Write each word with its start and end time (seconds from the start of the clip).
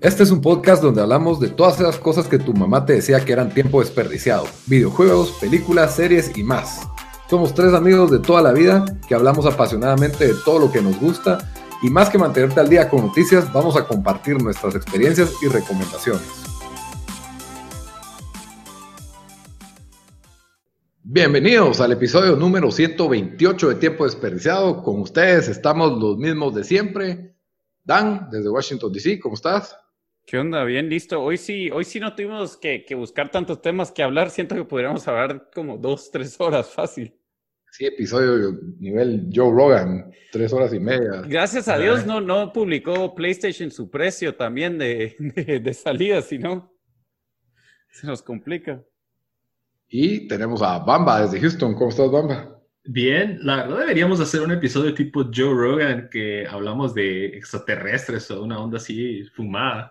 Este 0.00 0.22
es 0.22 0.30
un 0.30 0.40
podcast 0.40 0.80
donde 0.80 1.02
hablamos 1.02 1.40
de 1.40 1.48
todas 1.48 1.80
esas 1.80 1.98
cosas 1.98 2.28
que 2.28 2.38
tu 2.38 2.54
mamá 2.54 2.86
te 2.86 2.92
decía 2.92 3.24
que 3.24 3.32
eran 3.32 3.52
tiempo 3.52 3.80
desperdiciado. 3.80 4.46
Videojuegos, 4.66 5.32
películas, 5.40 5.96
series 5.96 6.38
y 6.38 6.44
más. 6.44 6.88
Somos 7.28 7.52
tres 7.52 7.74
amigos 7.74 8.08
de 8.12 8.20
toda 8.20 8.40
la 8.40 8.52
vida 8.52 8.84
que 9.08 9.16
hablamos 9.16 9.44
apasionadamente 9.44 10.28
de 10.28 10.34
todo 10.44 10.60
lo 10.60 10.70
que 10.70 10.80
nos 10.80 11.00
gusta 11.00 11.50
y 11.82 11.90
más 11.90 12.10
que 12.10 12.18
mantenerte 12.18 12.60
al 12.60 12.68
día 12.68 12.88
con 12.88 13.06
noticias, 13.06 13.52
vamos 13.52 13.76
a 13.76 13.88
compartir 13.88 14.40
nuestras 14.40 14.76
experiencias 14.76 15.32
y 15.42 15.48
recomendaciones. 15.48 16.28
Bienvenidos 21.02 21.80
al 21.80 21.90
episodio 21.90 22.36
número 22.36 22.70
128 22.70 23.70
de 23.70 23.74
Tiempo 23.74 24.04
Desperdiciado. 24.04 24.80
Con 24.84 25.00
ustedes 25.00 25.48
estamos 25.48 26.00
los 26.00 26.18
mismos 26.18 26.54
de 26.54 26.62
siempre. 26.62 27.34
Dan, 27.82 28.28
desde 28.30 28.48
Washington, 28.48 28.92
D.C., 28.92 29.18
¿cómo 29.18 29.34
estás? 29.34 29.74
¿Qué 30.28 30.36
onda? 30.36 30.62
Bien, 30.62 30.90
listo. 30.90 31.22
Hoy 31.22 31.38
sí, 31.38 31.70
hoy 31.70 31.84
sí 31.84 31.98
no 31.98 32.14
tuvimos 32.14 32.58
que, 32.58 32.84
buscar 32.94 33.30
tantos 33.30 33.62
temas 33.62 33.90
que 33.90 34.02
hablar. 34.02 34.28
Siento 34.28 34.54
que 34.54 34.64
podríamos 34.64 35.08
hablar 35.08 35.48
como 35.54 35.78
dos, 35.78 36.10
tres 36.10 36.38
horas 36.38 36.68
fácil. 36.68 37.14
Sí, 37.70 37.86
episodio 37.86 38.60
nivel 38.78 39.30
Joe 39.32 39.50
Rogan, 39.50 40.12
tres 40.30 40.52
horas 40.52 40.74
y 40.74 40.80
media. 40.80 41.22
Gracias 41.26 41.66
a 41.68 41.78
Dios 41.78 42.04
no, 42.04 42.20
no 42.20 42.52
publicó 42.52 43.14
PlayStation 43.14 43.70
su 43.70 43.88
precio 43.88 44.34
también 44.34 44.76
de, 44.76 45.16
de, 45.18 45.60
de 45.60 45.72
salida, 45.72 46.20
si 46.20 46.36
no, 46.38 46.74
se 47.90 48.06
nos 48.06 48.20
complica. 48.20 48.84
Y 49.88 50.28
tenemos 50.28 50.60
a 50.60 50.78
Bamba 50.80 51.22
desde 51.22 51.40
Houston. 51.40 51.72
¿Cómo 51.72 51.88
estás, 51.88 52.10
Bamba? 52.10 52.54
Bien, 52.84 53.38
la 53.42 53.56
verdad 53.56 53.78
deberíamos 53.80 54.20
hacer 54.20 54.42
un 54.42 54.52
episodio 54.52 54.92
tipo 54.92 55.24
Joe 55.24 55.54
Rogan 55.54 56.10
que 56.10 56.46
hablamos 56.46 56.92
de 56.92 57.28
extraterrestres 57.28 58.30
o 58.30 58.42
una 58.42 58.58
onda 58.58 58.76
así 58.76 59.24
fumada. 59.34 59.90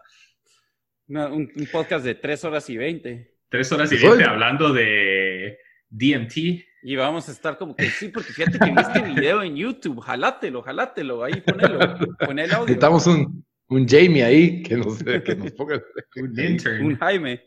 Un, 1.07 1.67
podcast 1.71 2.05
de 2.05 2.15
tres 2.15 2.43
horas 2.43 2.69
y 2.69 2.77
veinte. 2.77 3.35
Tres 3.49 3.71
horas 3.71 3.91
y 3.91 3.97
veinte 3.97 4.23
hablando 4.23 4.73
de 4.73 5.57
DMT. 5.89 6.37
Y 6.83 6.95
vamos 6.95 7.27
a 7.27 7.31
estar 7.31 7.57
como 7.57 7.75
que 7.75 7.89
sí, 7.89 8.09
porque 8.09 8.31
fíjate 8.31 8.59
que 8.59 8.69
en 8.69 8.77
este 8.77 9.01
video 9.01 9.43
en 9.43 9.55
YouTube, 9.55 9.99
jalátelo, 9.99 10.61
jalátelo, 10.61 11.23
ahí 11.23 11.41
ponelo, 11.41 11.79
pon 12.19 12.39
el 12.39 12.51
audio. 12.51 12.65
Necesitamos 12.65 13.07
un, 13.07 13.45
un 13.69 13.87
Jamie 13.87 14.23
ahí 14.23 14.63
que 14.63 14.77
nos, 14.77 15.03
que 15.03 15.35
nos 15.35 15.51
ponga 15.57 15.81
un 16.15 16.39
intern. 16.39 16.85
Un 16.85 16.97
Jaime. 16.97 17.43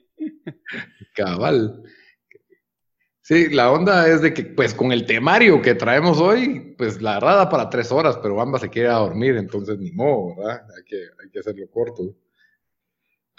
Cabal. 1.15 1.83
Sí, 3.23 3.49
la 3.49 3.71
onda 3.71 4.09
es 4.09 4.23
de 4.23 4.35
que, 4.35 4.43
pues, 4.43 4.75
con 4.75 4.91
el 4.91 5.07
temario 5.07 5.63
que 5.63 5.77
traemos 5.77 6.19
hoy, 6.19 6.75
pues, 6.77 7.01
la 7.01 7.15
verdad 7.15 7.37
da 7.37 7.49
para 7.49 7.71
tres 7.71 7.93
horas, 7.93 8.19
pero 8.21 8.35
Bamba 8.35 8.59
se 8.59 8.69
quiere 8.69 8.89
dormir, 8.89 9.37
entonces 9.37 9.79
ni 9.79 9.93
modo, 9.93 10.35
¿verdad? 10.37 10.63
Hay 10.77 10.85
que, 10.85 10.97
hay 10.97 11.31
que 11.31 11.39
hacerlo 11.39 11.71
corto. 11.71 12.17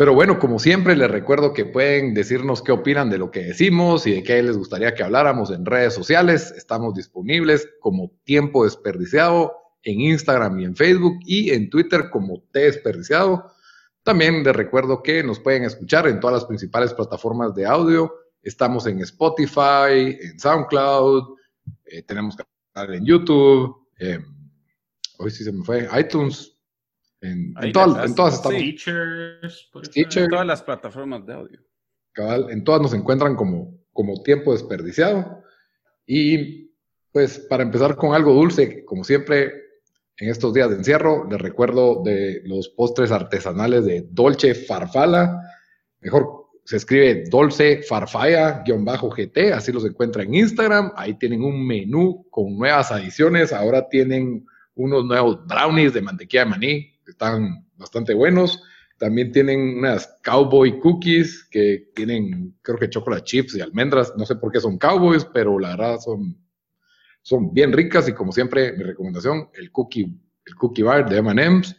Pero 0.01 0.15
bueno, 0.15 0.39
como 0.39 0.57
siempre, 0.57 0.95
les 0.95 1.11
recuerdo 1.11 1.53
que 1.53 1.63
pueden 1.63 2.15
decirnos 2.15 2.63
qué 2.63 2.71
opinan 2.71 3.11
de 3.11 3.19
lo 3.19 3.29
que 3.29 3.43
decimos 3.43 4.07
y 4.07 4.13
de 4.13 4.23
qué 4.23 4.41
les 4.41 4.57
gustaría 4.57 4.95
que 4.95 5.03
habláramos 5.03 5.51
en 5.51 5.63
redes 5.63 5.93
sociales. 5.93 6.51
Estamos 6.57 6.95
disponibles 6.95 7.69
como 7.79 8.11
Tiempo 8.23 8.63
Desperdiciado 8.63 9.53
en 9.83 10.01
Instagram 10.01 10.59
y 10.59 10.65
en 10.65 10.75
Facebook 10.75 11.19
y 11.23 11.51
en 11.51 11.69
Twitter 11.69 12.09
como 12.09 12.41
T 12.51 12.61
Desperdiciado. 12.61 13.51
También 14.01 14.43
les 14.43 14.55
recuerdo 14.55 15.03
que 15.03 15.23
nos 15.23 15.39
pueden 15.39 15.65
escuchar 15.65 16.07
en 16.07 16.19
todas 16.19 16.33
las 16.33 16.45
principales 16.45 16.95
plataformas 16.95 17.53
de 17.53 17.67
audio 17.67 18.11
Estamos 18.41 18.87
en 18.87 19.01
Spotify, 19.01 20.17
en 20.19 20.39
SoundCloud, 20.39 21.35
eh, 21.85 22.01
tenemos 22.01 22.35
canal 22.73 22.95
en 22.95 23.05
YouTube, 23.05 23.87
em, 23.99 24.25
hoy 25.19 25.29
sí 25.29 25.43
se 25.43 25.51
me 25.51 25.63
fue, 25.63 25.87
iTunes, 25.95 26.57
en, 27.21 27.53
todas, 27.71 28.05
en 28.05 28.15
todas 28.15 28.33
estamos. 28.35 28.61
en 30.15 30.29
todas 30.29 30.45
las 30.45 30.63
plataformas 30.63 31.25
de 31.25 31.33
audio. 31.33 31.59
en 32.49 32.63
todas 32.63 32.81
nos 32.81 32.93
encuentran 32.93 33.35
como, 33.35 33.77
como 33.93 34.21
tiempo 34.23 34.53
desperdiciado. 34.53 35.43
Y 36.05 36.71
pues 37.11 37.39
para 37.39 37.63
empezar 37.63 37.95
con 37.95 38.13
algo 38.13 38.33
dulce, 38.33 38.83
como 38.85 39.03
siempre, 39.03 39.53
en 40.17 40.29
estos 40.29 40.53
días 40.53 40.69
de 40.69 40.77
encierro, 40.77 41.27
les 41.29 41.39
recuerdo 41.39 42.01
de 42.03 42.41
los 42.45 42.69
postres 42.69 43.11
artesanales 43.11 43.85
de 43.85 44.07
Dolce 44.09 44.53
Farfala, 44.55 45.41
mejor 45.99 46.41
se 46.63 46.77
escribe 46.77 47.23
Dolce 47.29 47.81
Farfalla-GT, 47.83 49.53
así 49.53 49.71
los 49.71 49.85
encuentra 49.85 50.23
en 50.23 50.35
Instagram. 50.35 50.91
Ahí 50.95 51.15
tienen 51.15 51.43
un 51.43 51.65
menú 51.65 52.25
con 52.29 52.57
nuevas 52.57 52.91
adiciones. 52.91 53.51
Ahora 53.51 53.89
tienen 53.89 54.45
unos 54.75 55.05
nuevos 55.05 55.45
brownies 55.47 55.93
de 55.93 56.01
mantequilla 56.01 56.45
de 56.45 56.49
maní, 56.49 56.93
están 57.07 57.67
bastante 57.77 58.13
buenos. 58.13 58.61
También 58.97 59.31
tienen 59.31 59.79
unas 59.79 60.19
cowboy 60.23 60.79
cookies 60.79 61.47
que 61.49 61.89
tienen, 61.95 62.55
creo 62.61 62.77
que 62.77 62.89
chocolate 62.89 63.23
chips 63.23 63.55
y 63.55 63.61
almendras. 63.61 64.13
No 64.15 64.25
sé 64.25 64.35
por 64.35 64.51
qué 64.51 64.59
son 64.59 64.77
cowboys, 64.77 65.25
pero 65.25 65.57
la 65.57 65.69
verdad 65.69 65.99
son, 65.99 66.37
son 67.21 67.53
bien 67.53 67.73
ricas. 67.73 68.07
Y 68.07 68.13
como 68.13 68.31
siempre, 68.31 68.73
mi 68.73 68.83
recomendación, 68.83 69.49
el 69.55 69.71
cookie, 69.71 70.15
el 70.45 70.55
cookie 70.55 70.83
bar 70.83 71.09
de 71.09 71.17
M&M's. 71.17 71.75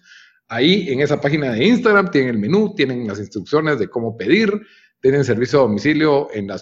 Ahí 0.48 0.90
en 0.90 1.00
esa 1.00 1.20
página 1.20 1.52
de 1.52 1.64
Instagram 1.64 2.10
tienen 2.10 2.30
el 2.30 2.38
menú, 2.38 2.74
tienen 2.74 3.06
las 3.06 3.18
instrucciones 3.18 3.78
de 3.78 3.88
cómo 3.88 4.16
pedir, 4.16 4.52
tienen 5.00 5.24
servicio 5.24 5.60
a 5.60 5.62
domicilio 5.62 6.28
en 6.34 6.48
la 6.48 6.60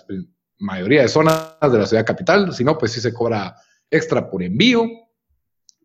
mayoría 0.58 1.02
de 1.02 1.08
zonas 1.08 1.56
de 1.60 1.78
la 1.78 1.86
ciudad 1.86 2.06
capital, 2.06 2.52
si 2.52 2.62
no, 2.64 2.78
pues 2.78 2.92
sí 2.92 3.00
se 3.00 3.12
cobra 3.12 3.56
extra 3.90 4.30
por 4.30 4.42
envío. 4.42 4.86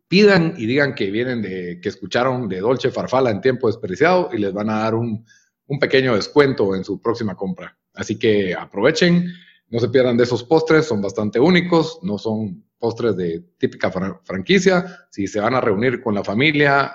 Pidan 0.08 0.54
y 0.56 0.66
digan 0.66 0.94
que 0.94 1.10
vienen 1.10 1.42
de, 1.42 1.80
que 1.80 1.88
escucharon 1.88 2.48
de 2.48 2.60
Dolce 2.60 2.90
Farfala 2.90 3.30
en 3.30 3.40
tiempo 3.40 3.66
desperdiciado 3.66 4.30
y 4.32 4.38
les 4.38 4.52
van 4.52 4.70
a 4.70 4.80
dar 4.80 4.94
un, 4.94 5.24
pequeño 5.80 6.14
descuento 6.14 6.76
en 6.76 6.84
su 6.84 7.00
próxima 7.00 7.34
compra. 7.34 7.76
Así 7.94 8.18
que 8.18 8.54
aprovechen, 8.54 9.32
no 9.68 9.80
se 9.80 9.88
pierdan 9.88 10.16
de 10.16 10.22
esos 10.22 10.44
postres, 10.44 10.86
son 10.86 11.02
bastante 11.02 11.40
únicos, 11.40 11.98
no 12.02 12.18
son 12.18 12.64
postres 12.78 13.16
de 13.16 13.44
típica 13.58 13.90
franquicia. 14.22 15.06
Si 15.10 15.26
se 15.26 15.40
van 15.40 15.54
a 15.54 15.60
reunir 15.60 16.00
con 16.00 16.14
la 16.14 16.22
familia, 16.22 16.94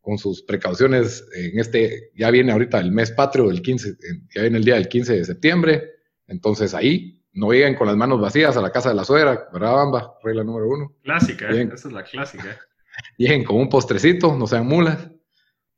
con 0.00 0.16
sus 0.16 0.42
precauciones 0.42 1.26
en 1.34 1.58
este, 1.58 2.10
ya 2.16 2.30
viene 2.30 2.52
ahorita 2.52 2.78
el 2.78 2.90
mes 2.90 3.10
patrio 3.10 3.48
del 3.48 3.60
15, 3.60 3.96
ya 4.34 4.42
viene 4.42 4.58
el 4.58 4.64
día 4.64 4.76
del 4.76 4.88
15 4.88 5.16
de 5.16 5.24
septiembre, 5.24 5.90
entonces 6.26 6.72
ahí 6.72 7.19
no 7.32 7.50
lleguen 7.52 7.74
con 7.74 7.86
las 7.86 7.96
manos 7.96 8.20
vacías 8.20 8.56
a 8.56 8.60
la 8.60 8.70
casa 8.70 8.90
de 8.90 8.94
la 8.94 9.04
suegra, 9.04 9.48
¿verdad, 9.52 9.72
Bamba? 9.72 10.14
Regla 10.22 10.44
número 10.44 10.68
uno. 10.68 10.96
Clásica, 11.02 11.48
esa 11.48 11.74
es 11.74 11.92
la 11.92 12.02
clásica. 12.02 12.58
Lleguen 13.16 13.44
con 13.44 13.56
un 13.56 13.68
postrecito, 13.68 14.36
no 14.36 14.46
sean 14.46 14.66
mulas. 14.66 15.10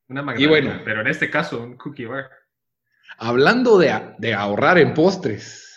Una 0.09 0.23
magdalena, 0.23 0.45
y 0.45 0.49
bueno, 0.49 0.83
pero 0.85 1.03
en 1.03 1.07
este 1.07 1.31
caso 1.31 1.63
un 1.63 1.77
cookie 1.77 2.07
bar. 2.07 2.31
Hablando 3.19 3.79
de, 3.79 4.15
de 4.19 4.35
ahorrar 4.35 4.79
en 4.79 4.95
postres, 4.95 5.73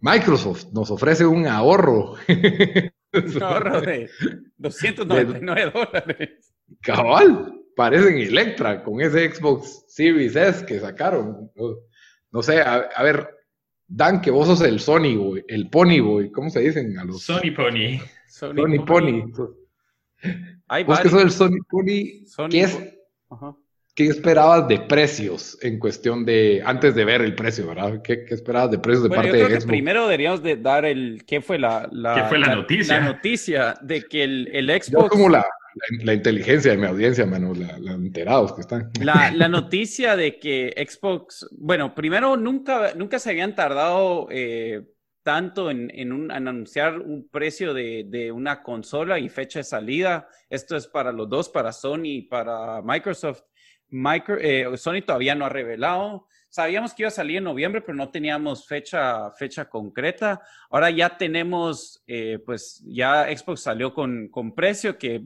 Microsoft 0.00 0.66
nos 0.72 0.90
ofrece 0.90 1.26
un 1.26 1.46
ahorro. 1.46 2.14
un 2.28 3.42
ahorro 3.42 3.80
de 3.80 4.10
299 4.56 5.70
dólares. 5.74 6.54
Cabal, 6.80 7.52
parecen 7.74 8.18
Electra 8.18 8.82
con 8.82 9.00
ese 9.00 9.32
Xbox 9.32 9.84
Series 9.88 10.36
S 10.36 10.64
que 10.66 10.80
sacaron. 10.80 11.50
No, 12.30 12.42
sé, 12.42 12.60
a, 12.60 13.02
ver, 13.02 13.35
Dan, 13.88 14.20
que 14.20 14.30
vos 14.30 14.48
sos 14.48 14.60
el 14.62 14.80
Sony, 14.80 15.16
boy, 15.16 15.44
el 15.48 15.70
Pony, 15.70 16.00
boy, 16.00 16.30
¿cómo 16.30 16.50
se 16.50 16.60
dicen 16.60 16.98
a 16.98 17.04
los? 17.04 17.22
Sony 17.22 17.52
Pony. 17.54 18.00
Sony, 18.26 18.84
Pony. 18.84 19.22
vos 20.86 21.00
que 21.00 21.08
sos 21.08 21.22
el 21.22 21.30
Sony 21.30 21.58
Pony, 21.70 22.24
¿qué, 22.50 22.62
es, 22.62 22.78
¿qué 23.94 24.06
esperabas 24.06 24.66
de 24.66 24.80
precios 24.80 25.56
en 25.62 25.78
cuestión 25.78 26.24
de, 26.24 26.62
antes 26.64 26.94
de 26.94 27.04
ver 27.04 27.20
el 27.22 27.34
precio, 27.36 27.68
verdad? 27.68 28.02
¿Qué, 28.02 28.26
esperabas 28.28 28.72
de 28.72 28.78
precios 28.78 29.04
de 29.04 29.10
parte 29.10 29.32
de 29.36 29.44
Xbox? 29.44 29.66
primero 29.66 30.02
deberíamos 30.02 30.42
de 30.42 30.56
dar 30.56 30.84
el, 30.84 31.24
¿qué 31.24 31.40
fue 31.40 31.58
la, 31.58 31.88
¿Qué 32.14 32.22
fue 32.28 32.38
la, 32.38 32.56
noticia? 32.56 32.98
La 32.98 33.06
noticia 33.06 33.78
de 33.80 34.02
que 34.02 34.24
el, 34.24 34.48
el 34.52 34.82
Xbox... 34.82 35.08
como 35.08 35.28
la 35.28 35.46
la, 36.02 36.14
inteligencia 36.14 36.72
de 36.72 36.78
mi 36.78 36.86
audiencia, 36.86 37.26
mano, 37.26 37.52
la, 37.54 37.92
enterados 37.92 38.52
que 38.52 38.60
están. 38.62 38.90
La, 39.00 39.30
noticia 39.48 40.16
de 40.16 40.38
que 40.38 40.74
Xbox, 40.88 41.48
bueno, 41.52 41.94
primero 41.94 42.36
nunca, 42.36 42.94
nunca 42.94 43.18
se 43.18 43.30
habían 43.30 43.54
tardado 43.54 44.28
eh, 44.30 44.86
tanto 45.22 45.70
en, 45.70 46.30
anunciar 46.30 47.00
un 47.00 47.28
precio 47.28 47.74
de, 47.74 48.32
una 48.32 48.62
consola 48.62 49.18
y 49.18 49.28
fecha 49.28 49.58
de 49.58 49.64
salida. 49.64 50.28
Esto 50.48 50.76
es 50.76 50.86
para 50.86 51.12
los 51.12 51.28
dos, 51.28 51.48
para 51.48 51.72
Sony 51.72 52.04
y 52.04 52.22
para 52.22 52.80
Microsoft. 52.82 53.42
Eh, 54.40 54.66
Sony 54.76 55.02
todavía 55.04 55.34
no 55.34 55.44
ha 55.44 55.50
revelado. 55.50 56.26
Sabíamos 56.48 56.94
que 56.94 57.02
iba 57.02 57.08
a 57.08 57.10
salir 57.10 57.38
en 57.38 57.44
noviembre, 57.44 57.80
pero 57.80 57.94
no 57.94 58.10
teníamos 58.10 58.66
fecha, 58.66 59.30
fecha 59.32 59.68
concreta. 59.68 60.40
Ahora 60.70 60.90
ya 60.90 61.16
tenemos, 61.16 62.02
eh, 62.06 62.38
pues 62.44 62.82
ya 62.86 63.26
Xbox 63.36 63.60
salió 63.60 63.92
con, 63.92 64.28
con, 64.28 64.54
precio 64.54 64.96
que, 64.96 65.22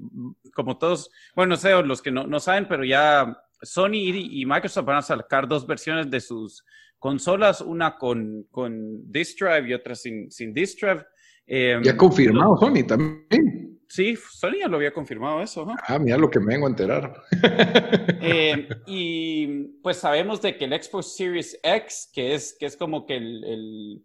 como 0.54 0.78
todos, 0.78 1.10
bueno, 1.36 1.50
no 1.50 1.56
sé, 1.56 1.70
los 1.82 2.02
que 2.02 2.10
no, 2.10 2.26
no 2.26 2.40
saben, 2.40 2.66
pero 2.66 2.84
ya 2.84 3.36
Sony 3.62 3.94
y, 3.94 4.46
Microsoft 4.46 4.86
van 4.86 4.96
a 4.96 5.02
sacar 5.02 5.46
dos 5.46 5.66
versiones 5.66 6.10
de 6.10 6.20
sus 6.20 6.64
consolas, 6.98 7.60
una 7.60 7.96
con, 7.96 8.46
con 8.50 9.10
disk 9.10 9.40
drive 9.40 9.68
y 9.68 9.74
otra 9.74 9.94
sin, 9.94 10.30
sin 10.30 10.52
disk 10.52 10.80
drive. 10.80 11.04
Eh, 11.46 11.80
ya 11.82 11.96
confirmado 11.96 12.56
Sony 12.56 12.84
también. 12.86 13.59
Sí, 13.90 14.14
Sony 14.16 14.52
ya 14.60 14.68
lo 14.68 14.76
había 14.76 14.92
confirmado 14.92 15.42
eso. 15.42 15.66
¿no? 15.66 15.74
Ah, 15.88 15.98
mira 15.98 16.16
lo 16.16 16.30
que 16.30 16.38
me 16.38 16.54
vengo 16.54 16.66
a 16.66 16.70
enterar. 16.70 17.12
Eh, 18.22 18.68
y 18.86 19.46
pues 19.82 19.96
sabemos 19.96 20.40
de 20.42 20.56
que 20.56 20.66
el 20.66 20.82
Xbox 20.82 21.16
Series 21.16 21.58
X, 21.62 22.10
que 22.12 22.34
es, 22.34 22.54
que 22.60 22.66
es 22.66 22.76
como 22.76 23.06
que 23.06 23.16
el, 23.16 23.44
el- 23.44 24.04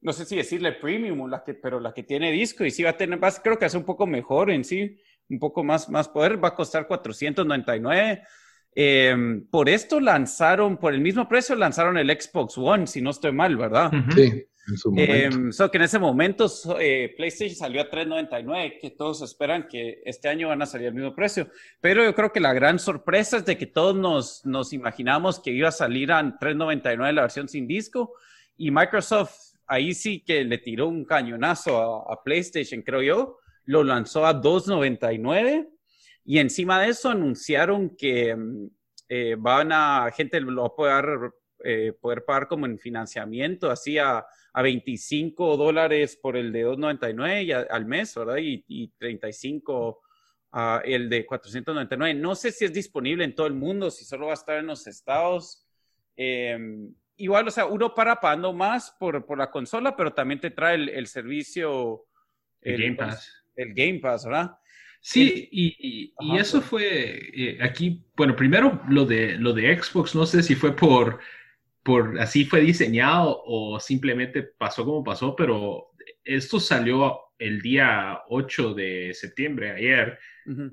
no 0.00 0.12
sé 0.12 0.24
si 0.24 0.36
decirle 0.36 0.72
premium, 0.72 1.28
la 1.28 1.42
que, 1.44 1.54
pero 1.54 1.80
la 1.80 1.92
que 1.92 2.04
tiene 2.04 2.30
disco 2.30 2.64
y 2.64 2.70
sí 2.70 2.84
va 2.84 2.90
a 2.90 2.96
tener, 2.96 3.22
va- 3.22 3.32
creo 3.42 3.58
que 3.58 3.66
es 3.66 3.74
un 3.74 3.84
poco 3.84 4.06
mejor 4.06 4.50
en 4.50 4.64
sí, 4.64 4.96
un 5.28 5.38
poco 5.40 5.64
más, 5.64 5.88
más 5.90 6.08
poder, 6.08 6.42
va 6.42 6.48
a 6.48 6.54
costar 6.54 6.86
499. 6.86 8.22
Eh, 8.76 9.16
por 9.50 9.68
esto 9.68 9.98
lanzaron, 10.00 10.76
por 10.76 10.94
el 10.94 11.00
mismo 11.00 11.28
precio 11.28 11.56
lanzaron 11.56 11.98
el 11.98 12.08
Xbox 12.10 12.56
One, 12.58 12.86
si 12.86 13.00
no 13.02 13.10
estoy 13.10 13.32
mal, 13.32 13.56
¿verdad? 13.56 13.90
Sí, 14.14 14.44
en 14.66 14.76
su 14.76 14.90
momento. 14.90 15.36
Em, 15.36 15.52
so 15.52 15.70
que 15.70 15.78
en 15.78 15.84
ese 15.84 15.98
momento 15.98 16.46
eh, 16.80 17.14
PlayStation 17.16 17.56
salió 17.56 17.80
a 17.80 17.90
3.99, 17.90 18.78
que 18.80 18.90
todos 18.90 19.22
esperan 19.22 19.68
que 19.68 20.02
este 20.04 20.28
año 20.28 20.48
van 20.48 20.62
a 20.62 20.66
salir 20.66 20.88
al 20.88 20.94
mismo 20.94 21.14
precio. 21.14 21.48
Pero 21.80 22.04
yo 22.04 22.14
creo 22.14 22.32
que 22.32 22.40
la 22.40 22.52
gran 22.52 22.78
sorpresa 22.78 23.38
es 23.38 23.44
de 23.44 23.56
que 23.56 23.66
todos 23.66 23.94
nos, 23.96 24.44
nos 24.44 24.72
imaginamos 24.72 25.40
que 25.40 25.50
iba 25.50 25.68
a 25.68 25.72
salir 25.72 26.12
a 26.12 26.22
3.99 26.22 27.12
la 27.12 27.22
versión 27.22 27.48
sin 27.48 27.66
disco 27.66 28.14
y 28.56 28.70
Microsoft 28.70 29.54
ahí 29.66 29.94
sí 29.94 30.20
que 30.20 30.44
le 30.44 30.58
tiró 30.58 30.88
un 30.88 31.04
cañonazo 31.04 32.06
a, 32.08 32.12
a 32.12 32.22
PlayStation, 32.22 32.82
creo 32.82 33.02
yo, 33.02 33.38
lo 33.64 33.82
lanzó 33.84 34.26
a 34.26 34.40
2.99 34.40 35.68
y 36.24 36.38
encima 36.38 36.80
de 36.82 36.88
eso 36.88 37.10
anunciaron 37.10 37.96
que 37.96 38.34
mm, 38.34 38.66
eh, 39.08 39.36
van 39.38 39.70
a, 39.72 40.10
gente 40.12 40.40
lo 40.40 40.62
va 40.62 40.68
a 40.68 40.74
poder, 40.74 41.32
eh, 41.64 41.92
poder 42.00 42.24
pagar 42.24 42.48
como 42.48 42.66
en 42.66 42.78
financiamiento, 42.78 43.70
así 43.70 43.98
a, 43.98 44.26
a 44.56 44.62
25 44.62 45.56
dólares 45.58 46.16
por 46.16 46.34
el 46.34 46.50
de 46.50 46.64
2.99 46.64 47.42
y 47.44 47.52
a- 47.52 47.66
al 47.68 47.84
mes, 47.84 48.14
¿verdad? 48.14 48.38
Y, 48.38 48.64
y 48.68 48.88
35 48.98 50.00
a 50.52 50.80
el 50.84 51.10
de 51.10 51.26
499. 51.26 52.14
No 52.18 52.34
sé 52.34 52.50
si 52.52 52.64
es 52.64 52.72
disponible 52.72 53.24
en 53.24 53.34
todo 53.34 53.46
el 53.46 53.52
mundo, 53.54 53.90
si 53.90 54.04
solo 54.06 54.26
va 54.26 54.32
a 54.32 54.34
estar 54.34 54.58
en 54.58 54.66
los 54.68 54.86
estados. 54.86 55.66
Eh, 56.16 56.58
igual, 57.16 57.46
o 57.48 57.50
sea, 57.50 57.66
uno 57.66 57.94
para 57.94 58.18
pagando 58.18 58.54
más 58.54 58.96
por, 58.98 59.26
por 59.26 59.36
la 59.36 59.50
consola, 59.50 59.94
pero 59.94 60.14
también 60.14 60.40
te 60.40 60.50
trae 60.50 60.76
el, 60.76 60.88
el 60.88 61.06
servicio. 61.06 62.06
El 62.62 62.80
Game 62.82 62.96
Pass. 62.96 63.44
El 63.56 63.74
Game 63.74 63.98
Pass, 64.00 64.24
¿verdad? 64.24 64.52
Sí, 65.02 65.48
y, 65.52 65.66
y- 65.78 66.14
y 66.18 66.30
Ajá, 66.32 66.40
eso 66.40 66.58
pues. 66.60 66.68
fue 66.70 67.20
eh, 67.34 67.58
aquí, 67.62 68.02
bueno, 68.16 68.34
primero 68.34 68.80
lo 68.88 69.04
de, 69.04 69.36
lo 69.38 69.52
de 69.52 69.76
Xbox, 69.80 70.14
no 70.14 70.24
sé 70.24 70.42
si 70.42 70.54
fue 70.54 70.74
por, 70.74 71.20
por 71.86 72.18
así 72.18 72.44
fue 72.44 72.60
diseñado 72.62 73.42
o 73.46 73.78
simplemente 73.78 74.42
pasó 74.42 74.84
como 74.84 75.04
pasó, 75.04 75.36
pero 75.36 75.92
esto 76.24 76.58
salió 76.58 77.16
el 77.38 77.60
día 77.62 78.22
8 78.28 78.74
de 78.74 79.14
septiembre, 79.14 79.70
ayer. 79.70 80.18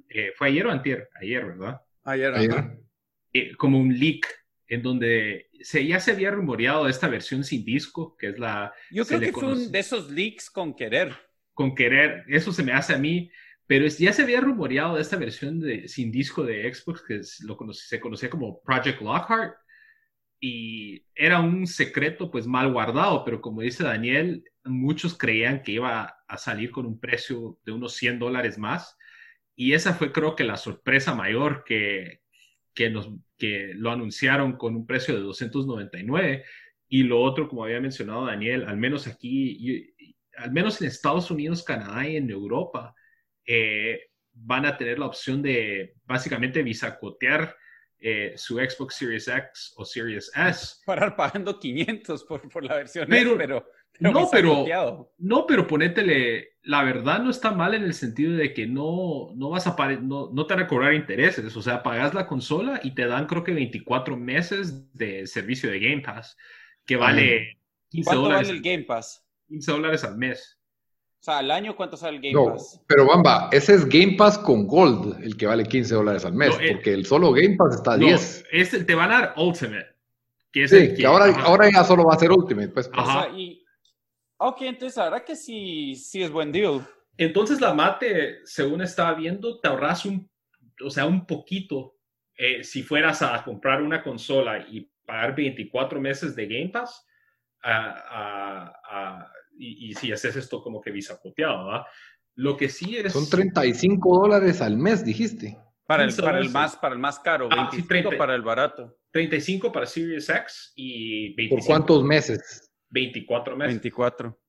Eh, 0.10 0.32
¿Fue 0.36 0.48
ayer 0.48 0.66
o 0.66 0.72
antier? 0.72 1.10
Ayer, 1.22 1.46
¿verdad? 1.46 1.80
Ayer, 2.04 2.34
Ayer. 2.34 2.52
ajá. 2.52 2.78
Eh, 3.32 3.56
como 3.56 3.80
un 3.80 3.98
leak 3.98 4.26
en 4.68 4.82
donde 4.82 5.50
se, 5.62 5.86
ya 5.86 6.00
se 6.00 6.14
había 6.14 6.32
rumoreado 6.32 6.88
esta 6.88 7.08
versión 7.08 7.44
sin 7.44 7.64
disco, 7.64 8.18
que 8.18 8.30
es 8.30 8.40
la 8.40 8.74
Yo 8.90 9.06
creo 9.06 9.20
que 9.20 9.32
fue 9.32 9.44
conoce- 9.44 9.66
un 9.68 9.72
de 9.72 9.80
esos 9.80 10.10
leaks 10.10 10.50
con 10.50 10.74
querer. 10.76 11.14
con 11.54 11.76
querer, 11.76 12.24
eso 12.28 12.52
se 12.52 12.64
me 12.64 12.72
hace 12.74 12.94
a 12.96 12.98
mí, 12.98 13.30
pero 13.68 13.86
es- 13.86 14.00
ya 14.00 14.12
se 14.14 14.24
había 14.24 14.42
rumoreado 14.42 14.96
de 14.96 15.02
esta 15.02 15.18
versión 15.18 15.60
de, 15.60 15.88
sin 15.88 16.12
disco 16.12 16.44
de 16.44 16.74
Xbox 16.74 17.04
que 17.08 17.16
es- 17.18 17.40
lo 17.42 17.56
conoce- 17.56 17.86
se 17.88 18.00
conocía 18.00 18.32
como 18.32 18.60
Project 18.64 19.00
Lockhart 19.02 19.54
y 20.46 21.06
era 21.16 21.40
un 21.40 21.66
secreto 21.66 22.30
pues 22.30 22.48
mal 22.48 22.70
guardado, 22.74 23.24
pero 23.24 23.40
como 23.40 23.62
dice 23.62 23.86
Daniel, 23.86 24.44
muchos 24.66 25.18
creían 25.18 25.64
que 25.64 25.72
iba 25.72 26.18
a 26.28 26.38
salir 26.38 26.70
con 26.70 26.86
un 26.86 27.00
precio 27.00 27.60
de 27.64 27.72
unos 27.72 27.94
100 27.94 28.20
dólares 28.20 28.58
más 28.58 28.98
y 29.56 29.72
esa 29.72 29.94
fue 29.94 30.12
creo 30.12 30.36
que 30.36 30.44
la 30.44 30.58
sorpresa 30.58 31.16
mayor 31.16 31.64
que, 31.66 32.24
que, 32.74 32.90
nos, 32.90 33.10
que 33.38 33.72
lo 33.74 33.90
anunciaron 33.90 34.58
con 34.58 34.76
un 34.76 34.86
precio 34.86 35.16
de 35.16 35.22
299 35.22 36.44
y 36.90 37.04
lo 37.04 37.22
otro, 37.22 37.48
como 37.48 37.64
había 37.64 37.80
mencionado 37.80 38.26
Daniel, 38.26 38.66
al 38.68 38.76
menos 38.76 39.08
aquí, 39.08 39.96
al 40.36 40.52
menos 40.52 40.82
en 40.82 40.90
Estados 40.90 41.32
Unidos, 41.32 41.64
Canadá 41.64 42.06
y 42.06 42.18
en 42.18 42.30
Europa, 42.30 42.94
eh, 43.46 44.10
van 44.34 44.66
a 44.66 44.76
tener 44.76 45.00
la 45.00 45.06
opción 45.06 45.42
de 45.42 45.94
básicamente 46.04 46.64
bisacotear 46.64 47.56
eh, 48.04 48.34
su 48.36 48.58
Xbox 48.58 48.96
Series 48.96 49.28
X 49.28 49.74
o 49.78 49.86
Series 49.86 50.30
S. 50.36 50.76
Parar 50.86 51.16
pagando 51.16 51.58
500 51.58 52.24
por, 52.26 52.50
por 52.50 52.64
la 52.64 52.76
versión 52.76 53.08
Pero- 53.10 53.32
X, 53.32 53.38
pero, 53.40 53.66
pero 53.98 54.12
no, 54.12 54.30
pero-. 54.30 55.14
No, 55.20 55.48
pero 55.48 55.68
ponétele, 55.68 56.58
la 56.64 56.84
verdad 56.84 57.22
no 57.22 57.30
está 57.30 57.52
mal 57.52 57.74
en 57.74 57.84
el 57.84 57.94
sentido 57.94 58.34
de 58.34 58.54
que 58.54 58.68
no, 58.68 59.32
no 59.36 59.50
vas 59.50 59.68
a 59.68 59.76
no, 60.02 60.32
no 60.34 60.46
te 60.46 60.54
van 60.54 60.64
a 60.64 60.68
cobrar 60.68 60.94
intereses, 60.94 61.56
o 61.56 61.62
sea, 61.62 61.82
pagas 61.84 62.14
la 62.14 62.28
consola 62.28 62.82
y 62.84 62.96
te 62.96 63.06
dan 63.06 63.28
creo 63.28 63.44
que 63.44 63.54
24 63.54 64.18
meses 64.18 64.94
de 64.94 65.26
servicio 65.28 65.70
de 65.72 65.80
Game 65.80 66.02
Pass, 66.02 66.36
que 66.86 66.98
vale 66.98 67.60
15 67.90 68.06
¿Cuánto 68.06 68.22
dólares, 68.24 68.48
vale 68.48 68.58
el 68.58 68.64
Game 68.64 68.84
Pass? 68.84 69.26
15 69.48 69.72
dólares 69.72 70.04
al 70.04 70.18
mes. 70.18 70.60
O 71.24 71.26
sea, 71.26 71.38
al 71.38 71.52
año, 71.52 71.74
¿cuánto 71.78 71.96
sale 71.96 72.18
el 72.18 72.22
Game 72.22 72.34
No, 72.34 72.52
Pass? 72.52 72.82
pero 72.86 73.06
Bamba, 73.08 73.48
ese 73.54 73.76
es 73.76 73.86
Game 73.88 74.16
Pass 74.18 74.38
con 74.38 74.68
Gold, 74.68 75.24
el 75.24 75.38
que 75.38 75.46
vale 75.46 75.64
15 75.64 75.96
dólares 75.96 76.26
al 76.26 76.34
mes, 76.34 76.50
No, 76.50 76.60
eh, 76.60 76.74
porque 76.74 76.94
el 76.94 77.06
solo 77.06 77.32
Game 77.32 77.56
Pass 77.56 77.76
está 77.76 77.94
a 77.94 77.98
No, 77.98 78.08
10. 78.08 78.44
este, 78.52 78.84
te 78.84 78.94
van 78.94 79.10
a 79.10 79.22
dar 79.22 79.34
Ultimate, 79.38 79.88
que 80.52 80.66
es 80.66 80.72
Sí, 80.72 80.76
el 80.76 80.98
que 80.98 81.06
ahora, 81.06 81.28
ajá. 81.28 81.44
ahora 81.44 81.70
ya 81.74 81.86
solo 81.86 82.04
va 82.04 82.16
a 82.16 82.20
ser 82.20 82.30
Ultimate, 82.30 82.68
pues. 82.68 82.90
O 82.90 83.00
Ajá. 83.00 83.24
sea, 83.24 83.38
y... 83.38 83.64
Ok, 84.36 84.64
entonces 84.64 84.98
la 84.98 85.06
verdad 85.06 85.24
que 85.24 85.38
sí, 85.38 85.96
sí 85.96 86.22
es 86.22 86.30
buen 86.30 86.52
deal. 86.52 86.86
Entonces 87.18 87.62
la 87.62 87.74
mate, 87.74 88.40
según 88.44 88.82
estaba 88.82 89.14
viendo, 89.14 89.62
te 89.62 89.70
ahorras 89.70 90.04
un, 90.06 90.30
o 90.84 90.90
sea, 90.90 91.06
un 91.06 91.26
poquito 91.26 91.96
eh, 92.36 92.66
si 92.66 92.84
fueras 92.84 93.22
a 93.22 93.42
comprar 93.46 93.82
una 93.82 94.04
consola 94.04 94.58
y 94.70 94.92
pagar 95.06 95.34
24 95.36 96.02
meses 96.02 96.36
de 96.36 96.48
Game 96.48 96.68
Pass, 96.68 97.06
ah, 97.64 99.32
y, 99.58 99.90
y 99.90 99.94
si 99.96 100.12
haces 100.12 100.36
esto 100.36 100.62
como 100.62 100.82
que 100.82 100.92
bisacoteado, 100.92 101.66
¿verdad? 101.66 101.82
Lo 102.36 102.58
que 102.58 102.70
sí 102.70 102.98
es... 102.98 103.14
Son 103.14 103.30
35 103.30 104.20
dólares 104.20 104.62
al 104.62 104.78
mes, 104.78 105.06
dijiste. 105.06 105.58
Para 105.86 106.04
el, 106.04 106.10
15 106.10 106.22
para 106.22 106.38
el, 106.40 106.48
dólares. 106.48 106.54
más, 106.54 106.76
para 106.78 106.94
el 106.96 107.00
más 107.00 107.20
caro, 107.20 107.48
Ah, 107.52 107.68
sí, 107.72 107.78
25 107.78 107.88
30. 108.10 108.18
para 108.18 108.36
el 108.36 108.42
barato. 108.42 108.98
35 109.12 109.72
para 109.72 109.86
Series 109.86 110.28
X 110.30 110.74
y 110.76 111.30
¿Por 111.32 111.38
25, 111.38 111.66
cuántos 111.68 112.04
meses? 112.04 112.72
24 112.90 113.56
meses, 113.58 113.74
24. 113.76 114.40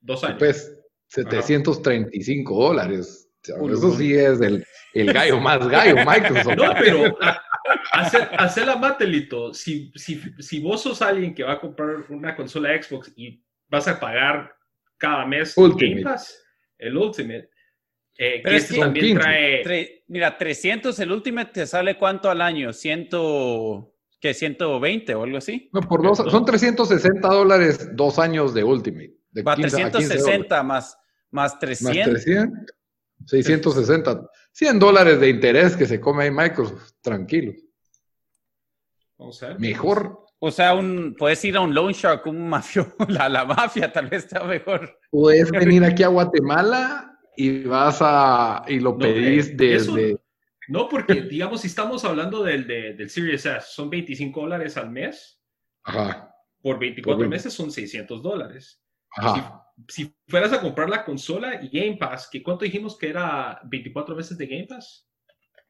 dos 0.00 0.24
años. 0.24 0.38
Pues 0.38 0.78
735 1.08 2.54
dólares. 2.68 3.28
O 3.42 3.44
sea, 3.44 3.56
Uy, 3.60 3.72
eso 3.72 3.96
sí 3.96 4.14
es 4.14 4.40
el, 4.40 4.64
el 4.94 5.12
gallo 5.12 5.40
más 5.40 5.66
gallo, 5.68 5.96
Microsoft. 6.06 6.56
No, 6.56 6.72
pero 6.78 7.16
a- 7.20 7.40
hacer, 7.92 8.28
hacer 8.38 8.66
la 8.66 8.76
matelito. 8.76 9.52
Si, 9.54 9.90
si, 9.94 10.20
si 10.38 10.60
vos 10.60 10.82
sos 10.82 11.00
alguien 11.02 11.34
que 11.34 11.44
va 11.44 11.52
a 11.54 11.60
comprar 11.60 12.04
una 12.10 12.34
consola 12.36 12.70
Xbox 12.80 13.12
y 13.16 13.42
vas 13.68 13.86
a 13.88 13.98
pagar 14.00 14.54
cada 14.96 15.26
mes 15.26 15.56
Ultimate. 15.56 15.88
Game 15.88 16.02
Pass, 16.02 16.42
el 16.78 16.96
Ultimate, 16.96 17.50
eh, 18.18 18.40
Pero 18.42 18.50
que 18.50 18.56
es 18.56 18.62
este 18.64 18.74
que- 18.74 18.80
también 18.80 19.06
15. 19.06 19.20
trae. 19.22 19.64
Tre- 19.64 20.04
mira, 20.08 20.36
300 20.38 20.98
el 20.98 21.12
Ultimate 21.12 21.52
te 21.52 21.66
sale 21.66 21.96
cuánto 21.98 22.30
al 22.30 22.40
año? 22.40 22.72
100, 22.72 23.08
¿qué? 24.20 24.34
120 24.34 25.14
o 25.14 25.22
algo 25.22 25.38
así. 25.38 25.70
No, 25.72 25.80
por 25.82 26.02
dos, 26.02 26.18
son 26.18 26.44
360 26.44 27.28
dólares 27.28 27.94
dos 27.94 28.18
años 28.18 28.54
de 28.54 28.64
Ultimate. 28.64 29.14
De 29.30 29.42
Va 29.42 29.54
15 29.54 29.76
a 29.82 29.90
15 29.90 29.90
dólares. 29.90 30.08
360 30.08 30.62
más, 30.62 30.96
más 31.30 31.52
Más 31.52 31.58
300. 31.60 32.12
300, 32.24 32.66
660. 33.26 34.28
100 34.52 34.78
dólares 34.78 35.20
de 35.20 35.28
interés 35.28 35.76
que 35.76 35.86
se 35.86 36.00
come 36.00 36.24
ahí 36.24 36.30
Microsoft. 36.30 36.92
Tranquilo. 37.00 37.52
Vamos 39.18 39.42
a 39.42 39.48
ver. 39.48 39.60
Mejor 39.60 40.24
O 40.40 40.50
sea, 40.50 40.74
un, 40.74 41.14
puedes 41.18 41.44
ir 41.44 41.56
a 41.56 41.60
un 41.60 41.74
loan 41.74 41.92
shark, 41.92 42.26
un 42.26 42.48
mafio, 42.48 42.94
la, 43.08 43.28
la 43.28 43.44
mafia 43.44 43.92
tal 43.92 44.06
vez 44.08 44.24
está 44.24 44.44
mejor. 44.44 44.98
puedes 45.10 45.50
venir 45.50 45.82
aquí 45.84 46.02
a 46.02 46.08
Guatemala 46.08 47.18
y 47.36 47.64
vas 47.64 47.98
a 48.00 48.64
y 48.68 48.78
lo 48.80 48.92
No, 48.92 48.98
pedís 48.98 49.48
eh, 49.48 49.54
desde 49.56 50.10
eso- 50.12 50.20
No, 50.68 50.88
porque 50.88 51.22
digamos, 51.22 51.62
si 51.62 51.66
estamos 51.66 52.04
hablando 52.04 52.42
del, 52.44 52.66
de- 52.66 52.94
del 52.94 53.10
Series 53.10 53.44
S, 53.46 53.66
son 53.68 53.90
25 53.90 54.40
dólares 54.42 54.76
al 54.76 54.90
mes. 54.90 55.40
ajá, 55.84 56.32
Por 56.62 56.78
24 56.78 57.16
Por 57.16 57.20
veinte. 57.20 57.34
meses 57.36 57.52
son 57.52 57.70
600 57.72 58.22
dólares. 58.22 58.80
ajá. 59.16 59.64
Si 59.86 60.12
fueras 60.26 60.52
a 60.52 60.60
comprar 60.60 60.88
la 60.90 61.04
consola 61.04 61.60
y 61.62 61.68
Game 61.68 61.96
Pass, 61.98 62.28
que 62.30 62.42
¿cuánto 62.42 62.64
dijimos 62.64 62.98
que 62.98 63.08
era 63.10 63.60
24 63.64 64.16
meses 64.16 64.36
de 64.36 64.46
Game 64.48 64.66
Pass? 64.66 65.06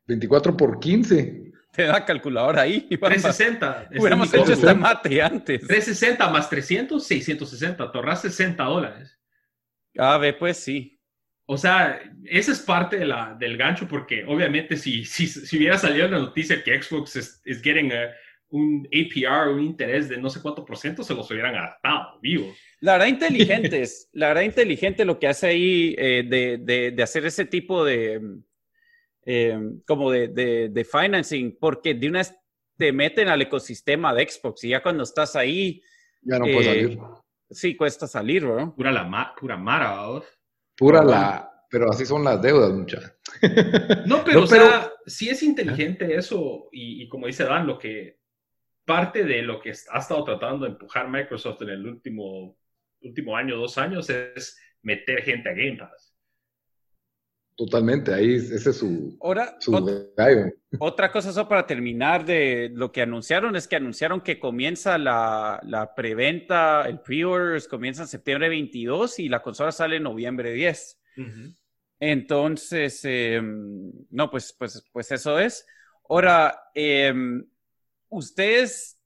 24 0.06 0.56
por 0.56 0.80
15. 0.80 1.52
Te 1.78 1.84
da 1.84 2.04
calculadora 2.04 2.62
ahí. 2.62 2.88
y 2.90 2.96
vamos 2.96 3.24
a- 3.24 3.30
360. 3.30 3.82
Ese 3.84 3.94
es 3.94 4.00
Hubiéramos 4.00 4.34
hecho 4.34 4.52
esta 4.52 4.74
mate 4.74 5.22
antes. 5.22 5.60
360 5.60 6.28
más 6.28 6.50
300, 6.50 7.06
660. 7.06 7.92
Te 7.92 7.98
ahorras 7.98 8.22
60 8.22 8.64
dólares. 8.64 9.16
A 9.96 10.18
ver, 10.18 10.36
pues 10.36 10.56
sí. 10.56 11.00
O 11.46 11.56
sea, 11.56 12.00
esa 12.24 12.50
es 12.50 12.58
parte 12.58 12.96
de 12.98 13.06
la, 13.06 13.36
del 13.38 13.56
gancho 13.56 13.86
porque 13.86 14.24
obviamente 14.26 14.76
si, 14.76 15.04
si, 15.04 15.28
si 15.28 15.56
hubiera 15.56 15.78
salido 15.78 16.08
la 16.08 16.18
noticia 16.18 16.64
que 16.64 16.82
Xbox 16.82 17.14
es, 17.14 17.62
getting 17.62 17.92
a 17.92 18.12
un 18.48 18.88
APR, 18.92 19.50
un 19.50 19.62
interés 19.62 20.08
de 20.08 20.18
no 20.18 20.30
sé 20.30 20.42
cuánto 20.42 20.64
por 20.64 20.76
ciento, 20.76 21.04
se 21.04 21.14
los 21.14 21.30
hubieran 21.30 21.54
gastado 21.54 22.18
vivos. 22.20 22.56
La 22.80 22.94
verdad 22.94 23.06
inteligente 23.06 23.82
es, 23.82 24.08
la 24.12 24.28
verdad 24.28 24.42
inteligente 24.42 25.04
lo 25.04 25.20
que 25.20 25.28
hace 25.28 25.46
ahí 25.46 25.94
eh, 25.96 26.24
de, 26.26 26.58
de, 26.58 26.90
de, 26.90 27.02
hacer 27.04 27.24
ese 27.24 27.44
tipo 27.44 27.84
de, 27.84 28.20
eh, 29.30 29.58
como 29.86 30.10
de, 30.10 30.28
de, 30.70 30.84
financing, 30.86 31.58
porque 31.60 31.92
de 31.92 32.08
una 32.08 32.20
vez 32.20 32.34
te 32.78 32.92
meten 32.92 33.28
al 33.28 33.42
ecosistema 33.42 34.14
de 34.14 34.26
Xbox 34.26 34.64
y 34.64 34.70
ya 34.70 34.82
cuando 34.82 35.02
estás 35.02 35.36
ahí... 35.36 35.82
Ya 36.22 36.38
no 36.38 36.46
puedes 36.46 36.66
eh, 36.66 36.82
salir. 36.82 36.98
Sí, 37.50 37.76
cuesta 37.76 38.06
salir, 38.06 38.44
¿no? 38.44 38.74
Pura, 38.74 38.90
la 38.90 39.34
pura 39.38 39.58
mara, 39.58 40.22
Pura 40.74 41.04
la... 41.04 41.66
Pero 41.68 41.90
así 41.90 42.06
son 42.06 42.24
las 42.24 42.40
deudas, 42.40 42.72
muchachos. 42.72 43.12
No, 44.06 44.24
pero, 44.24 44.44
o 44.44 44.46
sea, 44.46 44.90
sí 45.04 45.28
es 45.28 45.42
inteligente 45.42 46.14
eso 46.14 46.70
y, 46.72 47.02
y 47.02 47.08
como 47.10 47.26
dice 47.26 47.44
Dan, 47.44 47.66
lo 47.66 47.78
que 47.78 48.20
parte 48.86 49.24
de 49.24 49.42
lo 49.42 49.60
que 49.60 49.74
ha 49.90 49.98
estado 49.98 50.24
tratando 50.24 50.64
de 50.64 50.70
empujar 50.70 51.06
Microsoft 51.06 51.60
en 51.60 51.68
el 51.68 51.86
último, 51.86 52.56
último 53.02 53.36
año, 53.36 53.58
dos 53.58 53.76
años, 53.76 54.08
es 54.08 54.58
meter 54.80 55.22
gente 55.22 55.50
a 55.50 55.52
Game 55.52 55.76
Pass. 55.76 56.07
Totalmente, 57.58 58.14
ahí 58.14 58.36
ese 58.36 58.70
es 58.70 58.76
su, 58.76 59.18
Ahora, 59.20 59.56
su 59.58 59.74
otra, 59.74 60.52
otra 60.78 61.10
cosa, 61.10 61.30
eso 61.30 61.48
para 61.48 61.66
terminar 61.66 62.24
de 62.24 62.70
lo 62.72 62.92
que 62.92 63.02
anunciaron, 63.02 63.56
es 63.56 63.66
que 63.66 63.74
anunciaron 63.74 64.20
que 64.20 64.38
comienza 64.38 64.96
la, 64.96 65.58
la 65.64 65.92
preventa, 65.92 66.84
el 66.86 67.00
pre-orders 67.00 67.66
comienza 67.66 68.02
en 68.02 68.08
septiembre 68.08 68.48
22 68.48 69.18
y 69.18 69.28
la 69.28 69.42
consola 69.42 69.72
sale 69.72 69.96
en 69.96 70.04
noviembre 70.04 70.52
10. 70.52 71.00
Entonces, 71.98 73.00
em, 73.04 73.90
no, 74.10 74.30
pues, 74.30 74.54
pues, 74.56 74.84
pues 74.92 75.10
eso 75.10 75.36
es. 75.40 75.66
Ahora, 76.08 76.70
eh, 76.76 77.12
¿ustedes 78.08 79.00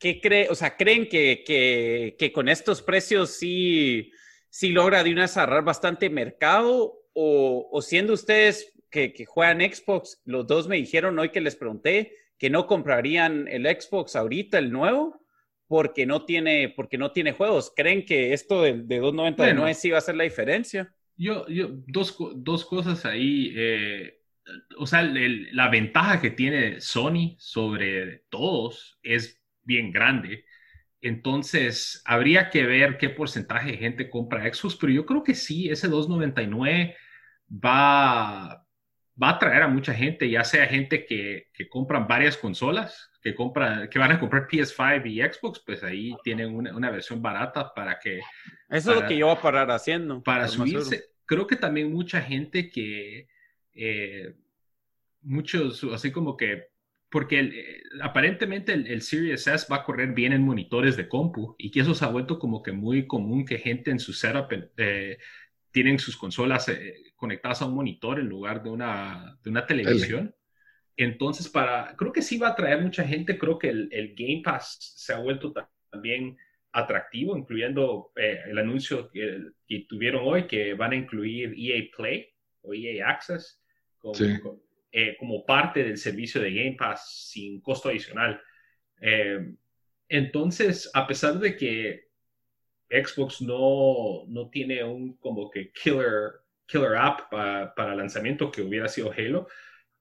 qué 0.00 0.20
creen? 0.20 0.48
O 0.50 0.56
sea, 0.56 0.76
¿creen 0.76 1.08
que, 1.08 1.44
que, 1.46 2.16
que, 2.18 2.32
con 2.32 2.48
estos 2.48 2.82
precios 2.82 3.30
sí, 3.30 4.10
sí 4.50 4.70
logra 4.70 5.04
de 5.04 5.12
una 5.12 5.28
cerrar 5.28 5.62
bastante 5.62 6.10
mercado? 6.10 7.03
O, 7.14 7.68
o 7.72 7.82
siendo 7.82 8.12
ustedes 8.12 8.72
que, 8.90 9.12
que, 9.12 9.24
juegan 9.24 9.60
Xbox, 9.60 10.20
los 10.24 10.46
dos 10.46 10.68
me 10.68 10.76
dijeron 10.76 11.18
hoy 11.18 11.30
que 11.30 11.40
les 11.40 11.56
pregunté 11.56 12.12
que 12.38 12.50
no 12.50 12.66
comprarían 12.66 13.48
el 13.48 13.64
Xbox 13.64 14.16
ahorita, 14.16 14.58
el 14.58 14.70
nuevo, 14.70 15.24
porque 15.66 16.06
no 16.06 16.24
tiene, 16.24 16.68
porque 16.68 16.98
no 16.98 17.12
tiene 17.12 17.32
juegos. 17.32 17.72
¿Creen 17.74 18.04
que 18.04 18.32
esto 18.32 18.62
de, 18.62 18.82
de 18.82 19.00
2.99 19.00 19.36
bueno, 19.36 19.74
sí 19.74 19.90
va 19.90 19.98
a 19.98 20.02
ser 20.02 20.16
la 20.16 20.24
diferencia? 20.24 20.92
Yo, 21.16 21.46
yo 21.48 21.68
dos, 21.86 22.16
dos 22.36 22.64
cosas 22.64 23.04
ahí. 23.04 23.52
Eh, 23.56 24.20
o 24.76 24.86
sea, 24.86 25.00
el, 25.00 25.48
la 25.56 25.68
ventaja 25.68 26.20
que 26.20 26.30
tiene 26.30 26.80
Sony 26.80 27.36
sobre 27.38 28.24
todos 28.28 28.98
es 29.02 29.40
bien 29.62 29.90
grande. 29.92 30.44
Entonces, 31.00 32.02
habría 32.04 32.50
que 32.50 32.64
ver 32.64 32.96
qué 32.98 33.10
porcentaje 33.10 33.72
de 33.72 33.76
gente 33.76 34.10
compra 34.10 34.52
Xbox, 34.52 34.76
pero 34.76 34.92
yo 34.92 35.06
creo 35.06 35.22
que 35.22 35.34
sí, 35.34 35.68
ese 35.68 35.88
299 35.88 36.96
va, 37.62 38.66
va 39.20 39.28
a 39.28 39.30
atraer 39.30 39.62
a 39.62 39.68
mucha 39.68 39.94
gente, 39.94 40.28
ya 40.28 40.44
sea 40.44 40.66
gente 40.66 41.06
que, 41.06 41.48
que 41.52 41.68
compran 41.68 42.06
varias 42.06 42.36
consolas, 42.36 43.10
que, 43.22 43.34
compra, 43.34 43.88
que 43.88 43.98
van 43.98 44.12
a 44.12 44.20
comprar 44.20 44.48
PS5 44.48 45.06
y 45.06 45.20
Xbox, 45.20 45.62
pues 45.64 45.82
ahí 45.82 46.14
tienen 46.22 46.54
una, 46.54 46.76
una 46.76 46.90
versión 46.90 47.22
barata 47.22 47.72
para 47.74 47.98
que... 47.98 48.18
Eso 48.68 48.88
para, 48.88 48.96
es 48.96 49.02
lo 49.02 49.08
que 49.08 49.16
yo 49.16 49.26
voy 49.26 49.36
a 49.36 49.40
parar 49.40 49.70
haciendo. 49.70 50.22
Para 50.22 50.48
subirse. 50.48 51.04
Creo 51.26 51.46
que 51.46 51.56
también 51.56 51.92
mucha 51.92 52.20
gente 52.20 52.68
que 52.68 53.28
eh, 53.72 54.34
muchos, 55.22 55.84
así 55.92 56.12
como 56.12 56.36
que, 56.36 56.68
porque 57.10 57.38
el, 57.38 57.54
eh, 57.54 57.82
aparentemente 58.02 58.72
el, 58.72 58.86
el, 58.86 59.02
Series 59.02 59.46
S 59.46 59.66
va 59.70 59.76
a 59.76 59.84
correr 59.84 60.12
bien 60.12 60.32
en 60.32 60.42
monitores 60.42 60.96
de 60.96 61.08
compu 61.08 61.54
y 61.58 61.70
que 61.70 61.80
eso 61.80 61.94
se 61.94 62.04
ha 62.04 62.08
vuelto 62.08 62.38
como 62.38 62.62
que 62.62 62.72
muy 62.72 63.06
común 63.06 63.44
que 63.44 63.58
gente 63.58 63.90
en 63.90 64.00
su 64.00 64.12
setup 64.12 64.52
eh, 64.76 65.18
tienen 65.70 65.98
sus 65.98 66.16
consolas 66.16 66.70
conectadas 67.24 67.62
a 67.62 67.66
un 67.66 67.74
monitor 67.74 68.20
en 68.20 68.28
lugar 68.28 68.62
de 68.62 68.68
una, 68.68 69.38
de 69.42 69.48
una 69.48 69.64
televisión. 69.64 70.34
Entonces, 70.94 71.48
para, 71.48 71.96
creo 71.96 72.12
que 72.12 72.20
sí 72.20 72.36
va 72.36 72.48
a 72.48 72.50
atraer 72.50 72.82
mucha 72.82 73.02
gente, 73.02 73.38
creo 73.38 73.58
que 73.58 73.70
el, 73.70 73.88
el 73.90 74.14
Game 74.14 74.42
Pass 74.44 74.76
se 74.94 75.14
ha 75.14 75.18
vuelto 75.20 75.54
también 75.90 76.36
atractivo, 76.70 77.34
incluyendo 77.34 78.12
eh, 78.14 78.40
el 78.46 78.58
anuncio 78.58 79.08
que, 79.10 79.40
que, 79.66 79.86
tuvieron 79.88 80.22
hoy, 80.26 80.46
que 80.46 80.74
van 80.74 80.92
a 80.92 80.96
incluir 80.96 81.54
EA 81.56 81.82
Play 81.96 82.28
o 82.60 82.74
EA 82.74 83.08
Access 83.08 83.58
sí. 84.12 84.36
eh, 84.92 85.16
como 85.18 85.46
parte 85.46 85.82
del 85.82 85.96
servicio 85.96 86.42
de 86.42 86.52
Game 86.52 86.76
Pass 86.78 87.30
sin 87.30 87.62
costo 87.62 87.88
adicional. 87.88 88.38
Eh, 89.00 89.54
entonces, 90.10 90.90
a 90.92 91.06
pesar 91.06 91.38
de 91.38 91.56
que 91.56 92.08
Xbox 92.90 93.40
no, 93.40 94.26
no 94.28 94.50
tiene 94.50 94.84
un 94.84 95.16
como 95.16 95.50
que 95.50 95.72
killer, 95.72 96.43
killer 96.66 96.96
app 96.96 97.30
para, 97.30 97.74
para 97.74 97.94
lanzamiento 97.94 98.50
que 98.50 98.62
hubiera 98.62 98.88
sido 98.88 99.12
Halo, 99.12 99.46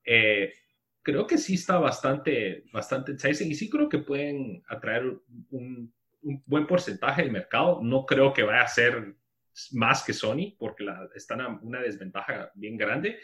eh, 0.05 0.53
creo 1.01 1.27
que 1.27 1.37
sí 1.37 1.55
está 1.55 1.77
bastante, 1.77 2.65
bastante 2.71 3.11
enticing 3.11 3.51
y 3.51 3.55
sí 3.55 3.69
creo 3.69 3.89
que 3.89 3.99
pueden 3.99 4.63
atraer 4.67 5.03
un, 5.51 5.93
un, 6.21 6.43
buen 6.45 6.65
porcentaje 6.65 7.21
del 7.21 7.31
mercado. 7.31 7.79
No 7.83 8.05
creo 8.05 8.33
que 8.33 8.43
vaya 8.43 8.61
a 8.61 8.67
ser 8.67 9.15
más 9.71 10.03
que 10.03 10.13
Sony 10.13 10.55
porque 10.57 10.83
la, 10.83 11.09
están 11.15 11.41
a 11.41 11.59
una 11.61 11.81
desventaja 11.81 12.51
bien 12.55 12.77
grande, 12.77 13.19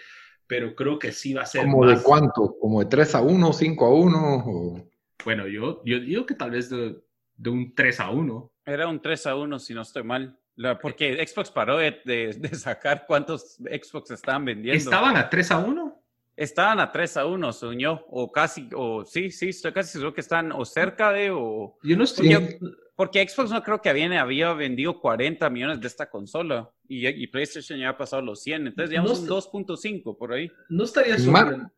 pero 0.46 0.76
creo 0.76 1.00
que 1.00 1.12
sí 1.12 1.34
va 1.34 1.44
a 1.44 1.46
ser. 1.46 1.64
¿Como 1.64 1.86
más... 1.86 2.00
de 2.00 2.04
cuánto? 2.04 2.58
¿Como 2.60 2.82
de 2.82 2.88
3 2.88 3.16
a 3.16 3.22
1, 3.22 3.54
5 3.54 3.86
a 3.86 3.94
1? 3.94 4.44
O... 4.46 4.90
Bueno, 5.24 5.48
yo, 5.48 5.82
yo 5.86 6.00
digo 6.00 6.26
que 6.26 6.36
tal 6.36 6.52
vez 6.52 6.70
de, 6.70 6.98
de, 7.36 7.50
un 7.50 7.74
3 7.74 8.00
a 8.02 8.10
1. 8.10 8.52
Era 8.66 8.88
un 8.88 9.02
3 9.02 9.28
a 9.28 9.36
1, 9.36 9.60
si 9.60 9.74
no 9.74 9.82
estoy 9.82 10.04
mal. 10.04 10.38
La, 10.60 10.78
porque 10.78 11.26
Xbox 11.26 11.52
paró 11.52 11.78
de, 11.78 12.02
de, 12.04 12.34
de, 12.38 12.54
sacar 12.54 13.06
cuántos 13.08 13.56
Xbox 13.60 14.12
estaban 14.12 14.44
vendiendo. 14.44 14.78
¿Estaban 14.78 15.16
a 15.16 15.30
3 15.30 15.52
a 15.52 15.60
1? 15.60 16.04
Estaban 16.36 16.82
a 16.82 16.92
3 16.92 17.16
a 17.16 17.26
1, 17.28 17.54
soñó. 17.54 18.04
O 18.10 18.30
casi, 18.30 18.68
o 18.76 19.06
sí, 19.06 19.32
sí, 19.32 19.50
estoy 19.50 19.72
casi 19.72 19.94
seguro 19.94 20.14
que 20.14 20.20
están 20.20 20.52
o 20.52 20.66
cerca 20.66 21.14
de, 21.14 21.32
o. 21.32 21.78
Yo 21.82 21.96
no 21.96 22.04
estoy. 22.04 22.34
Porque, 22.34 22.60
porque 22.98 23.30
Xbox 23.30 23.52
no 23.52 23.64
creo 23.64 23.82
que 23.82 23.88
había, 23.88 24.20
había 24.20 24.52
vendido 24.52 25.00
40 25.00 25.50
millones 25.50 25.80
de 25.80 25.88
esta 25.88 26.10
consola 26.10 26.70
y, 26.90 27.08
y 27.08 27.28
PlayStation 27.28 27.80
ya 27.80 27.90
ha 27.90 27.98
pasado 27.98 28.22
los 28.22 28.42
100, 28.44 28.68
entonces 28.68 28.90
digamos 28.90 29.24
no 29.24 29.36
un 29.36 29.66
2.5 29.66 30.18
por 30.18 30.34
ahí. 30.34 30.52
No 30.68 30.84
estaría 30.84 31.18
sorprendido, 31.18 31.72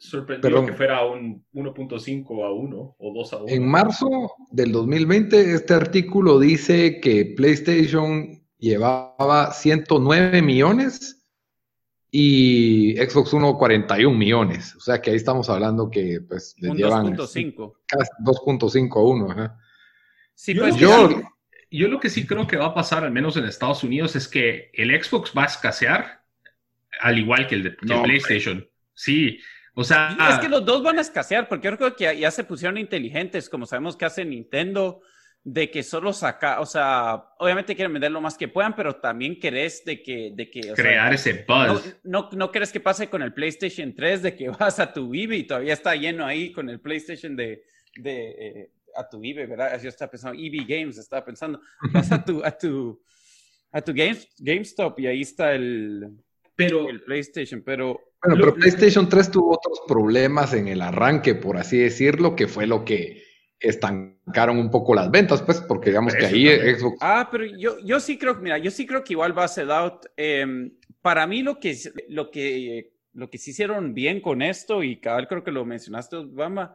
sorprendido 0.00 0.48
Perdón. 0.48 0.66
que 0.66 0.72
fuera 0.72 1.04
un 1.04 1.44
1.5 1.52 2.44
a 2.44 2.52
1 2.52 2.96
o 2.98 3.14
2 3.14 3.32
a 3.32 3.36
1. 3.36 3.48
En 3.48 3.68
marzo 3.68 4.32
del 4.50 4.72
2020 4.72 5.54
este 5.54 5.74
artículo 5.74 6.38
dice 6.38 7.00
que 7.00 7.34
PlayStation 7.36 8.42
llevaba 8.58 9.52
109 9.52 10.40
millones 10.40 11.26
y 12.10 12.96
Xbox 12.96 13.34
One 13.34 13.54
41 13.56 14.16
millones, 14.16 14.74
o 14.74 14.80
sea 14.80 15.00
que 15.00 15.10
ahí 15.10 15.16
estamos 15.16 15.48
hablando 15.50 15.90
que 15.90 16.20
pues 16.26 16.56
les 16.58 16.70
un 16.72 16.76
llevan 16.78 17.16
2.5 17.16 17.72
2.5 18.24 18.96
a 18.96 19.02
1, 19.02 19.30
ajá. 19.30 19.58
Sí, 20.34 20.54
pues 20.54 20.76
yo, 20.76 21.10
yo, 21.10 21.22
yo, 21.70 21.88
lo 21.88 22.00
que 22.00 22.08
sí 22.08 22.26
creo 22.26 22.46
que 22.46 22.56
va 22.56 22.66
a 22.66 22.74
pasar, 22.74 23.04
al 23.04 23.12
menos 23.12 23.36
en 23.36 23.44
Estados 23.44 23.84
Unidos, 23.84 24.16
es 24.16 24.26
que 24.26 24.70
el 24.72 24.90
Xbox 24.90 25.32
va 25.36 25.42
a 25.42 25.46
escasear, 25.46 26.24
al 27.00 27.18
igual 27.18 27.46
que 27.46 27.56
el 27.56 27.62
de 27.62 27.76
no, 27.82 28.02
PlayStation. 28.02 28.54
Hombre. 28.54 28.70
Sí, 28.94 29.38
o 29.74 29.84
sea. 29.84 30.16
Es 30.30 30.38
que 30.38 30.48
los 30.48 30.64
dos 30.64 30.82
van 30.82 30.98
a 30.98 31.02
escasear, 31.02 31.48
porque 31.48 31.68
yo 31.68 31.76
creo 31.76 31.96
que 31.96 32.18
ya, 32.18 32.30
se 32.30 32.44
pusieron 32.44 32.78
inteligentes, 32.78 33.48
como 33.48 33.66
sabemos 33.66 33.96
que 33.96 34.04
hace 34.04 34.24
Nintendo, 34.24 35.00
de 35.42 35.70
que 35.70 35.82
solo 35.82 36.12
saca, 36.12 36.60
o 36.60 36.66
sea, 36.66 37.24
obviamente 37.38 37.74
quieren 37.74 37.92
vender 37.92 38.10
lo 38.10 38.20
más 38.20 38.36
que 38.36 38.48
puedan, 38.48 38.74
pero 38.76 38.96
también 38.96 39.38
querés 39.38 39.84
de 39.84 40.02
que. 40.02 40.32
De 40.34 40.50
que 40.50 40.60
Crear 40.72 41.16
sea, 41.16 41.32
ese 41.32 41.44
buzz. 41.46 41.96
No, 42.04 42.28
no, 42.30 42.36
no 42.36 42.50
crees 42.50 42.72
que 42.72 42.80
pase 42.80 43.08
con 43.08 43.22
el 43.22 43.32
PlayStation 43.32 43.94
3, 43.94 44.22
de 44.22 44.36
que 44.36 44.48
vas 44.60 44.78
a 44.80 44.92
tu 44.92 45.10
Vive 45.10 45.36
y 45.36 45.44
todavía 45.44 45.74
está 45.74 45.94
lleno 45.94 46.26
ahí 46.26 46.52
con 46.52 46.68
el 46.68 46.80
PlayStation 46.80 47.36
de. 47.36 47.62
de 47.96 48.30
eh, 48.30 48.70
a 48.96 49.08
tu 49.08 49.22
IBE, 49.22 49.46
¿verdad? 49.46 49.80
Yo 49.80 49.88
estaba 49.88 50.10
pensando, 50.10 50.38
EB 50.40 50.66
Games, 50.66 50.98
estaba 50.98 51.24
pensando, 51.24 51.60
vas 51.92 52.10
a 52.12 52.24
tu, 52.24 52.44
a 52.44 52.50
tu, 52.50 53.02
a 53.72 53.80
tu 53.80 53.92
Game, 53.94 54.18
GameStop 54.38 54.98
y 55.00 55.06
ahí 55.06 55.20
está 55.22 55.54
el, 55.54 56.10
pero, 56.54 56.88
el 56.88 57.02
PlayStation, 57.02 57.62
pero... 57.62 58.00
Bueno, 58.22 58.40
pero 58.40 58.54
PlayStation 58.54 59.08
3 59.08 59.30
tuvo 59.30 59.54
otros 59.54 59.80
problemas 59.88 60.52
en 60.52 60.68
el 60.68 60.82
arranque, 60.82 61.34
por 61.34 61.56
así 61.56 61.78
decirlo, 61.78 62.36
que 62.36 62.48
fue 62.48 62.66
lo 62.66 62.84
que 62.84 63.22
estancaron 63.58 64.58
un 64.58 64.70
poco 64.70 64.94
las 64.94 65.10
ventas, 65.10 65.42
pues, 65.42 65.60
porque 65.60 65.90
digamos 65.90 66.14
que 66.14 66.26
ahí 66.26 66.46
también. 66.46 66.78
Xbox... 66.78 66.98
Ah, 67.00 67.28
pero 67.30 67.44
yo, 67.44 67.78
yo 67.84 68.00
sí 68.00 68.18
creo, 68.18 68.34
mira, 68.36 68.58
yo 68.58 68.70
sí 68.70 68.86
creo 68.86 69.04
que 69.04 69.14
igual 69.14 69.36
va 69.36 69.44
a 69.44 69.48
ser 69.48 69.70
out. 69.70 70.06
Eh, 70.16 70.70
para 71.02 71.26
mí 71.26 71.42
lo 71.42 71.58
que, 71.58 71.76
lo 72.08 72.30
que, 72.30 72.92
lo 73.12 73.30
que 73.30 73.38
se 73.38 73.50
hicieron 73.50 73.94
bien 73.94 74.20
con 74.20 74.42
esto, 74.42 74.82
y 74.82 75.00
cabal 75.00 75.28
creo 75.28 75.44
que 75.44 75.52
lo 75.52 75.64
mencionaste, 75.64 76.16
Obama, 76.16 76.74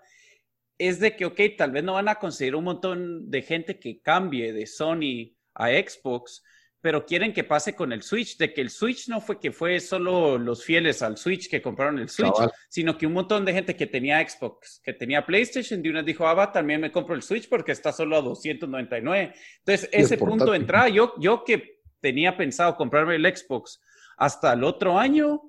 es 0.78 1.00
de 1.00 1.16
que, 1.16 1.26
ok, 1.26 1.40
tal 1.58 1.72
vez 1.72 1.84
no 1.84 1.94
van 1.94 2.10
a 2.10 2.16
conseguir 2.16 2.56
un 2.56 2.66
montón 2.66 3.30
de 3.30 3.42
gente 3.42 3.80
que 3.80 4.02
cambie 4.02 4.52
de 4.52 4.66
Sony 4.66 5.36
a 5.54 5.70
Xbox, 5.70 6.44
pero 6.86 7.04
quieren 7.04 7.34
que 7.34 7.44
pase 7.44 7.74
con 7.74 7.92
el 7.92 8.04
Switch, 8.04 8.38
de 8.38 8.54
que 8.54 8.62
el 8.62 8.70
Switch 8.70 9.10
no 9.10 9.20
fue 9.20 9.40
que 9.40 9.52
fue 9.52 9.80
solo 9.80 10.38
los 10.38 10.64
fieles 10.64 11.02
al 11.02 11.18
Switch 11.18 11.50
que 11.50 11.60
compraron 11.60 11.98
el 11.98 12.10
Switch, 12.10 12.36
sino 12.70 12.96
que 12.96 13.08
un 13.08 13.14
montón 13.14 13.44
de 13.44 13.54
gente 13.54 13.76
que 13.76 13.88
tenía 13.88 14.24
Xbox, 14.30 14.82
que 14.84 14.94
tenía 14.94 15.26
PlayStation, 15.26 15.82
de 15.82 15.90
una 15.90 16.04
dijo, 16.04 16.28
ah, 16.28 16.36
va, 16.36 16.52
también 16.52 16.80
me 16.80 16.92
compro 16.92 17.16
el 17.16 17.24
Switch 17.24 17.50
porque 17.50 17.72
está 17.72 17.92
solo 17.92 18.18
a 18.18 18.22
299. 18.22 19.34
Entonces, 19.58 19.90
ese 19.92 20.16
punto 20.16 20.52
de 20.52 20.58
entrada, 20.58 20.88
yo, 20.90 21.16
yo 21.18 21.44
que 21.44 21.82
tenía 22.02 22.38
pensado 22.38 22.76
comprarme 22.76 23.16
el 23.16 23.36
Xbox 23.36 23.82
hasta 24.18 24.54
el 24.54 24.64
otro 24.64 25.00
año, 25.00 25.42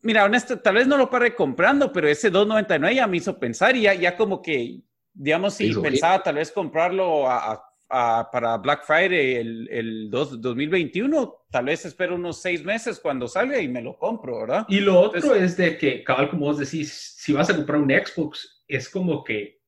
mira, 0.00 0.24
honesto, 0.24 0.58
tal 0.58 0.74
vez 0.74 0.88
no 0.88 0.96
lo 0.96 1.08
pare 1.08 1.36
comprando, 1.36 1.92
pero 1.92 2.08
ese 2.08 2.30
299 2.30 2.96
ya 2.96 3.06
me 3.06 3.18
hizo 3.18 3.38
pensar 3.38 3.76
y 3.76 3.82
ya, 3.82 3.94
ya 3.94 4.16
como 4.16 4.42
que, 4.42 4.80
digamos, 5.12 5.54
si 5.54 5.72
pensaba 5.72 6.20
tal 6.20 6.34
vez 6.34 6.50
comprarlo 6.50 7.30
a 7.30 7.71
para 7.92 8.56
Black 8.56 8.84
Friday 8.84 9.34
el, 9.34 9.68
el 9.70 10.10
2021, 10.10 11.46
tal 11.50 11.66
vez 11.66 11.84
espero 11.84 12.14
unos 12.14 12.40
seis 12.40 12.64
meses 12.64 12.98
cuando 12.98 13.28
salga 13.28 13.60
y 13.60 13.68
me 13.68 13.82
lo 13.82 13.98
compro, 13.98 14.40
¿verdad? 14.40 14.64
Y 14.68 14.80
lo 14.80 14.98
otro 14.98 15.34
es 15.34 15.56
de 15.56 15.76
que, 15.76 16.02
cabal, 16.02 16.30
como 16.30 16.46
vos 16.46 16.58
decís, 16.58 17.14
si 17.18 17.32
vas 17.32 17.50
a 17.50 17.56
comprar 17.56 17.80
un 17.80 17.90
Xbox, 17.90 18.62
es 18.66 18.88
como 18.88 19.22
que 19.22 19.62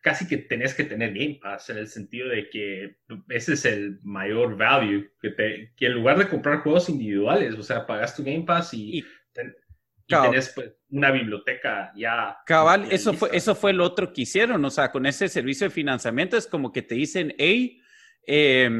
casi 0.00 0.26
que 0.26 0.38
tenés 0.38 0.74
que 0.74 0.84
tener 0.84 1.12
Game 1.12 1.38
Pass 1.42 1.70
en 1.70 1.78
el 1.78 1.88
sentido 1.88 2.28
de 2.28 2.48
que 2.48 2.96
ese 3.28 3.54
es 3.54 3.64
el 3.64 3.98
mayor 4.02 4.56
value, 4.56 5.10
que, 5.20 5.30
te, 5.30 5.72
que 5.76 5.86
en 5.86 5.94
lugar 5.94 6.18
de 6.18 6.28
comprar 6.28 6.60
juegos 6.60 6.88
individuales, 6.88 7.54
o 7.54 7.62
sea, 7.62 7.86
pagas 7.86 8.16
tu 8.16 8.24
Game 8.24 8.44
Pass 8.44 8.74
y, 8.74 9.00
y, 9.00 9.04
tenés 10.08 10.52
pues, 10.54 10.72
una 10.90 11.10
biblioteca 11.10 11.92
ya. 11.94 12.38
Cabal, 12.46 12.86
eso 12.90 13.12
fue, 13.12 13.30
eso 13.32 13.54
fue 13.54 13.72
lo 13.72 13.84
otro 13.84 14.12
que 14.12 14.22
hicieron, 14.22 14.64
o 14.64 14.70
sea, 14.70 14.90
con 14.90 15.06
ese 15.06 15.28
servicio 15.28 15.66
de 15.66 15.70
financiamiento 15.70 16.36
es 16.36 16.46
como 16.46 16.72
que 16.72 16.82
te 16.82 16.94
dicen, 16.94 17.34
hey, 17.38 17.80
eh, 18.26 18.70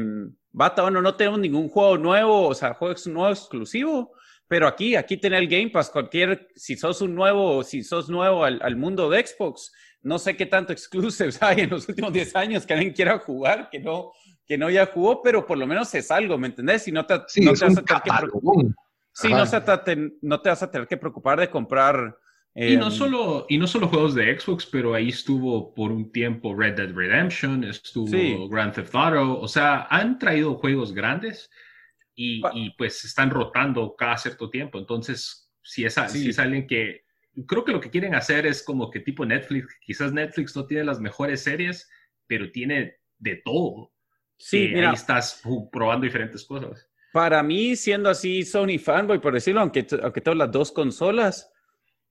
bata, 0.51 0.81
bueno, 0.81 1.01
no 1.01 1.15
tenemos 1.15 1.39
ningún 1.39 1.69
juego 1.69 1.97
nuevo, 1.97 2.47
o 2.47 2.55
sea, 2.55 2.73
juego 2.73 2.95
nuevo 3.05 3.29
exclusivo, 3.29 4.13
pero 4.47 4.67
aquí, 4.67 4.95
aquí 4.95 5.17
tenés 5.17 5.41
el 5.41 5.47
Game 5.47 5.69
Pass, 5.69 5.91
cualquier, 5.91 6.49
si 6.55 6.75
sos 6.75 7.01
un 7.01 7.13
nuevo, 7.13 7.63
si 7.63 7.83
sos 7.83 8.09
nuevo 8.09 8.43
al, 8.43 8.59
al 8.63 8.75
mundo 8.75 9.09
de 9.09 9.25
Xbox, 9.25 9.71
no 10.01 10.17
sé 10.17 10.35
qué 10.35 10.45
tanto 10.45 10.73
exclusives 10.73 11.41
hay 11.43 11.61
en 11.61 11.69
los 11.69 11.87
últimos 11.87 12.11
10 12.11 12.35
años 12.35 12.65
que 12.65 12.73
alguien 12.73 12.93
quiera 12.93 13.19
jugar, 13.19 13.69
que 13.69 13.79
no, 13.79 14.11
que 14.45 14.57
no 14.57 14.69
ya 14.69 14.87
jugó, 14.87 15.21
pero 15.21 15.45
por 15.45 15.57
lo 15.57 15.67
menos 15.67 15.93
es 15.93 16.09
algo, 16.09 16.37
¿me 16.37 16.47
entendés? 16.47 16.83
Si 16.83 16.91
no 16.91 17.05
te, 17.05 17.15
no 17.15 17.53
te 17.53 17.65
vas 17.65 17.77
a 17.77 17.83
tener 17.83 18.01
que 18.01 18.09
Sí, 19.21 19.29
no, 19.29 19.45
te, 19.45 20.13
no 20.21 20.41
te 20.41 20.49
vas 20.49 20.63
a 20.63 20.71
tener 20.71 20.87
que 20.87 20.97
preocupar 20.97 21.39
de 21.39 21.49
comprar. 21.49 22.17
y, 22.55 22.77
no 22.77 22.87
em, 22.87 22.91
solo, 22.91 23.45
y 23.49 23.57
no 23.57 23.67
solo 23.67 23.87
juegos 23.87 24.15
de 24.15 24.39
Xbox, 24.39 24.65
pero 24.65 24.93
ahí 24.93 25.09
estuvo 25.09 25.73
por 25.73 25.91
un 25.91 26.11
tiempo 26.11 26.55
Red 26.55 26.75
Dead 26.75 26.93
Redemption, 26.93 27.63
estuvo 27.63 28.47
Grand 28.47 28.73
Theft 28.73 28.95
Auto, 28.95 29.39
o 29.39 29.47
sea, 29.47 29.87
han 29.89 30.17
traído 30.19 30.55
juegos 30.55 30.93
grandes 30.93 31.49
y, 32.15 32.41
y, 32.53 32.71
pues 32.77 33.03
están 33.03 33.29
rotando 33.29 33.95
cada 33.97 34.17
cierto 34.17 34.49
tiempo. 34.49 34.79
Entonces, 34.79 35.51
si 35.61 35.85
es, 35.85 35.95
si 36.07 36.29
es 36.29 36.39
alguien 36.39 36.65
que, 36.65 37.03
creo 37.45 37.63
que 37.63 37.71
lo 37.71 37.79
que 37.79 37.89
quieren 37.89 38.15
hacer 38.15 38.45
es 38.45 38.63
como 38.63 38.89
que 38.89 38.99
tipo 38.99 39.25
Netflix, 39.25 39.77
quizás 39.81 40.11
Netflix 40.11 40.55
no 40.55 40.65
tiene 40.65 40.83
las 40.83 40.99
mejores 40.99 41.43
series, 41.43 41.89
pero 42.25 42.51
tiene 42.51 42.97
de 43.17 43.35
todo. 43.37 43.93
Sí, 44.37 44.69
mira, 44.73 44.89
ahí 44.89 44.95
estás 44.95 45.41
probando 45.71 46.05
diferentes 46.05 46.45
cosas. 46.45 46.88
Para 47.11 47.41
mí, 47.41 47.75
siendo 47.75 48.09
así 48.09 48.43
Sony 48.43 48.77
fanboy, 48.77 49.19
por 49.19 49.33
decirlo, 49.33 49.61
aunque, 49.61 49.85
aunque 50.01 50.21
tengo 50.21 50.35
las 50.35 50.51
dos 50.51 50.71
consolas, 50.71 51.51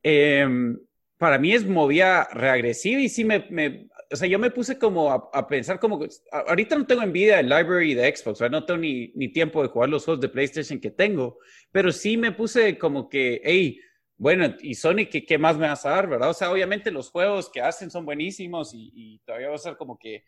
em, 0.03 0.79
para 1.17 1.39
mí 1.39 1.53
es 1.53 1.67
movida 1.67 2.29
reagresiva 2.33 3.01
y 3.01 3.09
sí 3.09 3.25
me, 3.25 3.47
me, 3.51 3.89
o 4.11 4.17
sea, 4.17 4.29
yo 4.29 4.39
me 4.39 4.51
puse 4.51 4.79
como 4.79 5.13
a, 5.13 5.47
pensar 5.47 5.79
como, 5.79 6.01
ahorita 6.33 6.77
no 6.77 6.87
tengo 6.87 7.03
envidia 7.03 7.37
del 7.37 7.49
library 7.49 7.95
de 7.95 8.17
Xbox, 8.17 8.41
no 8.51 8.65
tengo 8.65 8.81
ni, 8.81 9.13
ni, 9.15 9.29
tiempo 9.29 9.63
de 9.63 9.69
jugar 9.69 9.91
los 9.91 10.05
juegos 10.05 10.21
de 10.21 10.29
PlayStation 10.29 10.81
que 10.81 10.91
tengo, 10.91 11.39
pero 11.71 11.93
sí 11.93 12.17
me 12.17 12.33
puse 12.33 12.79
como 12.79 13.09
que, 13.09 13.41
hey, 13.45 13.81
bueno, 14.17 14.53
y 14.61 14.75
Sony, 14.75 15.07
¿qué, 15.11 15.25
qué 15.25 15.39
más 15.39 15.57
me 15.57 15.69
vas 15.69 15.85
a 15.87 15.91
dar, 15.91 16.09
verdad? 16.09 16.31
O 16.31 16.35
sea, 16.35 16.51
obviamente 16.51 16.91
los 16.91 17.11
juegos 17.11 17.51
que 17.51 17.61
hacen 17.61 17.91
son 17.91 18.05
buenísimos 18.05 18.75
y, 18.75 18.91
y 18.95 19.19
todavía 19.21 19.51
va 19.51 19.55
a 19.55 19.59
ser 19.59 19.77
como 19.77 19.99
que 19.99 20.25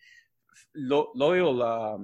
lo, 0.73 1.11
loyal 1.15 1.63
a, 1.63 1.99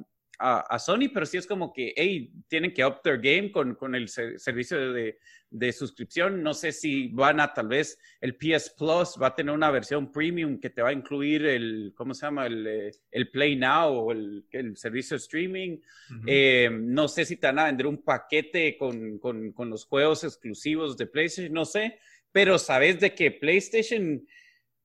Sony, 0.78 1.08
pero 1.12 1.26
sí 1.26 1.36
es 1.36 1.46
como 1.46 1.72
que, 1.72 1.92
hey, 1.96 2.32
tienen 2.48 2.72
que 2.72 2.84
up 2.84 3.00
their 3.02 3.18
game 3.18 3.50
con, 3.50 3.74
con 3.74 3.94
el 3.94 4.08
servicio 4.08 4.92
de, 4.92 5.18
de, 5.50 5.72
suscripción. 5.72 6.42
No 6.42 6.54
sé 6.54 6.72
si 6.72 7.08
van 7.08 7.40
a, 7.40 7.52
tal 7.52 7.68
vez, 7.68 7.98
el 8.20 8.36
PS 8.36 8.74
Plus 8.76 9.16
va 9.20 9.28
a 9.28 9.34
tener 9.34 9.54
una 9.54 9.70
versión 9.70 10.12
premium 10.12 10.58
que 10.60 10.70
te 10.70 10.82
va 10.82 10.90
a 10.90 10.92
incluir 10.92 11.46
el, 11.46 11.92
¿cómo 11.96 12.14
se 12.14 12.26
llama? 12.26 12.46
El, 12.46 12.66
eh, 12.66 12.90
el 13.10 13.30
Play 13.30 13.56
Now 13.56 13.92
o 13.92 14.12
el, 14.12 14.44
el 14.50 14.76
servicio 14.76 15.16
de 15.16 15.22
streaming. 15.22 15.78
Eh, 16.26 16.68
no 16.70 17.08
sé 17.08 17.24
si 17.24 17.36
te 17.36 17.46
van 17.46 17.58
a 17.58 17.66
vender 17.66 17.86
un 17.86 18.02
paquete 18.02 18.76
con, 18.76 19.18
con, 19.18 19.52
con 19.52 19.70
los 19.70 19.84
juegos 19.86 20.24
exclusivos 20.24 20.96
de 20.96 21.06
PlayStation, 21.06 21.52
no 21.52 21.64
sé, 21.64 21.98
pero 22.32 22.58
sabes 22.58 23.00
de 23.00 23.14
que 23.14 23.30
PlayStation 23.30 24.26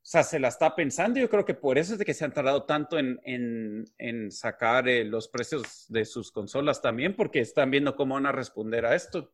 sea, 0.03 0.23
se 0.23 0.39
la 0.39 0.47
está 0.47 0.75
pensando. 0.75 1.19
Yo 1.19 1.29
creo 1.29 1.45
que 1.45 1.53
por 1.53 1.77
eso 1.77 1.93
es 1.93 1.99
de 1.99 2.05
que 2.05 2.13
se 2.13 2.25
han 2.25 2.33
tardado 2.33 2.63
tanto 2.63 2.97
en, 2.97 3.19
en, 3.23 3.85
en 3.97 4.31
sacar 4.31 4.89
eh, 4.89 5.03
los 5.03 5.27
precios 5.27 5.85
de 5.89 6.05
sus 6.05 6.31
consolas 6.31 6.81
también, 6.81 7.15
porque 7.15 7.39
están 7.39 7.69
viendo 7.69 7.95
cómo 7.95 8.15
van 8.15 8.25
a 8.25 8.31
responder 8.31 8.85
a 8.85 8.95
esto. 8.95 9.31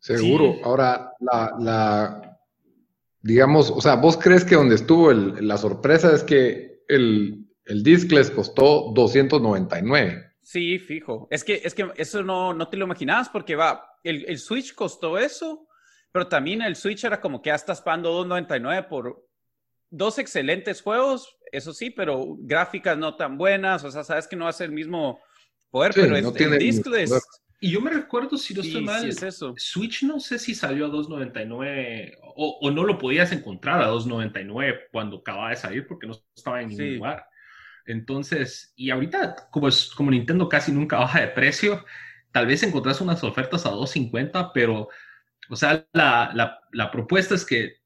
Seguro. 0.00 0.56
Ahora, 0.64 1.12
la, 1.20 1.54
la, 1.60 2.40
digamos, 3.20 3.70
o 3.70 3.80
sea, 3.80 3.96
¿vos 3.96 4.16
crees 4.16 4.44
que 4.44 4.54
donde 4.54 4.74
estuvo 4.74 5.10
el, 5.10 5.46
la 5.46 5.58
sorpresa 5.58 6.14
es 6.14 6.24
que 6.24 6.82
el, 6.88 7.46
el 7.64 7.82
disc 7.82 8.10
les 8.10 8.30
costó 8.30 8.92
299? 8.92 10.32
Sí, 10.42 10.78
fijo. 10.78 11.28
Es 11.30 11.44
que, 11.44 11.60
es 11.62 11.74
que 11.74 11.92
eso 11.96 12.22
no, 12.22 12.54
no 12.54 12.68
te 12.68 12.76
lo 12.76 12.86
imaginabas 12.86 13.28
porque 13.28 13.54
va, 13.54 13.84
el, 14.02 14.24
el 14.26 14.38
Switch 14.38 14.74
costó 14.74 15.18
eso 15.18 15.67
pero 16.12 16.28
también 16.28 16.62
el 16.62 16.76
Switch 16.76 17.04
era 17.04 17.20
como 17.20 17.42
que 17.42 17.48
ya 17.48 17.54
estás 17.54 17.80
pagando 17.80 18.24
2.99 18.24 18.88
por 18.88 19.28
dos 19.90 20.18
excelentes 20.18 20.82
juegos, 20.82 21.36
eso 21.52 21.72
sí, 21.72 21.90
pero 21.90 22.36
gráficas 22.40 22.98
no 22.98 23.16
tan 23.16 23.38
buenas, 23.38 23.84
o 23.84 23.90
sea, 23.90 24.04
sabes 24.04 24.26
que 24.26 24.36
no 24.36 24.44
va 24.44 24.50
a 24.50 24.54
ser 24.54 24.66
el 24.66 24.74
mismo 24.74 25.20
poder, 25.70 25.92
pero 25.94 26.20
no 26.20 26.32
tiene 26.32 26.58
discless. 26.58 27.12
Y 27.60 27.72
yo 27.72 27.80
me 27.80 27.90
recuerdo, 27.90 28.36
si 28.36 28.54
no 28.54 28.60
estoy 28.60 28.84
mal, 28.84 29.08
es 29.08 29.22
eso. 29.22 29.52
Switch 29.56 30.04
no 30.04 30.20
sé 30.20 30.38
si 30.38 30.54
salió 30.54 30.86
a 30.86 30.90
2.99 30.90 32.16
o, 32.36 32.58
o, 32.60 32.70
no 32.70 32.84
lo 32.84 32.98
podías 32.98 33.32
encontrar 33.32 33.82
a 33.82 33.90
2.99 33.90 34.82
cuando 34.92 35.18
acababa 35.18 35.50
de 35.50 35.56
salir 35.56 35.86
porque 35.86 36.06
no 36.06 36.14
estaba 36.36 36.62
en 36.62 36.68
ningún 36.68 36.96
lugar. 36.98 37.26
Entonces, 37.84 38.72
y 38.76 38.90
ahorita, 38.90 39.48
como, 39.50 39.66
es, 39.66 39.90
como 39.90 40.10
Nintendo 40.10 40.48
casi 40.48 40.70
nunca 40.70 40.98
baja 40.98 41.20
de 41.20 41.28
precio, 41.28 41.84
tal 42.30 42.46
vez 42.46 42.62
encontrás 42.62 43.00
unas 43.00 43.24
ofertas 43.24 43.66
a 43.66 43.70
2.50, 43.70 44.52
pero 44.54 44.88
o 45.48 45.56
sea, 45.56 45.86
la, 45.92 46.60
la, 46.72 46.90
propuesta 46.90 47.34
es 47.34 47.44
que 47.44 47.76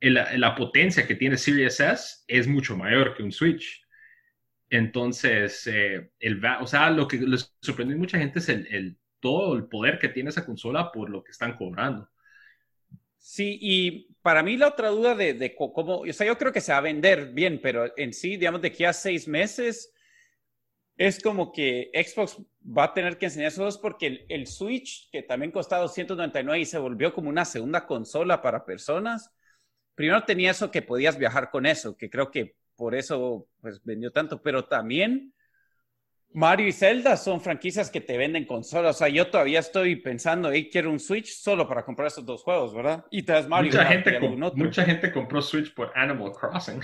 la, 0.00 0.54
potencia 0.54 1.06
que 1.06 1.14
tiene 1.14 1.36
Series 1.36 1.80
S 1.80 2.24
es 2.26 2.46
mucho 2.46 2.76
mayor 2.76 3.14
que 3.14 3.22
un 3.22 3.32
Switch. 3.32 3.84
Entonces, 4.68 5.66
eh, 5.66 6.10
el, 6.18 6.42
o 6.60 6.66
sea, 6.66 6.90
lo 6.90 7.06
que 7.06 7.18
les 7.18 7.54
sorprendió 7.60 7.96
a 7.96 8.00
mucha 8.00 8.18
gente 8.18 8.40
es 8.40 8.48
el, 8.48 8.66
el, 8.66 8.98
todo 9.20 9.54
el 9.54 9.66
poder 9.68 9.98
que 9.98 10.08
tiene 10.08 10.30
esa 10.30 10.44
consola 10.44 10.90
por 10.90 11.08
lo 11.08 11.22
que 11.22 11.30
están 11.30 11.56
cobrando. 11.56 12.08
Sí, 13.16 13.58
y 13.60 14.14
para 14.22 14.42
mí 14.42 14.56
la 14.56 14.68
otra 14.68 14.88
duda 14.88 15.14
de, 15.14 15.34
de 15.34 15.54
cómo, 15.54 16.00
o 16.00 16.12
sea, 16.12 16.26
yo 16.26 16.38
creo 16.38 16.52
que 16.52 16.60
se 16.60 16.72
va 16.72 16.78
a 16.78 16.82
vender 16.82 17.32
bien, 17.32 17.60
pero 17.62 17.92
en 17.96 18.12
sí, 18.12 18.36
digamos, 18.36 18.60
de 18.60 18.68
aquí 18.68 18.84
a 18.84 18.92
seis 18.92 19.26
meses, 19.26 19.92
es 20.96 21.20
como 21.22 21.52
que 21.52 21.90
Xbox 21.94 22.38
va 22.66 22.84
a 22.84 22.94
tener 22.94 23.18
que 23.18 23.26
enseñar 23.26 23.48
esos 23.48 23.78
porque 23.78 24.24
el, 24.28 24.46
Switch, 24.46 25.10
que 25.10 25.22
también 25.22 25.52
costaba 25.52 25.82
299 25.82 26.60
y 26.60 26.64
se 26.64 26.78
volvió 26.78 27.12
como 27.12 27.28
una 27.28 27.44
segunda 27.44 27.86
consola 27.86 28.40
para 28.40 28.64
personas, 28.64 29.30
primero 29.94 30.24
tenía 30.24 30.52
eso 30.52 30.70
que 30.70 30.82
podías 30.82 31.18
viajar 31.18 31.50
con 31.50 31.66
eso, 31.66 31.96
que 31.96 32.08
creo 32.08 32.30
que 32.30 32.56
por 32.76 32.94
eso 32.94 33.46
pues 33.60 33.82
vendió 33.84 34.10
tanto, 34.10 34.42
pero 34.42 34.64
también 34.64 35.34
Mario 36.32 36.66
y 36.66 36.72
Zelda 36.72 37.16
son 37.16 37.40
franquicias 37.40 37.90
que 37.90 38.00
te 38.00 38.18
venden 38.18 38.44
consolas. 38.44 38.96
O 38.96 38.98
sea, 38.98 39.08
yo 39.08 39.28
todavía 39.30 39.60
estoy 39.60 39.96
pensando, 39.96 40.50
hey, 40.50 40.68
quiero 40.70 40.90
un 40.90 41.00
Switch 41.00 41.28
solo 41.28 41.66
para 41.66 41.82
comprar 41.82 42.08
esos 42.08 42.26
dos 42.26 42.42
juegos, 42.42 42.74
¿verdad? 42.74 43.06
Y 43.10 43.22
te 43.22 43.32
das 43.32 43.48
Mario. 43.48 43.72
Mucha, 43.72 43.86
gente, 43.86 44.20
mucha 44.54 44.84
gente 44.84 45.12
compró 45.12 45.40
Switch 45.40 45.72
por 45.72 45.92
Animal 45.96 46.32
Crossing. 46.32 46.80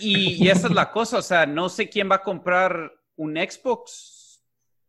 Y, 0.00 0.44
y 0.44 0.48
esa 0.48 0.66
es 0.66 0.74
la 0.74 0.90
cosa, 0.90 1.18
o 1.18 1.22
sea, 1.22 1.46
no 1.46 1.68
sé 1.68 1.88
quién 1.88 2.10
va 2.10 2.16
a 2.16 2.22
comprar 2.22 2.97
un 3.18 3.36
Xbox 3.36 4.42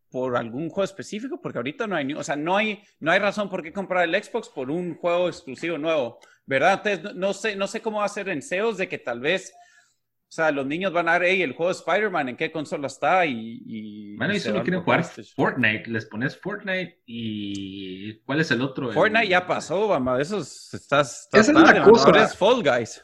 por 0.10 0.36
algún 0.38 0.70
juego 0.70 0.86
específico, 0.86 1.40
porque 1.42 1.60
ahorita 1.60 1.86
no 1.86 1.96
hay, 1.96 2.14
o 2.14 2.24
sea, 2.24 2.36
no 2.36 2.58
hay, 2.58 2.82
no 3.00 3.12
hay 3.12 3.20
razón 3.20 3.50
por 3.50 3.62
qué 3.62 3.72
comprar 3.72 4.08
el 4.08 4.24
Xbox 4.24 4.50
por 4.50 4.72
un 4.72 4.96
juego 4.96 5.28
exclusivo 5.28 5.78
nuevo, 5.78 6.20
¿verdad? 6.46 6.82
Entonces, 6.84 7.16
no, 7.16 7.34
sé, 7.34 7.56
no 7.56 7.68
sé 7.68 7.82
cómo 7.82 8.00
va 8.00 8.06
a 8.06 8.10
ser 8.10 8.30
en 8.30 8.42
SEOs 8.42 8.78
de 8.78 8.90
que 8.90 8.98
tal 8.98 9.20
vez, 9.20 9.54
o 9.54 10.32
sea, 10.32 10.52
los 10.52 10.66
niños 10.66 10.94
van 10.94 11.10
a 11.10 11.20
ver, 11.20 11.30
hey, 11.30 11.42
el 11.44 11.54
juego 11.54 11.72
de 11.72 11.78
Spider-Man, 11.78 12.30
¿en 12.30 12.38
qué 12.38 12.52
consola 12.52 12.88
está? 12.88 13.26
Y, 13.26 13.62
y 13.66 14.16
bueno, 14.16 14.34
y 14.34 14.40
solo 14.40 14.64
quieren 14.64 14.82
jugar 14.82 15.04
Fortnite, 15.04 15.90
les 15.90 16.06
pones 16.06 16.38
Fortnite 16.38 17.02
y 17.06 18.20
¿cuál 18.22 18.40
es 18.40 18.50
el 18.50 18.62
otro? 18.62 18.92
Fortnite 18.92 19.28
ya 19.28 19.46
pasó, 19.46 19.88
mamá, 19.90 20.20
eso 20.20 20.40
estás, 20.40 21.30
estás 21.32 21.50
es 21.50 21.54
la 21.54 21.84
cosa. 21.84 22.28
Fall 22.30 22.64
Guys. 22.64 23.04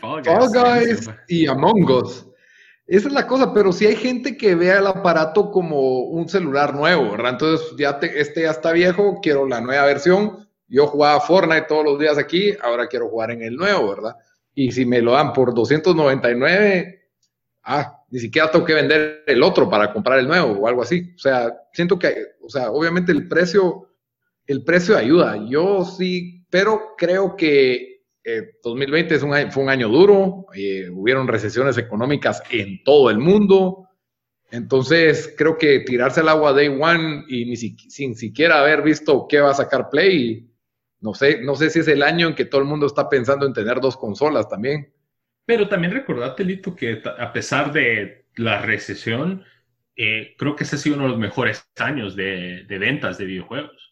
Fall 0.00 0.22
Guys, 0.22 0.34
Fall 0.34 0.48
Guys 0.50 1.10
y 1.28 1.46
Among 1.46 1.90
Us. 1.90 2.26
Esa 2.88 3.08
es 3.08 3.14
la 3.14 3.26
cosa, 3.26 3.52
pero 3.52 3.70
si 3.70 3.84
hay 3.84 3.96
gente 3.96 4.38
que 4.38 4.54
ve 4.54 4.70
el 4.70 4.86
aparato 4.86 5.50
como 5.50 6.04
un 6.04 6.26
celular 6.26 6.74
nuevo, 6.74 7.10
¿verdad? 7.10 7.32
Entonces, 7.32 7.74
ya 7.76 8.00
te, 8.00 8.18
este 8.18 8.42
ya 8.42 8.50
está 8.50 8.72
viejo, 8.72 9.20
quiero 9.22 9.46
la 9.46 9.60
nueva 9.60 9.84
versión. 9.84 10.48
Yo 10.66 10.86
jugaba 10.86 11.20
Fortnite 11.20 11.66
todos 11.68 11.84
los 11.84 11.98
días 11.98 12.16
aquí, 12.16 12.54
ahora 12.62 12.86
quiero 12.86 13.10
jugar 13.10 13.30
en 13.30 13.42
el 13.42 13.56
nuevo, 13.56 13.90
¿verdad? 13.90 14.16
Y 14.54 14.72
si 14.72 14.86
me 14.86 15.02
lo 15.02 15.12
dan 15.12 15.34
por 15.34 15.52
299, 15.52 17.10
ah, 17.64 18.04
ni 18.10 18.20
siquiera 18.20 18.50
tengo 18.50 18.64
que 18.64 18.74
vender 18.74 19.22
el 19.26 19.42
otro 19.42 19.68
para 19.68 19.92
comprar 19.92 20.18
el 20.18 20.26
nuevo 20.26 20.52
o 20.52 20.66
algo 20.66 20.80
así. 20.80 21.12
O 21.14 21.18
sea, 21.18 21.52
siento 21.74 21.98
que, 21.98 22.14
o 22.42 22.48
sea, 22.48 22.70
obviamente 22.70 23.12
el 23.12 23.28
precio, 23.28 23.86
el 24.46 24.64
precio 24.64 24.96
ayuda. 24.96 25.36
Yo 25.46 25.84
sí, 25.84 26.46
pero 26.48 26.94
creo 26.96 27.36
que 27.36 27.97
2020 28.62 29.14
eh, 29.14 29.50
fue 29.50 29.62
un 29.62 29.68
año 29.68 29.88
duro, 29.88 30.46
eh, 30.54 30.88
hubieron 30.90 31.28
recesiones 31.28 31.78
económicas 31.78 32.42
en 32.50 32.82
todo 32.82 33.10
el 33.10 33.18
mundo, 33.18 33.88
entonces 34.50 35.34
creo 35.36 35.58
que 35.58 35.80
tirarse 35.80 36.20
al 36.20 36.28
agua 36.28 36.52
day 36.52 36.68
one 36.68 37.24
y 37.28 37.56
sin 37.56 38.16
siquiera 38.16 38.60
haber 38.60 38.82
visto 38.82 39.26
qué 39.28 39.40
va 39.40 39.50
a 39.50 39.54
sacar 39.54 39.90
Play, 39.90 40.50
no 41.00 41.14
sé, 41.14 41.40
no 41.42 41.54
sé 41.54 41.70
si 41.70 41.80
es 41.80 41.88
el 41.88 42.02
año 42.02 42.28
en 42.28 42.34
que 42.34 42.44
todo 42.44 42.60
el 42.60 42.66
mundo 42.66 42.86
está 42.86 43.08
pensando 43.08 43.46
en 43.46 43.52
tener 43.52 43.80
dos 43.80 43.96
consolas 43.96 44.48
también. 44.48 44.92
Pero 45.44 45.68
también 45.68 45.92
recordate, 45.92 46.44
Lito, 46.44 46.74
que 46.74 47.02
a 47.18 47.32
pesar 47.32 47.72
de 47.72 48.26
la 48.36 48.60
recesión, 48.60 49.44
eh, 49.96 50.34
creo 50.36 50.56
que 50.56 50.64
ese 50.64 50.76
ha 50.76 50.78
sido 50.78 50.96
uno 50.96 51.04
de 51.04 51.10
los 51.10 51.18
mejores 51.18 51.66
años 51.78 52.16
de 52.16 52.64
ventas 52.68 53.16
de 53.16 53.24
videojuegos. 53.24 53.87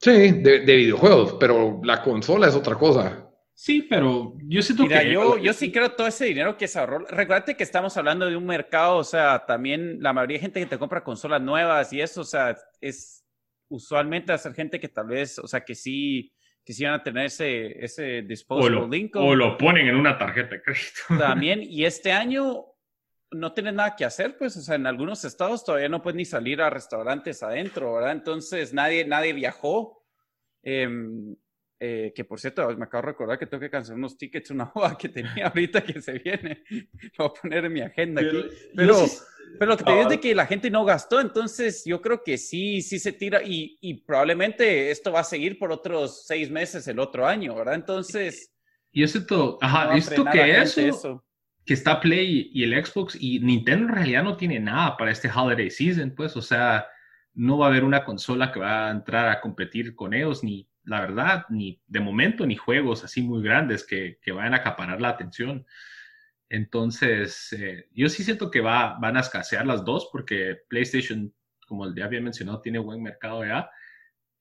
Sí, 0.00 0.32
de, 0.32 0.60
videojuegos, 0.60 1.36
pero 1.38 1.78
la 1.84 2.02
consola 2.02 2.48
es 2.48 2.54
otra 2.54 2.74
cosa. 2.74 3.26
Sí, 3.52 3.82
pero 3.82 4.32
yo 4.44 4.62
siento 4.62 4.88
que... 4.88 5.12
Yo, 5.12 5.36
yo 5.36 5.52
sí 5.52 5.70
creo 5.70 5.92
todo 5.92 6.06
ese 6.06 6.24
dinero 6.24 6.56
que 6.56 6.66
se 6.66 6.78
ahorró. 6.78 7.00
Recuerda 7.00 7.54
que 7.54 7.62
estamos 7.62 7.94
hablando 7.98 8.24
de 8.24 8.34
un 8.34 8.46
mercado, 8.46 8.96
o 8.96 9.04
sea, 9.04 9.44
también 9.46 9.98
la 10.00 10.14
mayoría 10.14 10.38
de 10.38 10.42
gente 10.42 10.60
que 10.60 10.66
te 10.66 10.78
compra 10.78 11.04
consolas 11.04 11.42
nuevas 11.42 11.92
y 11.92 12.00
eso, 12.00 12.22
o 12.22 12.24
sea, 12.24 12.56
es 12.80 13.26
usualmente 13.68 14.32
hacer 14.32 14.54
gente 14.54 14.80
que 14.80 14.88
tal 14.88 15.08
vez, 15.08 15.38
o 15.38 15.46
sea, 15.46 15.60
que 15.62 15.74
sí 15.74 16.32
quisieran 16.64 17.02
tener 17.02 17.26
ese, 17.26 17.84
ese 17.84 18.22
disposable 18.22 18.78
o 18.78 18.86
lo, 18.86 19.26
O 19.26 19.34
lo 19.34 19.58
ponen 19.58 19.86
en 19.86 19.96
una 19.96 20.16
tarjeta 20.16 20.54
de 20.54 20.62
crédito. 20.62 21.18
También, 21.18 21.62
y 21.62 21.84
este 21.84 22.10
año 22.12 22.69
no 23.32 23.52
tienes 23.52 23.74
nada 23.74 23.94
que 23.96 24.04
hacer, 24.04 24.36
pues, 24.36 24.56
o 24.56 24.60
sea, 24.60 24.74
en 24.74 24.86
algunos 24.86 25.24
estados 25.24 25.64
todavía 25.64 25.88
no 25.88 26.02
puedes 26.02 26.16
ni 26.16 26.24
salir 26.24 26.60
a 26.60 26.70
restaurantes 26.70 27.42
adentro, 27.42 27.94
¿verdad? 27.94 28.12
Entonces 28.12 28.72
nadie, 28.72 29.04
nadie 29.04 29.32
viajó. 29.32 30.04
Em, 30.62 31.36
eh, 31.82 32.12
que 32.14 32.26
por 32.26 32.38
cierto, 32.38 32.68
me 32.76 32.84
acabo 32.84 33.02
de 33.02 33.12
recordar 33.12 33.38
que 33.38 33.46
tengo 33.46 33.62
que 33.62 33.70
cancelar 33.70 33.98
unos 33.98 34.18
tickets, 34.18 34.50
una 34.50 34.64
boda 34.74 34.98
que 34.98 35.08
tenía 35.08 35.46
ahorita 35.46 35.82
que 35.82 36.00
se 36.02 36.12
viene. 36.18 36.64
Lo 37.16 37.28
voy 37.28 37.32
a 37.36 37.40
poner 37.40 37.64
en 37.64 37.72
mi 37.72 37.80
agenda 37.80 38.20
aquí. 38.20 38.44
Pero, 38.74 38.96
pero 39.58 39.70
lo 39.70 39.76
que 39.76 39.84
te 39.84 39.90
digo 39.90 40.02
es 40.02 40.08
de 40.08 40.14
ah. 40.16 40.20
que 40.20 40.34
la 40.34 40.46
gente 40.46 40.70
no 40.70 40.84
gastó, 40.84 41.20
entonces 41.20 41.84
yo 41.86 42.02
creo 42.02 42.22
que 42.22 42.36
sí, 42.36 42.82
sí 42.82 42.98
se 42.98 43.12
tira 43.12 43.42
y, 43.42 43.78
y 43.80 43.94
probablemente 44.02 44.90
esto 44.90 45.12
va 45.12 45.20
a 45.20 45.24
seguir 45.24 45.58
por 45.58 45.72
otros 45.72 46.26
seis 46.26 46.50
meses 46.50 46.86
el 46.88 46.98
otro 46.98 47.26
año, 47.26 47.54
¿verdad? 47.54 47.74
Entonces... 47.74 48.52
Y 48.92 49.04
esto, 49.04 49.56
ajá, 49.60 49.96
esto 49.96 50.24
que 50.24 50.60
eso 50.60 51.24
que 51.64 51.74
está 51.74 52.00
Play 52.00 52.50
y 52.52 52.64
el 52.64 52.84
Xbox 52.84 53.16
y 53.20 53.40
Nintendo 53.40 53.88
en 53.88 53.94
realidad 53.94 54.24
no 54.24 54.36
tiene 54.36 54.58
nada 54.60 54.96
para 54.96 55.10
este 55.10 55.30
holiday 55.30 55.70
season, 55.70 56.14
pues, 56.16 56.36
o 56.36 56.42
sea, 56.42 56.86
no 57.34 57.58
va 57.58 57.66
a 57.66 57.68
haber 57.68 57.84
una 57.84 58.04
consola 58.04 58.50
que 58.52 58.60
va 58.60 58.88
a 58.88 58.90
entrar 58.90 59.28
a 59.28 59.40
competir 59.40 59.94
con 59.94 60.14
ellos, 60.14 60.42
ni 60.42 60.68
la 60.84 61.00
verdad, 61.00 61.44
ni 61.48 61.80
de 61.86 62.00
momento, 62.00 62.46
ni 62.46 62.56
juegos 62.56 63.04
así 63.04 63.22
muy 63.22 63.42
grandes 63.42 63.86
que, 63.86 64.18
que 64.22 64.32
vayan 64.32 64.54
a 64.54 64.58
acaparar 64.58 65.00
la 65.00 65.10
atención. 65.10 65.66
Entonces, 66.48 67.52
eh, 67.52 67.86
yo 67.92 68.08
sí 68.08 68.24
siento 68.24 68.50
que 68.50 68.60
va, 68.60 68.98
van 68.98 69.16
a 69.16 69.20
escasear 69.20 69.66
las 69.66 69.84
dos 69.84 70.08
porque 70.10 70.56
PlayStation, 70.68 71.32
como 71.68 71.94
ya 71.94 72.06
había 72.06 72.20
mencionado, 72.20 72.60
tiene 72.60 72.80
buen 72.80 73.02
mercado 73.02 73.44
ya. 73.44 73.70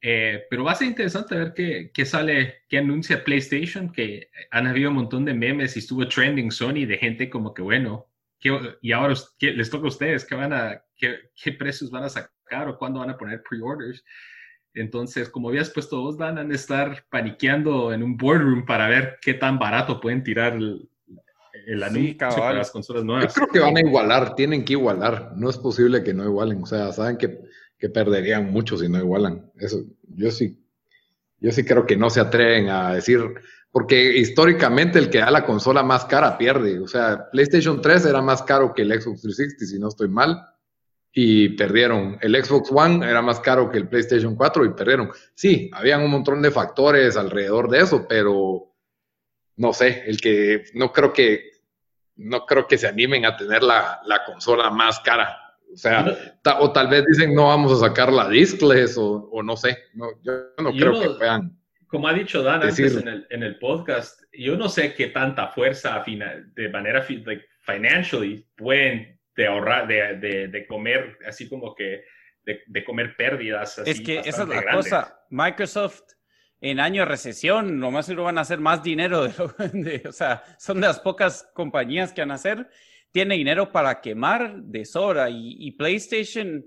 Eh, 0.01 0.45
pero 0.49 0.63
va 0.63 0.71
a 0.71 0.75
ser 0.75 0.87
interesante 0.87 1.35
ver 1.35 1.53
qué, 1.53 1.91
qué, 1.93 2.05
sale, 2.05 2.63
qué 2.69 2.77
anuncia 2.77 3.23
PlayStation, 3.23 3.91
que 3.91 4.29
han 4.51 4.67
habido 4.67 4.89
un 4.89 4.95
montón 4.95 5.25
de 5.25 5.33
memes 5.33 5.75
y 5.75 5.79
estuvo 5.79 6.07
trending 6.07 6.51
Sony 6.51 6.85
de 6.85 6.97
gente 6.97 7.29
como 7.29 7.53
que, 7.53 7.61
bueno, 7.61 8.09
y 8.81 8.91
ahora 8.91 9.13
les 9.39 9.69
toca 9.69 9.85
a 9.85 9.89
ustedes, 9.89 10.25
¿qué, 10.25 10.35
van 10.35 10.53
a, 10.53 10.81
qué, 10.95 11.31
qué, 11.41 11.51
precios 11.51 11.91
van 11.91 12.03
a 12.03 12.09
sacar 12.09 12.69
o 12.69 12.77
cuándo 12.77 13.01
van 13.01 13.09
a 13.09 13.17
poner 13.17 13.43
pre-orders? 13.43 14.03
Entonces, 14.73 15.29
como 15.29 15.49
habías 15.49 15.69
puesto 15.69 16.01
vos, 16.01 16.17
Dan, 16.17 16.37
han 16.37 16.51
estar 16.51 17.05
paniqueando 17.09 17.91
en 17.91 18.03
un 18.03 18.15
boardroom 18.15 18.65
para 18.65 18.87
ver 18.87 19.17
qué 19.21 19.33
tan 19.33 19.59
barato 19.59 19.99
pueden 19.99 20.23
tirar 20.23 20.53
el, 20.53 20.89
anuncio 21.83 22.17
para 22.17 22.53
las 22.53 22.71
consolas 22.71 23.03
nuevas. 23.03 23.35
Yo 23.35 23.41
creo 23.41 23.47
que 23.51 23.59
van 23.59 23.77
a 23.77 23.81
igualar, 23.81 24.35
tienen 24.35 24.63
que 24.63 24.73
igualar. 24.73 25.33
No 25.35 25.49
es 25.49 25.57
posible 25.57 26.03
que 26.03 26.13
no 26.13 26.23
igualen. 26.23 26.63
O 26.63 26.65
sea, 26.65 26.91
saben 26.93 27.17
que 27.17 27.39
que 27.79 27.89
perderían 27.89 28.51
mucho 28.51 28.77
si 28.77 28.89
no 28.89 28.99
igualan. 28.99 29.51
Eso, 29.55 29.83
yo 30.03 30.29
sí, 30.31 30.59
yo 31.39 31.51
sí 31.51 31.63
creo 31.63 31.85
que 31.85 31.95
no 31.95 32.09
se 32.09 32.19
atreven 32.19 32.69
a 32.69 32.93
decir, 32.93 33.21
porque 33.71 34.17
históricamente 34.17 34.99
el 34.99 35.09
que 35.09 35.19
da 35.19 35.31
la 35.31 35.45
consola 35.45 35.81
más 35.81 36.05
cara 36.05 36.37
pierde. 36.37 36.79
O 36.79 36.87
sea, 36.87 37.29
PlayStation 37.31 37.81
3 37.81 38.05
era 38.05 38.21
más 38.21 38.43
caro 38.43 38.73
que 38.73 38.81
el 38.81 38.91
Xbox 38.91 39.21
360, 39.21 39.65
si 39.65 39.79
no 39.79 39.87
estoy 39.87 40.09
mal, 40.09 40.45
y 41.13 41.49
perdieron. 41.49 42.17
El 42.21 42.43
Xbox 42.43 42.69
One 42.71 43.09
era 43.09 43.21
más 43.21 43.39
caro 43.39 43.71
que 43.71 43.77
el 43.77 43.87
PlayStation 43.87 44.35
4 44.35 44.65
y 44.65 44.73
perdieron. 44.73 45.11
Sí, 45.33 45.71
habían 45.73 46.01
un 46.01 46.11
montón 46.11 46.41
de 46.41 46.51
factores 46.51 47.15
alrededor 47.15 47.69
de 47.69 47.79
eso, 47.79 48.05
pero 48.07 48.73
no 49.55 49.73
sé, 49.73 50.03
el 50.05 50.19
que 50.19 50.65
no 50.73 50.91
creo 50.91 51.13
que 51.13 51.49
no 52.15 52.45
creo 52.45 52.67
que 52.67 52.77
se 52.77 52.87
animen 52.87 53.25
a 53.25 53.37
tener 53.37 53.63
la, 53.63 54.01
la 54.05 54.25
consola 54.25 54.69
más 54.69 54.99
cara 54.99 55.38
o 55.73 55.77
sea, 55.77 56.05
o 56.59 56.71
tal 56.71 56.87
vez 56.87 57.05
dicen 57.05 57.33
no 57.35 57.47
vamos 57.47 57.71
a 57.71 57.87
sacar 57.87 58.11
la 58.11 58.27
discless 58.27 58.97
o, 58.97 59.29
o 59.31 59.43
no 59.43 59.55
sé. 59.55 59.77
No, 59.93 60.07
yo 60.23 60.33
no 60.57 60.71
creo 60.71 60.99
que 60.99 61.09
puedan. 61.17 61.57
Como 61.87 62.07
ha 62.07 62.13
dicho 62.13 62.43
Dan 62.43 62.61
antes 62.61 62.79
en 62.79 63.07
el, 63.07 63.27
en 63.31 63.43
el, 63.43 63.57
podcast, 63.57 64.21
yo 64.31 64.55
no 64.55 64.69
sé 64.69 64.93
qué 64.93 65.07
tanta 65.07 65.47
fuerza 65.47 66.03
de 66.05 66.69
manera 66.69 67.03
like, 67.07 67.45
financially 67.61 68.45
pueden 68.55 69.19
de 69.35 69.47
ahorrar, 69.47 69.87
de, 69.87 70.17
de, 70.17 70.47
de, 70.49 70.67
comer 70.67 71.17
así 71.27 71.49
como 71.49 71.73
que 71.73 72.03
de, 72.43 72.61
de 72.67 72.83
comer 72.83 73.15
pérdidas. 73.15 73.79
Así 73.79 73.89
es 73.89 74.01
que 74.01 74.19
esa 74.19 74.43
es 74.43 74.49
la 74.49 74.71
cosa. 74.71 75.19
Microsoft 75.29 76.03
en 76.61 76.79
año 76.79 77.03
de 77.03 77.05
recesión, 77.05 77.79
lo 77.79 77.89
más 77.89 78.05
seguro 78.05 78.25
van 78.25 78.37
a 78.37 78.41
hacer 78.41 78.59
más 78.59 78.83
dinero. 78.83 79.27
De, 79.27 80.03
o 80.07 80.11
sea, 80.11 80.43
son 80.57 80.81
de 80.81 80.87
las 80.87 80.99
pocas 80.99 81.49
compañías 81.53 82.11
que 82.11 82.21
van 82.21 82.31
a 82.31 82.35
hacer 82.35 82.69
tiene 83.11 83.35
dinero 83.35 83.71
para 83.71 84.01
quemar 84.01 84.61
de 84.61 84.85
sobra 84.85 85.29
y, 85.29 85.71
PlayStation, 85.71 86.65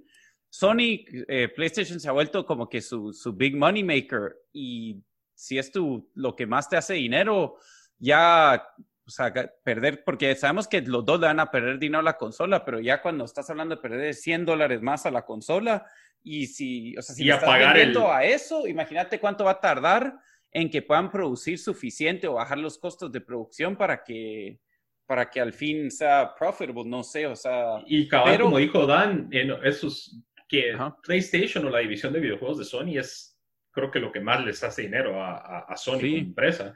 Sony, 0.49 1.05
eh, 1.29 1.49
PlayStation 1.55 2.01
se 2.01 2.09
ha 2.09 2.13
vuelto 2.13 2.45
como 2.45 2.69
que 2.69 2.81
su, 2.81 3.13
su, 3.13 3.33
big 3.33 3.57
money 3.57 3.83
maker 3.85 4.37
y 4.53 5.03
si 5.35 5.59
es 5.59 5.71
tu, 5.73 6.11
lo 6.15 6.37
que 6.37 6.47
más 6.47 6.69
te 6.69 6.77
hace 6.77 6.95
dinero, 6.95 7.57
ya, 7.99 8.63
o 9.07 9.11
sea, 9.11 9.33
perder, 9.65 10.05
porque 10.05 10.35
sabemos 10.35 10.69
que 10.69 10.83
los 10.83 11.05
dos 11.05 11.21
le 11.21 11.27
van 11.27 11.41
a 11.41 11.51
perder 11.51 11.79
dinero 11.79 12.01
a 12.01 12.05
la 12.05 12.19
consola, 12.19 12.65
pero 12.65 12.81
ya 12.81 13.01
cuando 13.01 13.25
estás 13.25 13.49
hablando 13.51 13.77
de 13.77 13.83
perder 13.83 14.15
100 14.15 14.45
dólares 14.45 14.83
más 14.83 15.07
a 15.07 15.11
la 15.11 15.25
consola 15.25 15.87
y 16.23 16.47
si, 16.47 16.97
o 16.97 17.03
sea, 17.03 17.15
si 17.15 17.25
y 17.25 17.31
estás 17.31 17.59
vendiendo 17.59 18.13
a 18.13 18.25
eso, 18.25 18.67
imagínate 18.67 19.19
cuánto 19.19 19.45
va 19.45 19.53
a 19.53 19.61
tardar 19.61 20.19
en 20.53 20.71
que 20.71 20.83
puedan 20.83 21.11
producir 21.11 21.59
suficiente 21.59 22.29
o 22.29 22.35
bajar 22.35 22.59
los 22.59 22.79
costos 22.79 23.11
de 23.11 23.21
producción 23.21 23.77
para 23.77 24.05
que, 24.05 24.61
para 25.07 25.29
que 25.29 25.41
al 25.41 25.53
fin 25.53 25.91
sea 25.91 26.35
profitable, 26.35 26.85
no 26.85 27.03
sé, 27.03 27.27
o 27.27 27.37
sea... 27.37 27.83
Y 27.87 28.09
cabal, 28.09 28.41
como 28.41 28.59
dijo 28.59 28.87
Dan, 28.87 29.29
esos, 29.65 30.17
que 30.49 30.77
PlayStation 31.03 31.67
o 31.67 31.71
la 31.71 31.81
división 31.81 32.13
de 32.13 32.21
videojuegos 32.21 32.59
de 32.59 32.65
Sony 32.65 32.99
es, 32.99 33.39
creo 33.71 33.91
que 33.91 34.01
lo 34.01 34.13
que 34.13 34.21
más 34.21 34.45
les 34.45 34.63
hace 34.63 34.83
dinero 34.83 35.23
a, 35.23 35.61
a, 35.61 35.77
Sony 35.77 35.99
como 35.99 36.17
empresa, 36.19 36.75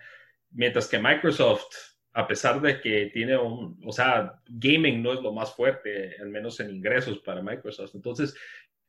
mientras 0.50 0.88
que 0.88 0.98
Microsoft, 0.98 1.66
a 2.12 2.26
pesar 2.26 2.60
de 2.60 2.80
que 2.80 3.10
tiene 3.12 3.36
un, 3.36 3.78
o 3.84 3.92
sea, 3.92 4.40
gaming 4.46 5.02
no 5.02 5.12
es 5.12 5.20
lo 5.20 5.32
más 5.32 5.54
fuerte, 5.54 6.16
al 6.20 6.30
menos 6.30 6.58
en 6.60 6.74
ingresos 6.74 7.18
para 7.18 7.42
Microsoft, 7.42 7.94
entonces 7.94 8.34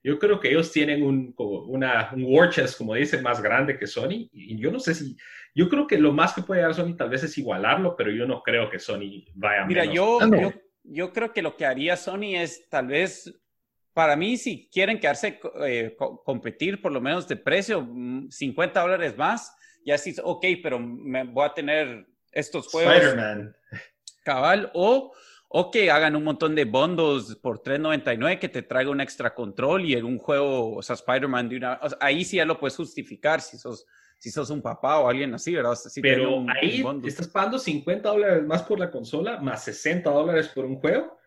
yo 0.03 0.19
creo 0.19 0.39
que 0.39 0.49
ellos 0.49 0.71
tienen 0.71 1.03
un, 1.03 1.33
una, 1.37 2.11
un 2.13 2.23
war 2.25 2.49
chest, 2.49 2.77
como 2.77 2.93
dicen, 2.93 3.23
más 3.23 3.41
grande 3.41 3.77
que 3.77 3.87
Sony. 3.87 4.29
Y 4.31 4.57
yo 4.57 4.71
no 4.71 4.79
sé 4.79 4.93
si, 4.93 5.17
yo 5.53 5.67
creo 5.69 5.87
que 5.87 5.97
lo 5.97 6.13
más 6.13 6.33
que 6.33 6.43
puede 6.43 6.61
dar 6.61 6.73
Sony 6.73 6.95
tal 6.95 7.09
vez 7.09 7.23
es 7.23 7.37
igualarlo, 7.37 7.95
pero 7.95 8.11
yo 8.11 8.25
no 8.25 8.41
creo 8.43 8.69
que 8.69 8.79
Sony 8.79 9.25
vaya 9.33 9.63
a 9.63 9.65
Mira, 9.65 9.85
yo, 9.85 10.19
ah, 10.21 10.29
yo, 10.31 10.53
yo, 10.83 11.11
creo 11.11 11.33
que 11.33 11.41
lo 11.41 11.57
que 11.57 11.65
haría 11.65 11.97
Sony 11.97 12.35
es 12.35 12.69
tal 12.69 12.87
vez, 12.87 13.33
para 13.93 14.15
mí, 14.15 14.37
si 14.37 14.69
quieren 14.71 14.99
quedarse, 14.99 15.39
eh, 15.65 15.97
competir 16.23 16.81
por 16.81 16.91
lo 16.91 17.01
menos 17.01 17.27
de 17.27 17.37
precio, 17.37 17.87
50 18.29 18.79
mm, 18.79 18.83
dólares 18.83 19.17
más, 19.17 19.55
ya 19.83 19.97
sí, 19.97 20.15
ok, 20.23 20.45
pero 20.61 20.79
me 20.79 21.23
voy 21.23 21.45
a 21.45 21.53
tener 21.53 22.05
estos 22.31 22.67
juegos. 22.67 22.93
Spider-Man. 22.95 23.55
Cabal, 24.23 24.69
o 24.73 25.11
o 25.49 25.71
que 25.71 25.89
hagan 25.89 26.15
un 26.15 26.23
montón 26.23 26.55
de 26.55 26.65
bundles 26.65 27.35
por 27.35 27.61
3.99 27.61 28.39
que 28.39 28.49
te 28.49 28.63
traiga 28.63 28.91
un 28.91 28.99
extra 28.99 29.33
control 29.33 29.85
y 29.85 29.93
en 29.93 30.05
un 30.05 30.17
juego, 30.17 30.75
o 30.75 30.81
sea, 30.81 30.95
Spider-Man 30.95 31.49
de 31.49 31.57
una... 31.57 31.79
ahí 32.01 32.25
sí 32.25 32.37
ya 32.37 32.45
lo 32.45 32.59
puedes 32.59 32.75
justificar 32.75 33.39
si 33.39 33.57
sos, 33.57 33.85
si 34.17 34.29
sos 34.29 34.49
un 34.49 34.61
papá 34.61 34.99
o 34.99 35.07
alguien 35.07 35.33
así, 35.33 35.55
¿verdad? 35.55 35.77
Pero 36.01 36.45
ahí 36.61 36.83
estás 37.05 37.29
pagando 37.29 37.59
50 37.59 38.09
dólares 38.09 38.45
más 38.45 38.63
por 38.63 38.79
la 38.79 38.91
consola, 38.91 39.39
más 39.39 39.63
60 39.63 40.09
dólares 40.09 40.49
por 40.49 40.65
un 40.65 40.79
juego. 40.79 41.17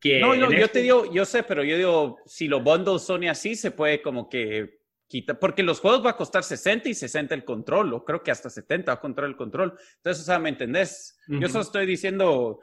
Que 0.00 0.18
no, 0.18 0.34
no, 0.34 0.50
yo 0.50 0.68
te 0.68 0.80
digo, 0.80 1.12
yo 1.12 1.24
sé, 1.24 1.44
pero 1.44 1.62
yo 1.62 1.76
digo, 1.76 2.18
si 2.26 2.48
los 2.48 2.64
bundles 2.64 3.02
son 3.02 3.22
así, 3.28 3.54
se 3.54 3.70
puede 3.70 4.02
como 4.02 4.28
que 4.28 4.80
quitar, 5.06 5.38
porque 5.38 5.62
los 5.62 5.78
juegos 5.78 6.04
va 6.04 6.10
a 6.10 6.16
costar 6.16 6.42
60 6.42 6.88
y 6.88 6.94
60 6.94 7.32
el 7.36 7.44
control, 7.44 7.94
o 7.94 8.04
creo 8.04 8.20
que 8.20 8.32
hasta 8.32 8.50
70 8.50 8.90
va 8.90 8.96
a 8.96 9.00
contar 9.00 9.26
el 9.26 9.36
control. 9.36 9.78
Entonces, 9.98 10.24
o 10.24 10.26
sea, 10.26 10.40
¿me 10.40 10.48
entendés? 10.48 11.16
Yo 11.28 11.48
solo 11.48 11.62
estoy 11.62 11.86
diciendo 11.86 12.58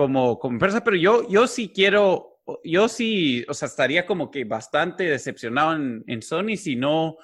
como, 0.00 0.38
como 0.38 0.54
empresa, 0.54 0.82
pero 0.82 0.96
yo, 0.96 1.28
yo 1.28 1.46
sí 1.46 1.72
quiero, 1.74 2.40
yo 2.64 2.88
sí, 2.88 3.44
o 3.46 3.52
sea, 3.52 3.68
estaría 3.68 4.06
como 4.06 4.30
que 4.30 4.44
bastante 4.44 5.04
decepcionado 5.04 5.76
en, 5.76 6.02
en 6.06 6.22
Sony 6.22 6.56
si 6.56 6.74
no 6.74 7.18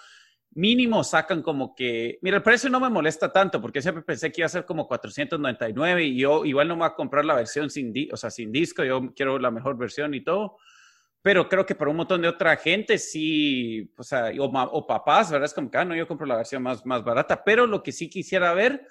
mínimo 0.51 1.03
sacan 1.03 1.41
como 1.41 1.75
que, 1.75 2.19
mira, 2.21 2.37
el 2.37 2.43
precio 2.43 2.69
no 2.69 2.79
me 2.79 2.91
molesta 2.91 3.33
tanto 3.33 3.63
porque 3.63 3.81
siempre 3.81 4.05
pensé 4.05 4.31
que 4.31 4.43
iba 4.43 4.47
a 4.47 4.51
ser 4.51 4.67
como 4.67 4.87
499 4.87 6.05
y 6.05 6.19
yo 6.19 6.45
igual 6.45 6.69
no 6.69 6.77
me 6.77 6.81
voy 6.81 6.89
a 6.89 6.95
comprar 6.95 7.25
la 7.25 7.35
versión 7.35 7.71
sin, 7.71 7.95
o 8.13 8.17
sea, 8.19 8.29
sin 8.29 8.53
disco, 8.53 8.85
yo 8.85 9.11
quiero 9.15 9.39
la 9.39 9.51
mejor 9.51 9.79
versión 9.79 10.13
y 10.13 10.23
todo, 10.23 10.59
pero 11.23 11.49
creo 11.49 11.65
que 11.65 11.75
para 11.75 11.91
un 11.91 11.97
montón 11.97 12.21
de 12.21 12.29
otra 12.29 12.59
gente 12.59 12.99
sí, 12.99 13.91
o 13.97 14.03
sea, 14.03 14.31
o, 14.39 14.87
papás, 14.87 15.31
¿verdad? 15.31 15.47
Es 15.47 15.55
como 15.55 15.71
que, 15.71 15.79
ah, 15.79 15.85
no, 15.87 15.97
yo 15.97 16.07
compro 16.07 16.27
la 16.27 16.37
versión 16.37 16.63
más, 16.63 16.85
más 16.85 17.03
barata, 17.03 17.43
pero 17.43 17.67
lo 17.67 17.83
que 17.83 17.93
sí 17.93 18.11
quisiera 18.11 18.53
ver 18.53 18.87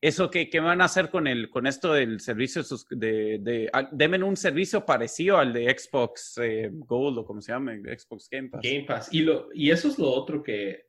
eso 0.00 0.30
que, 0.30 0.48
que, 0.48 0.60
van 0.60 0.80
a 0.80 0.86
hacer 0.86 1.10
con 1.10 1.26
el 1.26 1.50
con 1.50 1.66
esto 1.66 1.92
del 1.92 2.20
servicio 2.20 2.62
de, 2.90 3.38
de, 3.40 3.70
denme 3.92 4.22
un 4.22 4.36
servicio 4.36 4.84
parecido 4.86 5.38
al 5.38 5.52
de 5.52 5.76
Xbox 5.78 6.38
eh, 6.42 6.70
Gold 6.72 7.18
o 7.18 7.24
como 7.24 7.42
se 7.42 7.52
llama 7.52 7.74
Xbox 7.74 8.28
Game 8.30 8.48
Pass 8.48 8.62
Game 8.62 8.84
Pass 8.84 9.08
y 9.12 9.20
lo 9.20 9.48
y 9.52 9.70
eso 9.70 9.88
es 9.88 9.98
lo 9.98 10.10
otro 10.10 10.42
que 10.42 10.86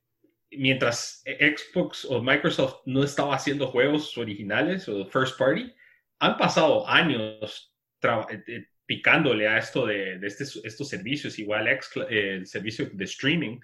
mientras 0.52 1.24
Xbox 1.26 2.06
o 2.06 2.22
Microsoft 2.22 2.82
no 2.86 3.04
estaba 3.04 3.36
haciendo 3.36 3.68
juegos 3.68 4.18
originales 4.18 4.88
o 4.90 5.06
first 5.06 5.38
party, 5.38 5.74
han 6.20 6.38
pasado 6.38 6.88
años 6.88 7.74
eh, 8.04 8.44
eh, 8.48 8.66
picándole 8.86 9.48
a 9.48 9.58
esto 9.58 9.86
de, 9.86 10.20
este, 10.22 10.44
estos 10.44 10.90
servicios, 10.90 11.40
igual 11.40 11.70
el 12.10 12.46
servicio 12.46 12.90
de 12.92 13.06
streaming. 13.06 13.60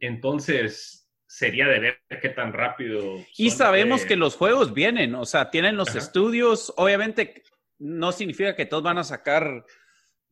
Entonces, 0.00 0.99
sería 1.30 1.68
de 1.68 1.78
ver 1.78 2.00
qué 2.20 2.28
tan 2.28 2.52
rápido. 2.52 3.24
y 3.36 3.50
sabemos 3.50 4.04
que 4.04 4.16
los 4.16 4.34
juegos 4.34 4.74
vienen, 4.74 5.14
o 5.14 5.24
sea, 5.24 5.48
tienen 5.48 5.76
los 5.76 5.94
estudios, 5.94 6.72
obviamente 6.76 7.44
no 7.78 8.10
significa 8.10 8.56
que 8.56 8.66
todos 8.66 8.82
van 8.82 8.98
a 8.98 9.04
sacar 9.04 9.64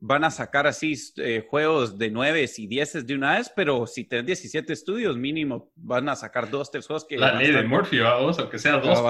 van 0.01 0.25
a 0.25 0.31
sacar 0.31 0.67
así 0.67 0.95
eh, 1.17 1.47
juegos 1.49 1.99
de 1.99 2.11
9 2.11 2.51
y 2.57 2.67
10 2.67 3.07
de 3.07 3.15
una 3.15 3.39
vez, 3.39 3.51
pero 3.55 3.87
si 3.87 4.05
tenés 4.05 4.27
17 4.27 4.73
estudios, 4.73 5.17
mínimo 5.17 5.73
van 5.77 6.09
a 6.09 6.17
sacar 6.17 6.51
dos, 6.51 6.71
tres 6.71 6.87
juegos 6.87 7.05
que... 7.05 7.17
La 7.17 7.33
ley 7.33 7.53
de 7.53 7.65
Murphy, 7.65 7.99
vamos, 7.99 8.39
aunque 8.39 8.59
sea 8.59 8.79
dos. 8.79 9.01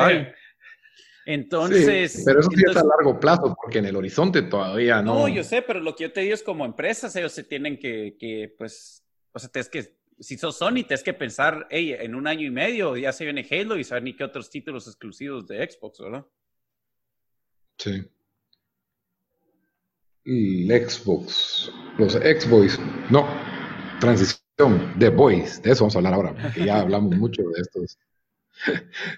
Entonces... 1.26 2.22
pero 2.24 2.40
eso 2.40 2.50
sí 2.50 2.62
es 2.66 2.76
a 2.76 2.84
largo 2.84 3.20
plazo, 3.20 3.54
porque 3.60 3.78
en 3.78 3.86
el 3.86 3.96
horizonte 3.96 4.42
todavía 4.42 5.02
no... 5.02 5.14
No, 5.14 5.28
yo 5.28 5.44
sé, 5.44 5.60
pero 5.60 5.80
lo 5.80 5.94
que 5.94 6.04
yo 6.04 6.12
te 6.12 6.20
digo 6.20 6.32
es 6.32 6.42
como 6.42 6.64
empresas, 6.64 7.14
ellos 7.16 7.32
se 7.32 7.44
tienen 7.44 7.78
que, 7.78 8.16
que 8.18 8.54
pues, 8.56 9.04
o 9.32 9.38
sea, 9.38 9.50
es 9.54 9.68
que, 9.68 9.97
si 10.20 10.36
sos 10.36 10.58
Sony, 10.58 10.84
tienes 10.86 11.02
que 11.02 11.14
pensar, 11.14 11.66
hey, 11.70 11.96
en 11.98 12.14
un 12.14 12.26
año 12.26 12.46
y 12.46 12.50
medio 12.50 12.96
ya 12.96 13.12
se 13.12 13.24
viene 13.24 13.46
Halo 13.50 13.76
y 13.76 13.84
saber 13.84 14.02
ni 14.02 14.16
qué 14.16 14.24
otros 14.24 14.50
títulos 14.50 14.86
exclusivos 14.86 15.46
de 15.46 15.68
Xbox, 15.70 16.00
¿verdad? 16.00 16.26
Sí 17.78 18.08
el 20.28 20.88
Xbox, 20.88 21.72
los 21.96 22.12
Xbox, 22.12 22.78
no, 23.10 23.26
transición 23.98 24.92
de 24.96 25.08
Boys, 25.08 25.62
de 25.62 25.70
eso 25.70 25.84
vamos 25.84 25.94
a 25.94 25.98
hablar 25.98 26.14
ahora, 26.14 26.34
porque 26.42 26.66
ya 26.66 26.80
hablamos 26.80 27.16
mucho 27.16 27.42
de 27.42 27.60
estos. 27.60 27.98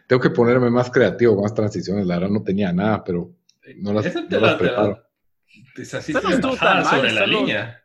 Tengo 0.06 0.20
que 0.20 0.30
ponerme 0.30 0.70
más 0.70 0.90
creativo, 0.90 1.42
más 1.42 1.52
transiciones, 1.52 2.06
la 2.06 2.16
verdad 2.16 2.30
no 2.30 2.42
tenía 2.42 2.72
nada, 2.72 3.02
pero 3.02 3.34
no 3.78 3.92
las, 3.92 4.14
no 4.14 4.40
las 4.40 4.54
preparo. 4.54 5.04
Es 5.76 5.94
así 5.94 6.12
no 6.12 6.54
sobre 6.84 7.12
la 7.12 7.26
línea. 7.26 7.84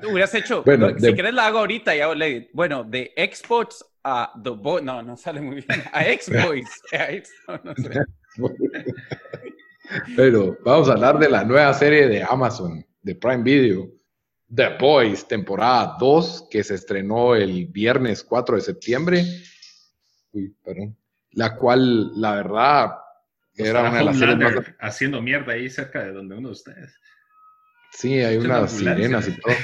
Tú 0.00 0.10
hubieras 0.10 0.34
hecho, 0.34 0.62
bueno, 0.66 0.90
si 0.98 1.14
querés 1.14 1.34
la 1.34 1.46
hago 1.46 1.58
ahorita, 1.58 1.94
ya 1.94 2.14
le 2.14 2.50
bueno, 2.52 2.84
de 2.84 3.12
Xbox 3.16 3.84
a 4.04 4.32
The 4.42 4.50
Boys, 4.50 4.84
no, 4.84 5.02
no 5.02 5.16
sale 5.16 5.40
muy 5.40 5.56
bien, 5.56 5.82
a 5.92 6.02
no, 7.48 7.60
no 8.38 8.48
pero 10.16 10.56
vamos 10.64 10.88
a 10.88 10.92
hablar 10.92 11.18
de 11.18 11.28
la 11.28 11.44
nueva 11.44 11.72
serie 11.74 12.06
de 12.08 12.22
Amazon, 12.22 12.84
de 13.02 13.14
Prime 13.14 13.42
Video, 13.42 13.88
The 14.54 14.76
Boys, 14.78 15.26
temporada 15.26 15.96
2, 15.98 16.48
que 16.50 16.64
se 16.64 16.74
estrenó 16.74 17.34
el 17.34 17.66
viernes 17.66 18.22
4 18.22 18.56
de 18.56 18.62
septiembre. 18.62 19.24
Uy, 20.32 20.54
perdón. 20.64 20.96
La 21.32 21.56
cual, 21.56 22.18
la 22.20 22.34
verdad, 22.36 22.90
era 23.54 23.88
una 23.88 23.98
de 23.98 24.04
las 24.04 24.18
series 24.18 24.38
más... 24.38 24.54
Haciendo 24.78 25.20
mierda 25.20 25.52
ahí 25.52 25.68
cerca 25.68 26.04
de 26.04 26.12
donde 26.12 26.36
uno 26.36 26.48
de 26.48 26.52
ustedes. 26.52 26.98
Sí, 27.92 28.18
hay 28.20 28.36
unas 28.36 28.72
sirenas 28.72 29.28
y 29.28 29.40
todo. 29.40 29.54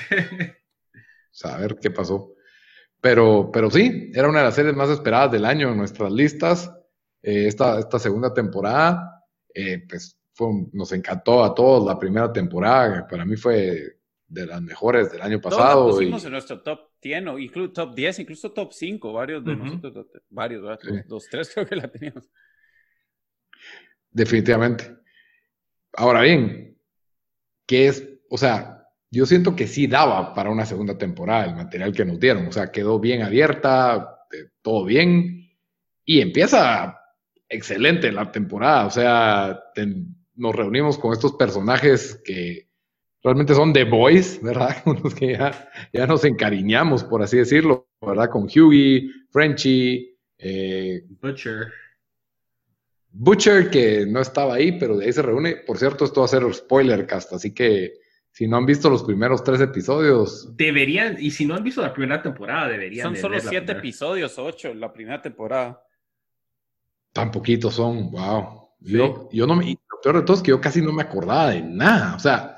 a 1.45 1.59
ver 1.59 1.77
qué 1.81 1.91
pasó. 1.91 2.35
Pero, 3.01 3.51
pero 3.53 3.71
sí, 3.71 4.11
era 4.15 4.29
una 4.29 4.39
de 4.39 4.47
las 4.47 4.55
series 4.55 4.75
más 4.75 4.89
esperadas 4.89 5.33
del 5.33 5.45
año 5.45 5.71
en 5.71 5.77
nuestras 5.77 6.11
listas. 6.11 6.73
Eh, 7.23 7.47
esta, 7.47 7.79
esta 7.79 7.99
segunda 7.99 8.33
temporada 8.33 9.15
eh, 9.55 9.85
pues 9.89 10.19
nos 10.73 10.93
encantó 10.93 11.45
a 11.45 11.55
todos 11.55 11.85
la 11.87 11.99
primera 11.99 12.33
temporada, 12.33 13.07
para 13.07 13.25
mí 13.25 13.37
fue 13.37 13.99
de 14.27 14.47
las 14.47 14.61
mejores 14.61 15.13
del 15.13 15.23
año 15.23 15.41
pasado. 15.41 15.85
Todos 15.85 15.95
pusimos 15.97 16.25
en 16.25 16.33
nuestro 16.33 16.61
top 16.61 16.91
10, 17.01 17.25
incluso 17.39 17.73
top 17.73 17.95
10, 17.95 18.19
incluso 18.21 18.53
top 18.53 18.73
5, 18.73 19.13
varios 19.13 19.45
de 19.45 19.57
nosotros, 19.57 20.07
varios, 20.29 20.79
los, 21.07 21.29
tres 21.29 21.51
creo 21.55 21.67
que 21.67 21.77
la 21.77 21.89
teníamos. 21.89 22.29
Definitivamente. 24.11 24.97
Ahora 25.93 26.23
bien, 26.23 26.77
¿qué 27.67 27.89
es? 27.89 28.09
O 28.35 28.37
sea, 28.37 28.89
yo 29.13 29.27
siento 29.27 29.55
que 29.55 29.69
sí 29.69 29.87
daba 29.87 30.35
para 30.35 30.51
una 30.51 30.67
segunda 30.67 30.99
temporada 30.99 31.45
el 31.45 31.55
material 31.55 31.93
que 31.93 32.05
nos 32.05 32.19
dieron, 32.19 32.49
o 32.49 32.51
sea, 32.53 32.73
quedó 32.73 32.99
bien 32.99 33.23
abierta, 33.23 34.27
eh, 34.33 34.49
todo 34.61 34.85
bien, 34.85 35.53
y 36.05 36.21
empieza 36.21 36.99
excelente 37.49 38.11
la 38.11 38.33
temporada. 38.33 38.87
O 38.87 38.91
sea, 38.91 39.61
nos 40.35 40.57
reunimos 40.57 40.99
con 40.99 41.13
estos 41.13 41.35
personajes 41.35 42.21
que 42.25 42.69
realmente 43.23 43.55
son 43.55 43.73
The 43.73 43.85
Boys, 43.85 44.43
¿verdad? 44.43 44.79
Con 44.85 45.01
los 45.01 45.15
que 45.15 45.39
ya, 45.93 46.07
nos 46.09 46.25
encariñamos, 46.25 47.05
por 47.05 47.23
así 47.23 47.37
decirlo, 47.37 47.87
¿verdad? 48.01 48.31
Con 48.31 48.49
Hughie, 48.53 49.11
Frenchy, 49.31 50.19
eh, 50.39 51.05
Butcher. 51.23 51.69
Butcher, 53.13 53.71
que 53.71 54.05
no 54.07 54.21
estaba 54.21 54.55
ahí, 54.55 54.77
pero 54.77 54.97
de 54.97 55.07
ahí 55.07 55.13
se 55.13 55.23
reúne. 55.23 55.55
Por 55.55 55.79
cierto, 55.79 56.05
esto 56.05 56.23
va 56.23 56.25
a 56.25 56.29
ser 56.29 56.53
spoiler 56.53 57.07
cast, 57.07 57.33
así 57.33 57.55
que 57.55 58.03
si 58.35 58.49
no 58.49 58.57
han 58.57 58.67
visto 58.67 58.91
los 58.91 59.05
primeros 59.05 59.45
tres 59.45 59.61
episodios. 59.61 60.57
Deberían, 60.57 61.17
y 61.21 61.31
si 61.31 61.47
no 61.47 61.55
han 61.55 61.63
visto 61.63 61.81
la 61.81 61.95
primera 61.95 62.21
temporada, 62.21 62.67
deberían. 62.67 63.05
Son 63.05 63.17
solo 63.17 63.39
siete 63.39 63.71
episodios, 63.71 64.37
ocho, 64.41 64.75
la 64.75 64.93
primera 64.93 65.23
temporada. 65.23 65.81
Tan 67.13 67.31
poquitos 67.31 67.75
son, 67.75 68.11
wow. 68.11 68.71
Yo, 68.81 69.29
yo 69.33 69.47
no 69.47 69.55
me, 69.55 69.71
lo 69.71 70.01
peor 70.03 70.17
de 70.17 70.23
todo 70.23 70.37
es 70.37 70.43
que 70.43 70.51
yo 70.51 70.61
casi 70.61 70.83
no 70.83 70.93
me 70.93 71.03
acordaba 71.03 71.51
de 71.51 71.63
nada. 71.63 72.17
O 72.17 72.19
sea, 72.19 72.57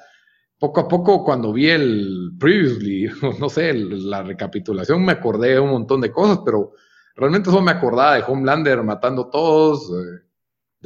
poco 0.59 0.81
a 0.81 0.89
poco 0.89 1.23
cuando 1.23 1.53
vi 1.53 1.69
el 1.69 2.33
previously, 2.41 3.11
no 3.39 3.51
sé, 3.51 3.75
la 3.75 4.23
recapitulación, 4.23 5.05
me 5.05 5.13
acordé 5.13 5.51
de 5.51 5.61
un 5.61 5.73
montón 5.73 6.01
de 6.01 6.11
cosas, 6.11 6.41
pero 6.43 6.73
realmente 7.15 7.51
solo 7.51 7.61
me 7.61 7.73
acordaba 7.73 8.15
de 8.15 8.25
Homelander 8.27 8.83
matando 8.83 9.27
a 9.27 9.31
todos, 9.31 9.91
eh, 9.91 10.26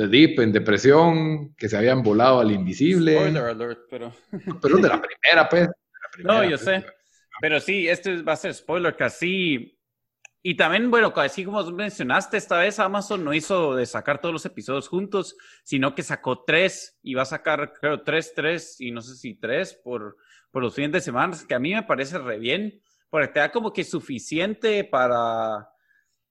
de 0.00 0.08
Deep 0.08 0.40
en 0.40 0.52
depresión, 0.52 1.54
que 1.54 1.68
se 1.68 1.76
habían 1.76 2.02
volado 2.02 2.40
al 2.40 2.50
invisible. 2.50 3.16
Spoiler 3.16 3.44
alert, 3.44 3.80
pero. 3.90 4.12
pero 4.62 4.76
de 4.76 4.88
la 4.88 5.00
primera, 5.00 5.48
pues. 5.48 5.68
no, 6.24 6.44
yo 6.44 6.56
sé. 6.56 6.84
Pero 7.40 7.60
sí, 7.60 7.88
este 7.88 8.22
va 8.22 8.34
a 8.34 8.36
ser 8.36 8.54
spoiler 8.54 8.96
casi 8.96 9.80
y 10.42 10.56
también, 10.56 10.90
bueno, 10.90 11.12
así 11.16 11.44
como 11.44 11.62
mencionaste, 11.70 12.38
esta 12.38 12.58
vez 12.58 12.78
Amazon 12.78 13.22
no 13.22 13.34
hizo 13.34 13.74
de 13.74 13.84
sacar 13.84 14.22
todos 14.22 14.32
los 14.32 14.46
episodios 14.46 14.88
juntos, 14.88 15.36
sino 15.64 15.94
que 15.94 16.02
sacó 16.02 16.44
tres 16.44 16.98
y 17.02 17.12
va 17.12 17.22
a 17.22 17.26
sacar, 17.26 17.74
creo, 17.74 18.02
tres, 18.02 18.32
tres 18.34 18.80
y 18.80 18.90
no 18.90 19.02
sé 19.02 19.16
si 19.16 19.34
tres 19.34 19.74
por, 19.74 20.16
por 20.50 20.62
los 20.62 20.74
fines 20.74 20.92
de 20.92 21.02
semana, 21.02 21.36
que 21.46 21.54
a 21.54 21.58
mí 21.58 21.74
me 21.74 21.82
parece 21.82 22.18
re 22.18 22.38
bien, 22.38 22.80
porque 23.10 23.28
te 23.28 23.40
da 23.40 23.52
como 23.52 23.70
que 23.70 23.84
suficiente 23.84 24.82
para, 24.84 25.58
o 25.58 25.66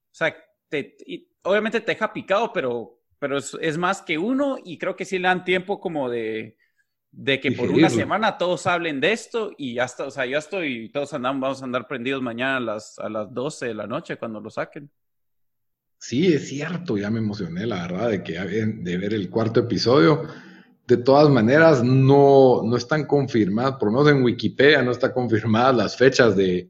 sea, 0.10 0.36
te, 0.70 0.98
obviamente 1.44 1.80
te 1.80 1.92
deja 1.92 2.12
picado, 2.12 2.52
pero, 2.52 2.99
pero 3.20 3.38
es, 3.38 3.56
es 3.62 3.78
más 3.78 4.02
que 4.02 4.18
uno 4.18 4.58
y 4.64 4.78
creo 4.78 4.96
que 4.96 5.06
sí 5.06 5.20
le 5.20 5.28
dan 5.28 5.44
tiempo 5.44 5.80
como 5.80 6.10
de 6.10 6.58
de 7.12 7.40
que 7.40 7.52
por 7.52 7.72
una 7.72 7.90
semana 7.90 8.38
todos 8.38 8.68
hablen 8.68 9.02
de 9.02 9.12
esto 9.12 9.52
y 9.58 9.76
ya 9.76 9.86
está, 9.86 10.06
o 10.06 10.12
sea, 10.12 10.26
ya 10.26 10.38
estoy, 10.38 10.90
todos 10.90 11.14
andamos, 11.14 11.42
vamos 11.42 11.62
a 11.62 11.66
andar 11.66 11.88
prendidos 11.88 12.22
mañana 12.22 12.58
a 12.58 12.60
las, 12.60 13.00
a 13.00 13.10
las 13.10 13.34
12 13.34 13.68
de 13.68 13.74
la 13.74 13.88
noche 13.88 14.18
cuando 14.18 14.40
lo 14.40 14.50
saquen. 14.50 14.90
Sí, 15.98 16.32
es 16.32 16.48
cierto, 16.48 16.98
ya 16.98 17.10
me 17.10 17.20
emocioné, 17.20 17.66
la 17.66 17.88
verdad, 17.88 18.10
de 18.10 18.24
que 18.24 18.34
de 18.40 18.98
ver 18.98 19.14
el 19.14 19.30
cuarto 19.30 19.62
episodio. 19.62 20.24
De 20.88 20.98
todas 20.98 21.30
maneras, 21.30 21.84
no, 21.84 22.62
no 22.64 22.78
están 22.78 23.06
confirmadas, 23.06 23.74
por 23.74 23.92
lo 23.92 24.00
menos 24.00 24.18
en 24.18 24.24
Wikipedia 24.24 24.82
no 24.82 24.92
está 24.92 25.14
confirmadas 25.14 25.76
las 25.76 25.98
fechas 25.98 26.36
de, 26.36 26.70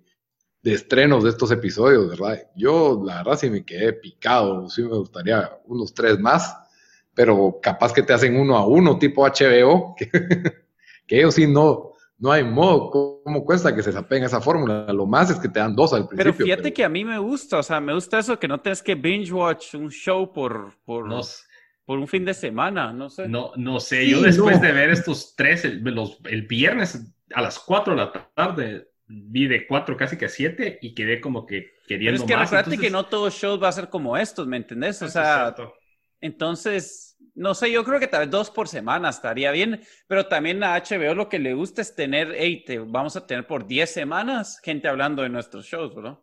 de 0.62 0.74
estrenos 0.74 1.24
de 1.24 1.30
estos 1.30 1.52
episodios, 1.52 2.10
¿verdad? 2.10 2.48
Yo, 2.56 3.02
la 3.06 3.18
verdad, 3.18 3.38
sí 3.38 3.50
me 3.50 3.64
quedé 3.64 3.94
picado, 3.94 4.70
sí 4.70 4.84
me 4.84 4.90
gustaría 4.90 5.50
unos 5.66 5.94
tres 5.94 6.20
más, 6.20 6.56
pero 7.14 7.60
capaz 7.62 7.94
que 7.94 8.04
te 8.04 8.14
hacen 8.14 8.36
uno 8.36 8.58
a 8.58 8.66
uno, 8.66 8.98
tipo 8.98 9.26
HBO, 9.26 9.96
que, 9.98 10.10
que 11.08 11.18
ellos 11.18 11.36
sí 11.36 11.48
no, 11.48 11.94
no 12.18 12.32
hay 12.32 12.44
modo. 12.44 13.22
¿Cómo 13.24 13.46
cuesta 13.46 13.74
que 13.74 13.82
se 13.82 13.92
sapeen 13.92 14.24
esa 14.24 14.42
fórmula? 14.42 14.92
Lo 14.94 15.06
más 15.06 15.30
es 15.32 15.40
que 15.40 15.48
te 15.48 15.60
dan 15.60 15.76
dos 15.76 15.94
al 15.94 16.08
principio. 16.08 16.34
Pero 16.34 16.46
fíjate 16.46 16.74
que 16.74 16.84
a 16.84 16.90
mí 16.90 17.06
me 17.06 17.18
gusta, 17.18 17.60
o 17.60 17.64
sea, 17.64 17.80
me 17.80 17.94
gusta 17.94 18.20
eso 18.20 18.38
que 18.38 18.48
no 18.48 18.60
tienes 18.60 18.84
que 18.84 18.96
binge 18.96 19.32
watch 19.32 19.76
un 19.76 19.90
show 19.90 20.32
por, 20.32 20.74
por, 20.84 21.08
por 21.86 21.98
un 21.98 22.08
fin 22.08 22.26
de 22.26 22.34
semana, 22.34 22.92
no 22.92 23.10
sé. 23.10 23.28
No, 23.30 23.52
no 23.56 23.80
sé, 23.80 24.08
yo 24.08 24.22
después 24.22 24.62
de 24.62 24.72
ver 24.74 24.90
estos 24.90 25.36
tres, 25.36 25.64
el, 25.64 25.82
los, 25.84 26.20
el 26.26 26.44
viernes 26.44 27.02
a 27.34 27.42
las 27.42 27.60
cuatro 27.60 27.96
de 27.96 28.02
la 28.02 28.12
tarde, 28.36 28.89
vi 29.10 29.48
de 29.48 29.66
cuatro 29.66 29.98
casi 29.98 30.16
que 30.18 30.26
a 30.26 30.30
siete 30.30 30.78
y 30.82 30.94
quedé 30.94 31.20
como 31.20 31.46
que 31.46 31.74
queriendo 31.88 32.26
Pero 32.26 32.44
es 32.44 32.68
que 32.70 32.78
que 32.78 32.90
no 32.92 33.08
todo 33.08 33.30
show 33.32 33.60
va 33.60 33.70
a 33.70 33.74
ser 33.74 33.90
como 33.90 34.16
estos, 34.16 34.48
¿me 34.48 34.58
entendés? 34.58 35.02
O 35.02 35.08
sea, 35.08 35.56
entonces, 36.22 37.18
no 37.34 37.56
sé, 37.56 37.72
yo 37.72 37.84
creo 37.84 38.00
que 38.00 38.08
tal 38.08 38.22
vez 38.22 38.30
dos 38.30 38.52
por 38.52 38.68
semana 38.68 39.10
estaría 39.10 39.52
bien, 39.52 39.82
pero 40.08 40.28
también 40.28 40.64
a 40.64 40.76
HBO 40.76 41.16
lo 41.16 41.28
que 41.28 41.40
le 41.40 41.56
gusta 41.56 41.82
es 41.82 41.96
tener, 41.96 42.36
hey, 42.38 42.64
te 42.66 42.78
vamos 42.78 43.16
a 43.16 43.26
tener 43.26 43.48
por 43.48 43.66
diez 43.66 43.90
semanas 43.92 44.60
gente 44.64 44.88
hablando 44.88 45.24
de 45.24 45.30
nuestros 45.30 45.66
shows, 45.66 45.96
¿verdad? 45.96 46.20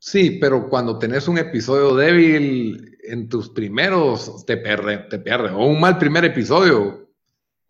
Sí, 0.00 0.38
pero 0.40 0.68
cuando 0.68 0.98
tenés 0.98 1.26
un 1.26 1.38
episodio 1.38 1.96
débil 1.96 2.98
en 3.02 3.28
tus 3.28 3.48
primeros, 3.48 4.44
te 4.46 4.58
pierde, 4.58 4.98
te 4.98 5.18
pierde. 5.18 5.50
O 5.50 5.64
un 5.64 5.80
mal 5.80 5.98
primer 5.98 6.24
episodio, 6.24 7.10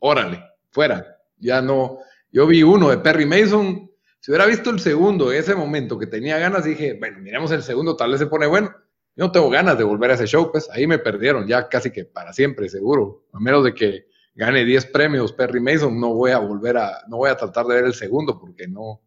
órale, 0.00 0.44
fuera. 0.70 1.20
Ya 1.38 1.62
no. 1.62 2.00
Yo 2.30 2.46
vi 2.46 2.62
uno 2.62 2.90
de 2.90 2.98
Perry 2.98 3.24
Mason 3.24 3.87
si 4.28 4.32
hubiera 4.32 4.44
visto 4.44 4.68
el 4.68 4.78
segundo 4.78 5.32
en 5.32 5.38
ese 5.38 5.54
momento 5.54 5.98
que 5.98 6.06
tenía 6.06 6.36
ganas, 6.36 6.62
dije, 6.62 6.92
bueno, 7.00 7.18
miremos 7.18 7.50
el 7.50 7.62
segundo, 7.62 7.96
tal 7.96 8.10
vez 8.10 8.20
se 8.20 8.26
pone 8.26 8.46
bueno. 8.46 8.70
Yo 9.16 9.24
no 9.24 9.32
tengo 9.32 9.48
ganas 9.48 9.78
de 9.78 9.84
volver 9.84 10.10
a 10.10 10.14
ese 10.16 10.26
show, 10.26 10.52
pues 10.52 10.68
ahí 10.68 10.86
me 10.86 10.98
perdieron, 10.98 11.46
ya 11.46 11.66
casi 11.66 11.90
que 11.90 12.04
para 12.04 12.34
siempre, 12.34 12.68
seguro. 12.68 13.24
A 13.32 13.40
menos 13.40 13.64
de 13.64 13.72
que 13.72 14.08
gane 14.34 14.66
10 14.66 14.84
premios 14.92 15.32
Perry 15.32 15.60
Mason, 15.60 15.98
no 15.98 16.12
voy 16.12 16.32
a 16.32 16.40
volver 16.40 16.76
a, 16.76 17.04
no 17.08 17.16
voy 17.16 17.30
a 17.30 17.38
tratar 17.38 17.64
de 17.68 17.76
ver 17.76 17.84
el 17.86 17.94
segundo 17.94 18.38
porque 18.38 18.68
no, 18.68 19.00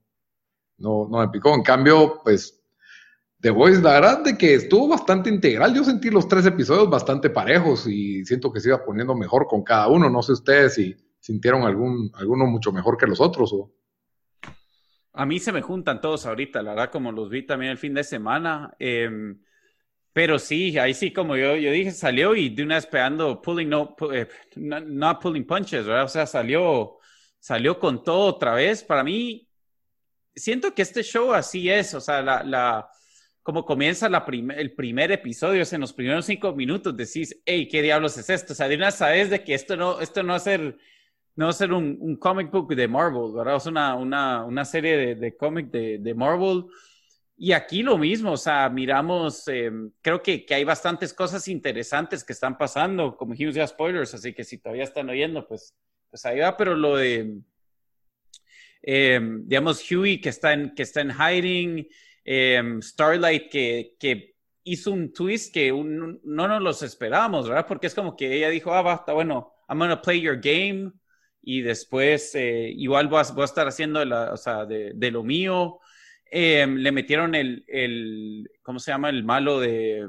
no, 0.80 1.08
no 1.08 1.20
me 1.20 1.30
picó. 1.30 1.54
En 1.54 1.62
cambio, 1.62 2.20
pues, 2.24 2.60
The 3.42 3.52
Voice, 3.52 3.80
la 3.80 3.92
verdad 3.92 4.24
de 4.24 4.36
que 4.36 4.56
estuvo 4.56 4.88
bastante 4.88 5.30
integral. 5.30 5.76
Yo 5.76 5.84
sentí 5.84 6.10
los 6.10 6.28
tres 6.28 6.48
episodios 6.48 6.90
bastante 6.90 7.30
parejos 7.30 7.86
y 7.86 8.26
siento 8.26 8.52
que 8.52 8.60
se 8.60 8.70
iba 8.70 8.84
poniendo 8.84 9.14
mejor 9.14 9.46
con 9.46 9.62
cada 9.62 9.88
uno. 9.88 10.10
No 10.10 10.24
sé 10.24 10.32
ustedes 10.32 10.74
si 10.74 10.96
sintieron 11.20 11.62
algún, 11.62 12.10
alguno 12.16 12.48
mucho 12.48 12.72
mejor 12.72 12.98
que 12.98 13.06
los 13.06 13.22
otros 13.22 13.54
o... 13.54 13.72
A 15.14 15.26
mí 15.26 15.40
se 15.40 15.52
me 15.52 15.62
juntan 15.62 16.00
todos 16.02 16.26
ahorita, 16.26 16.62
la 16.62 16.72
verdad, 16.72 16.92
como 16.92 17.12
los 17.12 17.30
vi 17.30 17.46
también 17.46 17.72
el 17.72 17.78
fin 17.78 17.94
de 17.94 18.04
semana. 18.04 18.74
Em, 18.80 19.42
pero 20.14 20.40
sí, 20.40 20.78
ahí 20.78 20.94
sí, 20.94 21.14
como 21.14 21.38
yo, 21.38 21.56
yo 21.56 21.72
dije, 21.72 21.92
salió 21.92 22.36
y 22.36 22.50
de 22.50 22.64
una 22.64 22.76
vez 22.76 22.86
pegando, 22.88 23.42
pulling, 23.42 23.70
no, 23.70 23.96
eh, 24.14 24.28
no, 24.56 25.20
pulling 25.20 25.46
punches, 25.46 25.86
¿verdad? 25.86 26.06
O 26.06 26.08
sea, 26.08 26.26
salió, 26.26 26.98
salió 27.40 27.80
con 27.80 28.04
todo 28.04 28.28
otra 28.28 28.54
vez. 28.56 28.84
Para 28.84 29.04
mí, 29.04 29.50
siento 30.36 30.74
que 30.74 30.82
este 30.82 31.04
show 31.04 31.34
así 31.34 31.70
es, 31.70 31.94
o 31.94 32.02
sea, 32.02 32.22
la, 32.22 32.44
la 32.44 32.90
como 33.44 33.66
comienza 33.66 34.08
la 34.10 34.26
el 34.56 34.74
primer 34.74 35.12
episodio, 35.12 35.64
en 35.72 35.82
los 35.82 35.94
primeros 35.94 36.26
cinco 36.26 36.54
minutos 36.54 36.96
decís, 36.96 37.42
hey, 37.46 37.68
¿qué 37.68 37.82
diablos 37.82 38.18
es 38.18 38.30
esto? 38.30 38.54
O 38.54 38.56
sea, 38.56 38.68
de 38.68 38.76
una 38.76 38.92
sabes 38.92 39.30
de 39.30 39.44
que 39.44 39.54
esto 39.56 39.76
no, 39.76 40.00
esto 40.00 40.22
no 40.24 40.30
va 40.30 40.36
a 40.38 40.40
ser 40.40 40.78
no 41.42 41.52
ser 41.52 41.74
un, 41.74 41.98
un, 42.00 42.16
comic 42.18 42.52
book 42.52 42.76
de 42.76 42.88
Marvel, 42.88 43.34
¿verdad? 43.34 43.56
Es 43.56 43.66
una, 43.66 43.96
una, 43.96 44.46
una 44.46 44.64
serie 44.64 44.96
de, 44.96 45.16
de 45.16 45.36
cómic 45.36 45.72
de, 45.72 45.98
de, 45.98 46.14
Marvel. 46.14 46.66
Y 47.36 47.52
aquí 47.54 47.82
lo 47.82 47.98
mismo, 47.98 48.34
o 48.34 48.38
sea, 48.38 48.70
miramos, 48.70 49.48
em, 49.48 49.92
creo 50.02 50.22
que, 50.22 50.46
que, 50.46 50.54
hay 50.54 50.64
bastantes 50.64 51.14
cosas 51.14 51.48
interesantes 51.48 52.24
que 52.24 52.34
están 52.34 52.58
pasando, 52.60 53.18
como 53.18 53.32
dijimos 53.32 53.56
ya 53.56 53.66
spoilers, 53.66 54.14
así 54.14 54.34
que 54.34 54.44
si 54.44 54.60
todavía 54.60 54.84
están 54.84 55.10
oyendo, 55.10 55.48
pues, 55.48 55.76
pues 56.12 56.24
ahí 56.26 56.40
va, 56.40 56.56
pero 56.56 56.76
lo 56.76 56.98
de, 56.98 57.40
em, 58.84 59.48
digamos, 59.48 59.90
Huey 59.90 60.22
que 60.22 60.30
está 60.30 60.54
en, 60.54 60.76
que 60.76 60.84
está 60.84 61.02
en 61.02 61.12
hiding, 61.12 61.88
em, 62.24 62.82
Starlight 62.84 63.50
que, 63.50 63.96
que 63.98 64.36
hizo 64.64 64.92
un 64.92 65.12
twist 65.12 65.52
que 65.52 65.72
no 65.72 66.48
nos 66.48 66.62
los 66.62 66.84
esperábamos, 66.84 67.50
¿verdad? 67.50 67.66
Porque 67.68 67.88
es 67.88 67.96
como 67.96 68.16
que 68.16 68.32
ella 68.38 68.50
dijo, 68.50 68.72
ah, 68.74 68.84
va, 68.84 68.94
está 68.94 69.14
bueno, 69.14 69.56
I'm 69.68 69.80
gonna 69.80 70.02
play 70.02 70.22
your 70.22 70.40
game, 70.40 70.92
y 71.42 71.62
después 71.62 72.36
eh, 72.36 72.72
igual 72.76 73.08
voy 73.08 73.20
a, 73.20 73.44
estar 73.44 73.68
haciendo 73.68 74.04
la, 74.06 74.32
o 74.34 74.38
sea, 74.38 74.66
de, 74.66 74.92
de, 74.94 75.12
lo 75.12 75.24
mío. 75.24 75.80
Eh, 76.30 76.66
le 76.68 76.92
metieron 76.92 77.36
el, 77.36 77.66
el, 77.68 78.50
¿cómo 78.62 78.80
se 78.80 78.92
llama? 78.92 79.10
El 79.10 79.24
malo 79.24 79.60
de, 79.60 80.08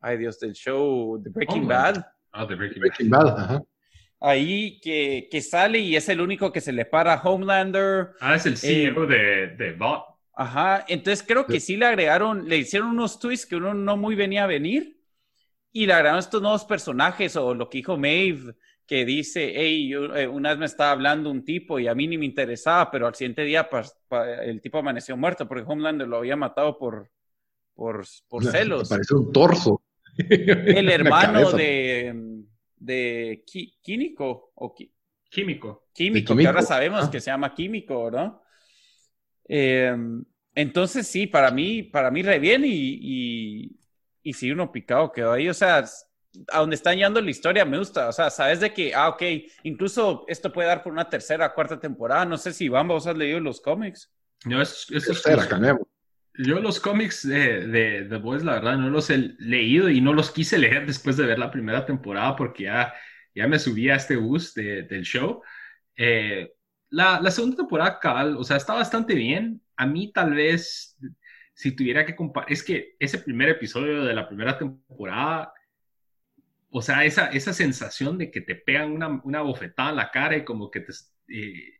ay 0.00 0.18
Dios, 0.18 0.38
del 0.38 0.52
show 0.52 1.20
The 1.22 1.30
Breaking 1.30 1.66
Bad. 1.66 2.04
Ah, 2.32 2.46
The 2.46 2.54
Breaking, 2.54 3.10
Bad. 3.10 3.38
ajá. 3.38 3.62
Ahí 4.20 4.80
que, 4.80 5.28
que, 5.30 5.40
sale 5.42 5.80
y 5.80 5.96
es 5.96 6.08
el 6.08 6.20
único 6.20 6.50
que 6.50 6.60
se 6.60 6.72
le 6.72 6.86
para 6.86 7.14
a 7.14 7.22
Homelander. 7.22 8.12
Ah, 8.20 8.36
es 8.36 8.46
el 8.46 8.56
CEO 8.56 9.06
de, 9.06 9.48
de 9.48 9.72
Bot. 9.72 10.04
Ajá, 10.36 10.84
entonces 10.88 11.24
creo 11.26 11.46
que 11.46 11.60
sí 11.60 11.76
le 11.76 11.86
agregaron, 11.86 12.48
le 12.48 12.56
hicieron 12.56 12.90
unos 12.90 13.20
twists 13.20 13.46
que 13.46 13.54
uno 13.54 13.72
no 13.72 13.96
muy 13.96 14.16
venía 14.16 14.44
a 14.44 14.48
venir 14.48 14.98
y 15.72 15.86
le 15.86 15.92
agregaron 15.92 16.18
estos 16.18 16.42
nuevos 16.42 16.64
personajes 16.64 17.36
o 17.36 17.54
lo 17.54 17.68
que 17.68 17.78
dijo 17.78 17.96
Maeve 17.96 18.54
que 18.86 19.04
dice, 19.04 19.52
hey, 19.54 19.88
yo, 19.88 20.14
eh, 20.14 20.28
una 20.28 20.50
vez 20.50 20.58
me 20.58 20.66
estaba 20.66 20.90
hablando 20.90 21.30
un 21.30 21.44
tipo 21.44 21.78
y 21.78 21.88
a 21.88 21.94
mí 21.94 22.06
ni 22.06 22.18
me 22.18 22.26
interesaba, 22.26 22.90
pero 22.90 23.06
al 23.06 23.14
siguiente 23.14 23.42
día 23.42 23.68
el 24.42 24.60
tipo 24.60 24.78
amaneció 24.78 25.16
muerto 25.16 25.48
porque 25.48 25.64
Homelander 25.66 26.06
lo 26.06 26.18
había 26.18 26.36
matado 26.36 26.78
por, 26.78 27.10
por, 27.74 28.04
por 28.28 28.44
celos. 28.50 28.88
Parece 28.88 29.14
un 29.14 29.32
torso. 29.32 29.82
El 30.16 30.90
hermano 30.90 31.50
de, 31.52 32.44
de 32.76 33.44
Químico. 33.82 34.52
O 34.54 34.74
Químico. 35.30 35.88
Químico, 35.92 36.36
que 36.36 36.46
ahora 36.46 36.62
sabemos 36.62 37.06
ah. 37.06 37.10
que 37.10 37.20
se 37.20 37.30
llama 37.30 37.54
Químico, 37.54 38.10
¿no? 38.10 38.42
Em, 39.46 40.24
entonces 40.54 41.06
sí, 41.06 41.26
para 41.26 41.50
mí, 41.50 41.82
para 41.82 42.10
mí 42.10 42.22
re 42.22 42.38
bien 42.38 42.64
y, 42.64 42.98
y, 43.00 43.76
y 44.22 44.32
si 44.32 44.50
uno 44.50 44.70
picado 44.70 45.10
quedó 45.10 45.32
ahí, 45.32 45.48
o 45.48 45.54
sea, 45.54 45.84
a 46.48 46.60
donde 46.60 46.76
está 46.76 46.94
yendo 46.94 47.20
la 47.20 47.30
historia 47.30 47.64
me 47.64 47.78
gusta. 47.78 48.08
O 48.08 48.12
sea, 48.12 48.30
sabes 48.30 48.60
de 48.60 48.72
que, 48.72 48.94
ah, 48.94 49.08
ok, 49.08 49.22
incluso 49.62 50.24
esto 50.28 50.52
puede 50.52 50.68
dar 50.68 50.82
por 50.82 50.92
una 50.92 51.08
tercera, 51.08 51.52
cuarta 51.54 51.78
temporada. 51.78 52.24
No 52.24 52.36
sé 52.36 52.52
si 52.52 52.68
Bamba, 52.68 52.94
vos 52.94 53.06
has 53.06 53.16
leído 53.16 53.40
los 53.40 53.60
cómics. 53.60 54.12
No, 54.44 54.60
es, 54.60 54.86
es, 54.90 55.22
Yo 56.34 56.60
los 56.60 56.80
cómics 56.80 57.26
de, 57.26 57.66
de 57.66 58.06
The 58.08 58.16
Boys, 58.16 58.44
la 58.44 58.54
verdad, 58.54 58.76
no 58.76 58.90
los 58.90 59.08
he 59.10 59.34
leído 59.38 59.88
y 59.88 60.00
no 60.00 60.12
los 60.12 60.30
quise 60.30 60.58
leer 60.58 60.86
después 60.86 61.16
de 61.16 61.26
ver 61.26 61.38
la 61.38 61.50
primera 61.50 61.86
temporada 61.86 62.36
porque 62.36 62.64
ya, 62.64 62.92
ya 63.34 63.48
me 63.48 63.58
subí 63.58 63.88
a 63.88 63.96
este 63.96 64.16
bus 64.16 64.54
del 64.54 65.02
show. 65.02 65.42
Eh, 65.96 66.52
la, 66.90 67.20
la, 67.20 67.30
segunda 67.30 67.56
temporada, 67.56 67.98
cabal, 67.98 68.36
o 68.36 68.44
sea, 68.44 68.56
está 68.56 68.74
bastante 68.74 69.14
bien. 69.14 69.62
A 69.76 69.86
mí 69.86 70.12
tal 70.12 70.34
vez, 70.34 70.96
si 71.54 71.72
tuviera 71.72 72.04
que 72.04 72.14
comparar, 72.14 72.52
es 72.52 72.62
que 72.62 72.96
ese 72.98 73.18
primer 73.18 73.48
episodio 73.48 74.04
de 74.04 74.14
la 74.14 74.28
primera 74.28 74.58
temporada 74.58 75.52
o 76.76 76.82
sea, 76.82 77.04
esa, 77.04 77.28
esa 77.28 77.52
sensación 77.52 78.18
de 78.18 78.32
que 78.32 78.40
te 78.40 78.56
pegan 78.56 78.90
una, 78.90 79.20
una 79.22 79.42
bofetada 79.42 79.90
en 79.90 79.96
la 79.96 80.10
cara 80.10 80.36
y 80.36 80.44
como 80.44 80.72
que 80.72 80.80
te, 80.80 80.92
eh, 81.28 81.78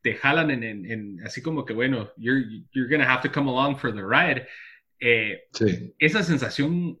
te 0.00 0.14
jalan 0.14 0.50
en, 0.50 0.64
en, 0.64 1.20
así 1.26 1.42
como 1.42 1.66
que, 1.66 1.74
bueno, 1.74 2.10
you're, 2.16 2.42
you're 2.72 2.88
gonna 2.90 3.04
have 3.04 3.20
to 3.20 3.30
come 3.30 3.50
along 3.50 3.76
for 3.76 3.92
the 3.92 4.00
ride. 4.00 4.48
Eh, 4.98 5.42
sí. 5.52 5.94
Esa 5.98 6.22
sensación 6.22 6.98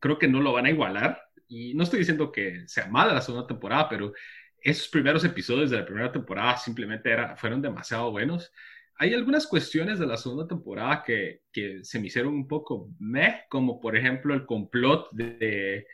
creo 0.00 0.18
que 0.18 0.28
no 0.28 0.42
lo 0.42 0.52
van 0.52 0.66
a 0.66 0.70
igualar. 0.70 1.18
Y 1.48 1.72
no 1.72 1.84
estoy 1.84 2.00
diciendo 2.00 2.30
que 2.30 2.68
sea 2.68 2.88
mala 2.88 3.14
la 3.14 3.22
segunda 3.22 3.46
temporada, 3.46 3.88
pero 3.88 4.12
esos 4.60 4.88
primeros 4.88 5.24
episodios 5.24 5.70
de 5.70 5.78
la 5.78 5.86
primera 5.86 6.12
temporada 6.12 6.58
simplemente 6.58 7.10
era, 7.10 7.38
fueron 7.38 7.62
demasiado 7.62 8.10
buenos. 8.10 8.52
Hay 8.96 9.14
algunas 9.14 9.46
cuestiones 9.46 9.98
de 9.98 10.06
la 10.06 10.18
segunda 10.18 10.46
temporada 10.46 11.02
que, 11.02 11.40
que 11.50 11.82
se 11.84 11.98
me 11.98 12.08
hicieron 12.08 12.34
un 12.34 12.46
poco 12.46 12.90
meh, 12.98 13.44
como 13.48 13.80
por 13.80 13.96
ejemplo 13.96 14.34
el 14.34 14.44
complot 14.44 15.08
de 15.12 15.26
de 15.38 15.86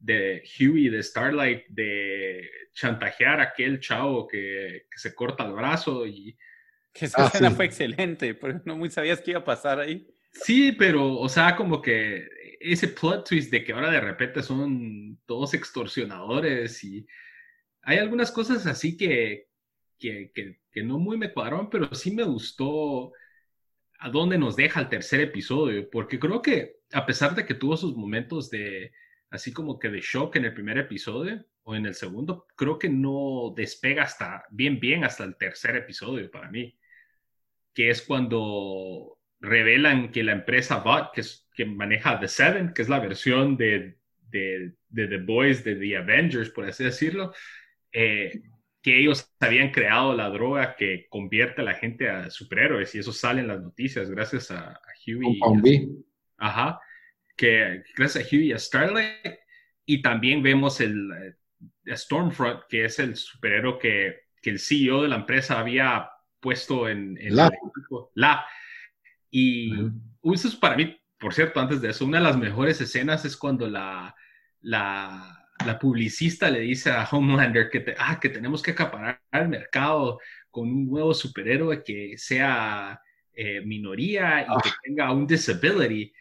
Huey, 0.00 0.88
de 0.88 1.02
Starlight, 1.02 1.66
de 1.68 2.48
chantajear 2.72 3.40
a 3.40 3.44
aquel 3.44 3.80
chavo 3.80 4.26
que, 4.26 4.86
se 4.94 5.14
corta 5.14 5.44
el 5.46 5.52
brazo 5.52 6.06
y... 6.06 6.36
Que 6.92 7.04
esa 7.04 7.24
ah, 7.24 7.26
escena 7.26 7.50
fue 7.52 7.66
excelente, 7.66 8.34
pero 8.34 8.60
no 8.64 8.76
muy 8.76 8.90
sabías 8.90 9.20
qué 9.20 9.32
iba 9.32 9.40
a 9.40 9.44
pasar 9.44 9.78
ahí. 9.78 10.08
Sí, 10.32 10.72
pero, 10.72 11.18
o 11.18 11.28
sea, 11.28 11.54
como 11.54 11.80
que 11.80 12.28
ese 12.60 12.88
plot 12.88 13.28
twist 13.28 13.50
de 13.50 13.64
que 13.64 13.72
ahora 13.72 13.90
de 13.90 14.00
repente 14.00 14.42
son 14.42 15.18
todos 15.26 15.54
extorsionadores 15.54 16.82
y 16.82 17.06
hay 17.82 17.98
algunas 17.98 18.30
cosas 18.32 18.66
así 18.66 18.96
que, 18.96 19.48
que, 19.98 20.32
que 20.72 20.82
no 20.82 20.98
muy 20.98 21.16
me 21.16 21.32
cuadraron, 21.32 21.70
pero 21.70 21.94
sí 21.94 22.10
me 22.10 22.24
gustó 22.24 23.12
a 23.98 24.08
dónde 24.08 24.38
nos 24.38 24.56
deja 24.56 24.80
el 24.80 24.88
tercer 24.88 25.20
episodio, 25.20 25.88
porque 25.90 26.18
creo 26.18 26.40
que 26.40 26.80
a 26.92 27.04
pesar 27.06 27.34
de 27.34 27.44
que 27.44 27.54
tuvo 27.54 27.76
sus 27.76 27.94
momentos 27.94 28.50
de, 28.50 28.92
así 29.30 29.52
como 29.52 29.78
que 29.78 29.88
de 29.88 30.00
shock 30.00 30.36
en 30.36 30.44
el 30.44 30.54
primer 30.54 30.78
episodio 30.78 31.44
o 31.62 31.74
en 31.74 31.86
el 31.86 31.94
segundo, 31.94 32.46
creo 32.56 32.78
que 32.78 32.88
no 32.88 33.52
despega 33.56 34.02
hasta 34.02 34.44
bien, 34.50 34.80
bien 34.80 35.04
hasta 35.04 35.24
el 35.24 35.36
tercer 35.36 35.76
episodio 35.76 36.30
para 36.30 36.50
mí, 36.50 36.76
que 37.72 37.90
es 37.90 38.02
cuando 38.02 39.18
revelan 39.40 40.10
que 40.10 40.22
la 40.22 40.32
empresa 40.32 40.80
Bot, 40.80 41.12
que, 41.14 41.20
es, 41.22 41.48
que 41.54 41.64
maneja 41.64 42.18
The 42.18 42.28
Seven, 42.28 42.74
que 42.74 42.82
es 42.82 42.88
la 42.88 42.98
versión 42.98 43.56
de, 43.56 43.98
de, 44.28 44.74
de, 44.88 45.06
The 45.06 45.18
Boys, 45.18 45.64
de 45.64 45.76
The 45.76 45.96
Avengers, 45.96 46.50
por 46.50 46.64
así 46.64 46.84
decirlo, 46.84 47.32
eh, 47.92 48.42
que 48.82 48.98
ellos 48.98 49.30
habían 49.40 49.70
creado 49.70 50.14
la 50.14 50.30
droga 50.30 50.74
que 50.74 51.06
convierte 51.08 51.60
a 51.60 51.64
la 51.64 51.74
gente 51.74 52.08
a 52.08 52.30
superhéroes 52.30 52.94
y 52.94 52.98
eso 52.98 53.12
sale 53.12 53.40
en 53.40 53.48
las 53.48 53.60
noticias 53.60 54.10
gracias 54.10 54.50
a, 54.50 54.70
a 54.70 54.80
Huey. 55.06 55.88
ajá, 56.38 56.80
que 57.40 57.82
gracias 57.96 58.24
a 58.24 58.28
Huey 58.28 58.48
y 58.48 58.52
a 58.52 58.58
Starlight. 58.58 59.38
Y 59.86 60.02
también 60.02 60.42
vemos 60.42 60.80
el, 60.80 61.10
eh, 61.86 61.96
Stormfront, 61.96 62.64
que 62.68 62.84
es 62.84 62.98
el 62.98 63.16
superhéroe 63.16 63.78
que, 63.78 64.20
que, 64.42 64.50
el 64.50 64.58
CEO 64.60 65.02
de 65.02 65.08
la 65.08 65.16
empresa 65.16 65.58
había 65.58 66.10
puesto 66.38 66.88
en, 66.88 67.18
la. 67.34 67.50
la. 68.14 68.46
Y 69.30 69.72
eso 70.22 70.48
es 70.48 70.56
para 70.56 70.76
mí, 70.76 71.00
por 71.18 71.32
cierto, 71.32 71.60
antes 71.60 71.80
de 71.80 71.90
eso, 71.90 72.04
una 72.04 72.18
de 72.18 72.24
las 72.24 72.36
mejores 72.36 72.80
escenas 72.80 73.24
es 73.24 73.36
cuando 73.36 73.68
la, 73.68 74.14
la 74.60 75.40
la 75.66 75.78
publicista 75.78 76.50
le 76.50 76.60
dice 76.60 76.90
a 76.90 77.04
Homelander 77.04 77.68
que, 77.68 77.94
ah, 77.98 78.18
que 78.20 78.28
tenemos 78.28 78.62
que 78.62 78.70
acaparar 78.70 79.20
el 79.32 79.48
mercado 79.48 80.18
con 80.50 80.68
un 80.68 80.86
nuevo 80.86 81.14
superhéroe 81.14 81.82
que 81.84 82.16
sea 82.16 83.00
eh, 83.32 83.60
minoría 83.60 84.42
y 84.42 84.62
que 84.62 84.68
ah. 84.70 84.78
tenga 84.82 85.12
un 85.12 85.26
disability. 85.26 86.12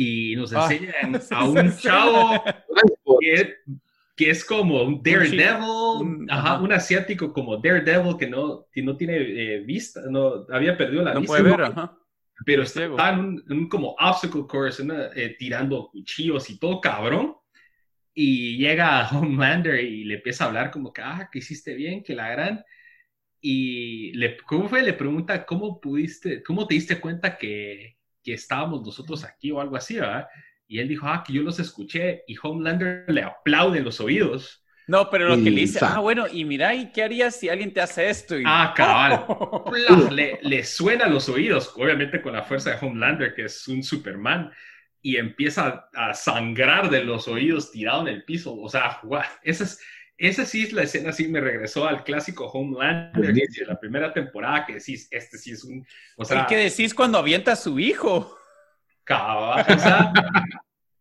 Y 0.00 0.36
nos 0.36 0.54
ah. 0.54 0.68
enseñan 0.70 1.20
a 1.32 1.44
un 1.44 1.76
chavo 1.76 2.44
que, 4.14 4.30
es 4.30 4.44
como 4.44 4.84
un 4.84 5.02
Daredevil, 5.02 5.60
un, 5.60 6.72
asiático 6.72 7.32
como 7.32 7.56
Daredevil 7.56 8.16
que 8.16 8.28
no, 8.28 8.68
que 8.70 8.80
no 8.80 8.96
tiene 8.96 9.16
eh, 9.16 9.58
vista, 9.58 10.02
no 10.08 10.46
había 10.50 10.76
perdido 10.76 11.02
la 11.02 11.18
vista. 11.18 11.98
Pero 12.46 12.62
está 12.62 13.10
en 13.10 13.42
un, 13.50 13.68
como 13.68 13.96
obstacle 13.98 14.46
course, 14.46 14.86
eh, 15.16 15.34
tirando 15.36 15.88
cuchillos 15.90 16.48
y 16.48 16.60
todo 16.60 16.80
cabrón 16.80 17.34
y 18.14 18.56
llega 18.56 19.08
Homelander 19.10 19.82
y 19.82 20.04
le 20.04 20.14
empieza 20.14 20.44
a 20.44 20.46
hablar 20.46 20.70
como 20.70 20.92
que, 20.92 21.02
ah, 21.02 21.28
que 21.32 21.40
hiciste 21.40 21.74
bien, 21.74 22.04
que 22.04 22.14
la 22.14 22.30
gran... 22.30 22.64
Y 23.40 24.12
le, 24.12 24.36
¿cómo 24.38 24.68
fue? 24.68 24.82
Le 24.82 24.92
pregunta, 24.92 25.44
¿cómo 25.44 25.80
pudiste, 25.80 26.40
cómo 26.44 26.68
te 26.68 26.74
diste 26.74 27.00
cuenta 27.00 27.36
que, 27.36 27.97
que 28.28 28.34
estábamos 28.34 28.82
nosotros 28.82 29.24
aquí 29.24 29.50
o 29.50 29.58
algo 29.58 29.74
así, 29.74 29.94
¿verdad? 29.94 30.26
Y 30.66 30.80
él 30.80 30.88
dijo, 30.88 31.06
ah, 31.08 31.24
que 31.26 31.32
yo 31.32 31.42
los 31.42 31.58
escuché 31.58 32.24
y 32.26 32.36
Homelander 32.40 33.06
le 33.08 33.22
aplaude 33.22 33.78
en 33.78 33.84
los 33.86 34.00
oídos. 34.00 34.62
No, 34.86 35.08
pero 35.08 35.30
lo 35.30 35.36
que 35.36 35.50
le 35.50 35.62
dice, 35.62 35.78
ah, 35.82 36.00
bueno, 36.00 36.26
y 36.30 36.44
mira, 36.44 36.74
¿y 36.74 36.92
qué 36.92 37.04
harías 37.04 37.36
si 37.36 37.48
alguien 37.48 37.72
te 37.72 37.80
hace 37.80 38.10
esto? 38.10 38.34
Ah, 38.44 38.74
cabal. 38.76 39.24
le, 40.12 40.40
le 40.42 40.64
suena 40.64 41.06
a 41.06 41.08
los 41.08 41.30
oídos, 41.30 41.72
obviamente 41.74 42.20
con 42.20 42.34
la 42.34 42.42
fuerza 42.42 42.70
de 42.70 42.86
Homelander, 42.86 43.34
que 43.34 43.46
es 43.46 43.66
un 43.66 43.82
Superman 43.82 44.50
y 45.00 45.16
empieza 45.16 45.88
a 45.94 46.12
sangrar 46.12 46.90
de 46.90 47.04
los 47.04 47.28
oídos 47.28 47.70
tirado 47.70 48.02
en 48.02 48.08
el 48.08 48.24
piso. 48.24 48.54
O 48.54 48.68
sea, 48.68 49.00
esa, 49.42 49.64
es, 49.64 49.80
esa 50.18 50.44
sí 50.44 50.64
es 50.64 50.72
la 50.72 50.82
escena, 50.82 51.12
sí 51.12 51.28
me 51.28 51.40
regresó 51.40 51.86
al 51.86 52.02
clásico 52.02 52.48
Homelander 52.48 53.32
de 53.32 53.66
la 53.66 53.78
primera 53.78 54.12
temporada, 54.12 54.66
que 54.66 54.74
decís, 54.74 55.08
este 55.10 55.38
sí 55.38 55.52
es 55.52 55.64
un... 55.64 55.86
O 56.16 56.24
sea, 56.24 56.44
¿Qué 56.46 56.56
decís 56.56 56.92
cuando 56.92 57.18
avienta 57.18 57.52
a 57.52 57.56
su 57.56 57.78
hijo? 57.78 58.36
Cabal, 59.04 59.64
o 59.68 59.78
sea... 59.78 60.12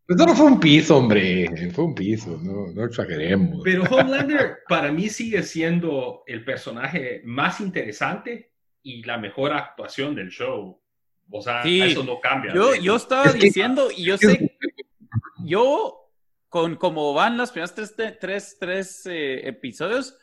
Pues 0.07 0.18
no 0.20 0.34
fue 0.34 0.45
un 0.45 0.59
piso, 0.61 0.95
hombre, 0.95 1.70
fue 1.74 1.84
un 1.84 1.93
piso, 1.93 2.39
no, 2.41 2.72
no 2.72 2.86
exageremos. 2.86 3.59
Pero 3.61 3.84
Homelander 3.84 4.59
para 4.65 4.89
mí 4.89 5.09
sigue 5.09 5.43
siendo 5.43 6.24
el 6.28 6.45
personaje 6.45 7.22
más 7.26 7.59
interesante 7.59 8.53
y 8.84 9.03
la 9.03 9.18
mejor 9.18 9.51
actuación 9.51 10.15
del 10.15 10.30
show. 10.30 10.82
O 11.30 11.41
sea, 11.41 11.61
eso 11.63 12.05
no 12.05 12.22
cambia. 12.22 12.53
Yo, 12.53 12.74
yo 12.76 12.95
estaba 12.95 13.34
diciendo, 13.34 13.89
y 13.93 14.05
yo 14.05 14.18
sé, 14.18 14.57
yo, 15.43 15.97
con 16.50 16.76
como 16.76 17.14
van 17.14 17.38
los 17.38 17.52
primeros 17.52 17.74
tres, 17.74 17.95
tres, 18.20 18.58
tres 18.60 19.06
eh, 19.06 19.48
episodios, 19.48 20.18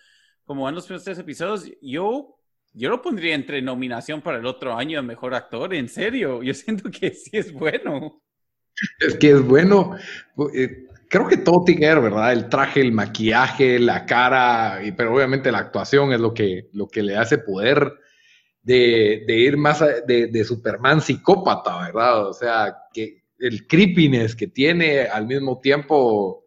como 0.45 0.64
van 0.64 0.75
los 0.75 0.87
primeros 0.87 1.05
tres 1.05 1.18
episodios, 1.18 1.70
yo, 1.81 2.37
yo 2.72 2.91
lo 2.91 3.03
pondría 3.03 3.35
entre 3.35 3.62
nominación 3.62 4.22
para 4.22 4.39
el 4.39 4.47
otro 4.47 4.77
año 4.77 5.01
de 5.01 5.07
mejor 5.07 5.35
actor, 5.35 5.75
en 5.75 5.89
serio. 5.89 6.43
Yo 6.43 6.55
siento 6.55 6.91
que 6.91 7.11
sí 7.11 7.37
es 7.37 7.53
bueno. 7.53 8.22
Es 8.99 9.16
que 9.16 9.31
es 9.31 9.43
bueno. 9.43 9.97
Eh, 10.55 10.89
creo 11.09 11.29
que 11.29 11.37
todo 11.37 11.64
tiene 11.64 11.81
que 11.81 11.87
ver, 11.87 12.01
¿verdad? 12.01 12.33
El 12.33 12.49
traje, 12.49 12.81
el 12.81 12.93
maquillaje, 12.93 13.79
la 13.79 14.05
cara, 14.05 14.81
y, 14.85 14.93
pero 14.93 15.14
obviamente 15.14 15.53
la 15.53 15.59
actuación 15.59 16.12
es 16.12 16.20
lo 16.20 16.35
que, 16.35 16.68
lo 16.72 16.89
que 16.89 17.03
le 17.03 17.16
hace 17.16 17.39
poder 17.39 17.93
de, 18.62 19.25
ir 19.29 19.57
más 19.57 19.81
de, 20.07 20.45
Superman 20.45 21.01
psicópata, 21.01 21.79
¿verdad? 21.83 22.27
O 22.27 22.33
sea, 22.33 22.77
que 22.93 23.24
el 23.39 23.66
creepiness 23.66 24.35
que 24.37 24.47
tiene 24.47 25.03
al 25.03 25.26
mismo 25.26 25.61
tiempo 25.61 26.45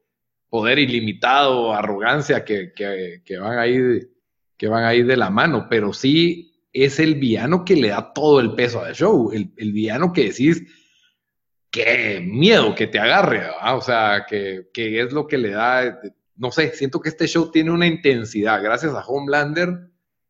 poder 0.50 0.80
ilimitado, 0.80 1.74
arrogancia 1.74 2.46
que, 2.46 2.72
van 3.40 3.60
ahí, 3.60 3.78
que 4.56 4.68
van 4.68 4.86
ahí 4.86 5.04
de 5.04 5.18
la 5.18 5.30
mano, 5.30 5.68
pero 5.70 5.94
sí 5.94 6.54
es 6.72 7.00
el 7.00 7.16
villano 7.16 7.66
que 7.66 7.76
le 7.76 7.90
da 7.90 8.14
todo 8.14 8.40
el 8.40 8.54
peso 8.54 8.82
al 8.82 8.96
show, 8.96 9.32
el, 9.32 9.72
villano 9.72 10.14
que 10.14 10.26
decís, 10.26 10.64
qué 11.70 12.22
miedo 12.24 12.76
que 12.76 12.88
te 12.88 13.00
agarre, 13.00 13.44
o 13.74 13.82
sea, 13.82 14.26
que, 14.28 14.70
que 14.74 15.02
es 15.02 15.12
lo 15.12 15.28
que 15.28 15.38
le 15.38 15.50
da, 15.50 16.00
no 16.36 16.52
sé, 16.52 16.72
siento 16.74 17.02
que 17.02 17.10
este 17.10 17.28
show 17.28 17.52
tiene 17.52 17.72
una 17.72 17.88
intensidad, 17.88 18.64
gracias 18.64 18.94
a 18.94 19.06
Homelander, 19.06 19.90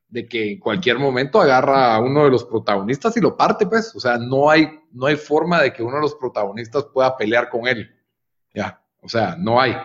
de 0.10 0.28
que 0.28 0.54
en 0.54 0.60
cualquier 0.60 0.98
momento 1.00 1.42
agarra 1.42 1.94
a 1.94 2.00
uno 2.00 2.24
de 2.24 2.32
los 2.32 2.46
protagonistas 2.46 3.16
y 3.18 3.22
lo 3.22 3.36
parte, 3.36 3.66
pues. 3.68 3.94
O 3.96 4.00
sea, 4.00 4.18
no 4.18 4.50
hay, 4.50 4.68
no 4.92 5.06
hay 5.06 5.16
forma 5.16 5.62
de 5.62 5.74
que 5.74 5.84
uno 5.84 5.96
de 5.96 6.02
los 6.02 6.16
protagonistas 6.16 6.86
pueda 6.86 7.16
pelear 7.18 7.50
con 7.50 7.68
él. 7.68 7.90
Ya, 8.54 8.82
o 9.02 9.10
sea, 9.10 9.36
no 9.38 9.60
hay. 9.60 9.76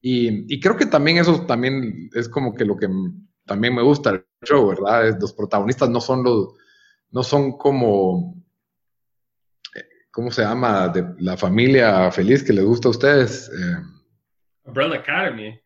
Y, 0.00 0.60
creo 0.60 0.76
que 0.76 0.86
también 0.86 1.18
eso 1.18 1.44
también 1.46 2.10
es 2.14 2.28
como 2.28 2.54
que 2.54 2.64
lo 2.64 2.76
que 2.76 2.88
también 3.44 3.74
me 3.74 3.82
gusta 3.82 4.10
el 4.10 4.24
show, 4.44 4.68
¿verdad? 4.68 5.18
los 5.20 5.32
protagonistas 5.32 5.88
no 5.88 6.00
son 6.00 6.22
los, 6.22 6.54
no 7.10 7.24
son 7.24 7.58
como, 7.58 8.36
eh, 9.74 9.84
¿cómo 10.12 10.30
se 10.30 10.42
llama? 10.42 10.88
De 10.88 11.04
la 11.18 11.36
familia 11.36 12.10
feliz 12.12 12.44
que 12.44 12.52
les 12.52 12.64
gusta 12.64 12.86
a 12.86 12.92
ustedes. 12.92 13.48
Eh, 13.48 13.82
Umbrella 14.64 14.96
Academy 14.96 15.60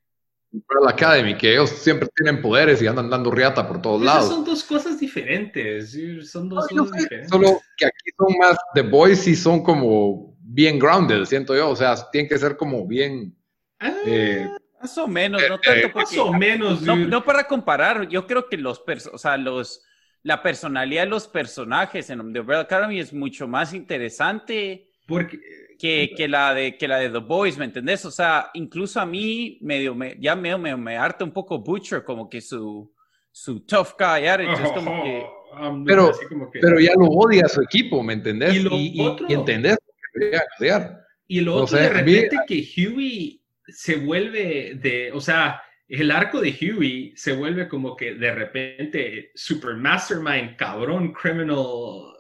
la 0.53 0.91
Academy, 0.91 1.37
que 1.37 1.53
ellos 1.53 1.71
siempre 1.71 2.09
tienen 2.15 2.43
poderes 2.43 2.83
y 2.83 2.87
andan 2.87 3.09
dando 3.09 3.31
riata 3.31 3.67
por 3.67 3.81
todos 3.81 4.03
lados. 4.03 4.29
Son 4.29 4.45
dos 4.45 4.65
cosas 4.65 4.99
diferentes. 4.99 5.97
Son 6.31 6.49
dos 6.49 6.67
cosas 6.67 6.93
diferentes. 6.93 7.31
Solo 7.31 7.61
que 7.77 7.87
aquí 7.87 8.11
son 8.17 8.39
más 8.39 8.57
The 8.75 8.83
Boys 8.83 9.27
y 9.29 9.37
son 9.37 9.63
como 9.63 10.37
bien 10.41 10.79
grounded, 10.79 11.25
siento 11.25 11.55
yo. 11.55 11.71
O 11.71 11.77
sea, 11.77 11.95
tienen 12.11 12.29
que 12.29 12.39
ser 12.39 12.57
como 12.57 12.87
bien. 12.87 13.37
Ah, 13.79 13.95
eh, 14.07 14.49
más 14.81 14.99
o 14.99 15.07
menos, 15.07 15.41
no 15.49 15.61
tanto 15.61 15.87
eh, 15.87 15.93
Más 15.95 16.19
o 16.19 16.33
menos. 16.33 16.83
No, 16.83 17.25
para 17.25 17.45
comparar, 17.45 18.09
yo 18.09 18.27
creo 18.27 18.49
que 18.49 18.57
los, 18.57 18.83
o 19.13 19.19
sea, 19.19 19.37
los, 19.37 19.85
la 20.23 20.43
personalidad 20.43 21.05
de 21.05 21.11
los 21.11 21.29
personajes 21.29 22.11
en 22.11 22.33
The 22.33 22.41
Umbrella 22.41 22.63
Academy 22.63 22.99
es 22.99 23.13
mucho 23.13 23.47
más 23.47 23.73
interesante. 23.73 24.89
Porque 25.07 25.41
que, 25.81 26.13
que, 26.15 26.29
la 26.29 26.53
de, 26.53 26.77
que 26.77 26.87
la 26.87 26.99
de 26.99 27.09
The 27.09 27.19
Boys, 27.19 27.57
¿me 27.57 27.65
entendés? 27.65 28.05
O 28.05 28.11
sea, 28.11 28.51
incluso 28.53 29.01
a 29.01 29.07
mí 29.07 29.59
medio 29.63 29.95
me, 29.95 30.15
ya 30.21 30.37
medio 30.37 30.59
me, 30.59 30.77
me 30.77 30.97
harta 30.97 31.25
un 31.25 31.33
poco 31.33 31.59
Butcher, 31.59 32.05
como 32.05 32.29
que 32.29 32.43
su, 32.43 32.93
su 33.33 33.61
tough 33.61 33.95
guy 33.99 34.27
attitude, 34.27 34.75
como 34.75 35.03
que... 35.03 35.25
Pero, 35.85 36.13
pero 36.61 36.79
ya 36.79 36.93
lo 36.95 37.07
odia 37.07 37.43
a 37.45 37.49
su 37.49 37.61
equipo, 37.61 38.05
¿me 38.05 38.13
entendés? 38.13 38.55
Y, 38.55 38.61
lo 38.61 38.71
otro, 39.05 39.27
y, 39.29 39.35
entendés 39.35 39.77
que 40.15 40.39
odiar. 40.61 41.05
Y 41.27 41.41
lo 41.41 41.57
otro, 41.57 41.77
de 41.77 41.89
repente, 41.89 42.37
que 42.47 42.65
Huey 42.77 43.43
se 43.67 43.97
vuelve 43.97 44.77
de, 44.81 45.11
o 45.13 45.21
sea, 45.21 45.61
el 45.89 46.13
arco 46.13 46.41
de 46.41 46.51
Huey 46.53 47.15
se 47.17 47.33
vuelve 47.33 47.67
como 47.67 47.97
que 47.97 48.15
de 48.15 48.33
repente 48.33 49.33
super 49.35 49.75
mastermind, 49.75 50.55
cabrón, 50.55 51.13
criminal, 51.13 52.15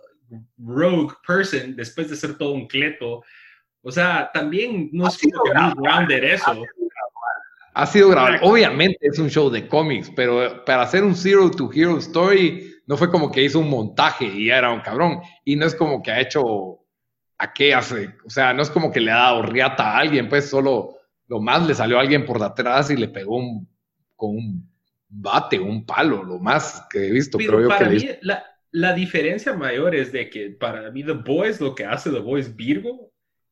rogue 0.58 1.14
person, 1.24 1.76
después 1.76 2.10
de 2.10 2.16
ser 2.16 2.36
todo 2.36 2.50
un 2.50 2.66
cleto, 2.66 3.22
o 3.82 3.90
sea, 3.90 4.30
también 4.32 4.90
no 4.92 5.08
es 5.08 5.18
como 5.18 5.44
que 5.44 5.54
muy 5.58 5.72
grounded 5.76 6.24
eso. 6.24 6.62
Ha 7.72 7.86
sido 7.86 8.10
grabado. 8.10 8.36
Obviamente 8.42 8.98
es 9.00 9.18
un 9.18 9.30
show 9.30 9.48
de 9.48 9.66
cómics, 9.66 10.10
pero 10.14 10.64
para 10.64 10.82
hacer 10.82 11.04
un 11.04 11.14
Zero 11.14 11.50
to 11.50 11.70
Hero 11.72 11.98
Story 11.98 12.74
no 12.86 12.96
fue 12.96 13.10
como 13.10 13.30
que 13.30 13.44
hizo 13.44 13.60
un 13.60 13.70
montaje 13.70 14.24
y 14.26 14.46
ya 14.46 14.58
era 14.58 14.72
un 14.72 14.80
cabrón. 14.80 15.20
Y 15.44 15.56
no 15.56 15.66
es 15.66 15.74
como 15.74 16.02
que 16.02 16.10
ha 16.10 16.20
hecho 16.20 16.80
a 17.38 17.52
qué 17.52 17.72
hace. 17.72 18.14
O 18.24 18.30
sea, 18.30 18.52
no 18.52 18.62
es 18.62 18.70
como 18.70 18.90
que 18.90 19.00
le 19.00 19.12
ha 19.12 19.16
dado 19.16 19.42
riata 19.42 19.92
a 19.92 19.98
alguien, 19.98 20.28
pues 20.28 20.50
solo 20.50 20.96
lo 21.28 21.40
más 21.40 21.66
le 21.66 21.74
salió 21.74 21.96
a 21.96 22.00
alguien 22.00 22.26
por 22.26 22.40
detrás 22.40 22.90
y 22.90 22.96
le 22.96 23.08
pegó 23.08 23.36
un, 23.36 23.68
con 24.16 24.30
un 24.30 24.70
bate, 25.08 25.58
un 25.58 25.86
palo, 25.86 26.22
lo 26.24 26.38
más 26.38 26.84
que 26.90 27.06
he 27.06 27.10
visto. 27.12 27.38
Pero, 27.38 27.68
para 27.68 27.88
mí, 27.88 28.04
la, 28.22 28.44
la 28.72 28.92
diferencia 28.92 29.54
mayor 29.54 29.94
es 29.94 30.12
de 30.12 30.28
que 30.28 30.50
para 30.50 30.90
mí 30.90 31.04
The 31.04 31.12
Boys, 31.12 31.60
lo 31.60 31.74
que 31.74 31.84
hace 31.84 32.10
The 32.10 32.18
Boys 32.18 32.54
Virgo, 32.54 33.09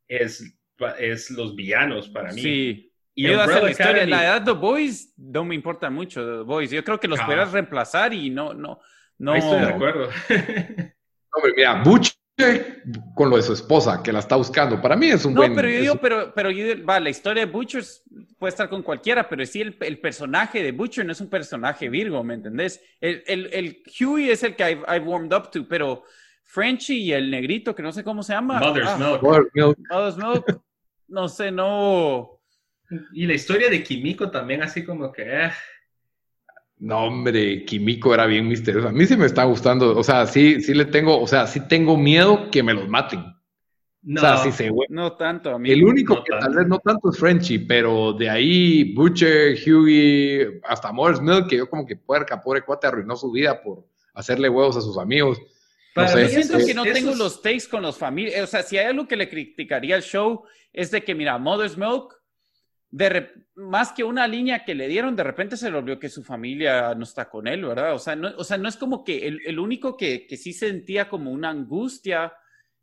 es, 0.09 0.59
es 0.99 1.31
los 1.31 1.55
villanos 1.55 2.09
para 2.09 2.33
mí. 2.33 2.43
Sí. 2.43 2.93
Y 3.15 3.27
la 3.27 3.71
historia. 3.71 4.07
La 4.07 4.25
edad 4.25 4.41
de 4.41 4.53
The 4.53 4.59
Boys 4.59 5.13
no 5.17 5.45
me 5.45 5.55
importa 5.55 5.91
mucho, 5.91 6.25
The 6.25 6.43
Boys. 6.45 6.71
Yo 6.71 6.85
creo 6.85 7.01
que 7.01 7.09
los 7.09 7.21
puedas 7.21 7.51
reemplazar 7.53 8.15
y 8.15 8.31
no, 8.31 8.55
no, 8.55 8.81
no. 9.19 9.35
estoy 9.35 9.61
de 9.61 9.67
acuerdo. 9.67 10.09
Hombre, 11.33 11.53
mira, 11.57 11.83
Butcher 11.83 12.19
con 13.15 13.31
lo 13.31 13.37
de 13.37 13.43
su 13.43 13.53
esposa, 13.53 14.01
que 14.03 14.13
la 14.13 14.21
está 14.21 14.37
buscando. 14.37 14.81
Para 14.81 14.95
mí 14.95 15.09
es 15.09 15.25
un 15.25 15.35
buen... 15.35 15.51
No, 15.51 15.57
pero 15.57 15.69
yo 15.69 15.81
digo, 15.81 15.97
pero, 15.97 16.33
pero 16.33 16.51
va, 16.85 17.01
la 17.01 17.11
historia 17.11 17.45
de 17.45 17.51
Butcher 17.51 17.83
puede 18.39 18.51
estar 18.51 18.69
con 18.69 18.83
cualquiera, 18.83 19.29
pero 19.29 19.45
sí 19.45 19.61
el, 19.61 19.77
el, 19.81 19.99
personaje 19.99 20.63
de 20.63 20.71
Butcher 20.71 21.05
no 21.05 21.13
es 21.13 21.21
un 21.21 21.29
personaje 21.29 21.89
Virgo, 21.89 22.23
¿me 22.23 22.35
entendés? 22.35 22.81
El, 23.01 23.25
el, 23.27 23.51
el 23.53 23.83
Huey 24.01 24.31
es 24.31 24.45
el 24.45 24.55
que 24.55 24.71
I've, 24.71 25.01
warmed 25.01 25.33
up 25.33 25.51
to, 25.51 25.67
pero 25.67 26.05
Frenchy 26.49 27.03
y 27.03 27.13
el 27.13 27.31
negrito, 27.31 27.75
que 27.75 27.83
no 27.83 27.93
sé 27.93 28.03
cómo 28.03 28.23
se 28.23 28.33
llama. 28.33 28.59
Mother's 28.59 28.89
ah, 28.89 28.97
Milk. 28.97 29.23
Mother's 29.23 30.17
Milk. 30.17 30.63
no 31.09 31.29
sé, 31.29 31.53
no... 31.53 32.41
Y 33.13 33.27
la 33.27 33.35
historia 33.35 33.69
de 33.69 33.83
Kimiko 33.83 34.31
también 34.31 34.63
así 34.63 34.83
como 34.83 35.13
que... 35.13 35.25
Eh. 35.27 35.51
No, 36.79 37.05
hombre, 37.05 37.67
Kimiko 37.67 38.15
era 38.15 38.25
bien 38.25 38.49
misterioso. 38.49 38.89
A 38.89 38.93
mí 38.93 39.05
sí 39.05 39.15
me 39.15 39.27
está 39.27 39.45
gustando. 39.45 39.95
O 39.95 40.03
sea, 40.03 40.27
sí, 40.27 40.63
sí 40.63 40.73
le 40.73 40.87
tengo, 40.87 41.21
o 41.21 41.27
sea, 41.27 41.47
sí 41.47 41.69
tengo 41.69 41.99
miedo 41.99 42.51
que 42.51 42.63
me 42.63 42.73
los 42.73 42.89
maten. 42.89 43.27
No, 44.01 44.23
o 44.23 44.25
sea, 44.25 44.39
sí 44.39 44.51
se 44.51 44.71
no 44.89 45.13
tanto. 45.17 45.55
A 45.55 45.59
mí 45.59 45.71
el 45.71 45.85
único 45.85 46.25
que 46.25 46.33
tal 46.41 46.55
vez 46.55 46.67
no 46.67 46.79
tanto 46.79 47.11
es 47.11 47.19
Frenchy, 47.19 47.59
pero 47.59 48.15
de 48.15 48.31
ahí 48.31 48.95
Butcher, 48.95 49.59
Hughie, 49.67 50.63
hasta 50.65 50.93
Morris 50.93 51.21
Milk, 51.21 51.49
que 51.49 51.59
yo 51.59 51.69
como 51.69 51.85
que 51.85 51.97
puerca, 51.97 52.41
pobre 52.41 52.63
cuate, 52.63 52.87
arruinó 52.87 53.17
su 53.17 53.31
vida 53.31 53.61
por 53.61 53.85
hacerle 54.15 54.49
huevos 54.49 54.79
a 54.79 54.81
sus 54.81 54.97
amigos. 54.97 55.39
No 56.03 56.09
sé, 56.09 56.23
yo 56.23 56.29
siento 56.29 56.67
que 56.67 56.75
no 56.75 56.83
tengo 56.85 57.15
los 57.15 57.43
takes 57.43 57.69
con 57.71 57.83
los 57.83 57.97
familiares. 57.99 58.45
O 58.45 58.47
sea, 58.47 58.63
si 58.63 58.79
hay 58.79 58.87
algo 58.87 59.07
que 59.07 59.17
le 59.17 59.29
criticaría 59.29 59.97
al 59.97 60.03
show 60.03 60.45
es 60.73 60.91
de 60.91 61.03
que, 61.03 61.15
mira, 61.15 61.39
Mother's 61.39 61.77
Milk 61.77 62.19
de 62.91 63.33
más 63.55 63.93
que 63.93 64.03
una 64.03 64.27
línea 64.27 64.65
que 64.65 64.75
le 64.75 64.89
dieron, 64.89 65.15
de 65.15 65.23
repente 65.23 65.57
se 65.57 65.71
le 65.71 65.77
olvidó 65.77 65.99
que 65.99 66.09
su 66.09 66.25
familia 66.25 66.95
no 66.95 67.05
está 67.05 67.29
con 67.29 67.47
él, 67.47 67.65
¿verdad? 67.65 67.95
O 67.95 67.99
sea, 67.99 68.17
no, 68.17 68.33
o 68.37 68.45
sea, 68.45 68.57
no 68.57 68.69
es 68.69 68.77
como 68.77 69.05
que 69.05 69.27
el, 69.27 69.59
único 69.59 69.97
que, 69.97 70.27
que, 70.27 70.37
sí 70.37 70.53
sentía 70.53 71.09
como 71.09 71.31
una 71.31 71.51
angustia 71.51 72.33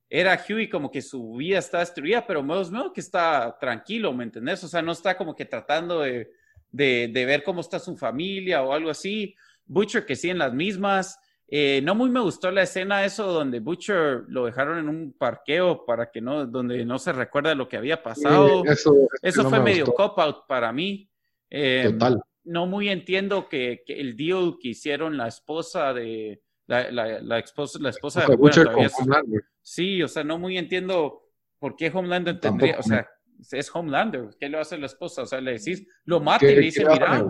era 0.07 0.39
Huey, 0.47 0.69
como 0.69 0.91
que 0.91 1.01
su 1.01 1.35
vida 1.35 1.57
está 1.57 1.79
destruida, 1.79 2.27
pero 2.27 2.43
Modos 2.43 2.71
que 2.93 3.01
está 3.01 3.57
tranquilo, 3.59 4.13
¿me 4.13 4.25
entendés? 4.25 4.63
O 4.63 4.67
sea, 4.67 4.81
no 4.81 4.91
está 4.91 5.17
como 5.17 5.35
que 5.35 5.45
tratando 5.45 6.01
de, 6.01 6.31
de, 6.71 7.09
de 7.11 7.25
ver 7.25 7.43
cómo 7.43 7.61
está 7.61 7.79
su 7.79 7.97
familia 7.97 8.61
o 8.61 8.73
algo 8.73 8.91
así. 8.91 9.35
Butcher 9.65 10.05
que 10.05 10.15
sí 10.15 10.29
en 10.29 10.37
las 10.37 10.53
mismas. 10.53 11.19
Eh, 11.47 11.81
no 11.83 11.93
muy 11.93 12.09
me 12.09 12.21
gustó 12.21 12.49
la 12.49 12.63
escena 12.63 13.05
eso 13.05 13.31
donde 13.31 13.59
Butcher 13.59 14.23
lo 14.27 14.45
dejaron 14.45 14.79
en 14.79 14.89
un 14.89 15.13
parqueo 15.13 15.85
para 15.85 16.09
que 16.09 16.19
no, 16.19 16.47
donde 16.47 16.83
no 16.85 16.97
se 16.97 17.13
recuerda 17.13 17.53
lo 17.53 17.69
que 17.69 17.77
había 17.77 18.01
pasado. 18.01 18.63
eso, 18.65 18.95
eso 19.21 19.49
fue 19.49 19.59
medio 19.59 19.85
cop 19.85 20.17
out 20.17 20.47
para 20.47 20.71
mí. 20.71 21.09
Eh, 21.49 21.89
Total. 21.91 22.21
No 22.45 22.65
muy 22.65 22.89
entiendo 22.89 23.47
que, 23.47 23.83
el 23.87 24.15
deal 24.15 24.55
que 24.59 24.69
hicieron 24.69 25.17
la 25.17 25.27
esposa 25.27 25.93
de 25.93 26.41
la, 26.67 26.91
la, 26.91 27.39
esposa, 27.39 27.79
la 27.79 27.89
esposa 27.89 28.25
de 28.25 28.35
Butcher 28.35 28.71
con 28.71 28.87
Homelander. 28.99 29.43
Sí, 29.61 30.01
o 30.01 30.07
sea, 30.07 30.23
no 30.23 30.39
muy 30.39 30.57
entiendo 30.57 31.23
por 31.59 31.75
qué 31.75 31.91
Homelander 31.93 32.39
tendría, 32.39 32.77
o 32.79 32.83
sea, 32.83 33.07
es 33.51 33.75
Homelander, 33.75 34.29
¿qué 34.39 34.49
le 34.49 34.59
hacer 34.59 34.79
la 34.79 34.85
esposa? 34.87 35.23
O 35.23 35.25
sea, 35.25 35.41
le 35.41 35.53
decís, 35.53 35.87
lo 36.05 36.19
mata 36.19 36.45
y 36.45 36.55
le 36.55 36.61
dice, 36.61 36.85
mira, 36.85 37.25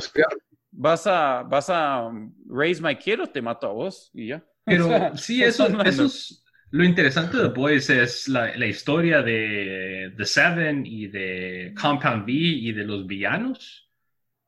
vas 0.78 1.08
a, 1.08 1.44
vas 1.44 1.70
a 1.70 2.12
raise 2.48 2.82
my 2.82 2.96
kid 2.96 3.22
o 3.22 3.28
te 3.28 3.42
mato 3.42 3.68
a 3.68 3.74
vos 3.74 4.12
y 4.14 4.28
ya. 4.28 4.44
Pero 4.66 5.16
sí, 5.16 5.44
eso, 5.44 5.68
eso 5.84 6.06
es 6.06 6.42
lo 6.72 6.84
interesante 6.84 7.38
de 7.38 7.50
Boys 7.50 7.90
es 7.90 8.28
la, 8.28 8.56
la, 8.58 8.66
historia 8.66 9.22
de 9.22 10.12
The 10.18 10.26
Seven 10.26 10.86
y 10.86 11.08
de 11.08 11.74
Compound 11.80 12.24
V 12.24 12.32
y 12.32 12.72
de 12.74 12.84
los 12.84 13.06
villanos. 13.06 13.90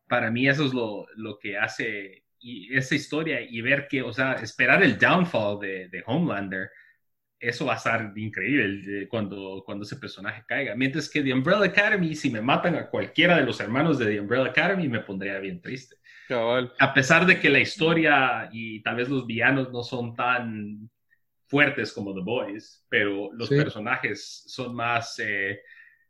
Para 0.07 0.32
mí 0.32 0.47
eso 0.49 0.65
es 0.65 0.73
lo, 0.73 1.05
lo 1.15 1.38
que 1.38 1.57
hace 1.57 2.25
y 2.39 2.75
esa 2.75 2.95
historia 2.95 3.39
y 3.41 3.61
ver 3.61 3.88
que, 3.88 4.01
o 4.01 4.11
sea, 4.11 4.34
esperar 4.34 4.84
el 4.84 4.97
downfall 4.97 5.59
de, 5.59 5.88
de 5.89 6.03
Homelander 6.05 6.69
eso 7.39 7.65
va 7.65 7.73
a 7.73 7.78
estar 7.78 8.13
increíble 8.15 9.07
cuando, 9.07 9.61
cuando 9.65 9.84
ese 9.86 9.97
personaje 9.97 10.43
caiga. 10.47 10.75
Mientras 10.75 11.09
que 11.09 11.21
The 11.21 11.34
Umbrella 11.34 11.65
Academy, 11.65 12.15
si 12.15 12.32
me 12.32 12.41
matan 12.41 12.75
a 12.75 12.89
cualquiera 12.89 13.38
de 13.38 13.43
los 13.43 13.59
hermanos 13.59 13.99
de 13.99 14.07
The 14.07 14.19
Umbrella 14.21 14.49
Academy, 14.49 14.88
me 14.88 15.01
pondría 15.01 15.38
bien 15.39 15.61
triste. 15.61 15.97
A 16.30 16.93
pesar 16.93 17.25
de 17.25 17.39
que 17.39 17.49
la 17.49 17.59
historia 17.59 18.49
y 18.51 18.82
tal 18.82 18.97
vez 18.97 19.09
los 19.09 19.25
villanos 19.25 19.71
no 19.71 19.84
son 19.84 20.15
tan 20.15 20.89
fuertes 21.45 21.93
como 21.93 22.13
The 22.13 22.21
Boys, 22.21 22.86
pero 22.89 23.32
los 23.32 23.49
personajes 23.49 24.43
son 24.47 24.75
más, 24.75 25.17
eh, 25.19 25.61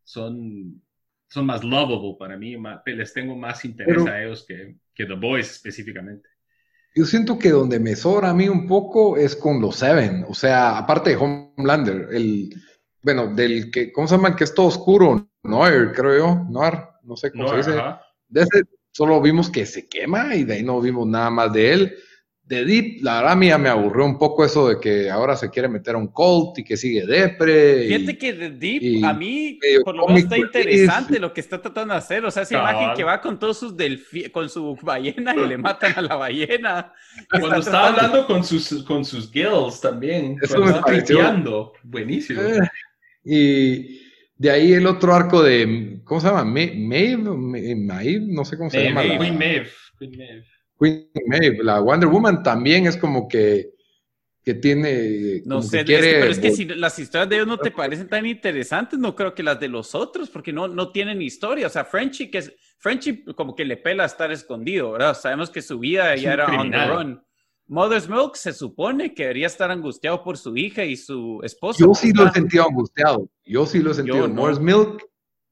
son, 0.03 0.82
son 1.28 1.45
más 1.45 1.63
lovable 1.63 2.15
para 2.18 2.38
mí, 2.38 2.55
les 2.86 3.13
tengo 3.13 3.36
más 3.36 3.63
interés 3.63 4.05
a 4.07 4.24
ellos 4.24 4.45
que, 4.47 4.78
que 4.93 5.05
The 5.05 5.13
Boys 5.13 5.51
específicamente. 5.51 6.28
Yo 6.95 7.05
siento 7.05 7.38
que 7.38 7.51
donde 7.51 7.80
me 7.80 7.95
sobra 7.95 8.32
a 8.32 8.34
mí 8.34 8.49
un 8.49 8.68
poco 8.68 9.18
es 9.18 9.36
con 9.36 9.61
los 9.61 9.76
Seven, 9.76 10.26
o 10.28 10.34
sea, 10.34 10.80
aparte 10.80 11.11
de 11.11 11.18
Homelander, 11.18 12.07
el, 12.11 12.49
bueno, 13.03 13.28
del 13.36 13.70
que, 13.70 13.91
¿cómo 13.91 14.07
se 14.07 14.15
llama? 14.15 14.30
El 14.30 14.36
que 14.36 14.45
es 14.45 14.55
todo 14.55 14.65
oscuro, 14.65 15.30
Noir, 15.43 15.91
creo 15.93 16.18
yo, 16.18 16.45
Noir, 16.49 16.80
no 17.03 17.15
sé 17.15 17.32
cómo 17.32 17.49
se 17.49 17.57
dice. 17.57 17.72
De 18.30 18.41
ese 18.41 18.63
solo 18.98 19.22
vimos 19.22 19.52
que 19.52 19.68
se 19.68 19.88
quema 19.88 20.36
y 20.36 20.43
de 20.43 20.56
ahí 20.56 20.64
no 20.64 20.82
vimos 20.82 21.08
nada 21.08 21.30
más 21.30 21.54
de 21.54 21.72
él 21.72 21.98
de 22.48 22.64
Deep, 22.64 23.04
la 23.04 23.22
verdad 23.22 23.36
mía 23.36 23.58
me 23.58 23.68
aburrió 23.68 24.06
un 24.06 24.18
poco 24.18 24.45
eso 24.45 24.70
de 24.70 24.80
que 24.80 25.10
ahora 25.10 25.36
se 25.36 25.50
quiere 25.50 25.68
meter 25.68 25.95
a 25.95 25.98
un 25.98 26.08
Colt 26.08 26.58
y 26.58 26.64
que 26.64 26.78
sigue 26.78 27.06
Depre. 27.06 27.88
Fíjate 27.88 28.18
que 28.18 28.34
de 28.34 28.50
Deep, 28.52 29.04
a 29.04 29.14
mí, 29.14 29.60
por 29.84 29.93
lo 29.93 30.08
menos 30.08 30.24
está 30.24 30.38
interesante 30.38 31.20
lo 31.20 31.34
que 31.34 31.41
está 31.41 31.62
tratando 31.62 31.93
de 31.93 31.98
hacer. 31.98 32.24
O 32.24 32.32
sea, 32.32 32.43
esa 32.43 32.58
imagen 32.58 32.93
que 32.95 33.04
va 33.04 33.20
con 33.20 33.38
todos 33.38 33.60
sus 33.60 33.76
con 34.32 34.48
su 34.48 34.78
ballena 34.82 35.36
y 35.36 35.45
le 35.45 35.58
matan 35.58 35.93
a 35.98 36.02
la 36.02 36.16
ballena. 36.16 36.93
Cuando 37.30 37.58
está, 37.58 37.89
hablando 37.89 38.26
con 38.26 38.45
sus, 38.45 38.82
con 38.84 39.04
sus 39.04 39.30
gills 39.30 39.82
también. 39.82 40.38
Eso 40.41 40.60
me 40.60 40.72
está 40.72 41.72
Buenísimo. 41.84 42.41
Eh, 42.41 42.60
y 43.26 44.07
de 44.38 44.52
ahí 44.52 44.74
el 44.74 44.86
otro 44.86 45.14
arco 45.14 45.42
de, 45.42 46.02
¿cómo 46.04 46.22
se 46.22 46.28
llama? 46.28 46.46
Maeve, 46.46 47.18
Maeve, 47.76 48.26
no 48.28 48.46
sé 48.46 48.58
cómo 48.58 48.70
se 48.70 48.84
llama. 48.84 49.02
Queen 49.02 49.38
Maeve. 49.38 49.70
Queen 49.98 50.18
Maeve. 50.18 50.46
Queen 50.80 51.10
Maeve, 51.28 51.64
la 51.64 51.80
Wonder 51.80 52.08
Woman 52.08 52.44
también 52.44 52.86
es 52.86 52.98
como 52.98 53.28
que, 53.28 53.72
que 54.44 54.54
tiene. 54.54 55.42
No 55.46 55.62
sé, 55.64 55.84
pero 55.84 56.30
es 56.30 56.38
que 56.38 56.52
si 56.52 56.66
las 56.66 57.00
historias 57.00 57.30
de 57.30 57.36
ellos 57.38 57.48
no 57.48 57.58
te 57.58 57.72
parecen 57.72 58.08
tan 58.08 58.26
interesantes, 58.28 59.00
no 59.00 59.16
creo 59.16 59.34
que 59.34 59.42
las 59.42 59.60
de 59.60 59.70
los 59.70 59.96
otros, 59.96 60.30
porque 60.30 60.54
no, 60.54 60.68
no 60.68 60.92
tienen 60.92 61.22
historia. 61.22 61.66
O 61.66 61.70
sea, 61.72 61.84
Frenchy, 61.84 62.30
que 62.30 62.38
es, 62.38 62.54
Frenchy 62.78 63.26
como 63.36 63.56
que 63.56 63.66
le 63.66 63.78
pela 63.78 64.06
estar 64.06 64.32
escondido, 64.32 64.92
¿verdad? 64.92 65.16
Sabemos 65.16 65.50
que 65.50 65.64
su 65.64 65.80
vida 65.80 66.16
ya 66.16 66.34
era 66.34 66.46
on 66.46 66.70
the 66.70 66.86
run. 66.86 67.24
Mother's 67.70 68.08
Milk 68.08 68.36
se 68.36 68.54
supone 68.54 69.14
que 69.14 69.24
debería 69.24 69.48
estar 69.48 69.70
angustiado 69.72 70.24
por 70.24 70.38
su 70.38 70.56
hija 70.56 70.86
y 70.86 70.96
su 70.96 71.42
esposa. 71.44 71.80
Yo 71.80 71.94
sí 71.94 72.14
lo 72.14 72.28
he 72.28 72.32
sentido 72.32 72.66
angustiado. 72.66 73.30
Yo 73.48 73.66
sí 73.66 73.80
lo 73.80 73.91
he 73.91 73.93
sentido. 73.93 74.28
Mother's 74.30 74.60
Milk 74.60 75.04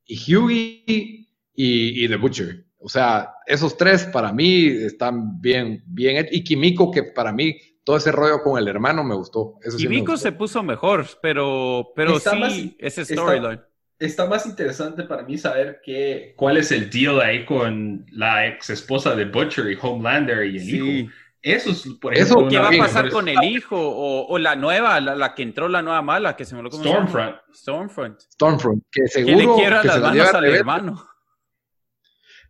y 0.06 0.36
Hughie 0.36 1.28
y, 1.54 2.06
y 2.06 2.08
The 2.08 2.16
Butcher. 2.18 2.66
O 2.78 2.90
sea, 2.90 3.34
esos 3.48 3.76
tres 3.78 4.06
para 4.06 4.32
mí 4.32 4.68
están 4.68 5.42
bien, 5.42 5.84
bien. 5.88 6.28
Y 6.32 6.44
Kimiko, 6.44 6.92
que 6.92 7.02
para 7.02 7.32
mí 7.32 7.58
todo 7.84 7.98
ese 7.98 8.12
rollo 8.12 8.42
con 8.44 8.60
el 8.60 8.68
hermano 8.68 9.04
me 9.04 9.16
gustó. 9.16 9.58
Kimiko 9.78 10.18
se 10.18 10.32
puso 10.32 10.62
mejor, 10.62 11.06
pero, 11.22 11.92
pero 11.96 12.20
sí, 12.20 12.76
ese 12.80 13.06
storyline. 13.06 13.62
Está, 13.98 14.28
más 14.28 14.46
interesante 14.46 15.04
para 15.04 15.24
mí 15.24 15.38
saber 15.38 15.80
que, 15.82 16.34
cuál 16.36 16.58
es 16.58 16.72
el 16.72 16.90
deal 16.90 17.22
ahí 17.22 17.46
con 17.46 18.06
la 18.12 18.46
ex 18.48 18.70
esposa 18.70 19.16
de 19.16 19.26
Butcher 19.26 19.72
y 19.72 19.78
Homelander 19.82 20.46
y 20.46 20.58
el 20.58 20.70
hijo. 20.70 21.12
Eso 21.46 21.70
es, 21.70 21.86
por 22.02 22.12
ejemplo, 22.12 22.48
¿Qué 22.48 22.58
va 22.58 22.70
a 22.70 22.78
pasar 22.80 23.12
con 23.12 23.28
el 23.28 23.44
hijo? 23.44 23.78
O, 23.78 24.36
la 24.40 24.56
nueva, 24.56 25.00
la, 25.00 25.36
que 25.36 25.44
entró 25.44 25.68
la 25.70 25.84
nueva 25.84 26.02
mala, 26.02 26.36
que 26.36 26.44
se 26.44 26.56
me 26.56 26.64
lo 26.64 26.72
Stormfront. 26.72 27.36
Stormfront. 27.54 28.20
Stormfront, 28.20 28.84
que 28.92 29.06
seguro 29.08 29.38
que 29.38 29.46
le 29.46 29.54
quiera 29.54 29.84
las 29.84 30.02
manos 30.02 30.34
al 30.34 30.46
hermano. 30.46 31.08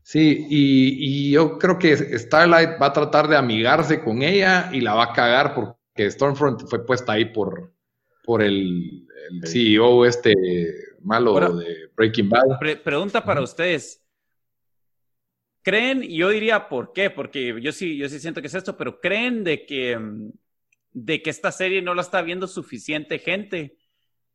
Sí, 0.02 0.48
y, 0.50 1.32
yo 1.32 1.58
creo 1.58 1.78
que 1.78 1.98
Starlight 2.18 2.82
va 2.82 2.86
a 2.86 2.94
tratar 2.94 3.28
de 3.28 3.36
amigarse 3.36 4.02
con 4.02 4.22
ella 4.22 4.70
y 4.72 4.80
la 4.80 4.94
va 4.94 5.06
a 5.06 5.14
cagar 5.14 5.54
porque 5.54 6.10
Stormfront 6.10 6.62
fue 6.70 6.86
puesta 6.86 7.14
ahí 7.14 7.26
por, 7.26 7.74
por 8.24 8.42
el, 8.42 9.06
CEO 9.44 10.06
este 10.06 10.34
malo 11.02 11.58
de 11.58 11.90
Breaking 11.98 12.30
Bad. 12.30 12.60
pregunta 12.82 13.26
para 13.26 13.42
ustedes. 13.42 14.05
¿Creen, 15.66 16.04
y 16.04 16.18
yo 16.18 16.30
diría 16.30 16.70
por 16.70 16.94
qué, 16.94 17.10
porque 17.10 17.60
yo 17.60 17.72
sí, 17.72 17.98
yo 17.98 18.08
sí 18.08 18.20
siento 18.20 18.40
que 18.40 18.46
es 18.46 18.54
esto, 18.54 18.78
pero 18.78 19.02
creen 19.02 19.44
de 19.44 19.66
que, 19.66 20.00
de 20.92 21.22
que 21.24 21.30
esta 21.32 21.52
serie 21.52 21.82
no 21.82 21.96
la 21.96 22.04
está 22.04 22.22
viendo 22.22 22.48
suficiente 22.48 23.18
gente? 23.18 23.76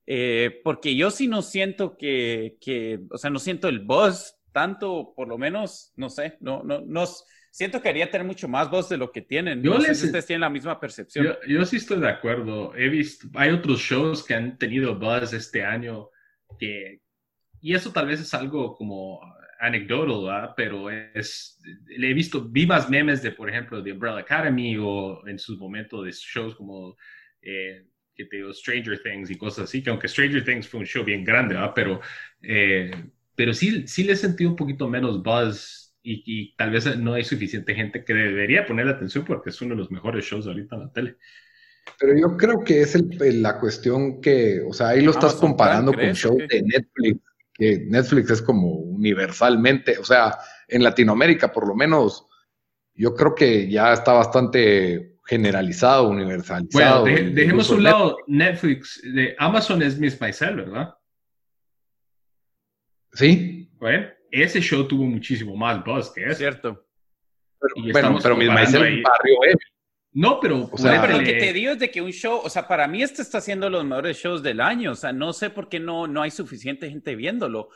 Eh, 0.06 0.60
porque 0.64 0.96
yo 0.96 1.12
sí 1.12 1.28
no 1.28 1.42
siento 1.42 1.96
que, 1.96 2.58
que, 2.60 2.98
o 3.12 3.16
sea, 3.16 3.30
no 3.30 3.38
siento 3.38 3.68
el 3.68 3.78
buzz 3.78 4.40
tanto, 4.50 5.12
por 5.14 5.28
lo 5.28 5.38
menos, 5.38 5.92
no 5.94 6.10
sé, 6.10 6.36
no, 6.40 6.64
no, 6.64 6.80
no, 6.80 7.06
siento 7.52 7.78
que 7.78 7.90
quería 7.90 8.10
tener 8.10 8.26
mucho 8.26 8.48
más 8.48 8.68
voz 8.68 8.88
de 8.88 8.96
lo 8.96 9.12
que 9.12 9.22
tienen. 9.22 9.62
Yo 9.62 9.74
no 9.74 9.80
sé 9.82 9.94
si 9.94 10.06
ustedes 10.06 10.26
tienen 10.26 10.40
la 10.40 10.50
misma 10.50 10.80
percepción. 10.80 11.36
Yo, 11.46 11.64
sí 11.64 11.76
estoy 11.76 12.00
de 12.00 12.08
acuerdo. 12.08 12.74
He 12.74 12.88
visto, 12.88 13.28
hay 13.34 13.50
otros 13.50 13.78
shows 13.78 14.24
que 14.24 14.34
han 14.34 14.58
tenido 14.58 14.98
buzz 14.98 15.32
este 15.32 15.62
año 15.62 16.10
que, 16.58 17.02
y 17.60 17.72
eso 17.72 17.92
tal 17.92 18.08
vez 18.08 18.20
es 18.20 18.34
algo 18.34 18.74
como 18.74 19.20
anecdotal, 19.60 20.54
pero 20.56 20.90
es, 20.90 21.60
le 21.86 22.10
he 22.10 22.14
visto, 22.14 22.48
vi 22.48 22.66
más 22.66 22.88
memes 22.88 23.22
de, 23.22 23.32
por 23.32 23.48
ejemplo, 23.48 23.82
The 23.82 23.92
Umbrella 23.92 24.18
Academy 24.18 24.76
o 24.78 25.26
en 25.26 25.38
sus 25.38 25.58
momentos 25.58 26.04
de 26.04 26.12
shows 26.12 26.54
como, 26.54 26.96
eh, 27.42 27.86
que 28.14 28.24
te 28.24 28.36
digo, 28.36 28.52
Stranger 28.52 29.02
Things 29.02 29.30
y 29.30 29.36
cosas 29.36 29.64
así, 29.64 29.82
que 29.82 29.90
aunque 29.90 30.08
Stranger 30.08 30.44
Things 30.44 30.66
fue 30.66 30.80
un 30.80 30.86
show 30.86 31.04
bien 31.04 31.24
grande, 31.24 31.54
¿verdad? 31.54 31.72
Pero, 31.74 32.00
eh, 32.42 32.90
pero 33.34 33.52
sí, 33.52 33.86
sí 33.86 34.04
le 34.04 34.14
he 34.14 34.16
sentido 34.16 34.50
un 34.50 34.56
poquito 34.56 34.88
menos 34.88 35.22
buzz 35.22 35.94
y, 36.02 36.22
y, 36.24 36.56
tal 36.56 36.70
vez 36.70 36.98
no 36.98 37.12
hay 37.12 37.24
suficiente 37.24 37.74
gente 37.74 38.04
que 38.04 38.14
debería 38.14 38.64
poner 38.66 38.88
atención 38.88 39.24
porque 39.26 39.50
es 39.50 39.60
uno 39.60 39.74
de 39.74 39.80
los 39.82 39.90
mejores 39.90 40.24
shows 40.24 40.46
ahorita 40.46 40.76
en 40.76 40.80
la 40.82 40.92
tele. 40.92 41.16
Pero 41.98 42.16
yo 42.16 42.36
creo 42.36 42.64
que 42.64 42.80
es 42.80 42.94
el, 42.94 43.42
la 43.42 43.58
cuestión 43.58 44.20
que, 44.20 44.62
o 44.66 44.72
sea, 44.72 44.88
ahí 44.88 45.02
lo 45.02 45.10
estás 45.10 45.34
comparando 45.34 45.92
con 45.92 46.12
shows 46.12 46.42
de 46.48 46.62
Netflix, 46.62 47.20
que 47.60 47.84
Netflix 47.86 48.30
es 48.30 48.40
como 48.40 48.72
universalmente, 48.72 49.98
o 49.98 50.04
sea, 50.04 50.38
en 50.66 50.82
Latinoamérica 50.82 51.52
por 51.52 51.68
lo 51.68 51.74
menos, 51.74 52.26
yo 52.94 53.14
creo 53.14 53.34
que 53.34 53.68
ya 53.68 53.92
está 53.92 54.14
bastante 54.14 55.18
generalizado, 55.26 56.08
universalizado. 56.08 57.02
Bueno, 57.02 57.30
dejemos 57.34 57.68
un 57.68 57.82
lado 57.82 58.16
Netflix, 58.26 59.02
de 59.04 59.36
Amazon 59.38 59.82
es 59.82 59.98
Miss 59.98 60.18
Maisel, 60.18 60.56
¿verdad? 60.56 60.94
Sí. 63.12 63.70
Bueno, 63.78 64.08
ese 64.30 64.62
show 64.62 64.88
tuvo 64.88 65.04
muchísimo 65.04 65.54
más 65.54 65.84
buzz 65.84 66.12
que 66.14 66.24
Es 66.24 66.38
cierto. 66.38 66.86
Pero, 67.60 67.92
bueno, 67.92 68.18
pero 68.22 68.36
Miss 68.36 68.48
Maisel 68.48 69.02
barrio 69.02 69.36
no, 70.12 70.40
pero, 70.40 70.68
o 70.70 70.76
sea, 70.76 71.00
pero 71.00 71.18
lo 71.18 71.24
que 71.24 71.34
te 71.34 71.52
digo 71.52 71.72
es 71.72 71.78
de 71.78 71.90
que 71.90 72.02
un 72.02 72.10
show, 72.10 72.40
o 72.42 72.50
sea, 72.50 72.66
para 72.66 72.88
mí 72.88 73.02
este 73.02 73.22
está 73.22 73.40
siendo 73.40 73.70
los 73.70 73.84
mejores 73.84 74.16
shows 74.16 74.42
del 74.42 74.60
año, 74.60 74.92
o 74.92 74.96
sea, 74.96 75.12
no 75.12 75.32
sé 75.32 75.50
por 75.50 75.68
qué 75.68 75.78
no, 75.78 76.08
no 76.08 76.22
hay 76.22 76.32
suficiente 76.32 76.90
gente 76.90 77.14
viéndolo. 77.14 77.68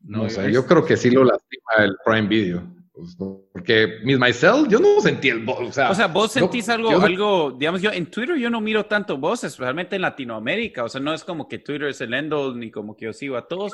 No, 0.00 0.24
o 0.24 0.30
sea, 0.30 0.48
yo 0.48 0.64
creo 0.66 0.84
que 0.84 0.96
sí 0.96 1.10
lo 1.10 1.24
lastima 1.24 1.72
el 1.78 1.96
Prime 2.04 2.28
Video. 2.28 2.74
Pues, 2.92 3.16
porque 3.52 3.98
Miss 4.04 4.20
Myself, 4.20 4.68
yo 4.68 4.78
no 4.78 5.00
sentí 5.00 5.28
el 5.28 5.44
o 5.48 5.72
sea, 5.72 5.90
o 5.90 5.94
sea 5.96 6.06
vos 6.06 6.30
sentís 6.30 6.68
algo, 6.68 6.90
algo, 6.90 7.50
digamos, 7.50 7.82
yo 7.82 7.90
en 7.90 8.06
Twitter 8.06 8.36
yo 8.36 8.50
no 8.50 8.60
miro 8.60 8.86
tanto 8.86 9.18
vos, 9.18 9.42
especialmente 9.42 9.96
en 9.96 10.02
Latinoamérica, 10.02 10.84
o 10.84 10.88
sea, 10.88 11.00
no 11.00 11.12
es 11.12 11.24
como 11.24 11.48
que 11.48 11.58
Twitter 11.58 11.88
es 11.88 12.00
el 12.00 12.14
end 12.14 12.32
ni 12.54 12.70
como 12.70 12.96
que 12.96 13.06
yo 13.06 13.12
sigo 13.12 13.36
a 13.36 13.48
todos, 13.48 13.72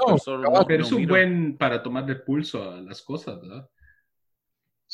pero, 0.66 0.82
es 0.82 0.92
un 0.92 1.06
buen 1.06 1.58
para 1.58 1.82
tomarle 1.82 2.14
pulso 2.14 2.70
a 2.70 2.80
las 2.80 3.02
cosas, 3.02 3.42
¿verdad? 3.42 3.68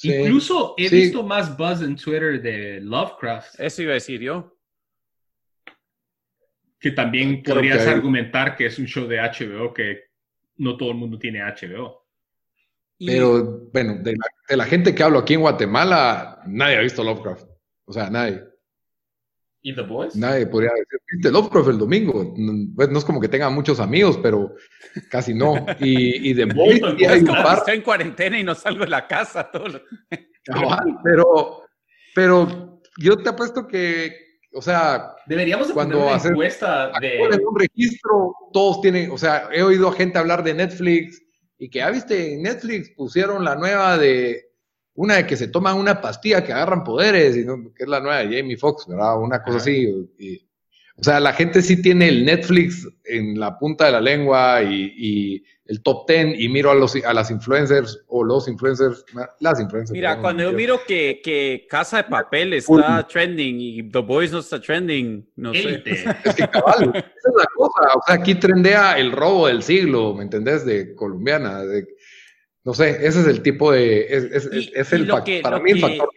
Incluso 0.03 0.75
he 0.77 0.89
visto 0.89 1.23
más 1.23 1.57
buzz 1.57 1.83
en 1.83 1.97
Twitter 1.97 2.41
de 2.41 2.81
Lovecraft. 2.81 3.59
Eso 3.61 3.83
iba 3.83 3.93
a 3.93 3.95
decir 3.95 4.21
yo. 4.21 4.57
Que 6.79 6.91
también 6.91 7.43
podrías 7.43 7.87
argumentar 7.87 8.57
que 8.57 8.67
es 8.67 8.79
un 8.79 8.87
show 8.87 9.07
de 9.07 9.19
HBO 9.19 9.73
que 9.73 10.05
no 10.59 10.77
todo 10.77 10.91
el 10.91 10.97
mundo 10.97 11.19
tiene 11.19 11.41
HBO. 11.43 12.07
Pero, 12.99 13.69
bueno, 13.73 13.99
de 14.03 14.17
la, 14.57 14.65
gente 14.65 14.95
que 14.95 15.03
hablo 15.03 15.19
aquí 15.19 15.35
en 15.35 15.41
Guatemala, 15.41 16.43
nadie 16.47 16.77
ha 16.77 16.81
visto 16.81 17.05
Lovecraft. 17.05 17.47
O 17.85 17.93
sea, 17.93 18.09
nadie. 18.09 18.43
¿Y 19.67 19.75
The 19.75 19.83
Boys? 19.83 20.15
Nadie 20.15 20.47
podría 20.47 20.71
decir, 20.71 21.01
viste 21.11 21.29
Lovecraft 21.29 21.71
el 21.71 21.79
domingo. 21.79 22.33
Pues 22.77 22.89
no 22.89 22.99
es 23.01 23.05
como 23.05 23.21
que 23.21 23.27
tenga 23.27 23.51
muchos 23.51 23.81
amigos, 23.81 24.17
pero 24.23 24.55
casi 25.11 25.35
no. 25.35 25.67
Y, 25.81 26.31
y 26.31 26.35
The 26.37 26.45
Boys, 26.45 26.81
y 26.97 27.05
hay 27.05 27.19
un 27.19 27.27
par. 27.27 27.59
Estoy 27.59 27.75
en 27.75 27.83
cuarentena 27.83 28.39
y 28.39 28.45
no 28.45 28.55
salgo 28.55 28.85
de 28.85 28.91
la 28.91 29.09
casa. 29.09 29.51
Todo 29.51 29.65
pero, 31.03 31.65
pero 32.15 32.81
yo 32.99 33.17
te 33.17 33.29
apuesto 33.29 33.67
que, 33.67 34.39
o 34.55 34.63
sea, 34.63 35.17
deberíamos 35.27 35.73
cuando 35.73 36.07
una 36.07 36.15
encuesta 36.17 36.93
de 37.01 37.19
un 37.45 37.59
registro, 37.59 38.37
todos 38.53 38.81
tienen, 38.83 39.11
o 39.11 39.19
sea, 39.19 39.49
he 39.53 39.65
oído 39.65 39.89
a 39.89 39.93
gente 39.95 40.17
hablar 40.17 40.45
de 40.45 40.55
Netflix 40.55 41.21
y 41.59 41.71
que 41.71 41.81
ya 41.81 41.91
viste 41.91 42.35
en 42.35 42.43
Netflix 42.43 42.91
pusieron 42.91 43.43
la 43.43 43.57
nueva 43.57 43.99
de 43.99 44.46
una 44.97 45.17
de 45.17 45.27
que 45.27 45.37
se 45.37 45.49
toman 45.49 45.77
una 45.77 46.01
pastilla 46.01 46.43
que 46.43 46.53
agarran 46.53 46.83
poderes, 46.83 47.37
y 47.37 47.45
que 47.45 47.85
es 47.85 47.89
la 47.89 48.01
nueva 48.01 48.19
de 48.19 48.37
Jamie 48.37 48.57
Foxx, 48.57 48.87
¿verdad? 48.89 49.21
Una 49.21 49.43
cosa 49.43 49.59
así. 49.59 49.87
o 50.97 51.03
sea, 51.03 51.21
la 51.21 51.33
gente 51.33 51.63
sí 51.63 51.81
tiene 51.81 52.09
el 52.09 52.25
Netflix 52.25 52.89
en 53.05 53.39
la 53.39 53.59
punta 53.59 53.87
de 53.87 53.93
la 53.93 54.01
lengua 54.01 54.63
y, 54.63 55.45
el 55.69 55.83
top 55.83 56.07
ten 56.07 56.33
y 56.39 56.49
miro 56.49 56.71
a, 56.71 56.77
los, 56.77 56.95
a 56.95 57.13
las 57.13 57.29
influencers 57.29 58.05
o 58.07 58.23
los 58.23 58.47
influencers, 58.47 59.05
las 59.41 59.61
influencers. 59.61 59.91
Mira, 59.91 60.21
cuando 60.21 60.45
yo 60.45 60.53
miro 60.53 60.79
que, 60.87 61.21
que, 61.25 61.67
Casa 61.69 61.97
de 61.97 62.05
Papel 62.05 62.53
está 62.53 63.05
trending 63.05 63.57
y 63.61 63.91
The 63.91 63.99
Boys 63.99 64.31
no 64.31 64.39
está 64.39 64.61
trending, 64.61 65.29
no 65.35 65.53
sé. 65.53 65.83
Es 66.25 66.37
que 66.37 66.47
cabal, 66.47 66.93
esa 66.95 66.99
es 66.99 67.35
la 67.37 67.47
cosa. 67.57 67.81
O 67.97 68.03
sea, 68.07 68.15
aquí 68.15 68.37
trendea 68.37 68.97
el 68.97 69.11
robo 69.11 69.49
del 69.49 69.61
siglo, 69.65 70.15
¿me 70.15 70.23
entendés? 70.23 70.65
De 70.65 70.95
colombiana, 70.95 71.65
de 71.65 71.85
no 72.67 72.75
sé, 72.75 73.07
ese 73.07 73.21
es 73.21 73.27
el 73.29 73.43
tipo 73.43 73.71
de. 73.71 74.09
Es, 74.11 74.93
el 74.93 75.07
para 75.41 75.61
mí 75.61 75.71
el 75.71 75.81
factor. 75.81 76.11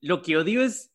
Lo 0.00 0.22
que 0.22 0.32
yo 0.32 0.44
digo 0.44 0.62
es. 0.62 0.92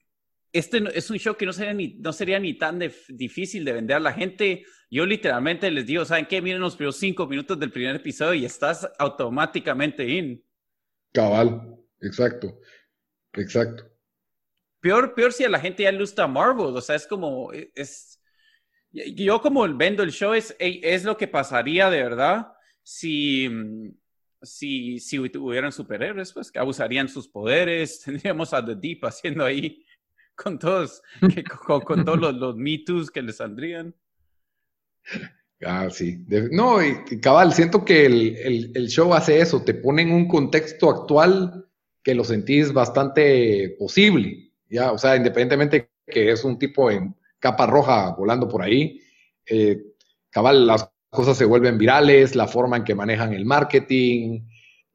Este 0.54 0.82
es 0.94 1.10
un 1.10 1.18
show 1.18 1.36
que 1.36 1.46
no 1.46 1.52
sería 1.52 1.74
ni, 1.74 1.96
no 1.96 2.14
sería 2.14 2.40
ni 2.40 2.54
tan 2.54 2.80
difícil 3.10 3.66
de 3.66 3.74
vender 3.74 3.98
a 3.98 4.00
la 4.00 4.14
gente. 4.14 4.64
Yo 4.90 5.06
literalmente 5.06 5.70
les 5.72 5.88
digo, 5.88 6.06
¿saben 6.06 6.28
qué? 6.28 6.42
Miren 6.42 6.62
los 6.62 6.78
primeros 6.78 6.98
cinco 6.98 7.28
minutos 7.28 7.60
del 7.60 7.72
primer 7.72 7.98
episodio 7.98 8.36
y 8.36 8.46
estás 8.46 8.90
automáticamente 8.98 10.08
in. 10.08 10.42
Cabal, 11.12 11.76
exacto, 12.00 12.60
exacto. 13.34 13.84
Peor, 14.80 15.16
peor 15.16 15.34
si 15.34 15.44
a 15.44 15.50
la 15.50 15.60
gente 15.60 15.84
ya 15.84 15.92
le 15.92 16.00
gusta 16.00 16.28
Marvel, 16.28 16.68
o 16.68 16.82
sea, 16.82 16.96
es 16.96 17.08
como, 17.08 17.52
es, 17.52 18.22
yo 18.92 19.42
como 19.42 19.68
vendo 19.76 20.04
el 20.04 20.12
show 20.12 20.34
es, 20.34 20.56
es 20.60 21.04
lo 21.04 21.18
que 21.18 21.28
pasaría 21.28 21.90
de 21.90 22.04
verdad 22.04 22.54
si, 22.84 23.50
si, 24.44 25.00
si 25.00 25.20
hubieran 25.20 25.72
superhéroes, 25.72 26.34
pues 26.34 26.52
que 26.52 26.60
abusarían 26.60 27.10
sus 27.10 27.28
poderes, 27.28 28.02
tendríamos 28.06 28.54
a 28.54 28.64
The 28.64 28.76
Deep 28.76 29.06
haciendo 29.06 29.46
ahí 29.46 29.84
con 30.36 30.60
todos, 30.60 31.02
con, 31.86 32.06
todos 32.06 32.20
los, 32.20 32.36
los 32.36 32.56
Me 32.56 32.84
que 33.14 33.22
le 33.22 33.34
saldrían. 33.34 33.96
Ah, 35.66 35.90
sí. 35.90 36.26
no, 36.52 36.84
y, 36.84 37.20
cabal, 37.22 37.54
siento 37.54 37.86
que 37.86 38.06
el, 38.06 38.72
el, 38.76 38.88
show 38.90 39.14
hace 39.14 39.40
eso, 39.40 39.64
te 39.64 39.74
pone 39.74 40.02
en 40.02 40.12
un 40.12 40.28
contexto 40.28 40.90
actual 40.90 41.68
que 42.04 42.16
lo 42.16 42.24
sentís 42.26 42.74
bastante 42.74 43.76
posible, 43.80 44.52
ya, 44.70 44.92
o 44.92 44.98
sea, 44.98 45.16
independientemente 45.16 45.90
que 46.06 46.32
es 46.32 46.44
un 46.44 46.60
tipo 46.60 46.92
en 46.92 47.16
capa 47.40 47.66
roja 47.66 48.14
volando 48.18 48.48
por 48.50 48.62
ahí, 48.62 49.00
eh, 49.46 49.82
cabal, 50.30 50.68
las 50.68 50.93
cosas 51.14 51.38
se 51.38 51.46
vuelven 51.46 51.78
virales, 51.78 52.36
la 52.36 52.48
forma 52.48 52.78
en 52.78 52.84
que 52.84 52.96
manejan 52.96 53.34
el 53.34 53.46
marketing, 53.46 54.42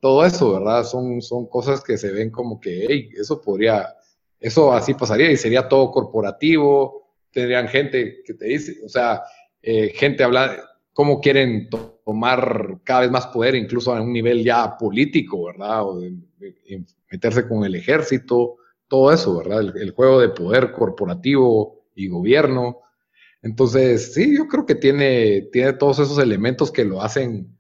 todo 0.01 0.25
eso, 0.25 0.53
¿verdad? 0.53 0.85
Son, 0.85 1.23
son 1.23 1.47
cosas 1.47 1.83
que 1.83 1.97
se 1.97 2.13
ven 2.13 2.31
como 2.31 2.61
que, 2.61 2.87
hey, 2.89 3.11
eso 3.19 3.41
podría, 3.41 3.95
eso 4.39 4.73
así 4.73 4.95
pasaría 4.95 5.31
y 5.31 5.37
sería 5.37 5.69
todo 5.69 5.91
corporativo, 5.91 7.09
tendrían 7.33 7.69
gente 7.69 8.23
que 8.25 8.35
te 8.35 8.47
dice, 8.47 8.77
o 8.85 8.89
sea, 8.89 9.23
eh, 9.63 9.93
gente 9.95 10.23
habla 10.23 10.57
cómo 10.93 11.21
quieren 11.21 11.69
tomar 12.05 12.79
cada 12.85 13.01
vez 13.01 13.11
más 13.11 13.27
poder, 13.29 13.55
incluso 13.55 13.95
a 13.95 14.01
un 14.01 14.13
nivel 14.13 14.43
ya 14.43 14.77
político, 14.77 15.45
¿verdad? 15.45 15.85
O 15.85 16.01
meterse 17.11 17.47
con 17.47 17.65
el 17.65 17.75
ejército, 17.75 18.57
todo 18.89 19.13
eso, 19.13 19.39
¿verdad? 19.39 19.77
el, 19.77 19.91
juego 19.93 20.21
de 20.21 20.31
poder 20.31 20.73
corporativo 20.73 21.85
y 21.95 22.09
gobierno. 22.09 22.81
Entonces, 23.43 24.15
sí, 24.15 24.37
yo 24.37 24.49
creo 24.49 24.67
que 24.67 24.75
tiene, 24.75 25.49
tiene 25.53 25.73
todos 25.75 25.99
esos 26.01 26.19
elementos 26.19 26.73
que 26.73 26.85
lo 26.85 27.01
hacen, 27.01 27.57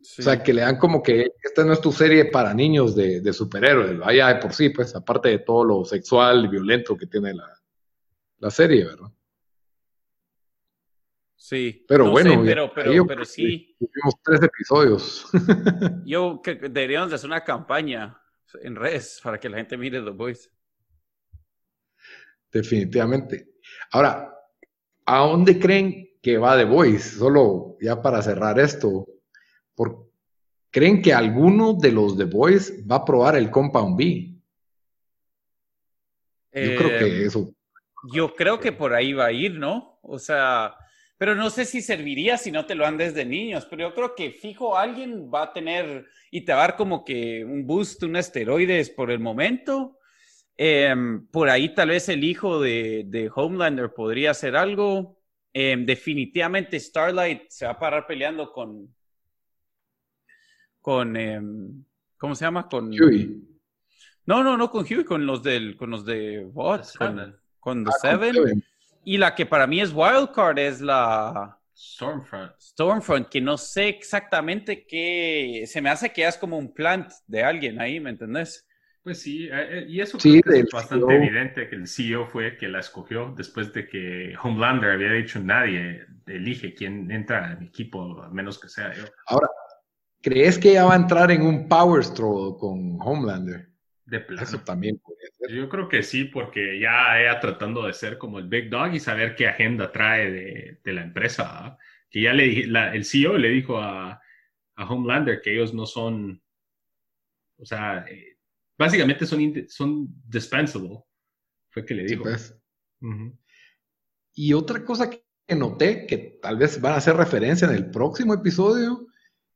o 0.00 0.22
sea, 0.22 0.42
que 0.42 0.54
le 0.54 0.62
dan 0.62 0.78
como 0.78 1.02
que 1.02 1.32
esta 1.42 1.64
no 1.64 1.74
es 1.74 1.80
tu 1.80 1.92
serie 1.92 2.26
para 2.26 2.54
niños 2.54 2.96
de, 2.96 3.20
de 3.20 3.32
superhéroes, 3.32 3.98
vaya 3.98 4.28
de 4.28 4.36
por 4.36 4.54
sí, 4.54 4.70
pues, 4.70 4.94
aparte 4.94 5.28
de 5.28 5.38
todo 5.40 5.64
lo 5.64 5.84
sexual 5.84 6.46
y 6.46 6.48
violento 6.48 6.96
que 6.96 7.06
tiene 7.06 7.34
la, 7.34 8.50
serie, 8.50 8.84
¿verdad? 8.86 9.08
Sí. 11.36 11.84
Pero 11.86 12.10
bueno, 12.10 12.42
pero, 12.44 12.72
pero, 12.74 13.06
pero 13.06 13.24
sí. 13.24 13.76
Tuvimos 13.78 14.14
tres 14.22 14.42
episodios. 14.42 15.26
yo 16.04 16.40
que 16.42 16.54
deberíamos 16.54 17.12
hacer 17.12 17.26
una 17.26 17.44
campaña 17.44 18.20
en 18.62 18.76
redes 18.76 19.20
para 19.22 19.38
que 19.38 19.48
la 19.48 19.58
gente 19.58 19.76
mire 19.76 20.00
The 20.02 20.10
Boys. 20.10 20.50
Definitivamente. 22.50 23.56
Ahora, 23.92 24.37
¿A 25.10 25.20
dónde 25.20 25.58
creen 25.58 26.10
que 26.20 26.36
va 26.36 26.54
The 26.54 26.66
Voice? 26.66 27.16
Solo 27.16 27.78
ya 27.80 28.02
para 28.02 28.20
cerrar 28.20 28.58
esto. 28.58 29.06
¿Creen 30.70 31.00
que 31.00 31.14
alguno 31.14 31.72
de 31.72 31.92
los 31.92 32.18
The 32.18 32.24
Voice 32.24 32.84
va 32.84 32.96
a 32.96 33.04
probar 33.06 33.36
el 33.36 33.50
Compound 33.50 33.96
B? 33.96 34.34
Yo 36.52 36.76
creo 36.76 36.98
que 36.98 37.06
eh, 37.06 37.24
eso. 37.24 37.50
Yo 38.12 38.34
creo 38.34 38.60
que 38.60 38.72
por 38.72 38.92
ahí 38.92 39.14
va 39.14 39.26
a 39.26 39.32
ir, 39.32 39.54
¿no? 39.54 39.98
O 40.02 40.18
sea, 40.18 40.76
pero 41.16 41.34
no 41.34 41.48
sé 41.48 41.64
si 41.64 41.80
serviría 41.80 42.36
si 42.36 42.50
no 42.50 42.66
te 42.66 42.74
lo 42.74 42.84
dan 42.84 42.98
desde 42.98 43.24
niños, 43.24 43.66
pero 43.70 43.88
yo 43.88 43.94
creo 43.94 44.14
que 44.14 44.32
fijo 44.32 44.76
alguien 44.76 45.30
va 45.32 45.44
a 45.44 45.52
tener 45.54 46.04
y 46.30 46.42
te 46.42 46.52
va 46.52 46.58
a 46.58 46.66
dar 46.68 46.76
como 46.76 47.02
que 47.02 47.46
un 47.46 47.66
boost, 47.66 48.02
un 48.02 48.16
esteroides 48.16 48.90
por 48.90 49.10
el 49.10 49.20
momento 49.20 49.97
Em, 50.60 51.24
por 51.28 51.48
ahí 51.48 51.72
tal 51.72 51.90
vez 51.90 52.08
el 52.08 52.24
hijo 52.24 52.60
de, 52.60 53.30
Homelander 53.32 53.94
podría 53.94 54.32
hacer 54.32 54.56
algo. 54.56 55.16
Em, 55.52 55.86
definitivamente 55.86 56.80
Starlight 56.80 57.42
se 57.48 57.64
va 57.64 57.72
a 57.72 57.78
parar 57.78 58.06
peleando 58.06 58.52
con... 58.52 58.92
con 60.80 61.16
em, 61.16 61.84
¿Cómo 62.16 62.34
se 62.34 62.44
llama? 62.44 62.68
Con... 62.68 62.90
Huey. 62.90 63.40
No, 64.26 64.42
no, 64.42 64.56
no 64.56 64.68
con 64.70 64.84
Huey, 64.84 65.04
con 65.04 65.24
los, 65.24 65.44
del, 65.44 65.76
con 65.76 65.90
los 65.90 66.04
de 66.04 66.44
Bots. 66.44 66.98
Con 66.98 67.16
The 67.16 67.22
Ah, 67.22 67.34
con 67.60 67.86
Seven. 68.00 68.34
Seven. 68.34 68.64
Y 69.04 69.16
la 69.16 69.34
que 69.34 69.46
para 69.46 69.66
mí 69.66 69.80
es 69.80 69.92
wildcard 69.92 70.58
es 70.58 70.80
la 70.80 71.56
Stormfront. 71.76 72.52
Stormfront, 72.60 73.28
que 73.28 73.40
no 73.40 73.56
sé 73.56 73.88
exactamente 73.88 74.84
qué. 74.84 75.64
Se 75.68 75.80
me 75.80 75.90
hace 75.90 76.12
que 76.12 76.26
es 76.26 76.36
como 76.36 76.58
un 76.58 76.74
plant 76.74 77.12
de 77.28 77.44
alguien 77.44 77.80
ahí, 77.80 78.00
¿me 78.00 78.10
entendés? 78.10 78.67
Pues 79.08 79.22
sí, 79.22 79.46
eh, 79.46 79.50
eh, 79.78 79.86
y 79.88 80.00
eso 80.02 80.20
Sí, 80.20 80.42
creo 80.42 80.52
que 80.54 80.60
es 80.60 80.70
bastante 80.70 81.06
CEO. 81.06 81.16
evidente 81.16 81.66
que 81.70 81.76
el 81.76 81.86
CEO 81.88 82.26
fue 82.26 82.48
el 82.48 82.56
que 82.58 82.68
la 82.68 82.80
escogió 82.80 83.32
después 83.34 83.72
de 83.72 83.88
que 83.88 84.34
Homelander 84.42 84.90
había 84.90 85.12
dicho 85.12 85.40
nadie 85.40 86.04
elige 86.26 86.74
quién 86.74 87.10
entra 87.10 87.52
en 87.52 87.60
mi 87.60 87.66
equipo, 87.68 88.22
a 88.22 88.28
menos 88.28 88.58
que 88.58 88.68
sea 88.68 88.92
yo. 88.92 89.04
Ahora, 89.28 89.48
¿crees 90.20 90.58
que 90.58 90.74
ya 90.74 90.84
va 90.84 90.92
a 90.92 90.96
entrar 90.96 91.30
en 91.30 91.40
un 91.40 91.66
Power 91.70 92.04
Struggle 92.04 92.58
con 92.60 92.98
Homelander? 93.00 93.68
De 94.04 94.20
plano. 94.20 94.42
Eso 94.42 94.58
también 94.60 94.98
podría 94.98 95.28
ser. 95.38 95.52
Yo 95.56 95.70
creo 95.70 95.88
que 95.88 96.02
sí, 96.02 96.24
porque 96.24 96.78
ya 96.78 97.18
ella 97.18 97.40
tratando 97.40 97.86
de 97.86 97.94
ser 97.94 98.18
como 98.18 98.38
el 98.38 98.46
Big 98.48 98.68
Dog 98.68 98.92
y 98.94 99.00
saber 99.00 99.34
qué 99.36 99.46
agenda 99.46 99.90
trae 99.90 100.30
de, 100.30 100.80
de 100.84 100.92
la 100.92 101.00
empresa. 101.02 101.44
¿ah? 101.48 101.78
Que 102.10 102.20
ya 102.20 102.34
le 102.34 102.42
di- 102.44 102.64
la- 102.64 102.94
el 102.94 103.06
CEO 103.06 103.38
le 103.38 103.48
dijo 103.48 103.78
a, 103.78 104.20
a 104.76 104.84
Homelander 104.84 105.40
que 105.40 105.54
ellos 105.54 105.72
no 105.72 105.86
son, 105.86 106.42
o 107.58 107.64
sea, 107.64 108.04
eh, 108.06 108.36
básicamente 108.78 109.26
son, 109.26 109.40
son 109.68 110.08
dispensable. 110.28 111.02
Fue 111.70 111.84
que 111.84 111.94
le 111.94 112.08
Sí, 112.08 112.14
dijo. 112.14 112.24
pues. 112.24 112.54
Y 114.34 114.52
otra 114.52 114.84
cosa 114.84 115.10
que 115.10 115.22
noté, 115.54 116.06
que 116.06 116.38
tal 116.40 116.56
vez 116.58 116.80
van 116.80 116.92
a 116.94 116.96
hacer 116.96 117.16
referencia 117.16 117.66
en 117.68 117.74
el 117.74 117.90
próximo 117.90 118.34
episodio, 118.34 119.06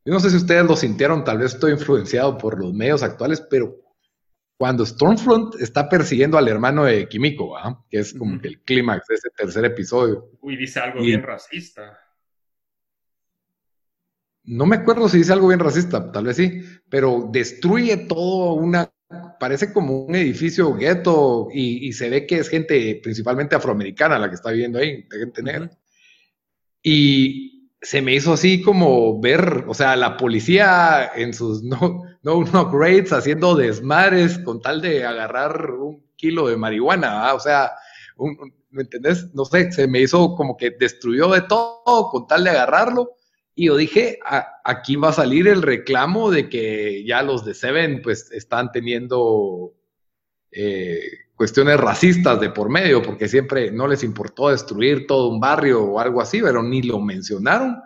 yo 0.05 0.13
no 0.13 0.19
sé 0.21 0.31
si 0.31 0.37
ustedes 0.37 0.65
lo 0.65 0.75
sintieron, 0.77 1.23
tal 1.25 1.39
vez 1.39 1.55
estoy 1.55 1.73
influenciado 1.73 2.37
por 2.37 2.59
los 2.59 2.73
medios 2.75 3.03
actuales, 3.03 3.41
pero 3.49 3.79
cuando 4.59 4.85
Stormfront 4.85 5.55
está 5.61 5.89
persiguiendo 5.89 6.37
al 6.39 6.49
hermano 6.49 6.85
de 6.85 7.09
Kimiko, 7.09 7.51
¿va? 7.51 7.85
que 7.89 7.99
es 8.01 8.13
como 8.15 8.41
que 8.41 8.49
el 8.49 8.63
clímax 8.63 9.07
de 9.09 9.15
ese 9.15 9.29
tercer 9.37 9.65
episodio, 9.65 10.31
Uy, 10.41 10.57
dice 10.57 10.81
algo 10.81 11.01
Y- 11.03 11.07
bien 11.07 11.23
racista. 11.23 11.99
no 14.45 14.67
me 14.67 14.77
acuerdo 14.77 15.09
si 15.09 15.19
dice 15.19 15.33
algo 15.33 15.49
bien 15.49 15.61
racista, 15.61 16.11
tal 16.11 16.25
vez 16.25 16.37
sí, 16.37 16.63
pero 16.89 17.29
destruye 17.31 17.97
todo 17.97 18.55
una, 18.55 18.93
parece 19.39 19.73
como 19.73 20.05
un 20.05 20.15
edificio 20.15 20.75
gueto 20.75 21.49
y, 21.53 21.89
y 21.89 21.93
se 21.93 22.09
ve 22.11 22.27
que 22.27 22.39
es 22.39 22.49
gente 22.49 23.01
principalmente 23.03 23.55
afroamericana 23.57 24.19
la 24.19 24.29
que 24.29 24.35
está 24.37 24.51
viviendo 24.51 24.79
ahí, 24.79 25.03
de 25.11 25.19
gente 25.19 25.43
negra. 25.43 25.71
Y 26.83 27.71
se 27.81 28.01
me 28.03 28.15
hizo 28.15 28.33
así 28.33 28.63
como 28.63 29.21
ver, 29.21 29.65
o 29.67 29.75
sea, 29.75 29.97
la 29.97 30.17
policía 30.17 31.11
en 31.15 31.35
sus 31.35 31.63
no, 31.63 32.03
no, 32.23 32.43
no 32.45 32.71
raids 32.79 33.13
haciendo 33.13 33.55
desmadres 33.57 34.39
con 34.39 34.61
tal 34.61 34.81
de 34.81 35.05
agarrar 35.05 35.71
un 35.73 36.05
kilo 36.17 36.49
de 36.49 36.57
marihuana, 36.57 37.09
¿verdad? 37.15 37.35
o 37.35 37.41
sea, 37.41 37.73
un- 38.17 38.37
un- 38.41 38.55
¿me 38.71 38.83
entendés? 38.83 39.35
No 39.35 39.45
sé, 39.45 39.71
se 39.73 39.87
me 39.87 40.01
hizo 40.01 40.35
como 40.35 40.57
que 40.57 40.71
destruyó 40.71 41.29
de 41.29 41.43
todo 41.43 42.09
con 42.11 42.27
tal 42.27 42.45
de 42.45 42.51
agarrarlo. 42.51 43.11
Y 43.55 43.67
yo 43.67 43.77
dije, 43.77 44.19
"A- 44.25 44.61
aquí 44.65 44.97
va 44.97 45.11
a 45.11 45.13
salir 45.13 45.47
el 45.49 45.63
reclamo 45.63 46.31
de 46.31 46.49
que 46.49 47.05
ya 47.05 47.23
los 47.23 47.45
de 47.45 47.55
Seven 47.55 48.01
pues 48.03 48.31
están 48.33 48.73
teniendo 48.73 49.75
eh, 50.55 51.01
cuestiones 51.35 51.79
racistas 51.81 52.39
de 52.41 52.51
por 52.51 52.69
medio, 52.69 53.03
porque 53.03 53.27
siempre 53.29 53.71
no 53.71 53.89
les 53.89 54.05
importó 54.05 54.51
destruir 54.51 55.07
todo 55.07 55.29
un 55.31 55.41
barrio 55.41 55.83
o 55.83 55.99
algo 55.99 56.21
así, 56.21 56.41
pero 56.43 56.63
ni 56.63 56.83
lo 56.83 57.01
mencionaron. 57.01 57.81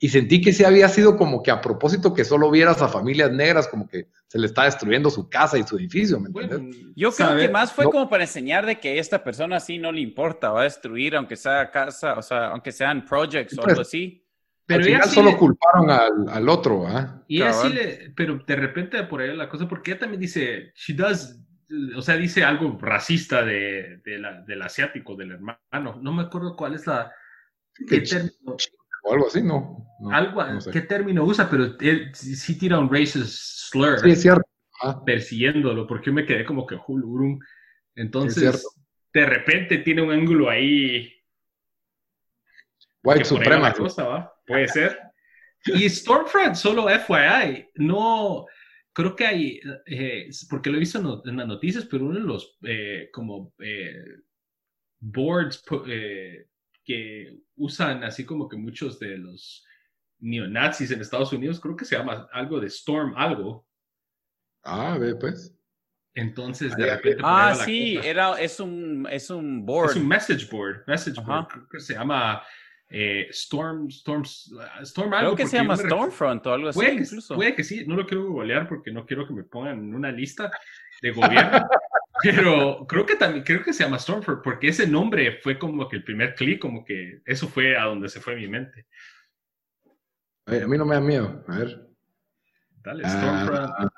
Y 0.00 0.08
sentí 0.10 0.40
que 0.40 0.52
sí 0.52 0.62
había 0.64 0.88
sido 0.88 1.16
como 1.16 1.42
que 1.42 1.50
a 1.50 1.60
propósito 1.60 2.12
que 2.14 2.24
solo 2.24 2.50
vieras 2.50 2.82
a 2.82 2.88
familias 2.88 3.32
negras 3.32 3.66
como 3.68 3.88
que 3.88 4.08
se 4.28 4.38
le 4.38 4.46
está 4.46 4.64
destruyendo 4.64 5.10
su 5.10 5.28
casa 5.28 5.58
y 5.58 5.62
su 5.64 5.76
edificio, 5.78 6.20
¿me 6.20 6.28
entiendes? 6.28 6.58
Bueno, 6.60 6.92
Yo 6.94 7.10
creo 7.12 7.36
que 7.36 7.48
más 7.48 7.72
fue 7.72 7.84
no- 7.84 7.90
como 7.90 8.08
para 8.08 8.24
enseñar 8.24 8.66
de 8.66 8.78
que 8.78 8.98
esta 8.98 9.22
persona 9.24 9.58
sí 9.58 9.78
no 9.78 9.90
le 9.90 10.00
importa, 10.00 10.50
va 10.50 10.60
a 10.60 10.64
destruir, 10.64 11.16
aunque 11.16 11.34
sea 11.36 11.70
casa, 11.70 12.14
o 12.14 12.22
sea, 12.22 12.48
aunque 12.48 12.70
sean 12.72 13.04
projects 13.04 13.54
o 13.54 13.62
Pues, 13.62 13.68
algo 13.70 13.80
así. 13.82 14.22
Pero 14.68 14.80
Al 14.80 14.84
final 14.84 15.08
sí 15.08 15.14
solo 15.14 15.30
le- 15.30 15.36
culparon 15.38 15.90
al, 15.90 16.28
al 16.28 16.48
otro, 16.50 16.86
¿ah? 16.86 17.24
Y 17.26 17.36
ella 17.38 17.52
sí 17.54 17.70
le, 17.70 18.12
pero 18.14 18.36
de 18.46 18.54
repente 18.54 19.02
por 19.04 19.22
ahí 19.22 19.34
la 19.34 19.48
cosa, 19.48 19.66
porque 19.66 19.92
ella 19.92 20.00
también 20.00 20.20
dice, 20.20 20.72
she 20.74 20.92
does, 20.94 21.40
o 21.96 22.02
sea, 22.02 22.16
dice 22.18 22.44
algo 22.44 22.78
racista 22.78 23.42
de, 23.46 24.02
de 24.04 24.18
la- 24.18 24.42
del 24.42 24.60
asiático, 24.60 25.16
del 25.16 25.32
hermano. 25.32 25.98
No 26.02 26.12
me 26.12 26.24
acuerdo 26.24 26.54
cuál 26.54 26.74
es 26.74 26.86
la, 26.86 27.10
qué 27.88 28.02
término, 28.02 28.56
O 29.04 29.12
algo 29.14 29.26
así, 29.28 29.42
no. 29.42 29.86
no, 30.00 30.10
algo, 30.12 30.44
no 30.44 30.60
sé. 30.60 30.70
qué 30.70 30.82
término 30.82 31.24
usa, 31.24 31.48
pero 31.48 31.64
él 31.80 32.10
sí 32.14 32.58
tira 32.58 32.78
un 32.78 32.92
racist 32.92 33.24
slur 33.70 34.00
Sí, 34.00 34.10
es 34.10 34.20
cierto. 34.20 34.44
persiguiéndolo, 35.06 35.86
porque 35.86 36.06
yo 36.08 36.12
me 36.12 36.26
quedé 36.26 36.44
como 36.44 36.66
que 36.66 36.76
julurum. 36.76 37.38
Entonces, 37.94 38.66
de 39.14 39.24
repente 39.24 39.78
tiene 39.78 40.02
un 40.02 40.12
ángulo 40.12 40.50
ahí 40.50 41.10
White 43.02 43.24
Suprema. 43.24 43.72
cosa, 43.72 44.04
¿va? 44.04 44.34
Puede 44.48 44.68
ser. 44.68 44.98
Y 45.66 45.88
Stormfront, 45.88 46.54
solo 46.56 46.88
FYI, 46.88 47.68
no, 47.76 48.46
creo 48.92 49.14
que 49.16 49.26
hay, 49.26 49.60
eh, 49.86 50.28
porque 50.48 50.70
lo 50.70 50.76
he 50.76 50.80
visto 50.80 50.98
en, 50.98 51.04
no- 51.04 51.22
en 51.24 51.36
las 51.36 51.46
noticias, 51.46 51.84
pero 51.84 52.06
uno 52.06 52.14
de 52.14 52.26
los 52.26 52.56
eh, 52.62 53.10
como 53.12 53.52
eh, 53.60 53.94
boards 55.00 55.62
eh, 55.86 56.46
que 56.84 57.38
usan 57.56 58.04
así 58.04 58.24
como 58.24 58.48
que 58.48 58.56
muchos 58.56 58.98
de 58.98 59.18
los 59.18 59.64
neonazis 60.20 60.90
en 60.90 61.00
Estados 61.00 61.32
Unidos, 61.32 61.60
creo 61.60 61.76
que 61.76 61.84
se 61.84 61.96
llama 61.96 62.28
algo 62.32 62.60
de 62.60 62.68
Storm 62.68 63.14
algo. 63.16 63.66
Ah, 64.64 64.96
ve, 64.98 65.14
pues. 65.14 65.54
Entonces, 66.14 66.76
de 66.76 66.90
Ah, 66.90 66.96
repente... 66.96 67.22
Ah, 67.24 67.54
sí, 67.64 67.94
cosa. 67.96 68.08
era, 68.08 68.40
es 68.40 68.58
un, 68.60 69.06
es 69.10 69.30
un 69.30 69.64
board. 69.64 69.90
Es 69.90 69.96
un 69.96 70.08
message 70.08 70.46
board, 70.50 70.82
message 70.86 71.18
Ajá. 71.20 71.42
board, 71.42 71.48
creo 71.48 71.68
que 71.68 71.80
se 71.80 71.94
llama 71.94 72.42
eh, 72.90 73.26
Storm, 73.30 73.88
Storm, 73.88 74.22
Storm 74.24 75.10
Creo 75.10 75.18
algo. 75.20 75.36
que 75.36 75.42
porque 75.42 75.50
se 75.50 75.56
llama 75.58 75.76
Stormfront 75.76 76.46
o 76.46 76.52
algo 76.52 76.68
así, 76.68 76.78
Puede 76.78 76.96
que, 76.96 77.02
incluso. 77.02 77.34
puede 77.34 77.54
que 77.54 77.64
sí, 77.64 77.84
no 77.86 77.96
lo 77.96 78.06
quiero 78.06 78.26
googlear 78.26 78.68
porque 78.68 78.90
no 78.90 79.04
quiero 79.04 79.26
que 79.26 79.34
me 79.34 79.44
pongan 79.44 79.78
en 79.78 79.94
una 79.94 80.10
lista 80.10 80.50
de 81.02 81.10
gobierno, 81.10 81.68
pero 82.22 82.86
creo 82.86 83.04
que 83.04 83.16
también, 83.16 83.44
creo 83.44 83.62
que 83.62 83.72
se 83.72 83.84
llama 83.84 83.98
Stormfront 83.98 84.42
porque 84.42 84.68
ese 84.68 84.86
nombre 84.86 85.38
fue 85.42 85.58
como 85.58 85.88
que 85.88 85.96
el 85.96 86.04
primer 86.04 86.34
clic, 86.34 86.60
como 86.60 86.84
que 86.84 87.20
eso 87.26 87.46
fue 87.46 87.76
a 87.76 87.84
donde 87.84 88.08
se 88.08 88.20
fue 88.20 88.36
mi 88.36 88.48
mente. 88.48 88.86
A, 90.46 90.52
ver, 90.52 90.62
a 90.62 90.68
mí 90.68 90.78
no 90.78 90.86
me 90.86 90.94
da 90.94 91.00
miedo. 91.00 91.44
A 91.46 91.58
ver. 91.58 91.88
Dale, 92.82 93.06
Stormfront. 93.06 93.72
Ah, 93.78 93.88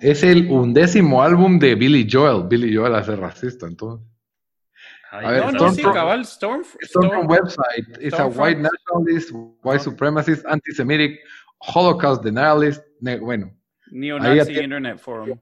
es 0.00 0.24
el 0.24 0.50
undécimo 0.50 1.22
álbum 1.22 1.58
de 1.58 1.76
Billy 1.76 2.06
Joel. 2.10 2.48
Billy 2.48 2.74
Joel 2.74 2.96
hace 2.96 3.14
racista, 3.14 3.66
entonces. 3.66 4.13
Ay, 5.16 5.26
a 5.26 5.30
ver, 5.30 5.40
no, 5.40 5.52
no, 5.52 5.72
sí, 5.72 5.80
Stormfront- 5.82 5.92
cabal, 5.94 6.20
Storm, 6.22 6.64
Stormfront 6.82 7.24
Storm- 7.24 7.28
website 7.28 8.00
is 8.00 8.14
a 8.14 8.26
white 8.26 8.60
nationalist, 8.60 9.30
white 9.62 9.80
supremacist, 9.82 10.44
anti-Semitic, 10.46 11.20
Holocaust 11.58 12.22
denialist. 12.24 12.82
ne- 13.00 13.18
bueno, 13.20 13.52
Neo-Nazi 13.92 14.54
ya- 14.54 14.62
Internet 14.62 14.98
Forum. 14.98 15.38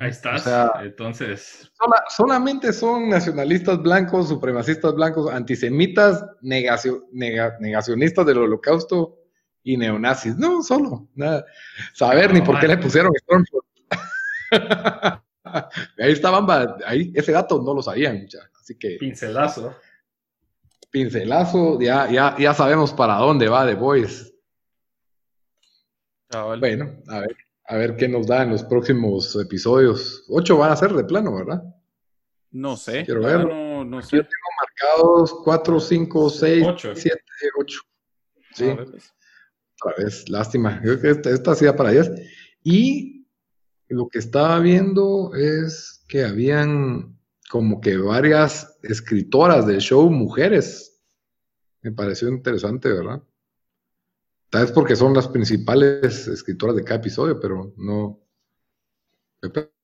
Ahí 0.00 0.10
estás. 0.10 0.40
O 0.42 0.44
sea, 0.44 0.72
Entonces, 0.82 1.70
sola- 1.80 2.04
solamente 2.08 2.72
son 2.72 3.08
nacionalistas 3.08 3.80
blancos, 3.80 4.28
supremacistas 4.28 4.94
blancos, 4.94 5.30
antisemitas, 5.32 6.22
negacio- 6.42 7.06
nega- 7.12 7.56
negacionistas 7.60 8.26
del 8.26 8.38
holocausto 8.38 9.16
y 9.62 9.76
neonazis. 9.76 10.36
No, 10.36 10.62
solo. 10.62 11.08
Nada. 11.14 11.44
Saber 11.94 12.32
ni 12.34 12.40
por 12.42 12.58
qué 12.58 12.66
le 12.68 12.76
pusieron 12.78 13.12
Stormfront. 13.22 13.64
ahí 15.98 16.12
estaban, 16.12 16.46
va- 16.48 16.76
ahí, 16.86 17.12
ese 17.14 17.32
dato 17.32 17.62
no 17.62 17.74
lo 17.74 17.82
sabían, 17.82 18.20
mucha. 18.20 18.38
Así 18.60 18.76
que 18.78 18.96
pincelazo. 19.00 19.74
pincelazo, 20.90 21.80
ya, 21.80 22.10
ya, 22.10 22.36
ya 22.38 22.54
sabemos 22.54 22.92
para 22.92 23.14
dónde 23.16 23.48
va 23.48 23.66
The 23.66 23.74
Voice. 23.74 24.30
Bueno, 26.60 26.96
a 27.08 27.20
ver, 27.20 27.36
a 27.66 27.76
ver 27.76 27.96
qué 27.96 28.08
nos 28.08 28.26
da 28.26 28.42
en 28.44 28.50
los 28.50 28.62
próximos 28.64 29.34
episodios. 29.36 30.24
Ocho 30.28 30.56
van 30.58 30.70
a 30.72 30.76
ser 30.76 30.92
de 30.92 31.04
plano, 31.04 31.34
¿verdad? 31.34 31.62
No 32.52 32.76
sé. 32.76 33.04
Quiero 33.04 33.20
no, 33.20 33.26
verlo. 33.26 33.48
No, 33.54 33.84
no 33.84 34.02
sé. 34.02 34.16
Marcados 34.16 35.34
cuatro, 35.44 35.80
cinco, 35.80 36.30
seis, 36.30 36.64
Ocho. 36.66 36.94
siete, 36.94 37.22
ocho. 37.58 37.80
Sí, 38.52 38.68
A 38.70 38.74
ver, 38.74 38.90
pues. 38.90 39.12
otra 39.82 40.04
vez, 40.04 40.28
lástima. 40.28 40.80
Creo 40.80 41.00
que 41.00 41.10
esta, 41.10 41.30
esta 41.30 41.54
sí 41.54 41.64
da 41.64 41.74
para 41.76 41.90
10. 41.90 42.10
Y 42.62 43.26
lo 43.88 44.08
que 44.08 44.18
estaba 44.18 44.58
viendo 44.60 45.32
es 45.34 46.04
que 46.08 46.24
habían 46.24 47.18
como 47.50 47.80
que 47.80 47.96
varias 47.96 48.78
escritoras 48.84 49.66
del 49.66 49.80
show 49.80 50.08
mujeres. 50.08 51.02
Me 51.82 51.90
pareció 51.90 52.28
interesante, 52.28 52.88
¿verdad? 52.88 53.24
Tal 54.50 54.62
vez 54.62 54.72
porque 54.72 54.94
son 54.94 55.14
las 55.14 55.26
principales 55.26 56.28
escritoras 56.28 56.76
de 56.76 56.84
cada 56.84 57.00
episodio, 57.00 57.40
pero 57.40 57.74
no. 57.76 58.20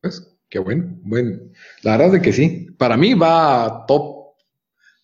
Pues, 0.00 0.38
qué 0.48 0.60
bueno. 0.60 0.96
bueno. 1.02 1.40
La 1.82 1.96
verdad 1.96 2.14
es 2.14 2.22
que 2.22 2.32
sí. 2.32 2.68
Para 2.78 2.96
mí 2.96 3.14
va 3.14 3.84
top 3.88 4.36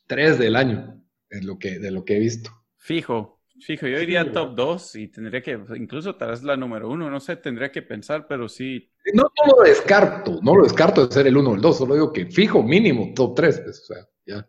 3 0.06 0.38
del 0.38 0.54
año, 0.54 1.02
en 1.30 1.46
lo 1.48 1.58
que, 1.58 1.80
de 1.80 1.90
lo 1.90 2.04
que 2.04 2.16
he 2.16 2.20
visto. 2.20 2.52
Fijo. 2.76 3.41
Fijo, 3.62 3.86
yo 3.86 3.98
diría 4.00 4.32
top 4.32 4.56
2 4.56 4.96
y 4.96 5.08
tendría 5.08 5.40
que, 5.40 5.52
incluso 5.76 6.16
tal 6.16 6.30
vez 6.30 6.42
la 6.42 6.56
número 6.56 6.90
1, 6.90 7.08
no 7.08 7.20
sé, 7.20 7.36
tendría 7.36 7.70
que 7.70 7.82
pensar, 7.82 8.26
pero 8.26 8.48
sí. 8.48 8.90
No, 9.14 9.22
no 9.22 9.56
lo 9.56 9.62
descarto, 9.62 10.40
no 10.42 10.56
lo 10.56 10.64
descarto 10.64 11.06
de 11.06 11.12
ser 11.12 11.28
el 11.28 11.36
1 11.36 11.50
o 11.50 11.54
el 11.54 11.60
2, 11.60 11.78
solo 11.78 11.94
digo 11.94 12.12
que 12.12 12.26
fijo 12.26 12.62
mínimo 12.62 13.12
top 13.14 13.36
3, 13.36 13.60
pues, 13.60 13.80
o 13.80 13.94
sea, 13.94 14.08
ya. 14.26 14.48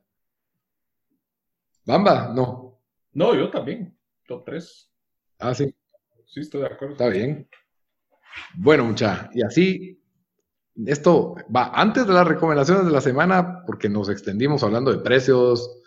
Bamba, 1.85 2.33
no. 2.33 2.81
No, 3.13 3.35
yo 3.35 3.51
también, 3.51 3.95
top 4.25 4.45
3. 4.45 4.91
Ah, 5.39 5.53
sí. 5.53 5.73
Sí, 6.25 6.39
estoy 6.39 6.61
de 6.61 6.67
acuerdo. 6.67 6.93
Está 6.93 7.09
bien. 7.09 7.47
Bueno, 8.55 8.85
mucha, 8.85 9.29
y 9.33 9.43
así, 9.43 10.01
esto 10.87 11.35
va 11.55 11.71
antes 11.75 12.07
de 12.07 12.13
las 12.13 12.27
recomendaciones 12.27 12.85
de 12.85 12.91
la 12.91 13.01
semana, 13.01 13.63
porque 13.67 13.89
nos 13.89 14.09
extendimos 14.09 14.63
hablando 14.63 14.91
de 14.91 15.03
precios 15.03 15.83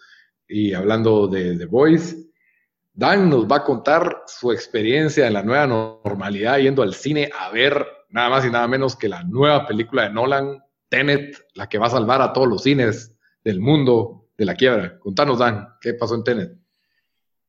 y 0.47 0.75
hablando 0.75 1.27
de 1.27 1.59
The 1.59 1.67
Voice. 1.67 2.26
Dan 2.97 3.29
nos 3.29 3.47
va 3.47 3.57
a 3.57 3.65
contar 3.65 4.23
su 4.27 4.51
experiencia 4.51 5.27
en 5.27 5.35
la 5.35 5.43
nueva 5.43 5.67
normalidad 5.67 6.57
yendo 6.57 6.83
al 6.83 6.95
cine 6.95 7.29
a 7.39 7.51
ver 7.51 7.87
nada 8.09 8.31
más 8.31 8.47
y 8.47 8.51
nada 8.51 8.67
menos 8.67 8.97
que 8.97 9.07
la 9.07 9.23
nueva 9.23 9.67
película 9.67 10.05
de 10.05 10.15
Nolan, 10.15 10.65
Tenet, 10.89 11.37
la 11.53 11.69
que 11.69 11.77
va 11.77 11.89
a 11.89 11.91
salvar 11.91 12.23
a 12.23 12.33
todos 12.33 12.49
los 12.49 12.63
cines 12.63 13.15
del 13.45 13.61
mundo 13.61 14.31
de 14.39 14.47
la 14.47 14.55
quiebra. 14.55 14.99
Contanos, 14.99 15.39
Dan, 15.39 15.69
¿qué 15.79 15.93
pasó 15.93 16.15
en 16.15 16.25
Tenet? 16.25 16.53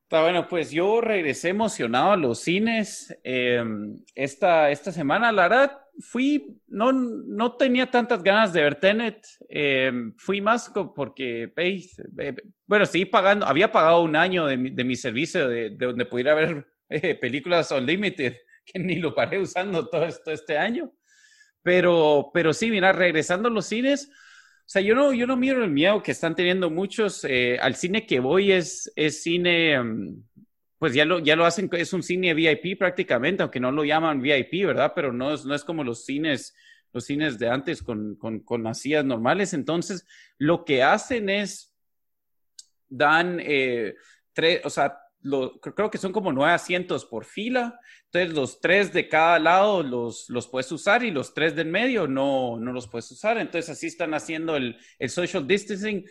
Está 0.04 0.22
bueno, 0.22 0.50
pues 0.50 0.70
yo 0.72 1.00
regresé 1.00 1.50
emocionado 1.50 2.12
a 2.12 2.18
los 2.18 2.40
cines 2.40 3.18
em, 3.24 4.04
esta, 4.16 4.70
esta 4.70 4.92
semana. 4.92 5.32
La 5.32 5.44
verdad, 5.44 5.80
fui, 6.00 6.60
no, 6.68 6.92
no 6.92 7.56
tenía 7.56 7.90
tantas 7.90 8.24
ganas 8.24 8.54
de 8.54 8.62
ver 8.62 8.76
Tenet. 8.76 9.26
Em, 9.50 10.14
fui 10.18 10.42
más 10.42 10.72
porque, 10.96 11.52
bueno, 12.66 12.86
sí 12.86 13.06
pagando, 13.06 13.46
había 13.46 13.72
pagado 13.72 14.02
un 14.02 14.16
año 14.16 14.46
de 14.46 14.58
mi, 14.58 14.70
de 14.70 14.84
mi 14.84 14.96
servicio 14.96 15.48
de, 15.48 15.72
donde 15.72 16.06
pudiera 16.06 16.34
ver 16.36 16.68
eh, 16.90 17.16
películas 17.16 17.72
Unlimited, 17.72 18.36
que 18.66 18.80
ni 18.80 18.96
lo 18.96 19.16
paré 19.16 19.40
usando 19.40 19.88
todo, 19.90 20.06
esto, 20.06 20.32
este 20.32 20.58
año. 20.58 20.92
Pero, 21.64 22.32
pero 22.34 22.54
sí, 22.54 22.72
mira, 22.72 22.94
regresando 22.94 23.50
a 23.50 23.52
los 23.52 23.66
cines, 23.66 24.10
o 24.68 24.70
sea, 24.70 24.82
yo 24.82 24.96
no, 24.96 25.14
yo 25.14 25.26
no 25.28 25.38
miro 25.38 25.64
el 25.64 25.72
miedo 25.72 26.04
que 26.04 26.12
están 26.12 26.36
teniendo 26.36 26.70
muchos. 26.70 27.24
Eh, 27.24 27.58
al 27.62 27.76
cine 27.76 28.06
que 28.06 28.20
voy 28.20 28.52
es, 28.52 28.92
es 28.96 29.24
cine, 29.24 29.74
em, 29.74 30.24
pues 30.80 30.94
ya 30.94 31.06
lo, 31.06 31.20
ya 31.20 31.36
lo 31.36 31.46
hacen, 31.46 31.70
es 31.74 31.94
un 31.94 32.04
cine 32.04 32.34
VIP 32.34 32.78
prácticamente, 32.78 33.44
aunque 33.44 33.60
no 33.60 33.72
lo 33.72 33.84
llaman 33.84 34.22
VIP, 34.22 34.66
¿verdad? 34.66 34.94
Pero 34.96 35.12
no 35.12 35.34
es, 35.34 35.46
no 35.46 35.56
es 35.56 35.64
como 35.64 35.84
los 35.84 36.06
cines, 36.06 36.56
los 36.94 37.06
cines 37.06 37.40
de 37.40 37.50
antes 37.50 37.82
con, 37.82 38.16
con, 38.16 38.64
las 38.64 38.86
normales. 39.04 39.54
Entonces, 39.54 40.06
lo 40.38 40.66
que 40.66 40.84
hacen 40.84 41.30
es, 41.30 41.76
dan 42.90 43.40
eh, 43.42 43.96
tres, 44.34 44.62
o 44.64 44.70
sea, 44.70 45.00
creo 45.76 45.90
que 45.90 45.98
son 45.98 46.12
como 46.12 46.32
nueve 46.32 46.54
asientos 46.54 47.06
por 47.06 47.26
fila. 47.26 47.80
Entonces, 48.06 48.36
los 48.36 48.60
tres 48.60 48.94
de 48.94 49.10
cada 49.10 49.40
lado 49.40 49.82
los, 49.82 50.30
los 50.30 50.48
puedes 50.48 50.72
usar 50.72 51.04
y 51.04 51.12
los 51.12 51.34
tres 51.34 51.56
del 51.56 51.68
medio 51.68 52.08
no, 52.08 52.60
no 52.60 52.72
los 52.72 52.88
puedes 52.88 53.10
usar. 53.12 53.38
Entonces, 53.38 53.70
así 53.70 53.88
están 53.88 54.14
haciendo 54.14 54.56
el, 54.56 54.78
el 55.00 55.10
social 55.10 55.48
distancing. 55.48 56.06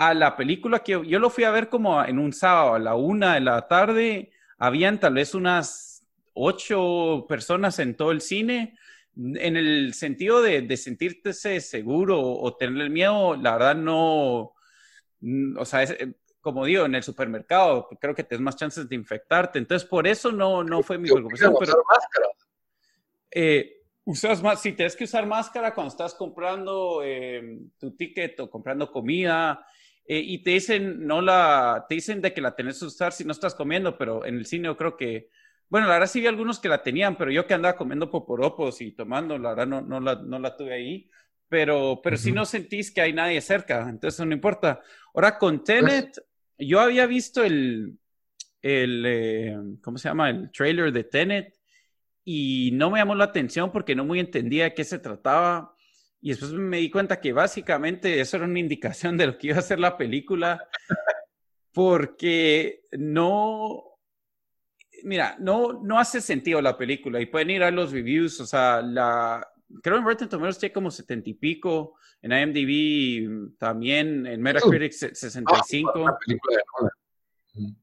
A 0.00 0.14
la 0.14 0.34
película 0.34 0.78
que 0.78 0.92
yo, 1.06 1.18
lo 1.18 1.28
fui 1.28 1.44
a 1.44 1.50
ver 1.50 1.68
como 1.68 2.02
en 2.02 2.18
un 2.18 2.32
sábado 2.32 2.72
a 2.72 2.78
la 2.78 2.94
una 2.94 3.34
de 3.34 3.40
la 3.40 3.68
tarde, 3.68 4.30
habían 4.56 4.98
tal 4.98 5.12
vez 5.12 5.34
unas 5.34 6.06
ocho 6.32 7.26
personas 7.28 7.78
en 7.80 7.94
todo 7.94 8.10
el 8.10 8.22
cine. 8.22 8.78
En 9.14 9.58
el 9.58 9.92
sentido 9.92 10.40
de, 10.40 10.62
de 10.62 10.76
sentirte 10.78 11.34
seguro 11.34 12.18
o 12.18 12.56
tener 12.56 12.80
el 12.80 12.88
miedo, 12.88 13.36
la 13.36 13.52
verdad 13.52 13.76
no, 13.76 14.54
o 15.58 15.64
sea, 15.66 15.82
es, 15.82 15.94
como 16.40 16.64
digo, 16.64 16.86
en 16.86 16.94
el 16.94 17.02
supermercado, 17.02 17.86
creo 18.00 18.14
que 18.14 18.24
tienes 18.24 18.42
más 18.42 18.56
chances 18.56 18.88
de 18.88 18.94
infectarte. 18.94 19.58
Entonces, 19.58 19.86
por 19.86 20.06
eso 20.06 20.32
no, 20.32 20.64
no 20.64 20.82
fue 20.82 20.96
mi 20.96 21.10
preocupación. 21.10 21.54
Pero, 21.60 21.72
usar 21.72 21.84
máscara. 21.86 22.26
Eh, 23.30 23.82
usas 24.04 24.42
más, 24.42 24.62
si 24.62 24.72
tienes 24.72 24.96
que 24.96 25.04
usar 25.04 25.26
máscara 25.26 25.74
cuando 25.74 25.90
estás 25.90 26.14
comprando 26.14 27.02
eh, 27.04 27.58
tu 27.78 27.94
ticket 27.94 28.40
o 28.40 28.48
comprando 28.48 28.90
comida 28.90 29.66
eh, 30.10 30.22
y 30.24 30.42
te 30.42 30.50
dicen, 30.50 31.06
no 31.06 31.20
la, 31.20 31.86
te 31.88 31.94
dicen 31.94 32.20
de 32.20 32.32
que 32.32 32.40
la 32.40 32.56
tenés 32.56 32.80
que 32.80 32.86
usar 32.86 33.12
si 33.12 33.24
no 33.24 33.32
estás 33.32 33.54
comiendo, 33.54 33.96
pero 33.96 34.24
en 34.24 34.36
el 34.36 34.46
cine 34.46 34.66
yo 34.66 34.76
creo 34.76 34.96
que, 34.96 35.28
bueno, 35.68 35.86
la 35.86 35.94
verdad 35.94 36.08
sí 36.08 36.20
vi 36.20 36.26
algunos 36.26 36.58
que 36.58 36.68
la 36.68 36.82
tenían, 36.82 37.16
pero 37.16 37.30
yo 37.30 37.46
que 37.46 37.54
andaba 37.54 37.76
comiendo 37.76 38.10
poporopos 38.10 38.80
y 38.80 38.92
tomando, 38.92 39.38
la 39.38 39.50
verdad 39.50 39.66
no, 39.66 39.82
no, 39.82 40.00
la, 40.00 40.16
no 40.16 40.38
la 40.38 40.56
tuve 40.56 40.74
ahí 40.74 41.10
pero, 41.50 42.00
pero 42.02 42.16
si 42.16 42.30
no 42.30 42.44
sentís 42.44 42.92
que 42.92 43.00
hay 43.00 43.12
nadie 43.12 43.40
cerca, 43.40 43.88
entonces 43.90 44.24
no 44.24 44.32
importa. 44.32 44.80
Ahora 45.12 45.36
con 45.36 45.58
pues 45.58 45.64
Tenet, 45.64 46.24
yo 46.56 46.78
había 46.78 47.06
visto 47.06 47.42
el, 47.42 47.98
el 48.62 49.04
eh, 49.04 49.56
¿cómo 49.82 49.98
se 49.98 50.08
llama? 50.08 50.30
El 50.30 50.52
trailer 50.52 50.92
de 50.92 51.02
Tenet 51.02 51.58
y 52.24 52.70
no 52.74 52.88
me 52.88 53.00
llamó 53.00 53.16
la 53.16 53.24
atención 53.24 53.72
porque 53.72 53.96
no 53.96 54.04
muy 54.04 54.20
entendía 54.20 54.64
de 54.64 54.74
qué 54.74 54.84
se 54.84 55.00
trataba. 55.00 55.74
Y 56.20 56.30
después 56.30 56.52
me 56.52 56.78
di 56.78 56.90
cuenta 56.90 57.20
que 57.20 57.32
básicamente 57.32 58.20
eso 58.20 58.36
era 58.36 58.46
una 58.46 58.58
indicación 58.58 59.16
de 59.16 59.26
lo 59.26 59.38
que 59.38 59.48
iba 59.48 59.58
a 59.58 59.62
ser 59.62 59.78
la 59.78 59.96
película, 59.96 60.68
porque 61.72 62.82
no, 62.92 63.96
mira, 65.04 65.36
no, 65.38 65.82
no 65.82 65.98
hace 65.98 66.20
sentido 66.20 66.60
la 66.60 66.76
película 66.76 67.20
y 67.20 67.26
pueden 67.26 67.50
ir 67.50 67.62
a 67.62 67.70
los 67.70 67.92
reviews, 67.92 68.40
o 68.40 68.46
sea, 68.46 68.82
la, 68.82 69.46
creo 69.82 69.96
en 69.96 70.04
Rotten 70.04 70.28
Tomatoes 70.28 70.58
tiene 70.58 70.72
como 70.72 70.90
setenta 70.90 71.30
y 71.30 71.34
pico, 71.34 71.94
en 72.22 72.32
IMDb 72.32 73.56
también, 73.58 74.26
en 74.26 74.42
Metacritic 74.42 74.92
65. 74.92 76.04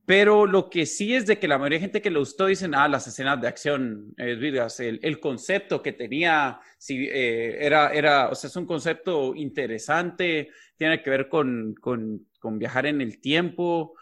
Pero 0.05 0.45
lo 0.45 0.70
que 0.70 0.86
sí 0.86 1.13
es 1.13 1.26
de 1.26 1.39
que 1.39 1.47
la 1.47 1.57
mayoría 1.57 1.78
de 1.78 1.82
gente 1.82 2.01
que 2.01 2.09
lo 2.09 2.20
gustó 2.20 2.45
dicen, 2.45 2.74
ah, 2.74 2.88
las 2.88 3.07
escenas 3.07 3.41
de 3.41 3.47
acción, 3.47 4.13
eh, 4.18 4.38
el, 4.39 4.99
el, 5.03 5.20
concepto 5.20 5.82
que 5.82 5.91
tenía, 5.91 6.59
si, 6.78 7.05
eh, 7.05 7.65
era, 7.65 7.93
era, 7.93 8.30
o 8.30 8.36
sea, 8.36 8.47
es 8.47 8.55
un 8.55 8.65
concepto 8.65 9.36
interesante, 9.36 10.49
tiene 10.78 11.01
que 11.03 11.09
ver 11.09 11.28
con, 11.28 11.76
con, 11.76 12.28
con 12.39 12.57
viajar 12.57 12.86
en 12.86 13.01
el 13.01 13.20
tiempo, 13.20 13.95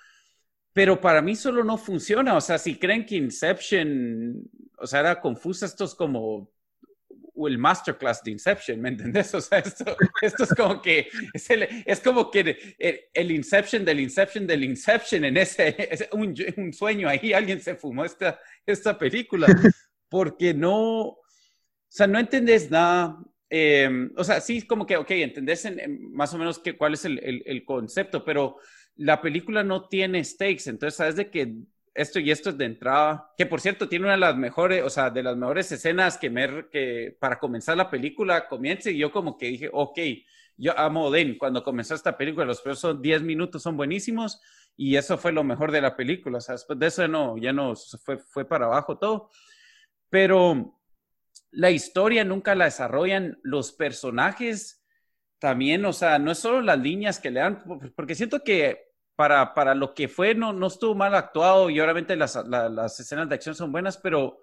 pero 0.72 1.02
para 1.02 1.22
mí 1.22 1.36
solo 1.36 1.64
no 1.64 1.78
funciona, 1.78 2.36
o 2.36 2.42
sea, 2.42 2.58
si 2.58 2.78
creen 2.78 3.06
que 3.06 3.16
Inception, 3.16 4.44
o 4.78 4.86
sea, 4.86 5.00
era 5.00 5.22
confusa, 5.22 5.66
esto 5.66 5.86
es 5.86 5.96
como 5.96 6.52
o 7.36 7.48
el 7.48 7.58
masterclass 7.58 8.24
de 8.24 8.32
Inception, 8.32 8.82
¿me 8.82 8.90
entendés? 8.90 9.34
O 9.36 9.42
sea, 9.42 9.60
esto, 9.60 9.98
esto 10.22 10.44
es 10.44 10.54
como 10.56 10.82
que 10.82 11.08
es, 11.34 11.50
el, 11.50 11.68
es 11.86 12.00
como 12.00 12.32
que 12.32 12.58
el, 13.14 13.32
Inception 13.32 13.84
del 13.84 14.00
Inception 14.00 14.48
del 14.48 14.64
Inception 14.64 15.26
en 15.26 15.38
ese 15.38 15.76
es 15.92 16.08
un, 16.12 16.36
un, 16.58 16.74
sueño 16.74 17.10
ahí, 17.10 17.34
alguien 17.34 17.62
se 17.62 17.76
fumó 17.76 18.06
esta, 18.06 18.40
esta 18.66 18.98
película, 18.98 19.48
porque 20.10 20.54
no, 20.54 21.02
o 21.08 21.22
sea, 21.88 22.08
no 22.08 22.20
entendés 22.20 22.72
nada. 22.72 23.18
Eh, 23.50 24.10
o 24.18 24.24
sea, 24.24 24.42
sí, 24.42 24.64
como 24.64 24.86
que, 24.86 24.98
ok, 24.98 25.12
entendés 25.12 25.68
más 26.12 26.34
o 26.34 26.38
menos 26.38 26.60
que, 26.60 26.76
cuál 26.76 26.94
es 26.94 27.06
el, 27.06 27.20
el, 27.20 27.44
el 27.46 27.64
concepto, 27.64 28.24
pero 28.26 28.58
la 28.96 29.22
película 29.22 29.64
no 29.64 29.88
tiene 29.88 30.24
stakes, 30.24 30.70
entonces 30.70 30.96
sabes 30.96 31.16
de 31.16 31.30
que 31.30 31.56
esto 31.96 32.20
y 32.20 32.30
esto 32.30 32.50
es 32.50 32.58
de 32.58 32.66
entrada, 32.66 33.32
que 33.38 33.46
por 33.46 33.62
cierto 33.62 33.88
tiene 33.88 34.06
una 34.06 34.16
de 34.16 34.20
las 34.20 34.36
mejores, 34.36 34.84
o 34.84 34.90
sea, 34.90 35.10
de 35.10 35.24
las 35.24 35.38
mejores 35.38 35.72
escenas 35.72 36.18
que, 36.18 36.30
me, 36.30 36.70
que 36.70 37.16
para 37.20 37.40
comenzar 37.40 37.78
la 37.78 37.90
película 37.90 38.48
comience 38.50 38.92
y 38.92 38.98
yo 38.98 39.12
como 39.12 39.38
que 39.38 39.48
dije, 39.48 39.70
ok, 39.72 40.00
yo 40.58 40.78
amo 40.78 41.10
Den, 41.10 41.38
cuando 41.38 41.64
comenzó 41.64 41.96
esta 41.96 42.18
película, 42.18 42.46
los 42.46 42.62
primeros 42.62 43.02
10 43.02 43.22
minutos 43.24 43.64
son 43.64 43.78
buenísimos 43.78 44.42
y 44.76 44.98
eso 44.98 45.18
fue 45.18 45.32
lo 45.32 45.46
mejor 45.46 45.72
de 45.72 45.82
la 45.82 45.96
película, 45.96 46.40
o 46.40 46.42
sea, 46.42 46.56
después 46.56 46.78
de 46.78 46.88
eso 46.88 47.08
no, 47.08 47.38
ya 47.38 47.54
no, 47.54 47.74
fue, 48.04 48.18
fue 48.18 48.46
para 48.46 48.66
abajo 48.66 48.98
todo, 48.98 49.30
pero 50.10 50.78
la 51.52 51.72
historia 51.72 52.26
nunca 52.26 52.56
la 52.56 52.66
desarrollan, 52.66 53.40
los 53.42 53.72
personajes 53.72 54.86
también, 55.40 55.86
o 55.86 55.94
sea, 55.94 56.20
no 56.20 56.32
es 56.32 56.40
solo 56.40 56.62
las 56.62 56.80
líneas 56.80 57.20
que 57.20 57.32
le 57.32 57.40
dan, 57.40 57.64
porque 57.96 58.16
siento 58.16 58.44
que 58.44 58.85
para, 59.16 59.54
para 59.54 59.76
lo 59.76 59.94
que 59.94 60.08
fue, 60.08 60.36
no, 60.36 60.54
no 60.54 60.68
estuvo 60.68 60.96
mal 60.96 61.16
actuado 61.16 61.70
y 61.70 61.80
obviamente 61.80 62.16
las, 62.16 62.36
las 62.48 63.00
escenas 63.00 63.30
de 63.30 63.36
acción 63.36 63.56
son 63.56 63.72
buenas, 63.72 63.98
pero 63.98 64.42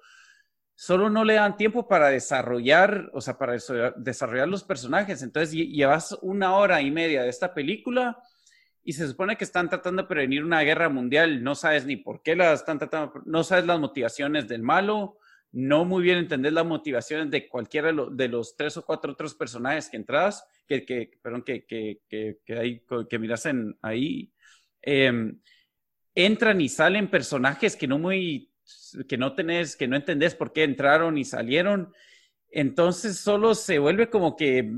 solo 0.75 1.11
no 1.11 1.25
le 1.25 1.35
dan 1.35 1.57
tiempo 1.57 1.87
para 1.87 2.09
desarrollar, 2.09 3.11
o 3.13 3.21
sea, 3.21 3.39
para 3.39 3.57
desarrollar 3.97 4.49
los 4.49 4.65
personajes. 4.65 5.23
Entonces 5.23 5.53
llevas 5.53 6.17
una 6.23 6.57
hora 6.57 6.81
y 6.81 6.91
media 6.91 7.23
de 7.23 7.29
esta 7.29 7.53
película 7.55 8.19
y 8.83 8.95
se 8.95 9.07
supone 9.07 9.37
que 9.37 9.45
están 9.45 9.69
tratando 9.69 10.03
de 10.03 10.09
prevenir 10.09 10.45
una 10.45 10.63
guerra 10.63 10.89
mundial. 10.89 11.43
No 11.43 11.55
sabes 11.55 11.85
ni 11.85 11.97
por 11.97 12.23
qué 12.23 12.35
la 12.35 12.53
están 12.53 12.79
tratando, 12.79 13.13
no 13.27 13.45
sabes 13.45 13.67
las 13.67 13.79
motivaciones 13.79 14.49
del 14.49 14.63
malo, 14.63 15.19
no 15.53 15.85
muy 15.85 16.03
bien 16.03 16.17
entender 16.17 16.55
las 16.55 16.65
motivaciones 16.65 17.31
de 17.31 17.47
cualquiera 17.47 17.93
de 18.11 18.29
los 18.29 18.57
tres 18.57 18.77
o 18.79 18.85
cuatro 18.85 19.13
otros 19.13 19.35
personajes 19.35 19.91
que 19.91 19.99
entras, 19.99 20.45
que, 20.67 20.87
que, 20.87 21.11
perdón, 21.23 21.43
que, 21.43 21.67
que, 21.67 22.01
que, 22.09 22.39
que, 22.45 22.59
hay, 22.59 22.83
que 23.09 23.19
miras 23.19 23.47
ahí 23.83 24.33
Em, 24.83 25.41
entran 26.15 26.61
y 26.61 26.69
salen 26.69 27.11
personajes 27.11 27.77
que 27.77 27.87
no 27.87 27.99
muy, 27.99 28.51
que 29.09 29.17
no 29.17 29.35
tenés, 29.35 29.77
que 29.77 29.89
no 29.89 29.97
entendés 29.97 30.35
por 30.35 30.53
qué 30.53 30.65
entraron 30.65 31.19
y 31.19 31.25
salieron. 31.25 31.93
Entonces 32.51 33.19
solo 33.19 33.55
se 33.55 33.79
vuelve 33.79 34.11
como 34.11 34.37
que 34.37 34.71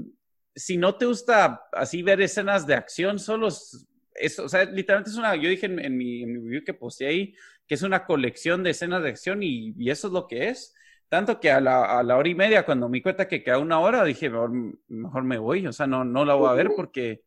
si 0.55 0.76
no 0.76 0.96
te 0.96 1.07
gusta 1.07 1.66
así 1.72 2.02
ver 2.02 2.20
escenas 2.20 2.66
de 2.66 2.74
acción, 2.74 3.18
solo 3.18 3.48
es, 3.48 4.38
o 4.38 4.48
sea, 4.48 4.64
literalmente 4.64 5.11
es 5.11 5.16
una, 5.16 5.34
yo 5.34 5.48
dije 5.48 5.66
en, 5.66 5.96
mi, 5.96 6.22
en 6.22 6.32
mi 6.32 6.40
review 6.40 6.64
que 6.64 6.74
posté 6.74 7.07
ahí, 7.07 7.34
que 7.66 7.74
es 7.74 7.82
una 7.82 8.05
colección 8.05 8.62
de 8.62 8.70
escenas 8.70 9.02
de 9.02 9.09
acción 9.09 9.42
y, 9.42 9.74
y 9.76 9.90
eso 9.90 10.09
es 10.09 10.12
lo 10.12 10.28
que 10.28 10.48
es. 10.48 10.74
Tanto 11.09 11.38
que 11.40 11.50
a 11.50 11.61
la, 11.61 11.98
a 11.98 12.02
la, 12.02 12.16
hora 12.16 12.28
y 12.28 12.34
media, 12.34 12.64
cuando 12.64 12.88
me 12.88 12.98
di 12.98 13.02
cuenta 13.02 13.28
que 13.28 13.42
queda 13.42 13.59
una 13.59 13.78
hora, 13.80 14.05
dije, 14.05 14.30
mejor, 14.30 14.50
mejor, 14.88 15.24
me 15.24 15.38
voy, 15.38 15.66
o 15.66 15.72
sea, 15.72 15.86
no, 15.86 16.05
no 16.05 16.24
la 16.24 16.34
voy 16.34 16.48
a 16.48 16.55
ver 16.55 16.70
porque, 16.74 17.24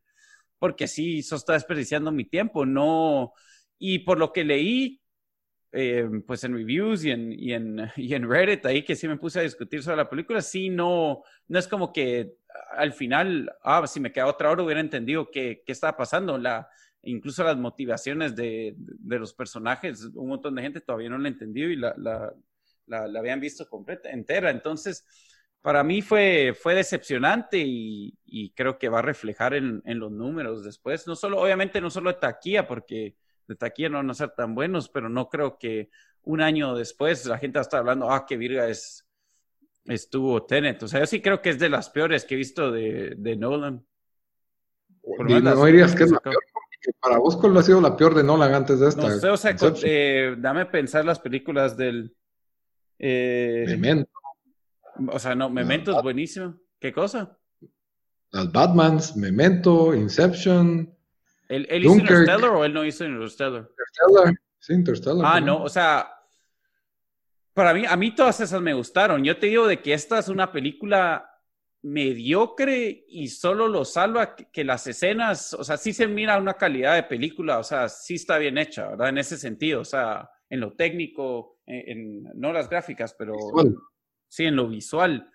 porque 0.59 0.87
sí, 0.87 1.19
eso 1.19 1.35
está 1.35 1.53
desperdiciando 1.53 2.11
mi 2.11 2.25
tiempo, 2.25 2.65
no, 2.65 3.33
y 3.79 3.99
por 3.99 4.17
lo 4.17 4.33
que 4.33 4.43
leí, 4.43 5.01
eh, 5.71 6.07
pues 6.25 6.43
en 6.43 6.53
reviews 6.53 7.03
y 7.05 7.11
en, 7.11 7.31
y, 7.33 7.53
en, 7.53 7.91
y 7.97 8.13
en 8.13 8.29
Reddit, 8.29 8.65
ahí 8.65 8.83
que 8.83 8.95
sí 8.95 9.07
me 9.07 9.17
puse 9.17 9.39
a 9.39 9.43
discutir 9.43 9.83
sobre 9.83 9.97
la 9.97 10.09
película, 10.09 10.41
sí, 10.41 10.69
no, 10.69 11.23
no 11.47 11.59
es 11.59 11.67
como 11.67 11.93
que 11.93 12.35
al 12.75 12.93
final, 12.93 13.51
ah, 13.63 13.85
si 13.87 13.99
me 13.99 14.11
queda 14.11 14.27
otra 14.27 14.49
hora 14.49 14.63
hubiera 14.63 14.81
entendido 14.81 15.29
qué, 15.31 15.63
qué 15.65 15.71
estaba 15.71 15.95
pasando, 15.97 16.37
la, 16.37 16.67
incluso 17.03 17.43
las 17.43 17.57
motivaciones 17.57 18.35
de, 18.35 18.75
de, 18.77 19.19
los 19.19 19.33
personajes, 19.33 20.03
un 20.15 20.29
montón 20.29 20.55
de 20.55 20.61
gente 20.63 20.81
todavía 20.81 21.09
no 21.09 21.17
lo 21.17 21.25
ha 21.25 21.29
entendido 21.29 21.69
y 21.69 21.75
la, 21.75 21.93
la, 21.97 22.33
la, 22.87 23.19
habían 23.19 23.39
visto 23.39 23.67
completa, 23.69 24.09
entera, 24.09 24.49
entonces 24.49 25.05
para 25.67 25.83
mí 25.83 26.01
fue, 26.01 26.55
fue 26.57 26.75
decepcionante 26.75 27.57
y, 27.57 28.17
y 28.25 28.51
creo 28.51 28.77
que 28.77 28.87
va 28.87 28.99
a 28.99 29.01
reflejar 29.01 29.53
en, 29.53 29.81
en, 29.83 29.99
los 29.99 30.09
números 30.09 30.63
después, 30.63 31.05
no 31.07 31.13
solo, 31.13 31.41
obviamente 31.41 31.81
no 31.81 31.89
solo 31.89 32.09
de 32.09 32.19
taquilla, 32.19 32.65
porque 32.65 33.17
de 33.49 33.55
taquilla 33.57 33.89
no 33.89 33.97
van 33.97 34.09
a 34.09 34.13
ser 34.13 34.29
tan 34.29 34.55
buenos, 34.55 34.87
pero 34.87 35.09
no 35.09 35.27
creo 35.27 35.57
que 35.57 35.89
un 36.23 36.39
año 36.39 36.73
después 36.73 37.25
la 37.25 37.37
gente 37.37 37.57
va 37.57 37.63
a 37.63 37.67
estar 37.67 37.81
hablando, 37.81 38.09
ah, 38.09 38.25
qué 38.25 38.37
virga 38.37 38.69
es, 38.69 39.05
estuvo 39.83 40.41
Tenet. 40.45 40.83
O 40.83 40.87
sea, 40.87 41.01
yo 41.01 41.05
sí 41.05 41.21
creo 41.21 41.41
que 41.41 41.49
es 41.49 41.59
de 41.59 41.67
las 41.67 41.89
peores 41.89 42.23
que 42.23 42.35
he 42.35 42.37
visto 42.37 42.71
de, 42.71 43.15
de 43.17 43.35
Nolan. 43.35 43.85
no 45.19 45.65
dirías 45.65 45.93
que 45.93 46.03
es 46.05 46.11
la 46.11 46.19
peor, 46.21 46.37
para 47.01 47.17
vos, 47.17 47.35
¿cuál 47.35 47.57
ha 47.57 47.61
sido 47.61 47.81
la 47.81 47.97
peor 47.97 48.15
de 48.15 48.23
Nolan 48.23 48.53
antes 48.53 48.79
de 48.79 48.87
esta? 48.87 49.01
No 49.01 49.19
sé, 49.19 49.27
o 49.27 49.35
sea, 49.35 49.53
eh, 49.83 50.33
dame 50.37 50.65
pensar 50.67 51.03
las 51.03 51.19
películas 51.19 51.75
del. 51.75 52.15
Eh, 52.97 53.65
Memento. 53.67 54.17
O 55.11 55.19
sea, 55.19 55.35
no, 55.35 55.49
Memento 55.49 55.95
es 55.95 56.01
buenísimo. 56.03 56.55
¿Qué 56.79 56.93
cosa? 56.93 57.37
Las 58.31 58.51
Batmans, 58.51 59.15
Memento, 59.15 59.93
Inception. 59.95 60.93
¿Él, 61.47 61.67
hizo 61.83 61.95
Interstellar 61.95 62.51
o 62.51 62.65
él 62.65 62.73
no 62.73 62.83
hizo 62.83 63.05
Interstellar? 63.05 63.69
Interstellar, 63.69 64.39
sí, 64.59 64.73
Interstellar. 64.73 65.25
Ah, 65.25 65.39
no, 65.39 65.63
o 65.63 65.69
sea, 65.69 66.11
para 67.53 67.73
mí, 67.73 67.85
a 67.87 67.95
mí 67.95 68.13
todas 68.13 68.39
esas 68.41 68.61
me 68.61 68.73
gustaron. 68.73 69.23
Yo 69.23 69.37
te 69.37 69.47
digo 69.47 69.65
de 69.65 69.81
que 69.81 69.93
esta 69.93 70.19
es 70.19 70.29
una 70.29 70.51
película 70.51 71.27
mediocre 71.81 73.05
y 73.07 73.27
solo 73.29 73.67
lo 73.67 73.85
salva 73.85 74.35
que, 74.35 74.63
las 74.63 74.87
escenas, 74.87 75.53
o 75.53 75.63
sea, 75.63 75.77
sí 75.77 75.93
se 75.93 76.07
mira 76.07 76.37
una 76.37 76.55
calidad 76.55 76.95
de 76.95 77.03
película, 77.03 77.59
o 77.59 77.63
sea, 77.63 77.87
sí 77.87 78.15
está 78.15 78.37
bien 78.37 78.57
hecha, 78.57 78.89
¿verdad? 78.89 79.09
En 79.09 79.17
ese 79.19 79.37
sentido, 79.37 79.81
o 79.81 79.85
sea, 79.85 80.29
en 80.49 80.59
lo 80.59 80.73
técnico, 80.73 81.59
en, 81.65 82.23
no 82.35 82.51
las 82.51 82.69
gráficas, 82.69 83.15
pero 83.17 83.35
sí 84.27 84.45
en 84.45 84.55
lo 84.55 84.67
visual 84.67 85.31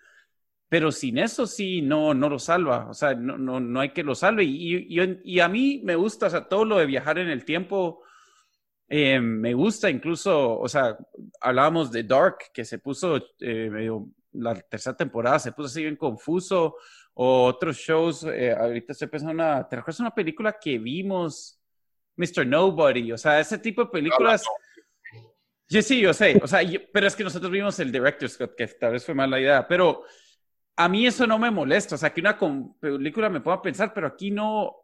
pero 0.73 0.91
sin 0.91 1.19
eso 1.19 1.45
sí 1.45 1.83
no, 1.83 2.15
no 2.15 2.27
lo 2.29 2.39
salva, 2.39 2.87
o 2.89 2.95
sea, 2.95 3.13
no, 3.13 3.37
no, 3.37 3.59
no 3.59 3.79
hay 3.79 3.89
que 3.89 4.01
lo 4.01 4.15
salve. 4.15 4.43
Y, 4.43 4.75
y, 4.89 5.19
y, 5.23 5.39
a 5.39 5.47
mí 5.47 5.79
me 5.83 5.95
gusta, 5.95 6.25
o 6.25 6.29
sea, 6.31 6.49
todo 6.49 6.65
lo 6.65 6.79
de 6.79 6.87
viajar 6.87 7.19
en 7.19 7.29
el 7.29 7.45
tiempo, 7.45 8.01
eh, 8.87 9.19
me 9.19 9.53
gusta 9.53 9.87
incluso, 9.87 10.59
o 10.59 10.67
sea, 10.67 10.97
hablábamos 11.41 11.91
de 11.91 12.01
Dark, 12.01 12.37
que 12.51 12.65
se 12.65 12.79
puso, 12.79 13.17
eh, 13.39 13.69
medio, 13.69 14.07
la 14.31 14.55
tercera 14.55 14.97
temporada 14.97 15.37
se 15.37 15.51
puso 15.51 15.67
así 15.67 15.83
bien 15.83 15.95
confuso, 15.95 16.77
o 17.13 17.43
otros 17.45 17.77
shows, 17.77 18.23
eh, 18.23 18.51
ahorita 18.51 18.93
estoy 18.93 19.09
pensando, 19.09 19.35
una, 19.35 19.69
¿te 19.69 19.75
recuerdas 19.75 19.99
una 19.99 20.15
película 20.15 20.57
que 20.59 20.79
vimos? 20.79 21.59
Mr. 22.15 22.47
Nobody, 22.47 23.11
o 23.11 23.17
sea, 23.19 23.39
ese 23.39 23.59
tipo 23.59 23.83
de 23.83 23.91
películas... 23.91 24.43
Sí, 25.73 25.81
sí, 25.81 26.01
yo 26.01 26.13
sé, 26.13 26.39
o 26.39 26.45
sea, 26.45 26.59
pero 26.93 27.07
es 27.07 27.15
que 27.15 27.23
nosotros 27.23 27.51
vimos 27.51 27.79
el 27.79 27.91
Director's 27.91 28.37
Cut, 28.37 28.53
que 28.53 28.67
tal 28.67 28.91
vez 28.91 29.03
fue 29.03 29.15
mala 29.15 29.39
idea, 29.39 29.67
pero 29.67 30.03
a 30.75 30.87
mí 30.87 31.07
eso 31.07 31.25
no 31.25 31.39
me 31.39 31.49
molesta, 31.49 31.95
o 31.95 31.97
sea, 31.97 32.13
que 32.13 32.21
una 32.21 32.37
película 32.79 33.27
me 33.27 33.41
pueda 33.41 33.59
pensar, 33.59 33.91
pero 33.91 34.05
aquí 34.05 34.29
no, 34.29 34.75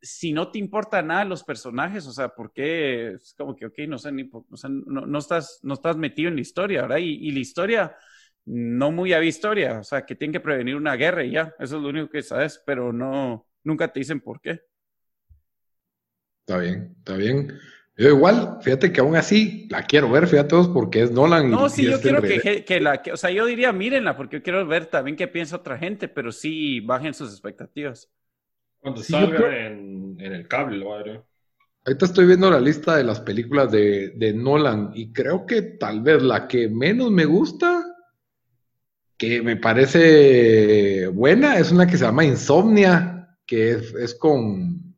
si 0.00 0.32
no 0.32 0.50
te 0.50 0.58
importa 0.58 1.00
nada 1.00 1.24
los 1.24 1.44
personajes, 1.44 2.08
o 2.08 2.12
sea, 2.12 2.30
¿por 2.30 2.52
qué? 2.52 3.12
Es 3.12 3.36
como 3.38 3.54
que, 3.54 3.66
ok, 3.66 3.78
no 3.86 3.98
sé, 3.98 4.10
ni, 4.10 4.28
o 4.32 4.68
no, 4.68 5.18
estás, 5.20 5.60
no 5.62 5.74
estás 5.74 5.96
metido 5.96 6.28
en 6.28 6.34
la 6.34 6.40
historia, 6.40 6.82
¿verdad? 6.82 6.98
Y, 6.98 7.30
la 7.30 7.38
historia, 7.38 7.96
no 8.44 8.90
muy 8.90 9.12
había 9.12 9.28
historia, 9.28 9.78
o 9.78 9.84
sea, 9.84 10.04
que 10.04 10.16
tienen 10.16 10.32
que 10.32 10.40
prevenir 10.40 10.74
una 10.74 10.96
guerra 10.96 11.22
y 11.22 11.30
ya, 11.30 11.54
eso 11.60 11.76
es 11.76 11.82
lo 11.84 11.88
único 11.88 12.10
que 12.10 12.20
sabes, 12.20 12.60
pero 12.66 12.92
no, 12.92 13.46
nunca 13.62 13.92
te 13.92 14.00
dicen 14.00 14.18
por 14.18 14.40
qué. 14.40 14.60
Está 16.40 16.58
bien, 16.58 16.96
está 16.98 17.14
bien. 17.14 17.60
Yo 17.96 18.08
igual, 18.08 18.58
fíjate 18.62 18.90
que 18.90 19.00
aún 19.00 19.16
así 19.16 19.68
la 19.70 19.82
quiero 19.82 20.10
ver, 20.10 20.26
fíjate 20.26 20.48
todos, 20.48 20.68
porque 20.68 21.02
es 21.02 21.10
Nolan. 21.10 21.50
No, 21.50 21.68
sí, 21.68 21.84
yo 21.84 22.00
quiero 22.00 22.22
que, 22.22 22.64
que, 22.64 22.80
la, 22.80 23.02
o 23.12 23.16
sea, 23.16 23.30
yo 23.30 23.44
diría 23.44 23.72
mírenla, 23.72 24.16
porque 24.16 24.38
yo 24.38 24.42
quiero 24.42 24.66
ver 24.66 24.86
también 24.86 25.16
qué 25.16 25.28
piensa 25.28 25.56
otra 25.56 25.76
gente, 25.76 26.08
pero 26.08 26.32
sí 26.32 26.80
bajen 26.80 27.12
sus 27.12 27.30
expectativas. 27.30 28.10
Cuando 28.80 29.02
salga 29.02 29.66
en, 29.66 30.16
en, 30.18 30.32
el 30.32 30.48
cable, 30.48 30.78
lo 30.78 30.94
Ahorita 31.84 32.06
estoy 32.06 32.26
viendo 32.26 32.50
la 32.50 32.60
lista 32.60 32.96
de 32.96 33.04
las 33.04 33.20
películas 33.20 33.70
de, 33.70 34.10
de, 34.10 34.32
Nolan 34.32 34.92
y 34.94 35.12
creo 35.12 35.44
que 35.46 35.62
tal 35.62 36.00
vez 36.00 36.22
la 36.22 36.48
que 36.48 36.68
menos 36.68 37.10
me 37.10 37.24
gusta, 37.24 37.84
que 39.18 39.42
me 39.42 39.56
parece 39.56 41.08
buena, 41.08 41.58
es 41.58 41.70
una 41.72 41.86
que 41.86 41.98
se 41.98 42.04
llama 42.04 42.24
Insomnia, 42.24 43.36
que 43.46 43.72
es, 43.72 43.94
es 43.94 44.14
con 44.14 44.91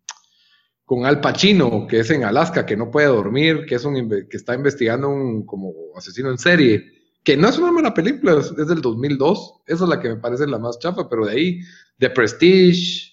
con 0.85 1.07
Al 1.07 1.21
Pacino, 1.21 1.87
que 1.87 2.01
es 2.01 2.11
en 2.11 2.25
Alaska, 2.25 2.67
que 2.67 2.77
no 2.77 2.91
puede 2.91 3.07
dormir, 3.07 3.65
que 3.67 3.77
es 3.77 3.85
un 3.85 4.09
que 4.29 4.37
está 4.37 4.55
investigando 4.55 5.09
un 5.09 5.47
como 5.47 5.73
asesino 5.97 6.31
en 6.31 6.39
serie, 6.39 6.85
que 7.23 7.37
no 7.37 7.49
es 7.49 7.59
una 7.59 7.73
mala 7.73 7.95
película, 7.95 8.39
es, 8.39 8.55
del 8.55 8.83
2002, 8.83 9.63
esa 9.67 9.85
es 9.85 9.89
la 9.89 9.99
que 9.99 10.11
me 10.11 10.17
parece 10.17 10.47
la 10.47 10.59
más 10.59 10.79
chafa, 10.79 11.09
pero 11.09 11.27
de 11.27 11.33
ahí 11.33 11.61
The 11.99 12.11
Prestige, 12.11 13.13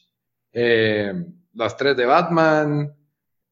eh, 0.51 1.13
las 1.53 1.77
tres 1.77 1.95
de 1.95 2.05
Batman, 2.05 2.93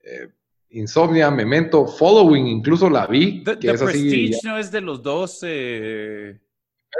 eh, 0.03 0.27
Insomnia, 0.71 1.31
Memento, 1.31 1.87
Following, 1.87 2.47
incluso 2.47 2.89
la 2.89 3.07
vi. 3.07 3.43
The, 3.43 3.57
que 3.57 3.73
Prestige 3.73 4.39
no 4.43 4.57
es 4.57 4.71
de 4.71 4.81
los 4.81 5.01
dos. 5.01 5.39
Eh... 5.43 6.39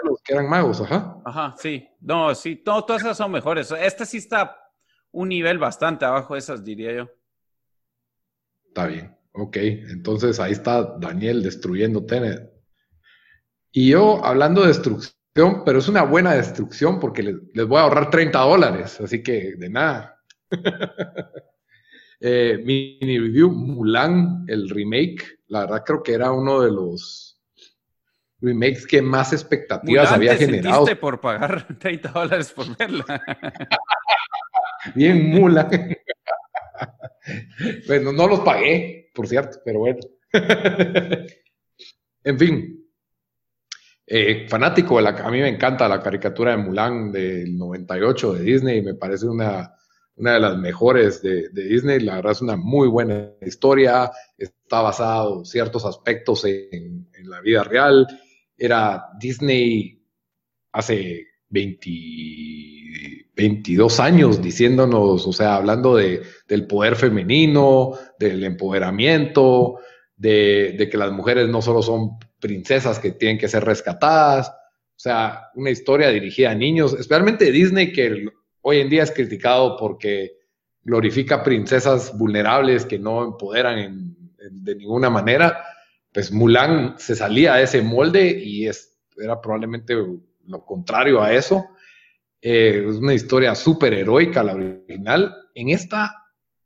Los 0.03 0.21
que 0.23 0.33
eran 0.33 0.49
magos, 0.49 0.81
ajá. 0.81 1.21
Ajá, 1.25 1.55
sí. 1.57 1.87
No, 1.99 2.33
sí, 2.33 2.55
todas 2.55 3.01
esas 3.01 3.17
son 3.17 3.31
mejores. 3.31 3.71
Esta 3.71 4.05
sí 4.05 4.17
está 4.17 4.55
un 5.11 5.29
nivel 5.29 5.57
bastante 5.57 6.05
abajo 6.05 6.33
de 6.33 6.39
esas, 6.39 6.63
diría 6.63 6.93
yo. 6.93 7.09
Está 8.67 8.87
bien, 8.87 9.15
ok. 9.33 9.57
Entonces 9.57 10.39
ahí 10.39 10.51
está 10.51 10.97
Daniel 10.97 11.43
destruyendo 11.43 12.05
Tenet. 12.05 12.51
Y 13.71 13.89
yo 13.89 14.23
hablando 14.23 14.61
de 14.61 14.69
destrucción, 14.69 15.63
pero 15.65 15.79
es 15.79 15.87
una 15.87 16.03
buena 16.03 16.33
destrucción 16.33 16.99
porque 16.99 17.23
les, 17.23 17.67
voy 17.67 17.77
a 17.77 17.83
ahorrar 17.83 18.09
30 18.09 18.39
dólares, 18.39 18.99
así 19.01 19.21
que 19.21 19.55
de 19.55 19.69
nada. 19.69 20.19
eh, 22.19 22.59
mini 22.63 23.19
review, 23.19 23.51
Mulan, 23.51 24.45
el 24.47 24.69
remake, 24.69 25.39
la 25.47 25.61
verdad 25.61 25.83
creo 25.85 26.03
que 26.03 26.13
era 26.13 26.31
uno 26.31 26.61
de 26.61 26.71
los 26.71 27.39
remakes 28.41 28.87
que 28.87 29.01
más 29.01 29.33
expectativas 29.33 30.11
había 30.11 30.35
generado. 30.35 30.85
por 30.99 31.19
pagar 31.19 31.67
30 31.79 32.09
dólares 32.09 32.51
por 32.51 32.75
verla. 32.77 33.05
bien 34.95 35.29
mula. 35.29 35.69
bueno, 37.87 38.11
no 38.11 38.27
los 38.27 38.39
pagué, 38.41 39.09
por 39.13 39.27
cierto, 39.27 39.59
pero 39.63 39.79
bueno. 39.79 39.99
en 42.23 42.39
fin. 42.39 42.75
Eh, 44.11 44.47
fanático, 44.49 44.97
de 44.97 45.03
la, 45.03 45.09
a 45.09 45.29
mí 45.29 45.39
me 45.39 45.49
encanta 45.49 45.87
la 45.87 46.01
caricatura 46.01 46.51
de 46.51 46.57
Mulan 46.57 47.11
del 47.11 47.55
98 47.55 48.33
de 48.33 48.43
Disney, 48.43 48.81
me 48.81 48.95
parece 48.95 49.27
una, 49.27 49.71
una 50.15 50.33
de 50.33 50.39
las 50.39 50.57
mejores 50.57 51.21
de, 51.21 51.49
Disney, 51.49 51.99
la 51.99 52.15
verdad 52.15 52.31
es 52.31 52.41
una 52.41 52.55
muy 52.55 52.87
buena 52.87 53.33
historia, 53.41 54.09
está 54.35 54.81
basado 54.81 55.39
en 55.39 55.45
ciertos 55.45 55.85
aspectos 55.85 56.43
en, 56.45 57.07
en 57.13 57.29
la 57.29 57.39
vida 57.41 57.63
real, 57.63 58.07
era 58.57 59.09
Disney 59.19 60.03
hace 60.71 61.28
20 61.49 62.19
22 63.39 64.01
años 64.01 64.41
diciéndonos, 64.41 65.25
o 65.25 65.31
sea, 65.31 65.55
hablando 65.55 65.95
de, 65.95 66.23
del 66.45 66.67
poder 66.67 66.97
femenino, 66.97 67.93
del 68.19 68.43
empoderamiento, 68.43 69.79
de, 70.17 70.89
que 70.91 70.97
las 70.97 71.13
mujeres 71.13 71.47
no 71.47 71.61
solo 71.61 71.81
son 71.81 72.17
princesas 72.41 72.99
que 72.99 73.11
tienen 73.11 73.37
que 73.37 73.47
ser 73.47 73.63
rescatadas, 73.63 74.49
o 74.49 75.01
sea, 75.01 75.51
una 75.55 75.69
historia 75.69 76.09
dirigida 76.09 76.51
a 76.51 76.55
niños, 76.55 76.91
especialmente 76.91 77.49
Disney, 77.49 77.93
que 77.93 78.25
hoy 78.61 78.81
en 78.81 78.89
día 78.89 79.03
es 79.03 79.11
criticado 79.11 79.77
porque 79.77 80.33
glorifica 80.83 81.41
princesas 81.41 82.17
vulnerables 82.17 82.85
que 82.85 82.99
no 82.99 83.23
empoderan 83.23 84.17
de 84.51 84.75
ninguna 84.75 85.09
manera, 85.09 85.63
pues 86.11 86.33
Mulan 86.33 86.95
se 86.97 87.15
salía 87.15 87.55
de 87.55 87.63
ese 87.63 87.81
molde 87.81 88.37
y 88.43 88.67
es, 88.67 88.99
era 89.17 89.39
probablemente 89.39 89.95
lo 90.49 90.65
contrario 90.65 91.21
a 91.21 91.33
eso. 91.33 91.69
Eh, 92.41 92.85
es 92.89 92.95
una 92.95 93.13
historia 93.13 93.55
súper 93.55 93.93
heroica, 93.93 94.43
la 94.43 94.55
original. 94.55 95.35
En 95.53 95.69
esta, 95.69 96.13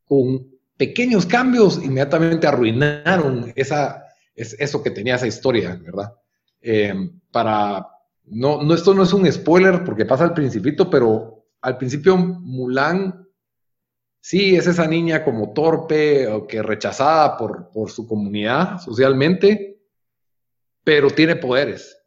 con 0.05 0.47
pequeños 0.77 1.25
cambios 1.25 1.83
inmediatamente 1.83 2.47
arruinaron 2.47 3.51
esa, 3.55 4.05
es, 4.35 4.55
eso 4.59 4.81
que 4.81 4.91
tenía 4.91 5.15
esa 5.15 5.27
historia, 5.27 5.79
¿verdad? 5.81 6.13
Eh, 6.61 6.93
para, 7.31 7.87
no, 8.25 8.63
no, 8.63 8.73
esto 8.73 8.93
no 8.93 9.03
es 9.03 9.13
un 9.13 9.29
spoiler 9.31 9.83
porque 9.83 10.05
pasa 10.05 10.23
al 10.23 10.33
principito, 10.33 10.89
pero 10.89 11.45
al 11.61 11.77
principio 11.77 12.17
Mulan 12.17 13.27
sí 14.19 14.55
es 14.55 14.67
esa 14.67 14.87
niña 14.87 15.23
como 15.23 15.51
torpe 15.51 16.27
o 16.27 16.47
que 16.47 16.61
rechazada 16.61 17.35
por, 17.37 17.69
por 17.71 17.91
su 17.91 18.07
comunidad 18.07 18.79
socialmente, 18.79 19.81
pero 20.83 21.09
tiene 21.09 21.35
poderes. 21.35 22.02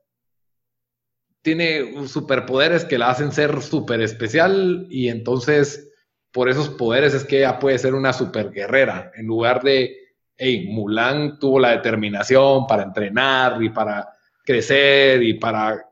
Tiene 1.46 2.08
superpoderes 2.08 2.84
que 2.84 2.98
la 2.98 3.08
hacen 3.08 3.30
ser 3.30 3.62
súper 3.62 4.00
especial 4.00 4.88
y 4.90 5.08
entonces 5.10 5.92
por 6.32 6.48
esos 6.48 6.70
poderes 6.70 7.14
es 7.14 7.22
que 7.22 7.38
ella 7.38 7.60
puede 7.60 7.78
ser 7.78 7.94
una 7.94 8.12
super 8.12 8.50
guerrera 8.50 9.12
en 9.14 9.28
lugar 9.28 9.62
de, 9.62 9.96
hey, 10.36 10.66
Mulan 10.68 11.38
tuvo 11.38 11.60
la 11.60 11.70
determinación 11.70 12.66
para 12.66 12.82
entrenar 12.82 13.62
y 13.62 13.68
para 13.68 14.08
crecer 14.44 15.22
y 15.22 15.34
para, 15.34 15.88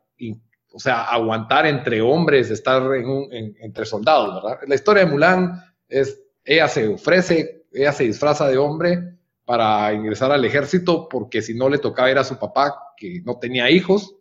o 0.73 0.79
sea, 0.81 1.05
aguantar 1.05 1.67
entre 1.67 2.03
hombres, 2.03 2.51
estar 2.51 2.83
en 2.93 3.55
entre 3.61 3.85
soldados, 3.85 4.43
¿verdad? 4.43 4.59
La 4.67 4.75
historia 4.75 5.05
de 5.05 5.11
Mulan 5.13 5.63
es, 5.89 6.21
ella 6.45 6.67
se 6.67 6.89
ofrece, 6.89 7.67
ella 7.73 7.93
se 7.93 8.03
disfraza 8.03 8.49
de 8.49 8.59
hombre 8.59 9.19
para 9.45 9.93
ingresar 9.93 10.33
al 10.33 10.45
ejército 10.45 11.09
porque 11.09 11.43
si 11.43 11.55
no 11.55 11.69
le 11.69 11.79
tocaba 11.79 12.11
ir 12.11 12.19
a 12.19 12.25
su 12.25 12.41
papá 12.41 12.75
que 12.97 13.23
no 13.25 13.39
tenía 13.39 13.71
hijos 13.71 14.17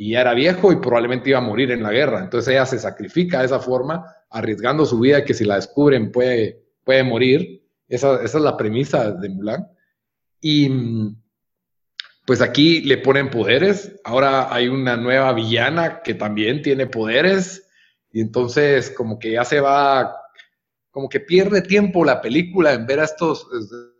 y 0.00 0.12
ya 0.12 0.22
era 0.22 0.32
viejo 0.32 0.72
y 0.72 0.76
probablemente 0.76 1.28
iba 1.28 1.40
a 1.40 1.42
morir 1.42 1.70
en 1.72 1.82
la 1.82 1.92
guerra. 1.92 2.20
Entonces 2.20 2.54
ella 2.54 2.64
se 2.64 2.78
sacrifica 2.78 3.40
de 3.40 3.44
esa 3.44 3.60
forma, 3.60 4.06
arriesgando 4.30 4.86
su 4.86 4.98
vida 4.98 5.26
que 5.26 5.34
si 5.34 5.44
la 5.44 5.56
descubren 5.56 6.10
puede, 6.10 6.58
puede 6.84 7.02
morir. 7.02 7.66
Esa, 7.86 8.14
esa 8.24 8.38
es 8.38 8.42
la 8.42 8.56
premisa 8.56 9.10
de 9.10 9.28
Mulan. 9.28 9.68
Y 10.40 10.70
pues 12.24 12.40
aquí 12.40 12.80
le 12.80 12.96
ponen 12.96 13.28
poderes. 13.28 14.00
Ahora 14.02 14.50
hay 14.50 14.68
una 14.68 14.96
nueva 14.96 15.34
villana 15.34 16.00
que 16.00 16.14
también 16.14 16.62
tiene 16.62 16.86
poderes. 16.86 17.68
Y 18.10 18.22
entonces 18.22 18.90
como 18.96 19.18
que 19.18 19.32
ya 19.32 19.44
se 19.44 19.60
va 19.60 20.16
como 20.90 21.10
que 21.10 21.20
pierde 21.20 21.60
tiempo 21.60 22.06
la 22.06 22.22
película 22.22 22.72
en 22.72 22.86
ver 22.86 23.00
estos, 23.00 23.46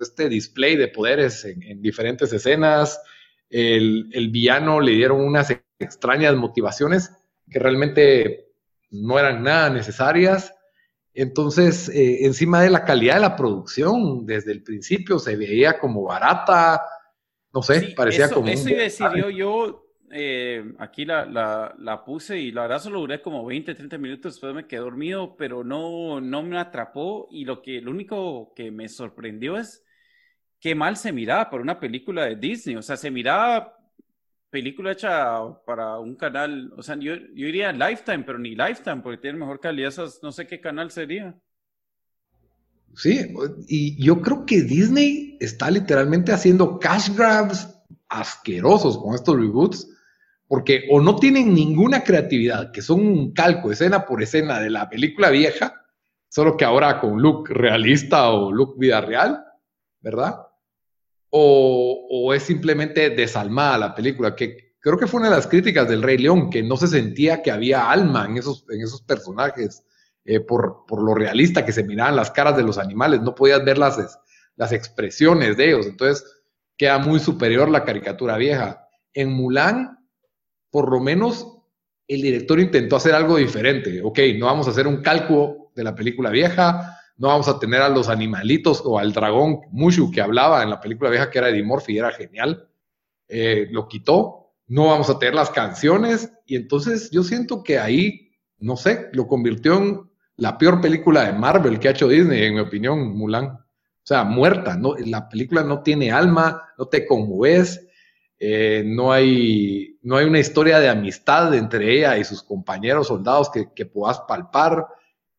este 0.00 0.30
display 0.30 0.76
de 0.76 0.88
poderes 0.88 1.44
en, 1.44 1.82
diferentes 1.82 2.32
escenas. 2.32 2.98
El, 3.50 4.30
villano 4.30 4.80
le 4.80 4.92
dieron 4.92 5.20
unas 5.20 5.54
extrañas 5.78 6.34
motivaciones 6.36 7.12
que 7.50 7.58
realmente 7.58 8.46
no 8.90 9.18
eran 9.18 9.42
nada 9.42 9.70
necesarias. 9.70 10.54
Entonces, 11.12 11.88
eh, 11.88 12.24
encima 12.24 12.62
de 12.62 12.70
la 12.70 12.84
calidad 12.84 13.16
de 13.16 13.20
la 13.20 13.36
producción, 13.36 14.24
desde 14.24 14.52
el 14.52 14.62
principio 14.62 15.18
se 15.18 15.36
veía 15.36 15.78
como 15.78 16.04
barata, 16.04 16.80
no 17.52 17.62
sé, 17.62 17.92
parecía 17.96 18.30
como... 18.30 18.48
Eso 18.48 18.68
iba 18.68 18.80
a 18.80 18.84
decir 18.84 19.06
yo, 19.16 19.30
yo 19.30 19.90
eh, 20.12 20.64
aquí 20.78 21.04
la, 21.04 21.24
la, 21.78 22.04
puse 22.04 22.38
y 22.38 22.50
la 22.50 22.62
verdad 22.62 22.80
solo 22.80 23.00
duré 23.00 23.22
como 23.22 23.44
20, 23.44 23.74
30 23.74 23.98
minutos, 23.98 24.34
después 24.34 24.54
me 24.54 24.66
quedé 24.66 24.80
dormido, 24.80 25.36
pero 25.36 25.62
no, 25.62 26.20
no 26.20 26.42
me 26.42 26.58
atrapó 26.58 27.28
y 27.30 27.44
lo, 27.44 27.62
que, 27.62 27.80
lo 27.80 27.92
único 27.92 28.52
que 28.54 28.72
me 28.72 28.88
sorprendió 28.88 29.56
es 29.56 29.84
qué 30.60 30.74
mal 30.74 30.96
se 30.96 31.12
miraba 31.12 31.50
para 31.50 31.62
una 31.62 31.80
película 31.80 32.26
de 32.26 32.36
Disney, 32.36 32.76
o 32.76 32.82
sea, 32.82 32.96
se 32.96 33.10
miraba 33.10 33.76
película 34.50 34.92
hecha 34.92 35.40
para 35.64 35.98
un 35.98 36.16
canal, 36.16 36.72
o 36.76 36.82
sea, 36.82 36.96
yo, 36.96 37.14
yo 37.34 37.46
iría 37.46 37.72
Lifetime, 37.72 38.24
pero 38.24 38.38
ni 38.38 38.50
Lifetime, 38.54 39.00
porque 39.02 39.18
tiene 39.18 39.38
mejor 39.38 39.60
calidad, 39.60 39.92
no 40.22 40.32
sé 40.32 40.46
qué 40.46 40.60
canal 40.60 40.90
sería. 40.90 41.34
Sí, 42.94 43.32
y 43.68 44.04
yo 44.04 44.20
creo 44.20 44.44
que 44.44 44.62
Disney 44.62 45.38
está 45.40 45.70
literalmente 45.70 46.32
haciendo 46.32 46.78
cash 46.78 47.14
grabs 47.14 47.68
asquerosos 48.08 48.98
con 48.98 49.14
estos 49.14 49.36
reboots 49.36 49.88
porque 50.50 50.88
o 50.90 51.00
no 51.00 51.14
tienen 51.14 51.54
ninguna 51.54 52.02
creatividad, 52.02 52.72
que 52.72 52.82
son 52.82 53.06
un 53.06 53.32
calco 53.32 53.70
escena 53.70 54.04
por 54.04 54.20
escena 54.20 54.58
de 54.58 54.68
la 54.68 54.90
película 54.90 55.30
vieja, 55.30 55.86
solo 56.28 56.56
que 56.56 56.64
ahora 56.64 56.98
con 56.98 57.22
look 57.22 57.48
realista 57.50 58.30
o 58.30 58.50
look 58.50 58.76
vida 58.76 59.00
real, 59.00 59.44
¿verdad? 60.00 60.40
O, 61.30 62.32
es 62.34 62.42
simplemente 62.42 63.10
desalmada 63.10 63.78
la 63.78 63.94
película, 63.94 64.34
que 64.34 64.74
creo 64.80 64.98
que 64.98 65.06
fue 65.06 65.20
una 65.20 65.30
de 65.30 65.36
las 65.36 65.46
críticas 65.46 65.88
del 65.88 66.02
Rey 66.02 66.18
León, 66.18 66.50
que 66.50 66.62
no 66.62 66.76
se 66.76 66.88
sentía 66.88 67.42
que 67.42 67.50
había 67.50 67.90
alma 67.90 68.26
en 68.26 68.36
esos, 68.36 68.64
en 68.70 68.82
esos 68.82 69.02
personajes, 69.02 69.84
eh, 70.24 70.40
por, 70.40 70.84
lo 70.90 71.14
realista 71.14 71.64
que 71.64 71.72
se 71.72 71.84
miraban 71.84 72.16
las 72.16 72.30
caras 72.30 72.56
de 72.56 72.62
los 72.62 72.78
animales, 72.78 73.20
no 73.20 73.34
podías 73.34 73.64
ver 73.64 73.78
las, 73.78 74.18
las 74.56 74.72
expresiones 74.72 75.56
de 75.56 75.68
ellos, 75.68 75.86
entonces 75.86 76.24
queda 76.76 76.98
muy 76.98 77.20
superior 77.20 77.70
la 77.70 77.84
caricatura 77.84 78.36
vieja. 78.36 78.86
En 79.12 79.32
Mulan 79.32 80.00
por 80.70 80.90
lo 80.90 81.00
menos 81.00 81.46
el 82.06 82.22
director 82.22 82.58
intentó 82.58 82.96
hacer 82.96 83.14
algo 83.14 83.36
diferente. 83.36 84.00
Ok, 84.02 84.18
no 84.38 84.46
vamos 84.46 84.66
a 84.66 84.70
hacer 84.70 84.86
un 84.86 85.02
cálculo 85.02 85.70
de 85.74 85.84
la 85.84 85.94
película 85.94 86.30
vieja, 86.30 86.99
no 87.20 87.28
vamos 87.28 87.48
a 87.48 87.58
tener 87.58 87.82
a 87.82 87.90
los 87.90 88.08
animalitos 88.08 88.80
o 88.82 88.98
al 88.98 89.12
dragón 89.12 89.60
Mushu 89.72 90.10
que 90.10 90.22
hablaba 90.22 90.62
en 90.62 90.70
la 90.70 90.80
película 90.80 91.10
vieja 91.10 91.30
que 91.30 91.38
era 91.38 91.50
Eddie 91.50 91.62
Murphy 91.62 91.92
y 91.92 91.98
era 91.98 92.12
genial. 92.12 92.66
Eh, 93.28 93.68
lo 93.70 93.88
quitó, 93.88 94.54
no 94.68 94.86
vamos 94.86 95.10
a 95.10 95.18
tener 95.18 95.34
las 95.34 95.50
canciones 95.50 96.32
y 96.46 96.56
entonces 96.56 97.10
yo 97.10 97.22
siento 97.22 97.62
que 97.62 97.78
ahí, 97.78 98.32
no 98.58 98.74
sé, 98.74 99.10
lo 99.12 99.26
convirtió 99.26 99.76
en 99.76 100.10
la 100.36 100.56
peor 100.56 100.80
película 100.80 101.26
de 101.26 101.38
Marvel 101.38 101.78
que 101.78 101.88
ha 101.88 101.90
hecho 101.90 102.08
Disney, 102.08 102.44
en 102.44 102.54
mi 102.54 102.60
opinión, 102.60 103.14
Mulan. 103.14 103.48
O 103.48 104.02
sea, 104.02 104.24
muerta, 104.24 104.78
no, 104.78 104.94
la 105.04 105.28
película 105.28 105.62
no 105.62 105.82
tiene 105.82 106.10
alma, 106.10 106.72
no 106.78 106.86
te 106.86 107.06
conmueves, 107.06 107.86
eh, 108.38 108.82
no, 108.86 109.12
hay, 109.12 109.98
no 110.00 110.16
hay 110.16 110.24
una 110.24 110.38
historia 110.38 110.80
de 110.80 110.88
amistad 110.88 111.54
entre 111.54 111.98
ella 111.98 112.16
y 112.16 112.24
sus 112.24 112.42
compañeros 112.42 113.08
soldados 113.08 113.50
que, 113.50 113.74
que 113.74 113.84
puedas 113.84 114.20
palpar, 114.20 114.86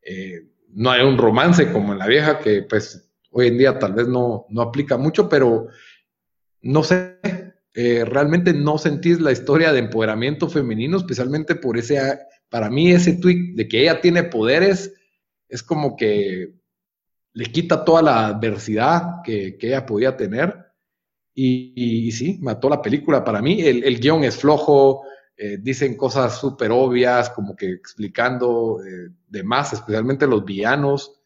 eh, 0.04 0.51
no 0.74 0.92
hay 0.92 1.02
un 1.02 1.18
romance 1.18 1.72
como 1.72 1.94
en 1.94 2.00
la 2.00 2.08
vieja 2.08 2.40
que 2.40 2.64
pues 2.64 3.10
hoy 3.32 3.48
en 3.48 3.58
día 3.58 3.80
tal 3.80 3.94
vez 3.94 4.08
no, 4.08 4.46
no 4.50 4.62
aplica 4.62 4.98
mucho, 4.98 5.30
pero 5.30 5.68
no 6.62 6.84
sé, 6.84 7.20
eh, 7.74 8.06
realmente 8.06 8.54
no 8.54 8.78
sentís 8.78 9.20
la 9.20 9.32
historia 9.32 9.72
de 9.72 9.80
empoderamiento 9.80 10.50
femenino, 10.50 10.98
especialmente 10.98 11.56
por 11.56 11.78
ese, 11.78 12.00
para 12.50 12.70
mí 12.70 12.92
ese 12.92 13.14
tweet 13.14 13.54
de 13.56 13.68
que 13.68 13.82
ella 13.82 14.02
tiene 14.02 14.24
poderes, 14.24 14.94
es 15.48 15.64
como 15.64 15.96
que 15.96 16.54
le 17.34 17.46
quita 17.46 17.86
toda 17.86 18.02
la 18.02 18.28
adversidad 18.28 19.22
que, 19.24 19.58
que 19.58 19.68
ella 19.68 19.86
podía 19.86 20.18
tener 20.18 20.72
y, 21.34 22.12
sí, 22.12 22.38
mató 22.42 22.70
la 22.70 22.82
película 22.82 23.24
para 23.24 23.42
mí. 23.42 23.62
El, 23.62 23.84
el 23.84 24.00
guion 24.00 24.24
es 24.24 24.38
flojo, 24.38 25.04
eh, 25.44 25.58
dicen 25.60 25.98
cosas 25.98 26.38
súper 26.40 26.70
obvias, 26.70 27.32
como 27.32 27.56
que 27.56 27.72
explicando 27.72 28.80
eh, 28.86 29.10
de 29.28 29.44
más, 29.44 29.74
especialmente 29.74 30.28
los 30.28 30.46
villanos. 30.46 31.20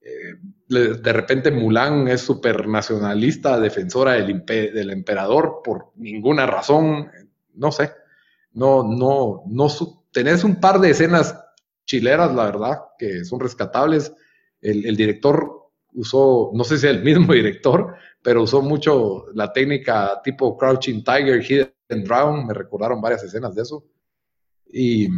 Eh, 0.00 0.34
de 0.68 1.12
repente 1.12 1.52
Mulan 1.52 2.08
es 2.08 2.22
súper 2.22 2.66
nacionalista, 2.66 3.60
defensora 3.60 4.14
del, 4.14 4.90
emperador 4.90 5.60
por 5.62 5.92
ninguna 5.94 6.44
razón. 6.44 7.08
No 7.54 7.70
sé, 7.70 7.92
no, 8.50 8.82
no, 8.82 9.44
no. 9.46 9.68
Tenés 10.10 10.42
un 10.42 10.58
par 10.58 10.80
de 10.80 10.90
escenas 10.90 11.38
chileras, 11.84 12.34
la 12.34 12.46
verdad, 12.46 12.78
que 12.98 13.24
son 13.24 13.38
rescatables. 13.38 14.12
El, 14.60 14.86
el 14.86 14.96
director 14.96 15.70
usó, 15.92 16.50
no 16.52 16.64
sé 16.64 16.78
si 16.78 16.88
es 16.88 16.96
el 16.96 17.04
mismo 17.04 17.32
director, 17.32 17.94
pero 18.22 18.42
usó 18.42 18.60
mucho 18.60 19.26
la 19.34 19.52
técnica 19.52 20.20
tipo 20.24 20.56
Crouching 20.58 21.04
Tiger, 21.04 21.40
Hidden 21.40 21.75
Drown, 21.88 22.46
me 22.46 22.54
recordaron 22.54 23.00
varias 23.00 23.22
escenas 23.24 23.54
de 23.54 23.62
eso. 23.62 23.84
Y 24.66 25.08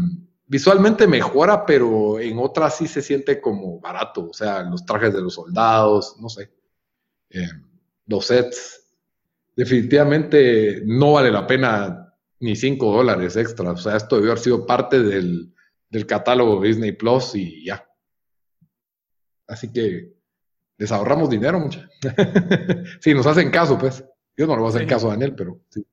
visualmente 0.47 1.07
mejora, 1.07 1.65
pero 1.65 2.19
en 2.19 2.39
otras 2.39 2.77
sí 2.77 2.89
se 2.89 3.03
siente 3.03 3.41
como 3.41 3.79
barato, 3.81 4.29
o 4.31 4.33
sea, 4.33 4.63
los 4.63 4.85
trajes 4.85 5.15
de 5.15 5.21
los 5.21 5.35
soldados, 5.35 6.17
no 6.21 6.29
sé, 6.29 6.51
eh, 7.31 7.49
los 8.07 8.27
sets. 8.27 8.85
Definitivamente 9.55 10.83
no 10.87 11.13
vale 11.13 11.31
la 11.31 11.47
pena 11.47 12.15
ni 12.41 12.57
5 12.57 12.93
dólares 12.93 13.37
extra, 13.37 13.73
o 13.73 13.77
sea, 13.77 13.97
esto 13.97 14.17
debió 14.17 14.33
haber 14.33 14.43
sido 14.43 14.67
parte 14.67 15.03
del, 15.03 15.53
del 15.91 16.07
catálogo 16.07 16.63
Disney 16.63 16.93
Plus 16.93 17.35
y 17.35 17.65
ya. 17.65 17.85
Así 19.47 19.73
que 19.73 20.13
les 20.77 20.93
ahorramos 20.93 21.29
dinero, 21.29 21.59
mucha. 21.59 21.89
sí, 23.01 23.13
nos 23.13 23.27
hacen 23.27 23.51
caso, 23.51 23.77
pues. 23.79 24.05
Yo 24.37 24.47
no 24.47 24.55
le 24.55 24.61
voy 24.61 24.69
a 24.69 24.77
hacer 24.77 24.87
caso 24.87 25.09
a 25.09 25.11
Daniel, 25.11 25.35
pero 25.35 25.61
sí. 25.69 25.85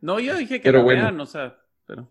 No, 0.00 0.20
yo 0.20 0.36
dije 0.36 0.60
que 0.60 0.68
pero 0.68 0.82
bueno. 0.82 1.02
vean, 1.02 1.20
o 1.20 1.26
sea, 1.26 1.56
pero. 1.86 2.10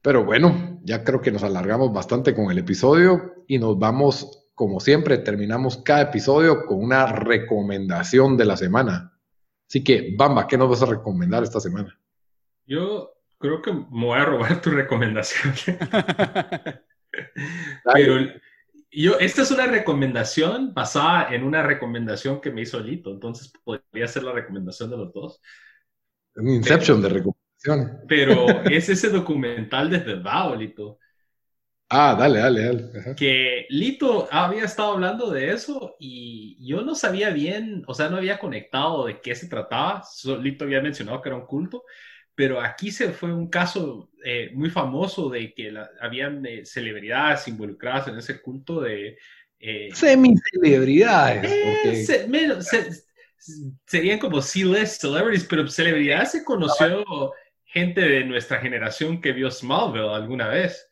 Pero 0.00 0.24
bueno, 0.24 0.80
ya 0.84 1.02
creo 1.04 1.20
que 1.20 1.32
nos 1.32 1.42
alargamos 1.42 1.92
bastante 1.92 2.34
con 2.34 2.50
el 2.50 2.58
episodio 2.58 3.44
y 3.46 3.58
nos 3.58 3.78
vamos, 3.78 4.48
como 4.54 4.80
siempre, 4.80 5.18
terminamos 5.18 5.78
cada 5.78 6.02
episodio 6.02 6.64
con 6.66 6.82
una 6.82 7.06
recomendación 7.06 8.36
de 8.36 8.44
la 8.44 8.56
semana. 8.56 9.18
Así 9.68 9.82
que, 9.84 10.14
Bamba, 10.16 10.46
¿qué 10.46 10.56
nos 10.56 10.70
vas 10.70 10.82
a 10.82 10.86
recomendar 10.86 11.42
esta 11.42 11.60
semana? 11.60 11.98
Yo 12.64 13.12
creo 13.38 13.60
que 13.60 13.72
me 13.72 14.06
voy 14.06 14.18
a 14.18 14.24
robar 14.24 14.60
tu 14.62 14.70
recomendación. 14.70 15.52
Pero 17.92 18.14
yo, 18.90 19.18
esta 19.18 19.42
es 19.42 19.50
una 19.50 19.66
recomendación 19.66 20.72
basada 20.72 21.34
en 21.34 21.44
una 21.44 21.62
recomendación 21.62 22.40
que 22.40 22.50
me 22.50 22.62
hizo 22.62 22.80
Lito, 22.80 23.10
entonces 23.10 23.52
podría 23.64 24.08
ser 24.08 24.22
la 24.22 24.32
recomendación 24.32 24.90
de 24.90 24.96
los 24.96 25.12
dos. 25.12 25.40
Un 26.36 26.48
Inception 26.50 27.02
de 27.02 27.08
recomendación. 27.08 28.00
Pero 28.06 28.62
es 28.64 28.88
ese 28.88 29.10
documental 29.10 29.90
desde 29.90 30.14
Bao, 30.14 30.54
Lito. 30.54 30.98
Ah, 31.90 32.14
dale, 32.18 32.38
dale, 32.38 32.64
dale. 32.64 33.14
Que 33.16 33.66
Lito 33.70 34.28
había 34.30 34.64
estado 34.64 34.92
hablando 34.92 35.30
de 35.30 35.52
eso 35.52 35.96
y 35.98 36.56
yo 36.66 36.82
no 36.82 36.94
sabía 36.94 37.30
bien, 37.30 37.82
o 37.86 37.94
sea, 37.94 38.10
no 38.10 38.18
había 38.18 38.38
conectado 38.38 39.06
de 39.06 39.20
qué 39.20 39.34
se 39.34 39.48
trataba. 39.48 40.02
Lito 40.40 40.64
había 40.64 40.82
mencionado 40.82 41.22
que 41.22 41.30
era 41.30 41.38
un 41.38 41.46
culto, 41.46 41.84
pero 42.38 42.60
aquí 42.60 42.92
se 42.92 43.10
fue 43.10 43.32
un 43.32 43.48
caso 43.48 44.10
eh, 44.24 44.52
muy 44.54 44.70
famoso 44.70 45.28
de 45.28 45.52
que 45.52 45.74
habían 46.00 46.46
eh, 46.46 46.64
celebridades 46.64 47.48
involucradas 47.48 48.06
en 48.06 48.16
ese 48.16 48.40
culto 48.40 48.80
de... 48.80 49.18
Eh, 49.58 49.88
Semi-celebridades. 49.92 51.50
serían 53.84 54.20
como 54.20 54.40
C-list 54.40 55.00
celebrities, 55.00 55.48
pero 55.50 55.66
celebridades 55.66 56.30
se 56.30 56.44
conoció 56.44 57.04
gente 57.64 58.02
de 58.02 58.24
nuestra 58.24 58.60
generación 58.60 59.20
que 59.20 59.32
vio 59.32 59.50
Smallville 59.50 60.14
alguna 60.14 60.46
vez. 60.46 60.88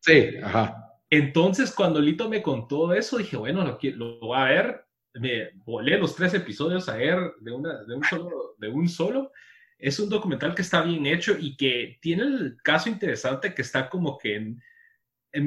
Sí, 0.00 0.36
ajá. 0.42 0.74
Entonces, 1.10 1.70
cuando 1.70 2.00
Lito 2.00 2.30
me 2.30 2.40
contó 2.40 2.94
eso, 2.94 3.18
dije, 3.18 3.36
bueno, 3.36 3.62
lo, 3.62 3.78
lo 3.94 4.20
voy 4.20 4.38
a 4.38 4.44
ver. 4.44 4.86
Me 5.12 5.50
volé 5.66 5.98
los 5.98 6.16
tres 6.16 6.32
episodios 6.32 6.88
a 6.88 6.96
ver 6.96 7.18
de, 7.40 7.52
una, 7.52 7.84
de, 7.84 7.94
un 7.94 8.04
solo, 8.04 8.54
de 8.56 8.68
un 8.68 8.88
solo 8.88 9.32
es 9.78 10.00
un 10.00 10.08
documental 10.08 10.54
que 10.54 10.62
está 10.62 10.82
bien 10.82 11.06
hecho 11.06 11.36
y 11.38 11.56
que 11.56 11.98
tiene 12.02 12.24
el 12.24 12.56
caso 12.62 12.88
interesante 12.88 13.54
que 13.54 13.62
está 13.62 13.88
como 13.88 14.18
que 14.18 14.34
en, 14.34 14.60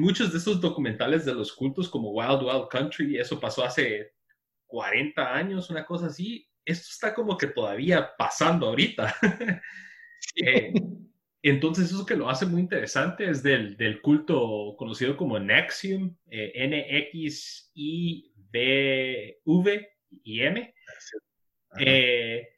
muchos 0.00 0.32
de 0.32 0.38
esos 0.38 0.60
documentales 0.60 1.24
de 1.26 1.34
los 1.34 1.52
cultos 1.52 1.88
como 1.88 2.12
Wild 2.12 2.42
Wild 2.42 2.68
Country, 2.70 3.18
eso 3.18 3.38
pasó 3.38 3.62
hace 3.64 4.14
40 4.66 5.34
años, 5.34 5.68
una 5.68 5.84
cosa 5.84 6.06
así, 6.06 6.48
esto 6.64 6.88
está 6.90 7.12
como 7.12 7.36
que 7.36 7.48
todavía 7.48 8.10
pasando 8.16 8.68
ahorita. 8.68 9.14
Eh, 10.36 10.72
entonces 11.42 11.90
eso 11.90 12.06
que 12.06 12.14
lo 12.14 12.30
hace 12.30 12.46
muy 12.46 12.60
interesante 12.60 13.28
es 13.28 13.42
del, 13.42 14.00
culto 14.00 14.76
conocido 14.78 15.16
como 15.16 15.36
Nexium, 15.40 16.16
eh, 16.30 16.52
N-X-I-V-V 16.54 17.72
y 20.22 20.40
M. 20.40 20.74
Eh, 21.80 22.51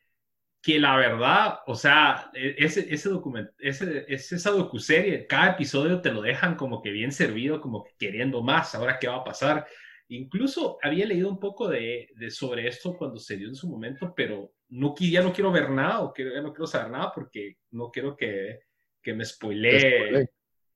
que 0.64 0.80
la 0.80 0.96
verdad, 0.96 1.58
o 1.66 1.74
sea, 1.74 2.30
e, 2.32 2.54
ese, 2.56 2.86
ese 2.92 3.10
documento, 3.10 3.52
ese, 3.58 4.06
esa 4.08 4.50
docuserie, 4.50 5.26
cada 5.26 5.50
episodio 5.50 6.00
te 6.00 6.10
lo 6.10 6.22
dejan 6.22 6.56
como 6.56 6.80
que 6.80 6.90
bien 6.90 7.12
servido, 7.12 7.60
como 7.60 7.84
que 7.84 7.92
queriendo 7.98 8.42
más, 8.42 8.74
ahora 8.74 8.98
qué 8.98 9.06
va 9.06 9.16
a 9.16 9.24
pasar. 9.24 9.66
Incluso 10.08 10.78
había 10.82 11.04
leído 11.04 11.28
un 11.28 11.38
poco 11.38 11.68
de, 11.68 12.08
de 12.16 12.30
sobre 12.30 12.66
esto 12.66 12.96
cuando 12.96 13.18
se 13.18 13.36
dio 13.36 13.48
en 13.48 13.54
su 13.54 13.68
momento, 13.68 14.14
pero 14.16 14.54
no, 14.70 14.94
ya 14.98 15.20
no 15.22 15.34
quiero 15.34 15.52
ver 15.52 15.68
nada 15.68 16.00
o 16.00 16.14
que, 16.14 16.24
ya 16.32 16.40
no 16.40 16.54
quiero 16.54 16.66
saber 16.66 16.90
nada 16.90 17.12
porque 17.14 17.58
no 17.72 17.90
quiero 17.90 18.16
que, 18.16 18.60
que 19.02 19.12
me 19.12 19.26
spoilee 19.26 20.26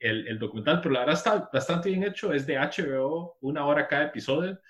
el, 0.01 0.29
el, 0.29 0.39
documental, 0.39 0.83
pero 0.83 0.93
la 0.93 1.01
verdad 1.01 1.17
está 1.17 1.49
bastante 1.51 1.89
bien 1.89 2.05
hecho, 2.05 2.35
es 2.35 2.47
de 2.47 2.59
HBO, 2.59 3.39
una 3.41 3.65
hora 3.65 3.89
cada 3.89 4.05
episodio 4.05 4.61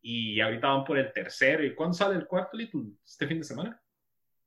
y 0.00 0.40
ahorita 0.40 0.66
van 0.66 0.84
por 0.84 0.98
el 0.98 1.12
tercero. 1.12 1.64
¿Y 1.64 1.72
cuándo 1.72 1.94
sale 1.94 2.16
el 2.16 2.26
cuarto, 2.26 2.58
¿Este 3.04 3.28
fin 3.28 3.38
de 3.38 3.44
semana? 3.44 3.80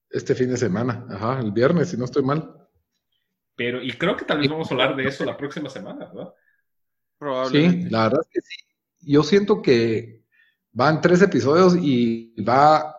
Este 0.09 0.35
fin 0.35 0.49
de 0.49 0.57
semana, 0.57 1.05
ajá, 1.09 1.39
el 1.39 1.51
viernes, 1.51 1.89
si 1.89 1.97
no 1.97 2.05
estoy 2.05 2.23
mal. 2.23 2.55
Pero, 3.55 3.81
y 3.81 3.91
creo 3.91 4.15
que 4.15 4.25
también 4.25 4.51
vamos 4.51 4.69
a 4.69 4.73
hablar 4.73 4.95
de 4.95 5.05
eso 5.05 5.25
la 5.25 5.37
próxima 5.37 5.69
semana, 5.69 6.05
¿verdad? 6.05 6.33
Probablemente. 7.17 7.83
Sí, 7.83 7.89
la 7.89 8.03
verdad 8.03 8.21
es 8.21 8.29
que 8.31 8.41
sí. 8.41 8.55
Yo 9.01 9.23
siento 9.23 9.61
que 9.61 10.23
van 10.71 11.01
tres 11.01 11.21
episodios 11.21 11.75
y 11.75 12.33
va, 12.41 12.95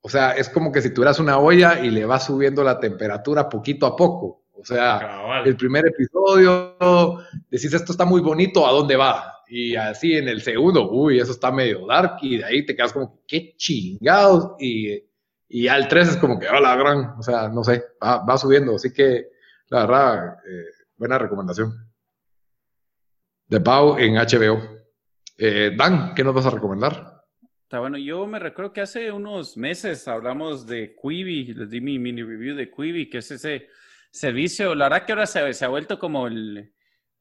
o 0.00 0.08
sea, 0.08 0.32
es 0.32 0.48
como 0.48 0.70
que 0.70 0.82
si 0.82 0.92
tuvieras 0.92 1.18
una 1.18 1.38
olla 1.38 1.80
y 1.80 1.90
le 1.90 2.04
vas 2.04 2.26
subiendo 2.26 2.62
la 2.62 2.78
temperatura 2.78 3.48
poquito 3.48 3.86
a 3.86 3.96
poco. 3.96 4.44
O 4.52 4.64
sea, 4.64 5.42
el 5.44 5.56
primer 5.56 5.86
episodio 5.86 6.76
decís 7.50 7.74
esto 7.74 7.92
está 7.92 8.04
muy 8.04 8.20
bonito, 8.20 8.66
¿a 8.66 8.72
dónde 8.72 8.96
va? 8.96 9.42
Y 9.48 9.76
así 9.76 10.14
en 10.14 10.28
el 10.28 10.40
segundo, 10.40 10.90
uy, 10.90 11.18
eso 11.18 11.32
está 11.32 11.52
medio 11.52 11.86
dark, 11.86 12.16
y 12.22 12.38
de 12.38 12.44
ahí 12.44 12.64
te 12.64 12.74
quedas 12.74 12.92
como, 12.92 13.20
qué 13.26 13.54
chingados, 13.56 14.52
y 14.58 15.02
y 15.48 15.68
al 15.68 15.88
3 15.88 16.08
es 16.08 16.16
como 16.16 16.38
que, 16.38 16.48
hola, 16.48 16.74
gran, 16.76 17.18
o 17.18 17.22
sea, 17.22 17.48
no 17.48 17.62
sé, 17.62 17.84
va, 18.02 18.38
subiendo. 18.38 18.76
Así 18.76 18.92
que, 18.92 19.28
la 19.68 19.86
verdad, 19.86 20.36
eh, 20.48 20.66
buena 20.96 21.18
recomendación. 21.18 21.72
De 23.46 23.60
Pau 23.60 23.98
en 23.98 24.14
HBO. 24.14 24.60
Eh, 25.36 25.72
Dan, 25.76 26.14
¿qué 26.14 26.24
nos 26.24 26.34
vas 26.34 26.46
a 26.46 26.50
recomendar? 26.50 27.22
Está 27.62 27.80
bueno, 27.80 27.98
yo 27.98 28.26
me 28.26 28.38
recuerdo 28.38 28.72
que 28.72 28.82
hace 28.82 29.10
unos 29.10 29.56
meses 29.56 30.06
hablamos 30.06 30.66
de 30.66 30.94
Quibi, 31.00 31.54
les 31.54 31.70
di 31.70 31.80
mi 31.80 31.98
mini 31.98 32.22
review 32.22 32.54
de 32.54 32.70
Quibi, 32.70 33.10
que 33.10 33.18
es 33.18 33.30
ese 33.30 33.68
servicio, 34.10 34.74
la 34.74 34.88
verdad 34.88 35.04
que 35.04 35.12
ahora 35.12 35.26
se, 35.26 35.52
se 35.52 35.64
ha 35.64 35.68
vuelto 35.68 35.98
como 35.98 36.26
el, 36.28 36.72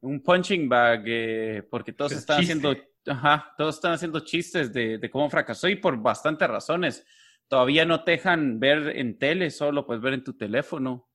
un 0.02 0.22
punching 0.22 0.70
bag, 0.70 1.04
eh, 1.08 1.68
porque 1.70 1.94
todos 1.94 2.12
están 2.12 2.42
haciendo, 2.42 2.76
ajá, 3.08 3.54
todos 3.58 3.76
están 3.76 3.94
haciendo 3.94 4.20
chistes 4.20 4.72
de, 4.72 5.00
de, 5.00 5.10
cómo 5.10 5.30
fracasó 5.30 5.68
y 5.68 5.78
por 5.78 5.98
bastantes 5.98 6.48
razones 6.48 7.06
todavía 7.54 7.86
no 7.86 8.04
te 8.04 8.14
dejan 8.14 8.60
ver 8.60 8.98
en 8.98 9.20
tele, 9.20 9.52
solo 9.52 9.86
puedes 9.86 10.02
ver 10.02 10.16
en 10.16 10.24
tu 10.24 10.34
teléfono. 10.34 11.08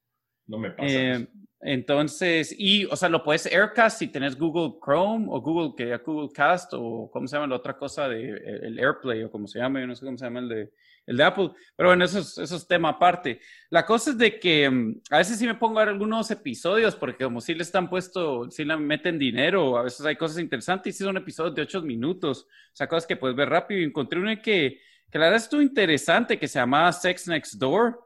No 0.46 0.56
me 0.56 0.70
pasa. 0.70 0.86
Eh, 0.88 1.26
entonces, 1.60 2.54
y, 2.56 2.84
o 2.84 2.94
sea, 2.94 3.08
lo 3.08 3.24
puedes 3.24 3.46
Aircast 3.46 3.98
si 3.98 4.06
tenés 4.06 4.38
Google 4.38 4.78
Chrome 4.80 5.26
o 5.30 5.40
Google, 5.40 5.72
que 5.76 5.96
Google 5.96 6.28
Cast 6.32 6.74
o 6.74 7.10
cómo 7.12 7.26
se 7.26 7.34
llama 7.34 7.48
la 7.48 7.56
otra 7.56 7.76
cosa 7.76 8.08
de 8.08 8.28
el 8.62 8.78
Airplay 8.78 9.24
o 9.24 9.32
como 9.32 9.48
se 9.48 9.58
llama, 9.58 9.80
yo 9.80 9.88
no 9.88 9.96
sé 9.96 10.04
cómo 10.04 10.16
se 10.16 10.26
llama 10.26 10.38
el 10.38 10.48
de, 10.48 10.70
el 11.06 11.16
de 11.16 11.24
Apple, 11.24 11.50
pero 11.74 11.88
bueno, 11.88 12.04
eso 12.04 12.20
es, 12.20 12.38
eso 12.38 12.54
es 12.54 12.68
tema 12.68 12.90
aparte. 12.90 13.40
La 13.70 13.84
cosa 13.84 14.10
es 14.10 14.18
de 14.18 14.38
que 14.38 14.70
mm, 14.70 15.00
a 15.10 15.18
veces 15.18 15.40
sí 15.40 15.44
me 15.44 15.56
pongo 15.56 15.80
a 15.80 15.86
ver 15.86 15.92
algunos 15.92 16.30
episodios 16.30 16.94
porque 16.94 17.24
como 17.24 17.40
si 17.40 17.52
le 17.52 17.64
están 17.64 17.90
puesto, 17.90 18.48
si 18.48 18.64
le 18.64 18.76
meten 18.76 19.18
dinero, 19.18 19.76
a 19.76 19.82
veces 19.82 20.06
hay 20.06 20.14
cosas 20.14 20.38
interesantes 20.38 20.94
y 20.94 21.02
son 21.02 21.16
episodios 21.16 21.56
de 21.56 21.62
ocho 21.62 21.82
minutos, 21.82 22.46
o 22.46 22.76
sea, 22.76 22.86
cosas 22.86 23.08
que 23.08 23.16
puedes 23.16 23.36
ver 23.36 23.48
rápido 23.48 23.80
y 23.80 23.84
encontré 23.84 24.20
uno 24.20 24.30
que 24.40 24.86
que 25.10 25.18
la 25.18 25.26
verdad 25.26 25.42
estuvo 25.42 25.62
interesante, 25.62 26.38
que 26.38 26.48
se 26.48 26.58
llamaba 26.58 26.92
Sex 26.92 27.28
Next 27.28 27.54
Door, 27.54 28.04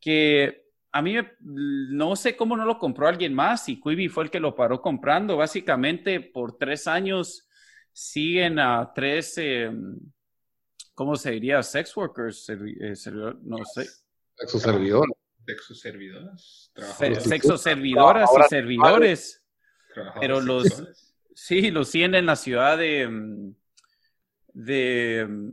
que 0.00 0.64
a 0.92 1.02
mí 1.02 1.16
no 1.40 2.14
sé 2.14 2.36
cómo 2.36 2.56
no 2.56 2.64
lo 2.64 2.78
compró 2.78 3.08
alguien 3.08 3.34
más 3.34 3.68
y 3.68 3.80
Quibi 3.80 4.08
fue 4.08 4.24
el 4.24 4.30
que 4.30 4.38
lo 4.38 4.54
paró 4.54 4.80
comprando. 4.80 5.36
Básicamente 5.36 6.20
por 6.20 6.56
tres 6.56 6.86
años 6.86 7.48
siguen 7.92 8.60
a 8.60 8.92
tres, 8.94 9.36
em, 9.38 9.98
¿cómo 10.94 11.16
se 11.16 11.32
diría? 11.32 11.62
Sex 11.64 11.96
workers, 11.96 12.48
eh, 12.48 12.94
no 13.42 13.64
sé. 13.64 13.86
Sexo 14.36 14.58
servidor. 14.60 15.08
Sexo 15.44 15.74
servidoras. 15.74 16.70
Sexo 17.24 17.58
servidoras 17.58 18.30
y 18.30 18.48
servidores. 18.48 19.42
Pero 20.20 20.40
los, 20.40 20.84
sí, 21.34 21.72
los 21.72 21.88
siguen 21.88 22.14
en 22.14 22.26
la 22.26 22.36
ciudad 22.36 22.78
de, 22.78 23.02
em, 23.02 23.54
de 24.52 25.20
em, 25.20 25.52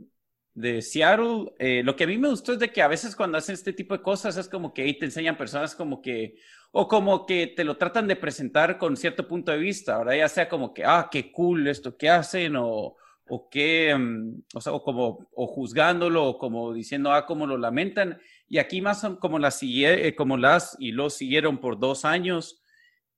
de 0.54 0.82
Seattle, 0.82 1.52
eh, 1.58 1.82
lo 1.82 1.96
que 1.96 2.04
a 2.04 2.06
mí 2.06 2.18
me 2.18 2.28
gustó 2.28 2.52
es 2.52 2.58
de 2.58 2.70
que 2.70 2.82
a 2.82 2.88
veces 2.88 3.16
cuando 3.16 3.38
hacen 3.38 3.54
este 3.54 3.72
tipo 3.72 3.96
de 3.96 4.02
cosas 4.02 4.36
es 4.36 4.48
como 4.48 4.74
que 4.74 4.82
ahí 4.82 4.98
te 4.98 5.06
enseñan 5.06 5.36
personas 5.36 5.74
como 5.74 6.02
que, 6.02 6.36
o 6.72 6.88
como 6.88 7.24
que 7.24 7.46
te 7.46 7.64
lo 7.64 7.76
tratan 7.76 8.06
de 8.06 8.16
presentar 8.16 8.76
con 8.78 8.96
cierto 8.96 9.26
punto 9.26 9.50
de 9.52 9.58
vista, 9.58 9.96
ahora 9.96 10.16
ya 10.16 10.28
sea 10.28 10.48
como 10.48 10.74
que, 10.74 10.84
ah, 10.84 11.08
qué 11.10 11.32
cool 11.32 11.68
esto 11.68 11.96
que 11.96 12.10
hacen, 12.10 12.56
o, 12.56 12.96
o 13.28 13.48
qué, 13.48 13.94
mm, 13.96 14.42
o 14.54 14.60
sea, 14.60 14.72
o 14.74 14.82
como, 14.82 15.26
o 15.34 15.46
juzgándolo, 15.46 16.26
o 16.26 16.38
como 16.38 16.72
diciendo, 16.74 17.12
ah, 17.12 17.24
cómo 17.24 17.46
lo 17.46 17.56
lamentan, 17.56 18.20
y 18.46 18.58
aquí 18.58 18.82
más 18.82 19.00
son 19.00 19.16
como 19.16 19.38
las, 19.38 19.58
eh, 19.62 20.14
como 20.16 20.36
las, 20.36 20.76
y 20.78 20.92
lo 20.92 21.08
siguieron 21.08 21.58
por 21.58 21.78
dos 21.78 22.04
años, 22.04 22.62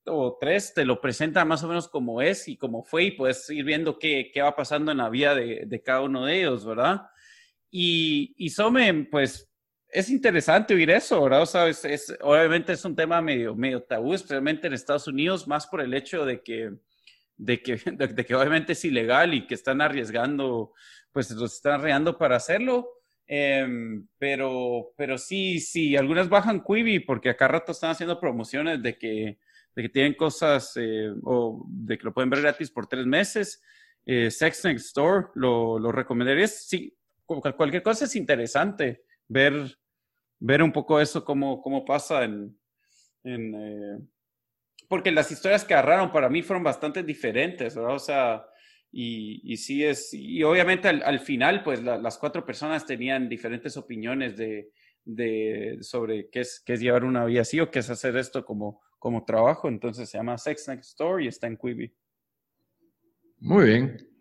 o 0.06 0.36
tres, 0.40 0.74
te 0.74 0.84
lo 0.84 1.00
presenta 1.00 1.44
más 1.44 1.64
o 1.64 1.68
menos 1.68 1.88
como 1.88 2.20
es 2.22 2.46
y 2.46 2.56
como 2.56 2.84
fue, 2.84 3.04
y 3.04 3.10
puedes 3.12 3.48
ir 3.50 3.64
viendo 3.64 3.98
qué, 3.98 4.30
qué 4.32 4.42
va 4.42 4.54
pasando 4.54 4.92
en 4.92 4.98
la 4.98 5.08
vida 5.08 5.34
de, 5.34 5.64
de 5.66 5.82
cada 5.82 6.02
uno 6.02 6.26
de 6.26 6.40
ellos, 6.40 6.64
¿verdad? 6.64 7.02
Y, 7.76 8.36
y 8.36 8.50
Some, 8.50 9.08
pues 9.10 9.50
es 9.88 10.08
interesante 10.08 10.74
oír 10.74 10.92
eso, 10.92 11.20
¿verdad? 11.20 11.42
O 11.42 11.46
sea, 11.46 11.66
es, 11.66 12.16
obviamente 12.20 12.72
es 12.72 12.84
un 12.84 12.94
tema 12.94 13.20
medio, 13.20 13.56
medio 13.56 13.82
tabú, 13.82 14.14
especialmente 14.14 14.68
en 14.68 14.74
Estados 14.74 15.08
Unidos, 15.08 15.48
más 15.48 15.66
por 15.66 15.80
el 15.80 15.92
hecho 15.92 16.24
de 16.24 16.40
que, 16.40 16.70
de 17.36 17.60
que, 17.60 17.74
de, 17.92 18.24
que 18.24 18.34
obviamente 18.36 18.74
es 18.74 18.84
ilegal 18.84 19.34
y 19.34 19.48
que 19.48 19.54
están 19.54 19.80
arriesgando, 19.80 20.72
pues 21.10 21.32
los 21.32 21.52
están 21.52 21.72
arriesgando 21.72 22.16
para 22.16 22.36
hacerlo. 22.36 22.88
Em, 23.26 24.06
pero, 24.18 24.92
pero 24.96 25.18
sí, 25.18 25.58
sí, 25.58 25.96
algunas 25.96 26.28
bajan 26.28 26.62
Quibi 26.62 27.00
porque 27.00 27.30
acá 27.30 27.48
rato 27.48 27.72
están 27.72 27.90
haciendo 27.90 28.20
promociones 28.20 28.80
de 28.84 28.96
que, 28.96 29.40
de 29.74 29.82
que 29.82 29.88
tienen 29.88 30.14
cosas 30.14 30.74
eh, 30.76 31.12
o 31.24 31.66
de 31.68 31.98
que 31.98 32.04
lo 32.04 32.14
pueden 32.14 32.30
ver 32.30 32.42
gratis 32.42 32.70
por 32.70 32.86
tres 32.86 33.04
meses. 33.04 33.60
Eh, 34.06 34.30
Sex 34.30 34.64
Next 34.64 34.86
Store, 34.86 35.26
lo, 35.34 35.80
lo 35.80 35.90
recomendaría. 35.90 36.46
Sí, 36.46 36.96
cualquier 37.26 37.82
cosa 37.82 38.04
es 38.04 38.16
interesante 38.16 39.04
ver, 39.28 39.78
ver 40.38 40.62
un 40.62 40.72
poco 40.72 41.00
eso, 41.00 41.24
cómo, 41.24 41.60
cómo 41.60 41.84
pasa 41.84 42.24
en... 42.24 42.58
en 43.24 43.54
eh, 43.54 43.98
porque 44.88 45.10
las 45.10 45.30
historias 45.30 45.64
que 45.64 45.74
agarraron 45.74 46.12
para 46.12 46.28
mí 46.28 46.42
fueron 46.42 46.62
bastante 46.62 47.02
diferentes, 47.02 47.74
¿verdad? 47.74 47.94
O 47.94 47.98
sea, 47.98 48.46
Y, 48.96 49.40
y 49.52 49.56
sí 49.56 49.82
es, 49.84 50.14
y 50.14 50.44
obviamente 50.44 50.86
al, 50.86 51.18
final, 51.18 51.64
pues 51.64 51.82
las 51.82 52.16
cuatro 52.16 52.44
personas 52.44 52.86
tenían 52.86 53.28
diferentes 53.28 53.76
opiniones 53.76 54.36
de, 54.36 54.70
de, 55.04 55.78
sobre 55.80 56.28
qué 56.30 56.40
es, 56.40 56.62
qué 56.64 56.74
es 56.74 56.80
llevar 56.80 57.02
una 57.04 57.24
vida 57.24 57.40
así 57.40 57.58
o 57.58 57.72
qué 57.72 57.80
es 57.80 57.90
hacer 57.90 58.16
esto 58.16 58.44
como, 58.44 58.80
como 59.00 59.24
trabajo. 59.24 59.66
Entonces 59.68 60.08
se 60.08 60.18
llama 60.18 60.38
Sex 60.38 60.68
Next 60.68 60.96
Door 60.96 61.22
y 61.22 61.26
está 61.26 61.48
en 61.48 61.56
Quibi. 61.56 61.92
Muy 63.40 63.64
bien. 63.64 64.13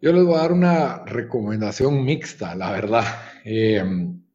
Yo 0.00 0.12
les 0.12 0.24
voy 0.24 0.34
a 0.34 0.42
dar 0.42 0.52
una 0.52 1.04
recomendación 1.04 2.04
mixta, 2.04 2.54
la 2.54 2.70
verdad. 2.70 3.04
Eh, 3.44 3.82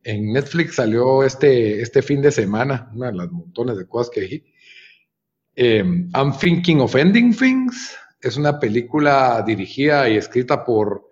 en 0.03 0.33
Netflix 0.33 0.75
salió 0.75 1.23
este, 1.23 1.81
este 1.81 2.01
fin 2.01 2.21
de 2.21 2.31
semana, 2.31 2.89
una 2.93 3.07
de 3.07 3.17
las 3.17 3.31
montones 3.31 3.77
de 3.77 3.87
cosas 3.87 4.11
que 4.11 4.21
dije. 4.21 4.43
Eh, 5.55 5.83
I'm 6.13 6.37
Thinking 6.39 6.81
of 6.81 6.95
Ending 6.95 7.35
Things 7.35 7.95
es 8.21 8.37
una 8.37 8.59
película 8.59 9.43
dirigida 9.45 10.09
y 10.09 10.17
escrita 10.17 10.63
por 10.63 11.09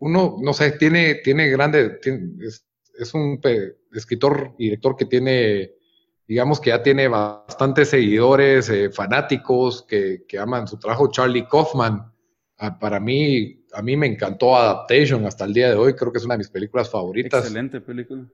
uno, 0.00 0.36
no 0.40 0.52
sé, 0.52 0.72
tiene, 0.72 1.16
tiene 1.16 1.48
grande, 1.48 1.98
es, 2.40 3.14
un 3.14 3.40
escritor 3.92 4.54
y 4.58 4.64
director 4.64 4.96
que 4.96 5.04
tiene, 5.04 5.72
digamos 6.26 6.60
que 6.60 6.70
ya 6.70 6.82
tiene 6.82 7.08
bastantes 7.08 7.90
seguidores, 7.90 8.68
eh, 8.70 8.90
fanáticos 8.90 9.84
que, 9.88 10.24
aman 10.38 10.66
su 10.66 10.78
trabajo, 10.78 11.10
Charlie 11.10 11.46
Kaufman. 11.48 12.12
Ah, 12.58 12.78
para 12.78 13.00
mí, 13.00 13.64
a 13.72 13.82
mí 13.82 13.96
me 13.96 14.06
encantó 14.06 14.56
Adaptation 14.56 15.24
hasta 15.26 15.44
el 15.44 15.54
día 15.54 15.68
de 15.68 15.76
hoy, 15.76 15.94
creo 15.94 16.12
que 16.12 16.18
es 16.18 16.24
una 16.24 16.34
de 16.34 16.38
mis 16.38 16.50
películas 16.50 16.90
favoritas. 16.90 17.44
Excelente 17.44 17.80
película. 17.80 18.26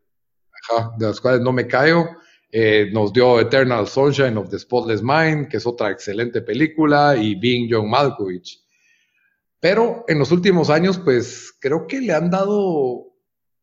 Ajá, 0.71 0.93
de 0.99 1.07
las 1.07 1.21
cuales 1.21 1.41
no 1.41 1.53
me 1.53 1.67
callo. 1.67 2.07
Eh, 2.51 2.91
nos 2.93 3.13
dio 3.13 3.41
Eternal 3.41 3.87
Sunshine 3.87 4.37
of 4.37 4.49
the 4.49 4.59
Spotless 4.59 5.03
Mind, 5.03 5.49
que 5.49 5.57
es 5.57 5.67
otra 5.67 5.91
excelente 5.91 6.41
película, 6.41 7.17
y 7.17 7.35
Being 7.35 7.69
John 7.71 7.91
Malkovich. 7.91 8.65
Pero 9.61 10.05
en 10.09 10.19
los 10.19 10.31
últimos 10.31 10.71
años, 10.71 10.99
pues 10.99 11.53
creo 11.59 11.87
que 11.87 12.01
le 12.01 12.13
han 12.13 12.31
dado 12.31 13.15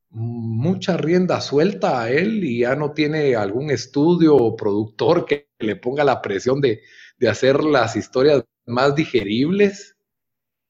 mucha 0.10 0.98
rienda 0.98 1.40
suelta 1.40 2.02
a 2.02 2.10
él 2.12 2.44
y 2.44 2.60
ya 2.60 2.76
no 2.76 2.92
tiene 2.92 3.36
algún 3.36 3.72
estudio 3.72 4.36
o 4.36 4.56
productor 4.56 5.26
que 5.26 5.50
le 5.60 5.78
ponga 5.78 6.04
la 6.04 6.22
presión 6.22 6.60
de, 6.60 6.82
hacer 7.30 7.64
las 7.64 7.96
historias 7.96 8.44
más 8.66 8.96
digeribles. 8.96 9.91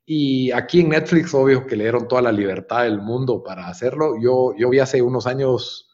Y 0.05 0.51
aquí 0.51 0.81
en 0.81 0.89
Netflix, 0.89 1.33
obvio 1.33 1.65
que 1.65 1.75
le 1.75 1.85
dieron 1.85 2.07
toda 2.07 2.21
la 2.21 2.31
libertad 2.31 2.83
del 2.83 3.01
mundo 3.01 3.43
para 3.43 3.67
hacerlo. 3.67 4.15
Yo, 4.21 4.53
yo 4.57 4.69
vi 4.69 4.79
hace 4.79 5.01
unos 5.01 5.27
años 5.27 5.91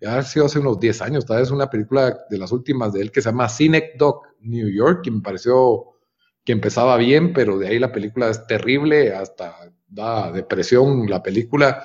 ya 0.00 0.18
ha 0.18 0.22
sido 0.22 0.46
hace 0.46 0.58
unos 0.58 0.80
10 0.80 1.02
años, 1.02 1.26
tal 1.26 1.40
vez 1.40 1.50
una 1.50 1.68
película 1.68 2.18
de 2.30 2.38
las 2.38 2.52
últimas 2.52 2.92
de 2.92 3.02
él 3.02 3.12
que 3.12 3.20
se 3.20 3.28
llama 3.28 3.48
Doc 3.98 4.28
New 4.40 4.68
York, 4.68 5.02
que 5.04 5.10
me 5.10 5.20
pareció 5.20 5.90
que 6.42 6.52
empezaba 6.52 6.96
bien, 6.96 7.34
pero 7.34 7.58
de 7.58 7.68
ahí 7.68 7.78
la 7.78 7.92
película 7.92 8.30
es 8.30 8.46
terrible, 8.46 9.12
hasta 9.12 9.54
da 9.86 10.32
depresión 10.32 11.08
la 11.08 11.22
película. 11.22 11.84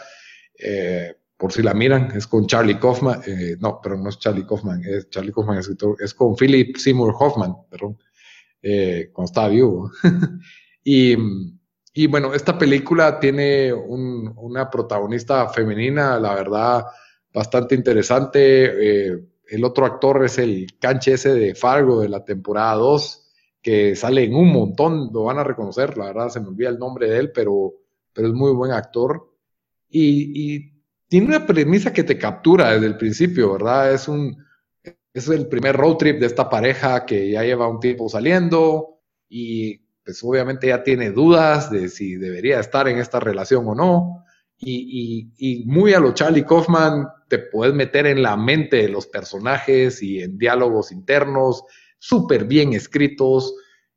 Eh, 0.58 1.14
por 1.38 1.52
si 1.52 1.62
la 1.62 1.74
miran, 1.74 2.12
es 2.16 2.28
con 2.28 2.48
Charlie 2.48 2.80
Kaufman, 2.80 3.22
eh, 3.28 3.58
no, 3.60 3.82
pero 3.84 3.98
no 3.98 4.08
es 4.08 4.18
Charlie 4.18 4.46
Kaufman, 4.46 4.82
es 4.86 5.10
Charlie 5.10 5.34
Kaufman 5.34 5.58
escritor, 5.58 5.98
es 6.00 6.14
con 6.14 6.38
Philip 6.38 6.78
Seymour 6.78 7.14
Hoffman, 7.20 7.54
perdón, 7.70 7.98
eh, 8.62 9.10
cuando 9.12 9.26
estaba 9.26 9.50
vivo. 9.50 9.92
y, 11.98 12.08
bueno, 12.08 12.34
esta 12.34 12.58
película 12.58 13.18
tiene 13.22 13.72
una 13.72 14.70
protagonista 14.70 15.48
femenina, 15.48 16.20
la 16.20 16.36
verdad, 16.36 16.86
bastante 17.34 17.74
interesante. 17.74 19.12
Eh, 19.14 19.20
el 19.48 19.64
otro 19.64 19.86
actor 19.86 20.26
es 20.26 20.38
el 20.38 20.78
canche 20.78 21.14
ese 21.14 21.34
de 21.34 21.56
Fargo 21.56 22.02
de 22.02 22.10
la 22.10 22.26
temporada 22.26 22.74
2, 22.74 23.32
que 23.62 23.96
sale 23.96 24.26
en 24.26 24.36
un 24.36 24.52
montón, 24.52 25.10
lo 25.14 25.24
van 25.24 25.40
a 25.40 25.46
reconocer, 25.46 25.98
la 25.98 26.08
verdad 26.08 26.28
se 26.28 26.42
me 26.42 26.50
olvida 26.50 26.68
el 26.68 26.80
nombre 26.80 27.10
de 27.10 27.18
él, 27.18 27.32
pero, 27.32 27.74
pero 28.12 28.28
es 28.28 28.34
muy 28.34 28.52
buen 28.52 28.74
actor. 28.74 29.32
Y, 29.90 30.74
tiene 31.08 31.28
una 31.28 31.46
premisa 31.46 31.94
que 31.94 32.04
te 32.04 32.18
captura 32.18 32.74
desde 32.74 32.88
el 32.88 32.98
principio, 32.98 33.54
¿verdad? 33.54 33.94
Es 33.94 34.08
un 34.10 34.36
es 35.14 35.30
el 35.30 35.48
primer 35.48 35.78
road 35.78 35.96
trip 35.96 36.20
de 36.20 36.26
esta 36.26 36.50
pareja 36.50 37.06
que 37.06 37.32
ya 37.32 37.44
lleva 37.44 37.70
un 37.70 37.80
tiempo 37.80 38.10
saliendo 38.10 39.00
y 39.30 39.85
pues 40.06 40.24
obviamente 40.24 40.68
ya 40.68 40.84
tiene 40.84 41.10
dudas 41.10 41.72
de 41.72 41.90
si 41.90 42.16
debería 42.16 42.60
estar 42.60 42.88
en 42.88 43.00
esta 43.00 43.20
relación 43.20 43.68
o 43.68 43.74
no. 43.74 44.24
Y, 44.58 45.64
muy 45.66 45.94
a 45.94 46.00
lo 46.00 46.14
Charlie 46.14 46.46
Kaufman 46.46 47.08
te 47.28 47.40
puedes 47.40 47.74
meter 47.74 48.06
en 48.06 48.22
la 48.22 48.38
mente 48.38 48.78
de 48.78 48.90
los 48.90 49.08
personajes 49.08 50.02
y 50.02 50.22
en 50.22 50.38
diálogos 50.38 50.92
internos 50.92 51.64
súper 51.98 52.46
bien 52.46 52.74
escritos. 52.74 53.56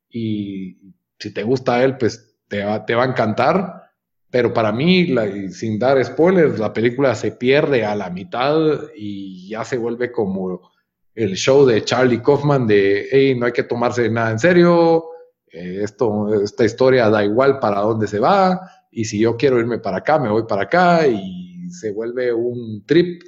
Y 0.09 0.77
si 1.19 1.31
te 1.31 1.43
gusta 1.43 1.83
él, 1.83 1.95
pues 1.95 2.35
te 2.47 2.63
va, 2.63 2.83
te 2.85 2.95
va 2.95 3.03
a 3.03 3.09
encantar. 3.09 3.83
Pero 4.31 4.51
para 4.51 4.71
mí, 4.71 5.15
sin 5.51 5.77
dar 5.77 6.03
spoilers, 6.03 6.59
la 6.59 6.73
película 6.73 7.13
se 7.15 7.31
pierde 7.31 7.85
a 7.85 7.95
la 7.95 8.09
mitad 8.09 8.57
y 8.95 9.47
ya 9.47 9.63
se 9.63 9.77
vuelve 9.77 10.11
como 10.11 10.71
el 11.13 11.35
show 11.35 11.65
de 11.65 11.83
Charlie 11.83 12.21
Kaufman 12.21 12.65
de, 12.65 13.07
hey, 13.11 13.35
no 13.37 13.45
hay 13.45 13.51
que 13.51 13.63
tomarse 13.63 14.09
nada 14.09 14.31
en 14.31 14.39
serio, 14.39 15.05
eh, 15.51 15.79
esto, 15.83 16.41
esta 16.41 16.65
historia 16.65 17.09
da 17.09 17.23
igual 17.23 17.59
para 17.59 17.81
dónde 17.81 18.07
se 18.07 18.19
va, 18.19 18.59
y 18.91 19.05
si 19.05 19.19
yo 19.19 19.37
quiero 19.37 19.59
irme 19.59 19.79
para 19.79 19.97
acá, 19.97 20.19
me 20.19 20.29
voy 20.29 20.43
para 20.47 20.63
acá 20.63 21.07
y 21.07 21.69
se 21.69 21.91
vuelve 21.91 22.33
un 22.33 22.83
trip 22.85 23.23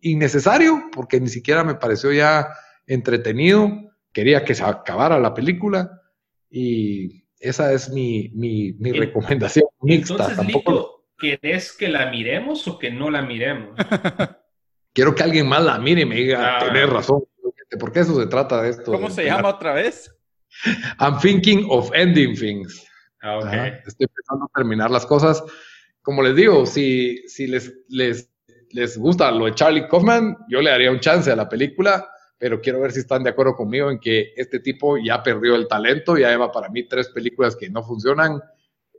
innecesario 0.00 0.84
porque 0.92 1.20
ni 1.20 1.28
siquiera 1.28 1.64
me 1.64 1.74
pareció 1.74 2.12
ya 2.12 2.48
entretenido. 2.86 3.70
Quería 4.12 4.44
que 4.44 4.54
se 4.54 4.62
acabara 4.62 5.18
la 5.18 5.34
película 5.34 6.02
y 6.50 7.24
esa 7.38 7.72
es 7.72 7.90
mi, 7.90 8.30
mi, 8.34 8.72
mi 8.74 8.92
recomendación 8.92 9.66
mixta. 9.80 10.14
Entonces, 10.14 10.36
Tampoco... 10.36 11.06
¿querés 11.18 11.72
que 11.72 11.88
la 11.88 12.10
miremos 12.10 12.66
o 12.68 12.78
que 12.78 12.90
no 12.90 13.10
la 13.10 13.22
miremos? 13.22 13.76
Quiero 14.92 15.14
que 15.14 15.24
alguien 15.24 15.48
más 15.48 15.64
la 15.64 15.78
mire 15.78 16.02
y 16.02 16.06
me 16.06 16.14
diga, 16.14 16.58
ah. 16.58 16.66
tenés 16.66 16.88
razón, 16.88 17.24
porque 17.80 18.00
eso 18.00 18.20
se 18.20 18.28
trata 18.28 18.62
de 18.62 18.70
esto. 18.70 18.92
¿Cómo 18.92 19.10
se 19.10 19.24
llama 19.24 19.48
otra 19.48 19.74
vez? 19.74 20.14
I'm 20.98 21.18
thinking 21.18 21.66
of 21.68 21.90
ending 21.94 22.36
things. 22.36 22.84
Ah, 23.22 23.40
estoy 23.86 24.06
empezando 24.06 24.44
a 24.44 24.50
terminar 24.54 24.90
las 24.90 25.06
cosas. 25.06 25.42
Como 26.02 26.22
les 26.22 26.36
digo, 26.36 26.66
si, 26.66 27.26
si 27.28 27.46
les, 27.46 27.72
les, 27.88 28.30
les 28.70 28.98
gusta 28.98 29.30
lo 29.30 29.46
de 29.46 29.54
Charlie 29.54 29.88
Kaufman, 29.88 30.36
yo 30.48 30.60
le 30.60 30.70
daría 30.70 30.90
un 30.90 31.00
chance 31.00 31.30
a 31.30 31.36
la 31.36 31.48
película, 31.48 32.06
pero 32.36 32.60
quiero 32.60 32.80
ver 32.80 32.92
si 32.92 33.00
están 33.00 33.22
de 33.22 33.30
acuerdo 33.30 33.54
conmigo 33.54 33.90
en 33.90 33.98
que 33.98 34.32
este 34.36 34.60
tipo 34.60 34.98
ya 34.98 35.22
perdió 35.22 35.54
el 35.54 35.66
talento, 35.66 36.18
ya 36.18 36.28
lleva 36.28 36.52
para 36.52 36.68
mí 36.68 36.86
tres 36.86 37.08
películas 37.08 37.56
que 37.56 37.70
no 37.70 37.82
funcionan. 37.82 38.40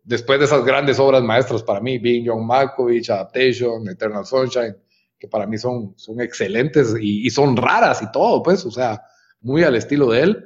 Después 0.03 0.39
de 0.39 0.45
esas 0.45 0.63
grandes 0.63 0.97
obras 0.99 1.21
maestras 1.21 1.61
para 1.61 1.81
mí, 1.81 1.97
Being 1.97 2.25
John 2.27 2.47
Malkovich, 2.47 3.09
Adaptation, 3.09 3.87
Eternal 3.89 4.25
Sunshine, 4.25 4.75
que 5.19 5.27
para 5.27 5.45
mí 5.45 5.57
son, 5.57 5.93
son 5.97 6.21
excelentes 6.21 6.95
y, 6.99 7.29
son 7.29 7.57
raras 7.57 8.01
y 8.01 8.11
todo, 8.11 8.41
pues, 8.41 8.65
o 8.65 8.71
sea, 8.71 9.01
muy 9.41 9.63
al 9.63 9.75
estilo 9.75 10.09
de 10.11 10.21
él. 10.21 10.45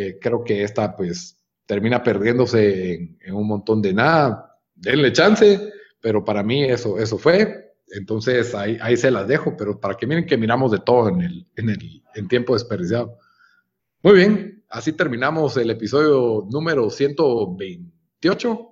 Eh, 0.00 0.16
creo 0.20 0.44
que 0.44 0.62
esta, 0.62 0.94
pues, 0.94 1.36
termina 1.66 2.00
perdiéndose 2.04 2.94
en, 3.20 3.34
un 3.34 3.48
montón 3.48 3.82
de 3.82 3.92
nada. 3.92 4.56
Denle 4.72 5.12
chance, 5.12 5.72
pero 6.00 6.24
para 6.24 6.44
mí 6.44 6.62
eso, 6.62 7.00
eso 7.00 7.18
fue. 7.18 7.74
Entonces 7.88 8.54
ahí, 8.54 8.78
ahí 8.80 8.96
se 8.96 9.10
las 9.10 9.26
dejo, 9.26 9.56
pero 9.56 9.80
para 9.80 9.96
que 9.96 10.06
miren 10.06 10.24
que 10.24 10.36
miramos 10.36 10.70
de 10.70 10.78
todo 10.78 11.08
en 11.08 11.22
el, 11.22 11.46
en 11.56 11.70
el 11.70 12.02
en 12.14 12.28
tiempo 12.28 12.54
desperdiciado. 12.54 13.18
Muy 14.04 14.14
bien, 14.14 14.64
así 14.68 14.92
terminamos 14.92 15.56
el 15.56 15.70
episodio 15.70 16.46
número 16.48 16.90
128. 16.90 18.68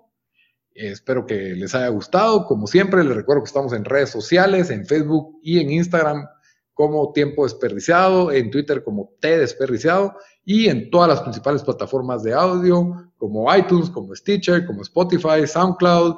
Espero 0.74 1.26
que 1.26 1.56
les 1.56 1.74
haya 1.74 1.88
gustado. 1.88 2.46
Como 2.46 2.68
siempre, 2.68 3.02
les 3.02 3.16
recuerdo 3.16 3.42
que 3.42 3.48
estamos 3.48 3.72
en 3.72 3.84
redes 3.84 4.10
sociales, 4.10 4.70
en 4.70 4.86
Facebook 4.86 5.40
y 5.42 5.58
en 5.58 5.72
Instagram 5.72 6.24
como 6.72 7.12
Tiempo 7.12 7.42
Desperdiciado, 7.42 8.30
en 8.30 8.50
Twitter 8.52 8.84
como 8.84 9.16
T 9.18 9.38
Desperdiciado 9.38 10.14
y 10.46 10.68
en 10.68 10.90
todas 10.90 11.08
las 11.08 11.20
principales 11.20 11.62
plataformas 11.62 12.22
de 12.22 12.32
audio 12.32 13.10
como 13.18 13.54
iTunes, 13.54 13.90
como 13.90 14.14
Stitcher, 14.14 14.64
como 14.64 14.80
Spotify, 14.82 15.44
SoundCloud. 15.44 16.14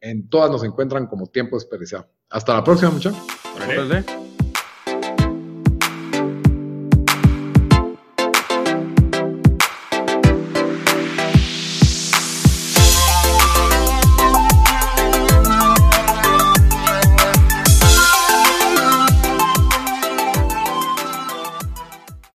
En 0.00 0.28
todas 0.28 0.50
nos 0.50 0.62
encuentran 0.62 1.06
como 1.06 1.26
Tiempo 1.26 1.56
Desperdiciado. 1.56 2.06
Hasta 2.28 2.54
la 2.54 2.62
próxima, 2.62 2.90
muchachos. 2.90 3.18